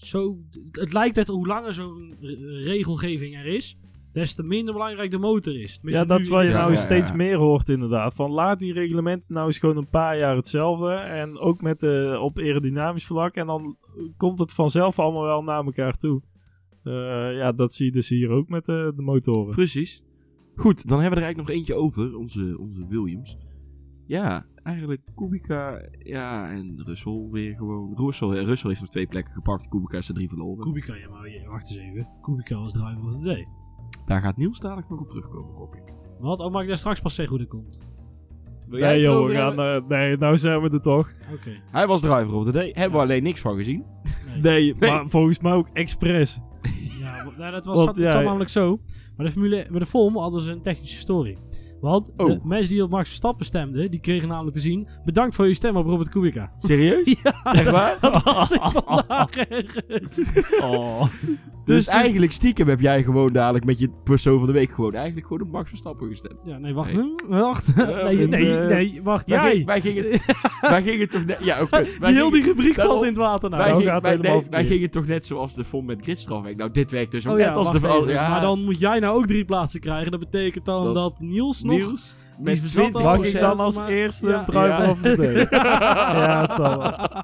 zo, 0.00 0.38
het 0.70 0.92
lijkt 0.92 1.14
dat 1.14 1.26
hoe 1.26 1.46
langer 1.46 1.74
zo'n 1.74 2.14
re- 2.20 2.62
regelgeving 2.62 3.34
er 3.36 3.46
is, 3.46 3.76
des 4.12 4.34
te 4.34 4.42
minder 4.42 4.74
belangrijk 4.74 5.10
de 5.10 5.18
motor 5.18 5.60
is. 5.60 5.78
Tenminste, 5.78 6.02
Ja, 6.02 6.08
dat 6.08 6.20
is 6.20 6.28
wat 6.28 6.42
je 6.42 6.50
nou 6.50 6.70
ja, 6.70 6.76
steeds 6.76 7.08
ja. 7.08 7.16
meer 7.16 7.36
hoort 7.36 7.68
inderdaad. 7.68 8.14
Van 8.14 8.30
laat 8.30 8.58
die 8.58 8.72
reglementen 8.72 9.34
nou 9.34 9.46
eens 9.46 9.58
gewoon 9.58 9.76
een 9.76 9.88
paar 9.88 10.18
jaar 10.18 10.36
hetzelfde. 10.36 10.92
En 10.92 11.38
ook 11.38 11.60
met 11.62 11.80
de, 11.80 12.18
op 12.20 12.38
aerodynamisch 12.38 13.06
vlak. 13.06 13.34
En 13.34 13.46
dan 13.46 13.76
komt 14.16 14.38
het 14.38 14.52
vanzelf 14.52 14.98
allemaal 14.98 15.24
wel 15.24 15.42
naar 15.42 15.64
elkaar 15.64 15.96
toe. 15.96 16.22
Eh, 16.82 16.92
ja, 17.36 17.52
dat 17.52 17.72
zie 17.72 17.86
je 17.86 17.92
dus 17.92 18.08
hier 18.08 18.30
ook 18.30 18.48
met 18.48 18.64
de, 18.64 18.92
de 18.96 19.02
motoren. 19.02 19.54
Precies. 19.54 20.02
Goed, 20.54 20.88
dan 20.88 21.00
hebben 21.00 21.18
we 21.18 21.24
er 21.24 21.34
eigenlijk 21.34 21.48
nog 21.48 21.56
eentje 21.56 21.74
over. 21.74 22.16
Onze, 22.16 22.56
onze 22.58 22.86
Williams. 22.88 23.38
Ja, 24.06 24.46
eigenlijk 24.62 25.02
Kubica. 25.14 25.88
Ja, 25.98 26.50
en 26.50 26.82
Russell 26.84 27.28
weer 27.30 27.54
gewoon. 27.54 27.96
Russell, 27.96 28.28
eh, 28.28 28.44
Russell 28.44 28.68
heeft 28.68 28.80
nog 28.80 28.90
twee 28.90 29.06
plekken 29.06 29.34
gepakt. 29.34 29.68
Kubica 29.68 29.98
is 29.98 30.08
er 30.08 30.14
drie 30.14 30.28
verloren. 30.28 30.60
Kubica, 30.60 30.94
ja, 30.94 31.08
maar 31.08 31.48
wacht 31.48 31.68
eens 31.68 31.76
even. 31.76 32.08
Kubica 32.20 32.58
was 32.58 32.72
driver 32.72 33.04
of 33.04 33.18
the 33.18 33.24
day. 33.24 33.59
Daar 34.10 34.20
gaat 34.20 34.36
Niels 34.36 34.58
dadelijk 34.60 34.88
nog 34.88 35.00
op 35.00 35.08
terugkomen, 35.08 35.54
hoop 35.54 35.74
ik. 35.74 35.82
Wat? 36.18 36.40
Oh, 36.40 36.52
mag 36.52 36.62
ik 36.62 36.68
daar 36.68 36.76
straks 36.76 37.00
pas 37.00 37.14
zeggen 37.14 37.36
hoe 37.36 37.44
dat 37.46 37.54
komt? 37.54 37.82
Wil 38.68 38.78
jij 38.78 38.90
Nee 38.90 39.00
joh, 39.00 39.26
we 39.26 39.34
gaan, 39.34 39.58
eh, 39.60 39.88
nee, 39.88 40.16
nou 40.16 40.38
zijn 40.38 40.60
we 40.62 40.70
er 40.70 40.80
toch. 40.80 41.12
Oké. 41.32 41.50
Hij 41.70 41.86
was 41.86 42.00
driver 42.00 42.34
of 42.34 42.44
the 42.44 42.52
day. 42.52 42.70
Hebben 42.74 42.98
we 42.98 43.04
alleen 43.04 43.22
niks 43.22 43.40
van 43.40 43.56
gezien. 43.56 43.84
Nee. 44.26 44.40
Nee, 44.40 44.74
Nee. 44.78 44.90
maar 44.90 45.04
volgens 45.08 45.40
mij 45.40 45.52
ook 45.52 45.68
expres. 45.72 46.40
Ja, 47.00 47.24
nou, 47.36 47.52
dat 47.52 47.66
was, 47.66 47.84
Want, 47.84 47.96
zat, 47.96 48.12
ja, 48.12 48.20
namelijk 48.20 48.50
zo. 48.50 48.80
Maar 49.16 49.26
de 49.26 49.32
Formule, 49.32 49.66
bij 49.70 49.78
de 49.78 49.86
FOM 49.86 50.16
hadden 50.16 50.42
ze 50.42 50.52
een 50.52 50.62
technische 50.62 50.98
story. 51.00 51.36
Want 51.80 52.06
de 52.16 52.24
Oh. 52.24 52.44
mensen 52.44 52.68
die 52.68 52.82
op 52.82 52.90
Max 52.90 53.08
Verstappen 53.08 53.46
stemden, 53.46 53.90
die 53.90 54.00
kregen 54.00 54.28
namelijk 54.28 54.54
te 54.56 54.62
zien... 54.62 54.88
Bedankt 55.04 55.34
voor 55.34 55.46
je 55.48 55.54
stem 55.54 55.76
op 55.76 55.86
Robert 55.86 56.08
Kubica. 56.08 56.50
Serieus? 56.58 57.16
Ja, 57.22 57.42
Echt 57.52 57.70
waar? 57.70 57.98
dat 58.12 58.22
was 58.22 58.52
ik 58.52 58.60
vandaag. 58.62 59.28
Oh. 60.62 61.02
Dus, 61.64 61.84
Dus- 61.84 61.94
eigenlijk 61.94 62.32
stiekem 62.32 62.68
heb 62.68 62.80
jij 62.80 63.02
gewoon 63.02 63.32
dadelijk 63.32 63.64
met 63.64 63.78
je 63.78 63.90
persoon 64.04 64.38
van 64.38 64.46
de 64.46 64.52
week 64.52 64.70
gewoon 64.70 64.94
eigenlijk 64.94 65.26
gewoon 65.26 65.42
op 65.42 65.50
Max 65.52 65.68
Verstappen 65.68 66.08
gestemd. 66.08 66.34
Ja, 66.44 66.58
nee, 66.58 66.74
wacht. 66.74 66.92
Nee. 66.92 67.14
Wacht. 67.28 67.76
Nee, 67.76 68.28
nee, 68.28 68.58
eh, 68.58 68.66
nee, 68.68 69.00
wacht. 69.02 69.26
Wij, 69.26 69.36
Jij. 69.36 69.50
gingen, 69.50 69.66
wij, 69.66 69.80
gingen, 69.80 70.20
wij 70.60 70.82
gingen 70.82 71.08
toch 71.08 71.24
net... 71.26 71.38
Ja, 71.42 71.62
oké. 71.62 71.84
Heel 72.00 72.30
die 72.30 72.42
rubriek 72.42 72.74
daarom- 72.76 72.94
valt 72.94 73.02
in 73.06 73.10
het 73.12 73.18
water 73.20 73.50
nou. 73.50 73.62
Wij, 73.62 73.84
gaat 73.84 74.02
wij, 74.02 74.16
nee, 74.16 74.66
gingen 74.66 74.90
toch 74.90 75.06
net 75.06 75.26
zoals 75.26 75.54
de 75.54 75.64
FOM 75.64 75.84
met 75.84 75.98
gridstrafwerk. 76.02 76.56
Nou, 76.56 76.70
dit 76.72 76.90
werkt 76.90 77.10
dus 77.12 77.26
ook 77.26 77.32
Oh 77.32 77.38
net 77.38 77.46
ja, 77.46 77.52
als 77.52 77.72
de... 77.72 77.88
even. 77.88 78.12
ja, 78.12 78.28
Maar 78.30 78.40
dan 78.40 78.64
moet 78.64 78.78
jij 78.78 78.98
nou 78.98 79.16
ook 79.16 79.26
drie 79.26 79.44
plaatsen 79.44 79.80
krijgen. 79.80 80.10
Dat 80.10 80.20
betekent 80.20 80.64
dan 80.64 80.84
dat, 80.84 80.94
Dat 80.94 81.20
Niels 81.20 81.62
die 81.76 81.98
met 82.38 82.58
verzat 82.58 82.82
20 82.90 83.00
al- 83.04 83.16
Mag 83.16 83.26
ik 83.26 83.40
dan 83.40 83.60
als 83.60 83.76
maar- 83.76 83.88
eerste 83.88 84.28
ja. 84.28 84.44
driver 84.44 84.68
Ja. 84.82 84.90
of 84.90 85.00
the 85.00 85.16
day? 85.16 85.46
ja, 85.50 86.40
het 86.42 86.52
zal 86.52 86.78
wel. 86.78 87.22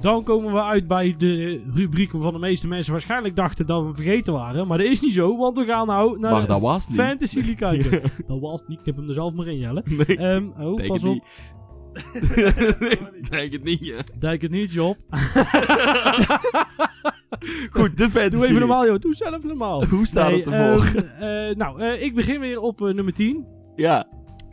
Dan 0.00 0.24
komen 0.24 0.52
we 0.52 0.62
uit 0.62 0.86
bij 0.86 1.14
de 1.18 1.62
rubriek 1.74 2.12
waarvan 2.12 2.32
de 2.32 2.38
meeste 2.38 2.68
mensen 2.68 2.92
waarschijnlijk 2.92 3.36
dachten 3.36 3.66
dat 3.66 3.78
we 3.80 3.84
hem 3.86 3.94
vergeten 3.96 4.32
waren. 4.32 4.66
Maar 4.66 4.78
dat 4.78 4.86
is 4.86 5.00
niet 5.00 5.12
zo, 5.12 5.36
want 5.36 5.56
we 5.58 5.64
gaan 5.64 5.86
nou 5.86 6.18
naar 6.18 6.32
Maar 6.32 6.40
de 6.40 6.46
dat 6.46 6.60
was 6.60 6.88
niet. 6.88 6.98
Fantasy 6.98 7.36
League 7.36 7.54
kijken. 7.54 7.90
Dat 8.26 8.40
was 8.40 8.62
niet, 8.66 8.78
ik 8.78 8.84
heb 8.84 8.96
hem 8.96 9.08
er 9.08 9.14
zelf 9.14 9.34
maar 9.34 9.46
in, 9.46 9.58
Jelle. 9.58 9.82
Nee, 9.84 10.16
Ehm, 10.16 10.44
oh, 10.60 10.86
pas 10.86 11.02
op. 11.02 11.12
niet. 11.12 11.22
denk 13.30 13.52
het 13.52 13.64
niet, 13.64 13.84
ja. 13.86 13.96
Denk 14.18 14.42
het 14.42 14.50
niet, 14.50 14.72
Job. 14.72 14.96
Goed, 17.70 17.96
de 17.96 18.10
fantasy. 18.10 18.28
Doe 18.30 18.44
even 18.44 18.58
normaal, 18.58 18.86
joh. 18.86 18.98
Doe 18.98 19.14
zelf 19.14 19.42
normaal. 19.44 19.84
Hoe 19.90 20.06
staat 20.06 20.30
Nee, 20.30 20.38
het 20.44 20.48
ervoor? 20.48 21.02
ehm, 21.02 21.22
eh, 21.50 21.56
nou, 21.56 21.80
eh, 21.80 22.02
ik 22.02 22.14
begin 22.14 22.40
weer 22.40 22.60
op 22.60 22.80
eh, 22.86 22.94
nummer 22.94 23.12
10. 23.12 23.46
ja, 23.76 24.06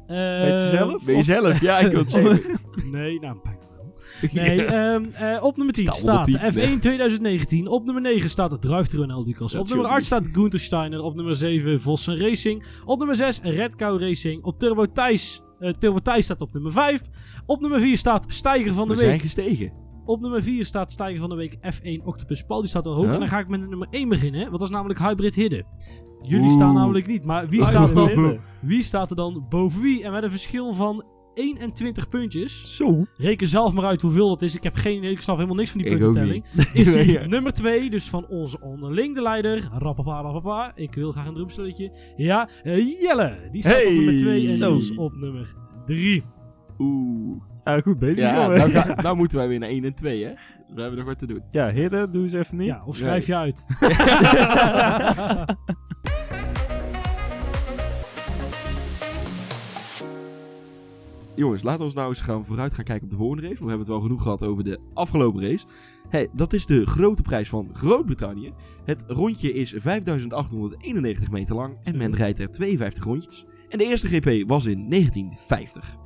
Eh, 0.08 0.18
Met 0.18 0.60
jezelf? 0.60 1.06
ben 1.06 1.16
je 1.16 1.24
zelf? 1.24 1.62
Ja, 1.62 1.78
ik 1.80 1.92
wil 1.92 2.00
het 2.00 2.12
zeggen. 2.12 2.60
Nee, 2.92 3.20
nou, 3.20 3.38
bijna 3.44 3.60
wel. 3.76 3.94
Nee, 4.32 4.56
Ja. 4.58 4.94
ehm, 4.94 5.06
eh, 5.14 5.44
op 5.44 5.58
nummer 5.58 5.76
10 5.76 5.94
Sta 5.94 6.12
onder 6.12 6.36
staat 6.36 6.54
10, 6.54 6.76
F1 6.76 6.80
2019. 6.80 7.68
Op 7.68 7.84
nummer 7.86 8.02
9 8.02 8.30
staat 8.30 8.52
het 8.52 8.62
Drive-Thru 8.62 9.02
en 9.04 9.24
Lucas. 9.24 9.52
Op 9.56 9.58
nummer 9.58 9.68
tuurlijk. 9.68 9.94
8 9.94 10.06
staat 10.06 10.28
Gunther 10.32 10.60
Steiner. 10.60 11.02
Op 11.02 11.16
nummer 11.16 11.36
7 11.36 11.82
Vossen 11.82 12.20
Racing. 12.20 12.66
Op 12.86 12.98
nummer 12.98 13.16
6 13.16 13.40
Red 13.44 13.76
Cow 13.76 14.02
Racing. 14.02 14.44
Op 14.44 14.60
Turbo 14.60 14.86
Thijs, 14.92 15.42
eh, 15.62 15.74
Turbo 15.74 16.00
Thijs 16.00 16.26
staat 16.26 16.42
op 16.42 16.54
nummer 16.54 16.72
5. 16.72 17.02
Op 17.46 17.62
nummer 17.62 17.80
4 17.80 17.98
staat 17.98 18.34
Steiger 18.34 18.74
van 18.74 18.88
de 18.88 18.94
We 18.94 19.00
Week. 19.00 19.10
zijn 19.10 19.20
gestegen. 19.20 19.72
Op 20.06 20.22
nummer 20.22 20.44
4 20.44 20.66
staat 20.66 20.92
Steiger 20.92 21.20
van 21.20 21.30
de 21.30 21.36
Week 21.36 21.56
F1 21.56 22.04
Octopus 22.06 22.44
Paul. 22.44 22.60
Die 22.60 22.70
staat 22.70 22.86
al 22.86 22.94
hoog. 22.94 23.04
Huh? 23.06 23.14
En 23.14 23.20
dan 23.20 23.28
ga 23.28 23.40
ik 23.40 23.48
met 23.48 23.70
nummer 23.70 23.88
1 23.90 24.10
beginnen. 24.10 24.40
Want 24.40 24.52
dat 24.52 24.62
is 24.62 24.70
namelijk 24.70 25.00
Hybrid 25.00 25.36
Hidden. 25.36 25.66
Jullie 26.22 26.46
Oeh. 26.46 26.54
staan 26.56 26.74
namelijk 26.74 27.08
niet. 27.08 27.26
Maar 27.26 27.48
wie 27.50 27.66
staat, 27.66 27.94
dan, 27.96 28.08
Hidden. 28.08 28.42
wie 28.62 28.84
staat 28.84 29.10
er 29.10 29.16
dan 29.16 29.46
boven 29.50 29.82
wie? 29.82 30.04
En 30.04 30.12
met 30.12 30.24
een 30.24 30.32
verschil 30.32 30.74
van 30.74 31.04
21 31.34 32.10
puntjes. 32.10 32.76
Zo. 32.76 33.06
Reken 33.18 33.48
zelf 33.48 33.74
maar 33.74 33.86
uit 33.86 34.02
hoeveel 34.02 34.28
dat 34.30 34.42
is. 34.42 34.56
Ik 34.56 34.64
heb 34.64 34.76
geen. 34.76 35.04
Ik 35.04 35.22
snap 35.22 35.36
helemaal 35.36 35.58
niks 35.58 35.72
van 35.72 35.82
die 35.82 35.90
puntentelling. 35.92 36.46
Is 36.74 36.94
hij 36.94 37.06
Ja. 37.06 37.26
nummer 37.26 37.54
2, 37.54 37.90
dus 37.90 38.10
van 38.10 38.28
onze 38.28 38.60
onderling 38.62 39.16
de 39.16 39.22
leider. 39.22 39.70
Rappapa, 39.78 40.22
rappapa. 40.22 40.72
Ik 40.76 40.94
wil 40.96 41.12
graag 41.12 41.28
een 41.28 41.34
drumstelletje. 41.34 41.92
Ja, 42.16 42.50
eh, 42.64 43.02
Jelle. 43.02 43.38
Die 43.52 43.62
staat 43.62 43.74
op 43.76 43.80
Hey, 43.82 43.94
nummer 43.96 44.18
2 44.18 44.50
en 44.50 44.58
zo. 44.58 44.70
Niels 44.70 44.96
op 44.96 45.16
nummer 45.16 45.54
3. 45.86 46.24
Oeh. 46.80 47.42
Ja, 47.64 47.82
goed 47.82 48.00
bezig. 48.00 48.24
Ja, 48.24 48.48
nou, 48.48 48.72
ga- 48.72 49.02
nou 49.02 49.16
moeten 49.16 49.38
wij 49.38 49.48
weer 49.48 49.60
naar 49.60 49.70
1 49.70 49.84
en 49.84 49.94
2, 49.94 50.24
hè? 50.24 50.32
We 50.74 50.82
hebben 50.82 51.00
nog 51.00 51.08
wat 51.08 51.20
te 51.20 51.28
doen. 51.28 51.42
Ja, 51.52 51.70
Hidden, 51.72 52.12
doe 52.12 52.24
eens 52.24 52.34
even 52.34 52.58
niet. 52.58 52.68
Ja, 52.68 52.84
of 52.86 52.96
schrijf 52.96 53.28
je 53.28 53.36
uit. 53.36 53.66
jongens, 61.42 61.64
laten 61.64 61.80
we 61.80 61.86
ons 61.86 61.94
nou 61.94 62.10
eens 62.10 62.22
gaan 62.22 62.46
vooruit 62.46 62.74
gaan 62.74 62.84
kijken 62.86 63.04
op 63.04 63.10
de 63.10 63.16
volgende 63.18 63.42
race. 63.42 63.54
We 63.54 63.60
hebben 63.60 63.80
het 63.80 63.88
wel 63.88 64.02
genoeg 64.02 64.22
gehad 64.22 64.44
over 64.46 64.64
de 64.64 64.80
afgelopen 64.94 65.42
race. 65.50 65.66
Hey, 66.10 66.28
dat 66.34 66.54
is 66.54 66.66
de 66.66 66.86
grote 66.86 67.22
prijs 67.22 67.50
van 67.50 67.70
Groot-Brittannië. 67.74 68.54
Het 68.86 69.04
rondje 69.08 69.54
is 69.54 69.74
5891 69.78 71.32
meter 71.32 71.56
lang 71.56 71.78
en 71.84 71.98
men 71.98 72.16
rijdt 72.16 72.40
er 72.40 72.52
52 72.52 73.04
rondjes. 73.04 73.46
En 73.70 73.78
de 73.78 73.84
eerste 73.84 74.08
GP 74.08 74.50
was 74.50 74.66
in 74.66 74.90
1950. 74.90 76.00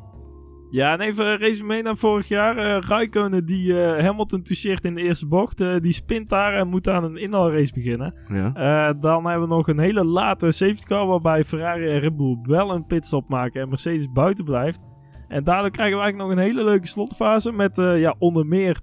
Ja, 0.70 0.94
en 0.94 1.00
even 1.02 1.26
een 1.26 1.38
resume 1.38 1.82
naar 1.82 1.98
vorig 1.98 2.28
jaar. 2.28 2.84
Raikkonen 2.86 3.46
die 3.46 3.84
eh, 3.84 4.04
Hamilton 4.04 4.42
toucheert 4.42 4.86
in 4.86 4.96
de 4.96 5.02
eerste 5.02 5.28
bocht. 5.28 5.62
eh, 5.62 5.80
die 5.80 5.94
spint 5.94 6.30
daar 6.30 6.54
en 6.54 6.68
moet 6.68 6.90
aan 6.90 7.04
een 7.04 7.18
inhaalrace 7.18 7.74
beginnen. 7.74 8.14
Ja. 8.28 8.94
Dan 8.94 9.26
hebben 9.26 9.48
we 9.50 9.56
nog 9.56 9.68
een 9.68 9.80
hele 9.80 10.04
late 10.04 10.52
safety 10.52 10.84
car 10.84 11.08
waarbij 11.08 11.44
Ferrari 11.44 11.88
en 11.88 12.00
Red 12.00 12.16
Bull 12.16 12.38
wel 12.42 12.72
een 12.72 12.86
pitstop 12.86 13.30
maken 13.30 13.62
en 13.62 13.70
Mercedes 13.70 14.12
buiten 14.12 14.46
blijft. 14.46 14.82
En 15.28 15.44
daardoor 15.44 15.72
krijgen 15.72 15.98
we 15.98 16.04
eigenlijk 16.04 16.30
nog 16.30 16.40
een 16.40 16.50
hele 16.52 16.64
leuke 16.64 16.88
slotfase 16.88 17.52
met 17.52 17.78
eh, 17.78 18.00
ja, 18.00 18.16
onder 18.20 18.46
meer 18.46 18.82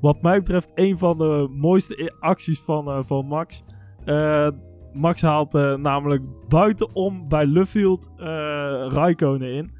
wat 0.00 0.22
mij 0.22 0.38
betreft 0.38 0.72
een 0.74 0.98
van 0.98 1.18
de 1.18 1.48
mooiste 1.50 2.14
acties 2.20 2.60
van, 2.60 2.88
eh, 2.88 2.98
van 3.04 3.26
Max. 3.26 3.64
Eh, 4.04 4.48
Max 4.92 5.22
haalt 5.22 5.52
namelijk 5.78 6.22
buitenom 6.48 7.28
bij 7.28 7.46
Luffield 7.46 8.10
Raikkonen 8.88 9.52
in. 9.52 9.70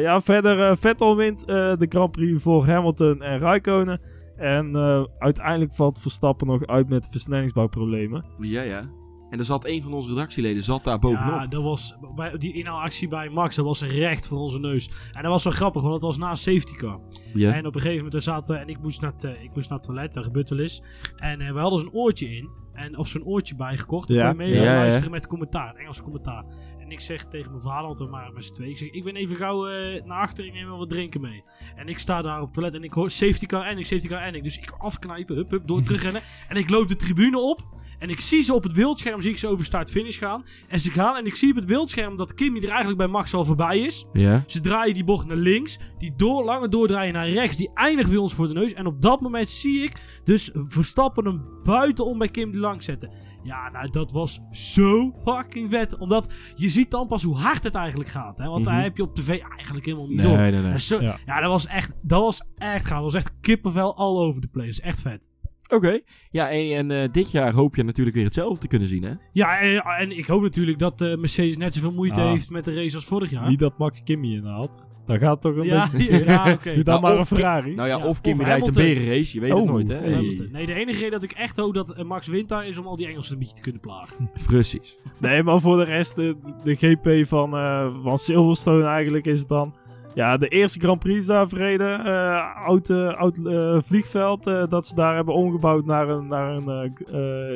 Ja, 0.00 0.20
verder 0.20 0.76
Vettel 0.76 1.16
wint 1.16 1.46
de 1.46 1.86
Grand 1.88 2.10
Prix 2.10 2.42
voor 2.42 2.66
Hamilton 2.66 3.22
en 3.22 3.38
Raikkonen. 3.38 4.00
En 4.36 4.76
uiteindelijk 5.18 5.72
valt 5.72 5.98
Verstappen 6.00 6.46
nog 6.46 6.66
uit 6.66 6.88
met 6.88 7.08
versnellingsbouwproblemen. 7.10 8.24
Ja, 8.38 8.62
ja. 8.62 8.82
En 9.30 9.38
er 9.38 9.44
zat 9.44 9.66
een 9.66 9.82
van 9.82 9.92
onze 9.92 10.08
redactieleden 10.08 10.62
zat 10.62 10.84
daar 10.84 10.98
bovenop. 10.98 11.32
Ja, 11.40 11.46
dat 11.46 11.62
was 11.62 11.96
bij 12.14 12.36
die 12.38 12.54
inhaalactie 12.54 13.08
bij 13.08 13.28
Max, 13.28 13.56
dat 13.56 13.64
was 13.64 13.82
recht 13.82 14.26
voor 14.26 14.38
onze 14.38 14.58
neus. 14.58 14.90
En 15.12 15.22
dat 15.22 15.30
was 15.32 15.44
wel 15.44 15.52
grappig, 15.52 15.82
want 15.82 15.94
het 15.94 16.02
was 16.02 16.16
na 16.18 16.30
een 16.30 16.36
safety 16.36 16.74
car. 16.74 17.00
Ja. 17.34 17.52
En 17.52 17.66
op 17.66 17.74
een 17.74 17.80
gegeven 17.80 17.96
moment 17.96 18.14
er 18.14 18.22
zaten, 18.22 18.60
en 18.60 18.68
ik 18.68 18.80
moest 18.82 19.00
naar 19.00 19.12
het, 19.12 19.24
eh, 19.24 19.42
ik 19.42 19.54
moest 19.54 19.68
naar 19.68 19.78
het 19.78 19.86
toilet, 19.86 20.12
dat 20.12 20.24
gebeurt 20.24 20.50
wel 20.50 20.58
eens. 20.58 20.82
En 21.16 21.40
eh, 21.40 21.52
we 21.52 21.58
hadden 21.58 21.80
zo'n 21.80 21.92
oortje 21.92 22.36
in. 22.36 22.58
En, 22.72 22.98
of 22.98 23.06
zo'n 23.08 23.24
oortje 23.24 23.56
bijgekocht. 23.56 24.08
Dan 24.08 24.16
Ja. 24.16 24.22
kon 24.22 24.30
je 24.30 24.36
mee 24.36 24.54
Ja, 24.54 24.62
ja, 24.64 24.72
ja. 24.72 24.78
luisteren 24.78 25.10
met 25.10 25.26
commentaar, 25.26 25.68
het 25.68 25.76
Engelse 25.78 26.02
commentaar. 26.02 26.44
En 26.90 26.96
ik 26.96 27.02
zeg 27.02 27.24
tegen 27.24 27.50
mijn 27.50 27.62
vader, 27.62 27.86
want 27.86 27.98
we 27.98 28.06
waren 28.06 28.34
met 28.34 28.44
z'n 28.44 28.52
tweeën. 28.52 28.70
Ik 28.70 28.78
zeg, 28.78 28.90
ik 28.90 29.04
ben 29.04 29.16
even 29.16 29.36
gauw 29.36 29.66
eh, 29.66 30.04
naar 30.04 30.20
achter, 30.20 30.44
ik 30.44 30.52
neem 30.52 30.66
wel 30.66 30.78
wat 30.78 30.90
drinken 30.90 31.20
mee. 31.20 31.42
En 31.76 31.88
ik 31.88 31.98
sta 31.98 32.22
daar 32.22 32.38
op 32.38 32.44
het 32.44 32.54
toilet 32.54 32.74
en 32.74 32.82
ik 32.82 32.92
hoor 32.92 33.10
safety 33.10 33.46
car 33.46 33.66
en 33.66 33.78
ik, 33.78 33.86
safety 33.86 34.08
car 34.08 34.22
en 34.22 34.34
ik. 34.34 34.44
Dus 34.44 34.58
ik 34.58 34.70
afknijpen, 34.78 35.36
hup, 35.36 35.50
hup, 35.50 35.66
door 35.66 35.82
terugrennen. 35.82 36.22
en 36.48 36.56
ik 36.56 36.70
loop 36.70 36.88
de 36.88 36.96
tribune 36.96 37.38
op. 37.38 37.60
En 37.98 38.10
ik 38.10 38.20
zie 38.20 38.42
ze 38.42 38.54
op 38.54 38.62
het 38.62 38.72
beeldscherm, 38.72 39.22
zie 39.22 39.30
ik 39.30 39.38
ze 39.38 39.48
over 39.48 39.64
start-finish 39.64 40.18
gaan. 40.18 40.42
En 40.68 40.80
ze 40.80 40.90
gaan 40.90 41.16
en 41.16 41.26
ik 41.26 41.34
zie 41.34 41.50
op 41.50 41.56
het 41.56 41.66
beeldscherm 41.66 42.16
dat 42.16 42.34
Kimmy 42.34 42.58
er 42.58 42.68
eigenlijk 42.68 42.98
bij 42.98 43.08
Max 43.08 43.34
al 43.34 43.44
voorbij 43.44 43.78
is. 43.78 44.06
Ja. 44.12 44.44
Ze 44.46 44.60
draaien 44.60 44.94
die 44.94 45.04
bocht 45.04 45.26
naar 45.26 45.36
links. 45.36 45.78
Die 45.98 46.14
door, 46.16 46.44
lange 46.44 46.68
doordraaien 46.68 47.12
naar 47.12 47.28
rechts. 47.28 47.56
Die 47.56 47.70
eindigt 47.74 48.08
bij 48.08 48.18
ons 48.18 48.34
voor 48.34 48.48
de 48.48 48.54
neus. 48.54 48.72
En 48.72 48.86
op 48.86 49.02
dat 49.02 49.20
moment 49.20 49.48
zie 49.48 49.82
ik 49.82 50.20
dus 50.24 50.50
Verstappen 50.52 51.24
hem 51.24 51.44
buitenom 51.62 52.18
bij 52.18 52.28
Kim 52.28 52.50
die 52.50 52.60
lang 52.60 52.82
zetten. 52.82 53.10
Ja, 53.42 53.70
nou 53.70 53.90
dat 53.90 54.12
was 54.12 54.40
zo 54.50 55.12
fucking 55.24 55.70
vet. 55.70 55.96
Omdat 55.98 56.32
je 56.54 56.68
ziet 56.70 56.90
dan 56.90 57.06
pas 57.06 57.22
hoe 57.22 57.36
hard 57.36 57.64
het 57.64 57.74
eigenlijk 57.74 58.10
gaat. 58.10 58.38
Hè? 58.38 58.46
Want 58.48 58.64
Mhm. 58.64 58.74
daar 58.74 58.82
heb 58.82 58.96
je 58.96 59.02
op 59.02 59.14
tv 59.14 59.28
eigenlijk 59.28 59.86
helemaal 59.86 60.06
niet 60.08 60.22
door. 60.22 60.36
Nee, 60.36 60.50
nee, 60.50 60.62
nee. 60.62 60.78
Zo, 60.78 61.00
Ja. 61.00 61.18
ja. 61.26 61.40
dat 61.40 61.50
was 61.50 61.66
echt, 61.66 61.92
dat 62.02 62.20
was 62.20 62.42
echt 62.56 62.86
gaaf. 62.86 62.94
Dat 63.02 63.12
was 63.12 63.22
echt 63.22 63.32
kippenvel 63.40 63.96
all 63.96 64.16
over 64.16 64.40
the 64.40 64.48
place. 64.48 64.82
Echt 64.82 65.00
vet. 65.00 65.30
Oké. 65.68 65.98
Ja, 66.30 66.50
en, 66.50 66.76
en 66.76 66.90
eh, 67.02 67.08
dit 67.12 67.30
jaar 67.30 67.52
hoop 67.52 67.76
je 67.76 67.82
natuurlijk 67.84 68.16
weer 68.16 68.24
hetzelfde 68.24 68.58
te 68.58 68.66
kunnen 68.66 68.88
zien, 68.88 69.02
hè? 69.02 69.12
Ja, 69.32 69.58
en 69.98 70.10
ik 70.18 70.26
hoop 70.26 70.42
natuurlijk 70.42 70.78
dat 70.78 71.00
eh, 71.00 71.16
Mercedes 71.16 71.56
net 71.56 71.74
zoveel 71.74 71.92
moeite 71.92 72.20
Ah. 72.20 72.30
heeft 72.30 72.50
met 72.50 72.64
de 72.64 72.74
race 72.74 72.94
als 72.94 73.04
vorig 73.04 73.30
jaar. 73.30 73.48
Niet 73.48 73.58
dat 73.58 73.78
Max 73.78 74.02
Kimmy 74.02 74.34
inhaalt. 74.34 74.88
Dan 75.10 75.18
gaat 75.18 75.32
het 75.32 75.40
toch 75.40 75.56
een 75.56 75.68
ja, 75.70 75.88
beetje... 75.92 76.24
ja, 76.32 76.52
oké. 76.52 76.72
Doe 76.74 76.82
dan 76.84 77.00
Nou, 77.00 77.00
maar 77.00 77.20
of 77.20 77.30
een 77.30 77.36
Ferrari. 77.36 77.74
Nou 77.74 77.88
ja, 77.88 77.96
Ja, 77.96 78.06
of 78.06 78.20
Kim 78.20 78.40
of 78.40 78.46
rijdt 78.46 78.66
een 78.66 78.72
berenrace, 78.72 79.34
je 79.34 79.40
weet 79.40 79.52
Oh, 79.52 79.58
het 79.58 79.68
nooit, 79.68 79.88
hè? 79.88 79.94
hey. 79.96 80.48
Nee, 80.52 80.66
de 80.66 80.74
enige 80.74 80.98
reden 80.98 81.10
dat 81.10 81.22
ik 81.22 81.32
echt 81.32 81.56
hoop 81.56 81.74
dat 81.74 82.02
Max 82.02 82.26
wint 82.26 82.48
daar 82.48 82.66
is 82.66 82.78
om 82.78 82.86
al 82.86 82.96
die 82.96 83.06
Engelsen 83.06 83.32
een 83.32 83.38
beetje 83.38 83.54
te 83.54 83.62
kunnen 83.62 83.80
plagen. 83.80 84.30
Precies. 84.46 84.98
Nee, 85.18 85.42
maar 85.42 85.60
voor 85.60 85.76
de 85.76 85.84
rest, 85.84 86.16
de, 86.16 86.36
de 86.62 86.74
GP 86.74 87.26
van, 87.28 87.56
eh, 87.56 87.94
van 88.02 88.18
Silverstone 88.18 88.84
eigenlijk 88.84 89.26
is 89.26 89.38
het 89.38 89.48
dan... 89.48 89.74
Ja, 90.14 90.36
de 90.36 90.48
eerste 90.48 90.78
Grand 90.80 90.98
Prix 90.98 91.26
daar 91.26 91.48
verreden. 91.48 92.04
eh, 92.04 92.66
oud 92.66 92.90
eh, 92.90 93.14
oud 93.14 93.38
vliegveld. 93.84 94.46
eh, 94.46 94.66
dat 94.68 94.86
ze 94.86 94.94
daar 94.94 95.14
hebben 95.14 95.34
omgebouwd 95.34 95.84
naar 95.84 96.08
een, 96.08 96.26
naar 96.26 96.50
een, 96.56 96.92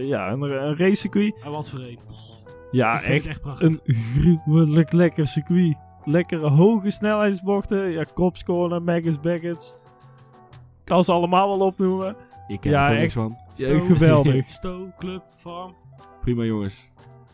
ja, 0.06 0.30
een, 0.32 0.42
een 0.42 0.76
racecircuit. 0.76 1.40
En 1.44 1.50
wat 1.50 1.70
voor 1.70 1.78
een. 1.78 1.98
Ja, 2.70 3.02
echt 3.02 3.26
echt 3.26 3.40
prachtig. 3.40 3.66
een 3.68 3.80
gruwelijk 3.84 4.92
lekker 4.92 5.26
circuit. 5.26 5.76
Lekkere 6.04 6.48
hoge 6.48 6.90
snelheidsbochten. 6.90 7.90
Ja, 7.90 8.04
Cops 8.14 8.44
Corner, 8.44 8.82
Magus 8.82 9.20
Baggets. 9.20 9.74
Kan 10.84 11.04
ze 11.04 11.12
allemaal 11.12 11.58
wel 11.58 11.66
opnoemen. 11.66 12.16
Ik 12.48 12.60
ken 12.60 12.70
Ja, 12.70 12.90
er 12.92 12.98
niks 12.98 13.12
van. 13.12 13.36
Ja, 13.54 13.78
geweldig. 13.80 14.48
Stowe, 14.60 14.92
Club, 14.98 15.22
Farm. 15.36 15.74
Prima, 16.20 16.44
jongens. 16.44 16.88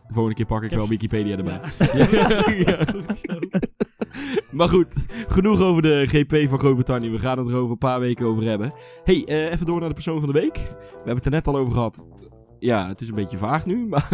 De 0.06 0.12
volgende 0.16 0.36
keer 0.36 0.46
pak 0.46 0.62
ik 0.62 0.70
wel 0.70 0.88
Wikipedia 0.88 1.36
erbij. 1.36 1.60
Ja. 2.08 2.50
Ja. 2.50 2.84
Goed 2.84 3.22
zo. 3.24 3.38
Maar 4.50 4.68
goed, 4.68 4.94
genoeg 5.28 5.60
over 5.60 5.82
de 5.82 6.04
GP 6.06 6.48
van 6.48 6.58
Groot-Brittannië. 6.58 7.10
We 7.10 7.18
gaan 7.18 7.38
het 7.38 7.48
er 7.48 7.56
over 7.56 7.70
een 7.70 7.78
paar 7.78 8.00
weken 8.00 8.26
over 8.26 8.42
hebben. 8.42 8.72
hey, 9.04 9.24
eh, 9.24 9.52
even 9.52 9.66
door 9.66 9.78
naar 9.78 9.88
de 9.88 9.94
persoon 9.94 10.18
van 10.20 10.32
de 10.32 10.40
week. 10.40 10.54
We 10.54 10.96
hebben 10.96 11.14
het 11.14 11.24
er 11.24 11.30
net 11.30 11.46
al 11.46 11.56
over 11.56 11.72
gehad. 11.72 12.04
Ja, 12.58 12.88
het 12.88 13.00
is 13.00 13.08
een 13.08 13.14
beetje 13.14 13.38
vaag 13.38 13.66
nu, 13.66 13.86
maar... 13.88 14.08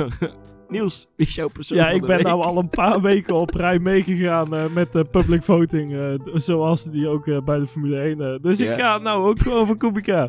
Niels, 0.68 1.06
wie 1.16 1.26
is 1.26 1.34
jouw 1.34 1.48
persoon 1.48 1.78
Ja, 1.78 1.84
van 1.86 1.94
ik 1.94 2.00
de 2.00 2.06
ben 2.06 2.16
week? 2.16 2.26
nou 2.26 2.42
al 2.42 2.58
een 2.58 2.68
paar 2.70 3.00
weken 3.10 3.34
op 3.34 3.54
rij 3.54 3.78
meegegaan 3.78 4.54
eh, 4.54 4.64
met 4.74 4.92
de 4.92 5.04
public 5.04 5.42
voting. 5.42 5.92
eh, 5.94 6.14
d- 6.14 6.42
zoals 6.42 6.84
die 6.84 7.08
ook 7.08 7.26
eh, 7.26 7.38
bij 7.44 7.58
de 7.58 7.66
Formule 7.66 8.00
1. 8.00 8.20
eh. 8.20 8.34
dus 8.40 8.58
Ja. 8.58 8.72
ik 8.72 8.78
ga 8.80 8.98
nou 8.98 9.28
ook 9.28 9.38
gewoon 9.40 9.66
voor 9.66 9.76
Kubica. 9.76 10.28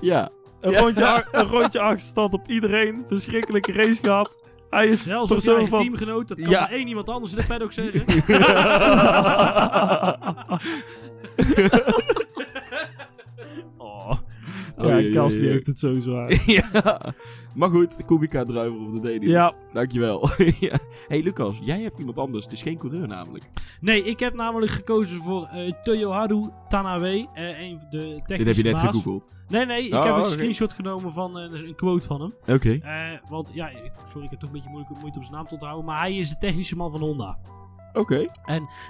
Ja, 0.00 0.28
Een, 0.60 0.70
Ja. 0.70 0.78
rondje, 0.80 1.26
een 1.32 1.46
rondje 1.46 1.80
achterstand 1.80 2.32
op 2.32 2.48
iedereen. 2.48 3.04
Verschrikkelijke 3.08 3.72
race 3.72 4.02
gehad. 4.02 4.44
Hij 4.70 4.86
is 4.86 5.02
Zelfs 5.02 5.30
op 5.32 5.38
je 5.38 5.66
van... 5.66 5.80
teamgenoot. 5.80 6.28
Dat 6.28 6.40
kan 6.42 6.50
Ja. 6.50 6.60
maar 6.60 6.70
één 6.70 6.88
iemand 6.88 7.08
anders 7.08 7.32
in 7.32 7.38
de 7.38 7.46
paddock 7.46 7.72
zeggen. 7.72 8.04
Oh. 14.78 14.86
Ja, 14.88 15.00
jee, 15.00 15.28
die 15.40 15.48
heeft 15.48 15.66
het 15.66 15.78
zo 15.78 15.98
zwaar. 15.98 16.42
ja. 16.46 17.00
Maar 17.54 17.68
goed, 17.68 18.04
Kubica 18.06 18.44
druiver 18.44 18.80
of 18.80 18.92
de 18.92 19.00
day. 19.00 19.12
Niels. 19.16 19.32
Ja. 19.32 19.52
Dankjewel. 19.72 20.28
ja. 20.60 20.78
hey 21.08 21.22
Lucas, 21.22 21.58
jij 21.62 21.80
hebt 21.80 21.98
iemand 21.98 22.18
anders. 22.18 22.44
Het 22.44 22.52
is 22.52 22.62
geen 22.62 22.78
coureur 22.78 23.08
namelijk. 23.08 23.44
Nee, 23.80 24.02
ik 24.04 24.18
heb 24.20 24.34
namelijk 24.34 24.72
gekozen 24.72 25.22
voor 25.22 25.44
eh 25.46 25.72
Toyoharu 25.82 26.50
Tanabe. 26.68 27.26
eh 27.34 27.60
een 27.60 27.78
van 27.80 27.86
de 27.90 28.20
technische 28.26 28.36
Dit 28.36 28.46
heb 28.46 28.56
je 28.56 28.62
net 28.62 28.72
baas. 28.72 28.82
gegoogeld. 28.84 29.30
Nee, 29.48 29.66
nee, 29.66 29.86
ik 29.86 29.94
Oh, 29.94 30.04
heb 30.04 30.16
een 30.16 30.24
screenshot 30.24 30.72
genomen 30.72 31.12
van 31.12 31.38
eh, 31.38 31.62
een 31.62 31.74
quote 31.74 32.06
van 32.06 32.20
hem. 32.20 32.34
Oké. 32.56 32.78
Eh, 32.82 33.30
want 33.30 33.50
ja, 33.54 33.70
sorry, 34.08 34.24
ik 34.24 34.30
heb 34.30 34.40
toch 34.40 34.48
een 34.50 34.54
beetje 34.56 34.70
moeite, 34.70 34.92
moeite 35.00 35.18
om 35.18 35.24
zijn 35.24 35.36
naam 35.36 35.46
te 35.46 35.54
onthouden. 35.54 35.84
Maar 35.84 36.00
hij 36.00 36.16
is 36.16 36.28
de 36.28 36.38
technische 36.38 36.76
man 36.76 36.90
van 36.90 37.00
Honda. 37.00 37.38
Oké. 37.92 38.26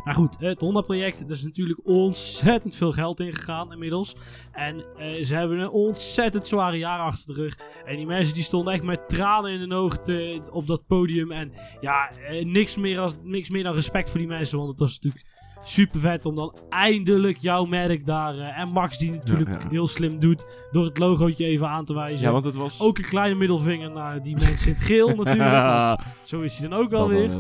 Nou 0.04 0.16
goed, 0.16 0.36
het 0.38 0.60
Honda-project, 0.60 1.20
er 1.20 1.30
is 1.30 1.42
natuurlijk 1.42 1.80
ontzettend 1.84 2.74
veel 2.74 2.92
geld 2.92 3.20
in 3.20 3.32
gegaan 3.34 3.72
inmiddels. 3.72 4.14
En 4.52 4.84
eh, 4.96 5.24
ze 5.24 5.34
hebben 5.34 5.58
een 5.58 5.70
ontzettend 5.70 6.46
zware 6.46 6.78
jaar 6.78 6.98
achter 6.98 7.34
de 7.34 7.40
rug. 7.42 7.56
En 7.84 7.96
die 7.96 8.06
mensen 8.06 8.34
die 8.34 8.42
stonden 8.42 8.72
echt 8.74 8.82
met 8.82 9.08
tranen 9.08 9.50
in 9.52 9.60
hun 9.60 9.72
ogen 9.72 10.02
te- 10.02 10.40
op 10.52 10.66
dat 10.66 10.86
podium. 10.86 11.30
En 11.32 11.52
ja, 11.80 12.10
eh, 12.10 12.44
niks, 12.44 12.76
meer 12.76 12.98
als, 12.98 13.14
niks 13.22 13.50
meer 13.50 13.62
dan 13.62 13.74
respect 13.74 14.10
voor 14.10 14.18
die 14.18 14.28
mensen. 14.28 14.58
Want 14.58 14.70
het 14.70 14.80
was 14.80 14.94
natuurlijk 15.00 15.24
super 15.64 16.00
vet 16.00 16.26
om 16.26 16.34
dan 16.34 16.56
eindelijk 16.68 17.38
jouw 17.40 17.64
merk 17.64 18.06
daar... 18.06 18.38
eh, 18.38 18.58
en 18.58 18.68
Max 18.68 18.98
die 18.98 19.10
natuurlijk 19.10 19.50
Ja, 19.50 19.58
ja. 19.58 19.68
heel 19.68 19.88
slim 19.88 20.18
doet 20.20 20.44
door 20.70 20.84
het 20.84 20.98
logootje 20.98 21.44
even 21.44 21.68
aan 21.68 21.84
te 21.84 21.94
wijzen. 21.94 22.26
Ja, 22.26 22.32
want 22.32 22.44
het 22.44 22.54
was... 22.54 22.80
Ook 22.80 22.98
een 22.98 23.04
kleine 23.04 23.34
middelvinger 23.34 23.90
naar 23.90 24.22
die 24.22 24.36
mensen 24.36 24.68
in 24.68 24.74
het 24.74 24.82
geel 24.84 25.14
natuurlijk. 25.24 26.00
zo 26.24 26.40
is 26.40 26.58
hij 26.58 26.68
dan 26.68 26.78
ook 26.78 26.90
wel 26.90 27.08
Dat 27.08 27.16
weer. 27.18 27.30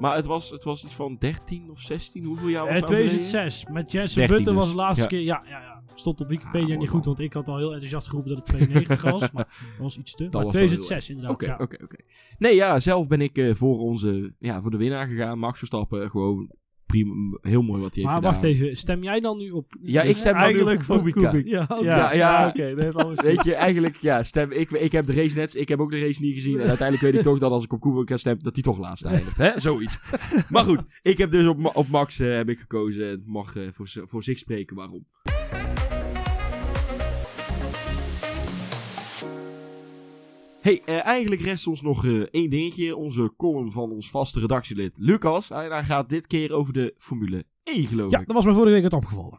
Maar 0.00 0.16
het 0.16 0.26
was, 0.26 0.50
het 0.50 0.64
was 0.64 0.84
iets 0.84 0.94
van 0.94 1.16
13 1.18 1.70
of 1.70 1.80
16. 1.80 2.24
Hoeveel 2.24 2.48
jaar 2.48 2.60
was 2.64 2.68
Eh, 2.70 2.74
het 2.80 2.84
nou 2.90 2.94
geleden? 3.02 3.18
2006. 3.20 3.72
Met 3.72 3.92
Jensen 3.92 4.16
13 4.18 4.36
Button 4.36 4.54
was 4.54 4.64
dus. 4.64 4.72
de 4.74 4.78
laatste 4.80 5.02
Ja. 5.02 5.08
keer. 5.08 5.20
Ja, 5.20 5.42
ja, 5.48 5.60
ja. 5.60 5.82
Stond 5.94 6.20
op 6.20 6.28
Wikipedia 6.28 6.74
Ah, 6.74 6.80
niet 6.80 6.88
goed, 6.88 7.04
want 7.04 7.20
ik 7.20 7.32
had 7.32 7.48
al 7.48 7.56
heel 7.56 7.72
enthousiast 7.72 8.08
geroepen 8.08 8.34
dat 8.34 8.38
het 8.38 8.46
92 8.56 9.02
was. 9.02 9.30
Maar 9.32 9.44
dat 9.44 9.78
was 9.78 9.98
iets 9.98 10.14
te. 10.14 10.22
maar 10.22 10.32
was 10.32 10.42
wel 10.42 10.50
heel 10.62 10.68
2006 10.68 11.08
inderdaad. 11.08 11.32
Oké, 11.34 11.46
ja. 11.46 11.56
oké, 11.60 11.84
oké. 11.84 11.96
Nee, 12.38 12.54
ja, 12.54 12.78
zelf 12.78 13.06
ben 13.06 13.20
ik 13.20 13.38
eh, 13.38 13.54
voor 13.54 13.78
onze, 13.78 14.34
ja, 14.38 14.60
voor 14.62 14.70
de 14.70 14.76
winnaar 14.76 15.06
gegaan. 15.08 15.38
Max 15.38 15.58
Verstappen, 15.58 16.10
gewoon 16.10 16.50
prima, 16.90 17.38
heel 17.40 17.62
mooi 17.62 17.80
wat 17.80 17.94
hij 17.94 18.02
heeft 18.04 18.14
Maar 18.14 18.14
gedaan. 18.14 18.32
wacht 18.32 18.42
even, 18.44 18.76
stem 18.76 19.02
jij 19.02 19.20
dan 19.20 19.38
nu 19.38 19.50
op. 19.50 19.76
Ja, 19.80 20.02
ik 20.02 20.16
stem 20.16 20.34
nu 20.34 20.40
Eigenlijk 20.40 20.80
op 20.80 20.84
voor 20.84 20.96
Kubica. 20.96 21.30
Kubica. 21.30 21.50
Ja, 21.50 21.66
oké. 21.68 21.84
Ja, 21.84 22.12
Ja, 22.12 22.48
oké. 22.48 22.74
Weet 23.22 23.44
je, 23.44 23.54
eigenlijk, 23.54 23.96
ja, 23.96 24.22
stem, 24.22 24.50
ik, 24.52 24.70
ik 24.70 24.92
heb 24.92 25.06
de 25.06 25.12
race 25.12 25.36
net, 25.36 25.54
ik 25.54 25.68
heb 25.68 25.80
ook 25.80 25.90
de 25.90 26.00
race 26.00 26.22
niet 26.22 26.34
gezien. 26.34 26.60
En 26.60 26.68
uiteindelijk 26.68 27.00
weet 27.10 27.14
ik 27.14 27.22
toch 27.22 27.38
dat 27.38 27.50
als 27.50 27.64
ik 27.64 27.72
op 27.72 27.80
Kubica 27.80 28.16
stem, 28.16 28.38
dat 28.42 28.54
hij 28.54 28.62
toch 28.62 28.78
laatst 28.78 29.04
eindigt. 29.04 29.36
Hè? 29.36 29.60
Zoiets. 29.60 29.98
Maar 30.48 30.64
goed, 30.64 30.82
ik 31.02 31.18
heb 31.18 31.30
dus 31.30 31.46
op, 31.46 31.70
op 31.76 31.88
Max 31.88 32.20
eh, 32.20 32.36
heb 32.36 32.48
ik 32.48 32.58
gekozen. 32.58 33.08
Het 33.08 33.26
mag 33.26 33.56
eh, 33.56 33.62
voor, 33.72 33.88
voor 34.04 34.22
zich 34.22 34.38
spreken 34.38 34.76
waarom. 34.76 35.06
Hey, 40.60 40.82
eh, 40.84 41.04
eigenlijk 41.04 41.40
rest 41.40 41.66
ons 41.66 41.82
nog 41.82 42.04
eh, 42.04 42.20
één 42.20 42.50
dingetje. 42.50 42.96
Onze 42.96 43.32
column 43.36 43.72
van 43.72 43.90
ons 43.92 44.10
vaste 44.10 44.40
redactielid 44.40 44.98
Lucas. 44.98 45.48
Hij, 45.48 45.68
hij 45.68 45.84
gaat 45.84 46.08
dit 46.08 46.26
keer 46.26 46.52
over 46.52 46.72
de 46.72 46.94
Formule 46.98 47.44
1, 47.62 47.86
geloof 47.86 48.10
Ja, 48.10 48.18
ik. 48.20 48.26
dat 48.26 48.36
was 48.36 48.44
me 48.44 48.52
vorige 48.52 48.72
week 48.72 48.82
het 48.82 48.92
opgevallen. 48.92 49.38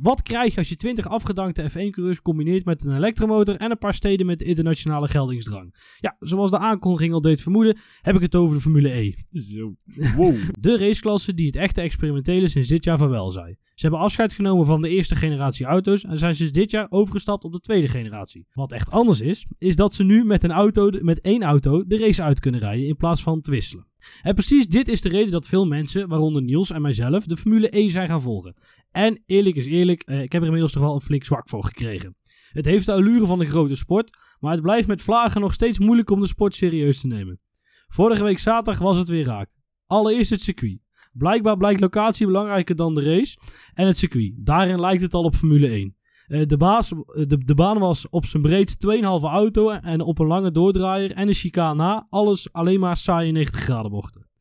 Wat 0.00 0.22
krijg 0.22 0.52
je 0.52 0.58
als 0.58 0.68
je 0.68 0.76
20 0.76 1.08
afgedankte 1.08 1.70
F1-coureurs 1.70 2.22
combineert 2.22 2.64
met 2.64 2.84
een 2.84 2.96
elektromotor 2.96 3.56
en 3.56 3.70
een 3.70 3.78
paar 3.78 3.94
steden 3.94 4.26
met 4.26 4.42
internationale 4.42 5.08
geldingsdrang? 5.08 5.74
Ja, 5.98 6.16
zoals 6.18 6.50
de 6.50 6.58
aankondiging 6.58 7.12
al 7.12 7.20
deed 7.20 7.42
vermoeden, 7.42 7.76
heb 8.00 8.14
ik 8.14 8.20
het 8.20 8.34
over 8.34 8.56
de 8.56 8.62
Formule 8.62 8.98
E. 8.98 9.12
Zo. 9.30 9.74
Wow. 10.16 10.34
De 10.60 10.78
raceklasse 10.78 11.34
die 11.34 11.46
het 11.46 11.56
echte 11.56 11.80
experimentele 11.80 12.48
sinds 12.48 12.68
dit 12.68 12.84
jaar 12.84 12.98
vaarwel 12.98 13.30
zei. 13.30 13.56
Ze 13.74 13.88
hebben 13.88 14.00
afscheid 14.00 14.32
genomen 14.32 14.66
van 14.66 14.82
de 14.82 14.88
eerste 14.88 15.14
generatie 15.14 15.66
auto's 15.66 16.04
en 16.04 16.18
zijn 16.18 16.34
sinds 16.34 16.52
dit 16.52 16.70
jaar 16.70 16.86
overgestapt 16.88 17.44
op 17.44 17.52
de 17.52 17.60
tweede 17.60 17.88
generatie. 17.88 18.46
Wat 18.52 18.72
echt 18.72 18.90
anders 18.90 19.20
is, 19.20 19.46
is 19.58 19.76
dat 19.76 19.94
ze 19.94 20.04
nu 20.04 20.24
met, 20.24 20.42
een 20.42 20.52
auto, 20.52 20.90
met 21.00 21.20
één 21.20 21.42
auto 21.42 21.86
de 21.86 21.98
race 21.98 22.22
uit 22.22 22.40
kunnen 22.40 22.60
rijden 22.60 22.86
in 22.86 22.96
plaats 22.96 23.22
van 23.22 23.40
te 23.40 23.50
wisselen. 23.50 23.86
En 24.22 24.34
precies 24.34 24.66
dit 24.66 24.88
is 24.88 25.00
de 25.00 25.08
reden 25.08 25.30
dat 25.30 25.46
veel 25.46 25.66
mensen, 25.66 26.08
waaronder 26.08 26.42
Niels 26.42 26.70
en 26.70 26.82
mijzelf, 26.82 27.24
de 27.24 27.36
Formule 27.36 27.78
E 27.78 27.88
zijn 27.88 28.08
gaan 28.08 28.22
volgen. 28.22 28.54
En 28.92 29.22
eerlijk 29.26 29.56
is 29.56 29.66
eerlijk, 29.66 30.02
eh, 30.02 30.22
ik 30.22 30.32
heb 30.32 30.40
er 30.40 30.46
inmiddels 30.46 30.72
toch 30.72 30.82
wel 30.82 30.94
een 30.94 31.00
flink 31.00 31.24
zwak 31.24 31.48
voor 31.48 31.64
gekregen. 31.64 32.16
Het 32.52 32.64
heeft 32.64 32.86
de 32.86 32.92
allure 32.92 33.26
van 33.26 33.40
een 33.40 33.46
grote 33.46 33.74
sport, 33.74 34.18
maar 34.40 34.52
het 34.52 34.62
blijft 34.62 34.88
met 34.88 35.02
vlagen 35.02 35.40
nog 35.40 35.52
steeds 35.52 35.78
moeilijk 35.78 36.10
om 36.10 36.20
de 36.20 36.26
sport 36.26 36.54
serieus 36.54 37.00
te 37.00 37.06
nemen. 37.06 37.40
Vorige 37.88 38.22
week 38.22 38.38
zaterdag 38.38 38.82
was 38.82 38.98
het 38.98 39.08
weer 39.08 39.24
raak. 39.24 39.50
Allereerst 39.86 40.30
het 40.30 40.40
circuit. 40.40 40.78
Blijkbaar 41.12 41.56
blijkt 41.56 41.80
locatie 41.80 42.26
belangrijker 42.26 42.76
dan 42.76 42.94
de 42.94 43.02
race 43.02 43.38
en 43.74 43.86
het 43.86 43.98
circuit. 43.98 44.32
Daarin 44.36 44.80
lijkt 44.80 45.02
het 45.02 45.14
al 45.14 45.22
op 45.22 45.34
Formule 45.34 45.68
1. 45.68 45.96
Eh, 46.26 46.46
de, 46.46 46.56
baas, 46.56 46.92
eh, 46.92 46.98
de, 47.26 47.38
de 47.38 47.54
baan 47.54 47.78
was 47.78 48.08
op 48.08 48.26
zijn 48.26 48.42
breed 48.42 48.76
2,5 48.78 49.22
auto 49.22 49.70
en 49.70 50.00
op 50.00 50.18
een 50.18 50.26
lange 50.26 50.50
doordraaier 50.50 51.12
en 51.12 51.28
een 51.28 51.34
chicane 51.34 51.74
na. 51.74 52.06
Alles 52.10 52.52
alleen 52.52 52.80
maar 52.80 52.96
saaie 52.96 53.32
90 53.32 53.60
graden 53.60 53.90
bochten. 53.90 54.31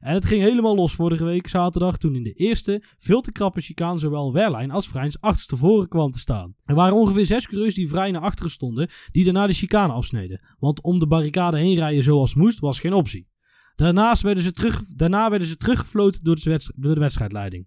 En 0.00 0.14
het 0.14 0.24
ging 0.24 0.42
helemaal 0.42 0.74
los 0.74 0.94
vorige 0.94 1.24
week 1.24 1.48
zaterdag 1.48 1.98
toen 1.98 2.14
in 2.14 2.22
de 2.22 2.32
eerste 2.32 2.82
veel 2.98 3.20
te 3.20 3.32
krappe 3.32 3.60
chicane 3.60 3.98
zowel 3.98 4.32
Werlijn 4.32 4.70
als 4.70 4.88
Vrijns 4.88 5.20
achterstevoren 5.20 5.88
kwam 5.88 6.10
te 6.10 6.18
staan. 6.18 6.54
Er 6.64 6.74
waren 6.74 6.96
ongeveer 6.96 7.26
zes 7.26 7.46
coureurs 7.46 7.74
die 7.74 7.88
vrij 7.88 8.10
naar 8.10 8.22
achteren 8.22 8.50
stonden 8.50 8.88
die 9.12 9.24
daarna 9.24 9.46
de 9.46 9.52
chicane 9.52 9.92
afsneden. 9.92 10.40
Want 10.58 10.82
om 10.82 10.98
de 10.98 11.06
barricade 11.06 11.58
heen 11.58 11.74
rijden 11.74 12.02
zoals 12.04 12.34
moest 12.34 12.58
was 12.58 12.80
geen 12.80 12.92
optie. 12.92 13.28
Daarnaast 13.74 14.22
werden 14.22 14.42
ze 14.42 14.52
terug, 14.52 14.82
daarna 14.86 15.30
werden 15.30 15.48
ze 15.48 15.56
teruggefloten 15.56 16.24
door 16.24 16.34
de, 16.34 16.50
wedst- 16.50 16.72
door 16.76 16.94
de 16.94 17.00
wedstrijdleiding. 17.00 17.66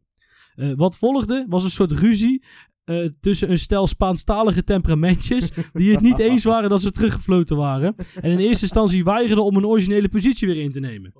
Eh, 0.55 0.71
wat 0.75 0.97
volgde 0.97 1.45
was 1.49 1.63
een 1.63 1.69
soort 1.69 1.91
ruzie 1.91 2.43
eh, 2.83 3.05
tussen 3.19 3.51
een 3.51 3.59
stel 3.59 3.87
Spaanstalige 3.87 4.63
temperamentjes 4.63 5.51
die 5.73 5.91
het 5.91 6.01
niet 6.01 6.19
eens 6.19 6.43
waren 6.43 6.69
dat 6.69 6.81
ze 6.81 6.91
teruggefloten 6.91 7.57
waren. 7.57 7.95
En 8.15 8.31
in 8.31 8.37
eerste 8.37 8.63
instantie 8.63 9.03
weigerden 9.03 9.45
om 9.45 9.55
een 9.55 9.65
originele 9.65 10.09
positie 10.09 10.47
weer 10.47 10.61
in 10.61 10.71
te 10.71 10.79
nemen. 10.79 11.13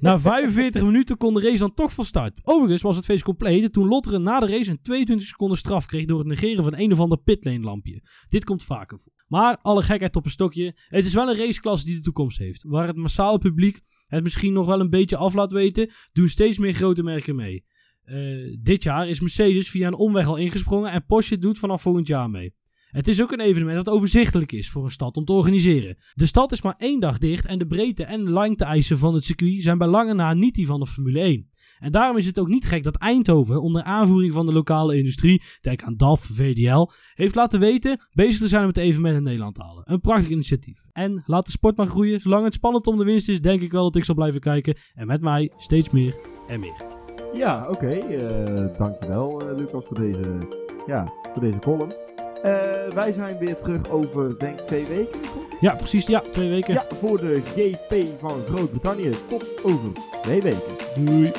Na 0.00 0.18
45 0.18 0.82
minuten 0.82 1.16
kon 1.16 1.34
de 1.34 1.40
race 1.40 1.58
dan 1.58 1.74
toch 1.74 1.92
van 1.92 2.04
start. 2.04 2.40
Overigens 2.44 2.82
was 2.82 2.96
het 2.96 3.04
feest 3.04 3.22
compleet 3.22 3.72
toen 3.72 3.88
Lotteren 3.88 4.22
na 4.22 4.40
de 4.40 4.46
race 4.46 4.70
een 4.70 4.82
22 4.82 5.26
seconden 5.26 5.58
straf 5.58 5.86
kreeg 5.86 6.04
door 6.04 6.18
het 6.18 6.28
negeren 6.28 6.64
van 6.64 6.76
een 6.76 6.92
of 6.92 7.00
ander 7.00 7.18
pitlane 7.18 7.60
lampje. 7.60 8.02
Dit 8.28 8.44
komt 8.44 8.64
vaker 8.64 8.98
voor. 8.98 9.12
Maar 9.26 9.58
alle 9.62 9.82
gekheid 9.82 10.16
op 10.16 10.24
een 10.24 10.30
stokje. 10.30 10.76
Het 10.88 11.06
is 11.06 11.14
wel 11.14 11.28
een 11.28 11.36
raceklasse 11.36 11.86
die 11.86 11.94
de 11.94 12.00
toekomst 12.00 12.38
heeft. 12.38 12.64
Waar 12.66 12.86
het 12.86 12.96
massale 12.96 13.38
publiek 13.38 13.80
het 14.06 14.22
misschien 14.22 14.52
nog 14.52 14.66
wel 14.66 14.80
een 14.80 14.90
beetje 14.90 15.16
af 15.16 15.34
laat 15.34 15.52
weten, 15.52 15.90
doen 16.12 16.28
steeds 16.28 16.58
meer 16.58 16.72
grote 16.72 17.02
merken 17.02 17.36
mee. 17.36 17.64
Eh, 18.02 18.56
dit 18.60 18.82
jaar 18.82 19.08
is 19.08 19.20
Mercedes 19.20 19.70
via 19.70 19.86
een 19.86 19.94
omweg 19.94 20.26
al 20.26 20.36
ingesprongen 20.36 20.90
en 20.90 21.06
Porsche 21.06 21.38
doet 21.38 21.58
vanaf 21.58 21.82
volgend 21.82 22.06
jaar 22.06 22.30
mee. 22.30 22.54
Het 22.92 23.08
is 23.08 23.22
ook 23.22 23.32
een 23.32 23.40
evenement 23.40 23.84
dat 23.84 23.94
overzichtelijk 23.94 24.52
is 24.52 24.70
voor 24.70 24.84
een 24.84 24.90
stad 24.90 25.16
om 25.16 25.24
te 25.24 25.32
organiseren. 25.32 25.96
De 26.14 26.26
stad 26.26 26.52
is 26.52 26.62
maar 26.62 26.74
één 26.78 27.00
dag 27.00 27.18
dicht 27.18 27.46
en 27.46 27.58
de 27.58 27.66
breedte 27.66 28.04
en 28.04 28.32
lengte-eisen 28.32 28.98
van 28.98 29.14
het 29.14 29.24
circuit 29.24 29.62
zijn 29.62 29.78
bij 29.78 29.88
lange 29.88 30.14
na 30.14 30.34
niet 30.34 30.54
die 30.54 30.66
van 30.66 30.80
de 30.80 30.86
Formule 30.86 31.20
1. 31.20 31.48
En 31.78 31.90
daarom 31.90 32.16
is 32.16 32.26
het 32.26 32.38
ook 32.38 32.48
niet 32.48 32.64
gek 32.64 32.82
dat 32.82 32.96
Eindhoven 32.96 33.60
onder 33.60 33.82
aanvoering 33.82 34.32
van 34.32 34.46
de 34.46 34.52
lokale 34.52 34.96
industrie, 34.96 35.42
denk 35.60 35.82
aan 35.82 35.96
DAF, 35.96 36.20
VDL, 36.20 36.90
heeft 37.14 37.34
laten 37.34 37.60
weten 37.60 38.00
bezig 38.12 38.40
te 38.40 38.48
zijn 38.48 38.66
met 38.66 38.76
het 38.76 38.84
evenement 38.84 39.16
in 39.16 39.22
Nederland 39.22 39.54
te 39.54 39.62
halen. 39.62 39.82
Een 39.86 40.00
prachtig 40.00 40.30
initiatief. 40.30 40.86
En 40.92 41.22
laat 41.26 41.46
de 41.46 41.52
sport 41.52 41.76
maar 41.76 41.86
groeien. 41.86 42.20
Zolang 42.20 42.44
het 42.44 42.54
spannend 42.54 42.86
om 42.86 42.96
de 42.96 43.04
winst 43.04 43.28
is, 43.28 43.40
denk 43.40 43.60
ik 43.60 43.72
wel 43.72 43.84
dat 43.84 43.96
ik 43.96 44.04
zal 44.04 44.14
blijven 44.14 44.40
kijken. 44.40 44.76
En 44.94 45.06
met 45.06 45.20
mij 45.20 45.52
steeds 45.56 45.90
meer 45.90 46.16
en 46.48 46.60
meer. 46.60 47.01
Ja, 47.32 47.66
oké. 47.70 47.86
eh, 47.88 48.76
dankjewel 48.76 49.40
eh, 49.40 49.56
Lucas 49.56 49.86
voor 49.86 49.98
deze, 49.98 50.22
ja, 50.86 51.12
voor 51.32 51.42
deze 51.42 51.58
column. 51.58 51.92
Eh, 52.42 52.52
wij 52.94 53.12
zijn 53.12 53.38
weer 53.38 53.56
terug 53.56 53.90
over, 53.90 54.38
denk 54.38 54.58
twee 54.58 54.86
weken. 54.86 55.20
Ja, 55.60 55.74
precies. 55.74 56.06
Ja, 56.06 56.20
twee 56.30 56.50
weken. 56.50 56.74
Ja, 56.74 56.84
voor 56.94 57.18
de 57.18 57.40
GP 57.44 58.18
van 58.18 58.40
Groot-Brittannië. 58.48 59.10
Tot 59.28 59.64
over 59.64 59.90
twee 60.22 60.42
weken. 60.42 60.72
Doei. 61.04 61.32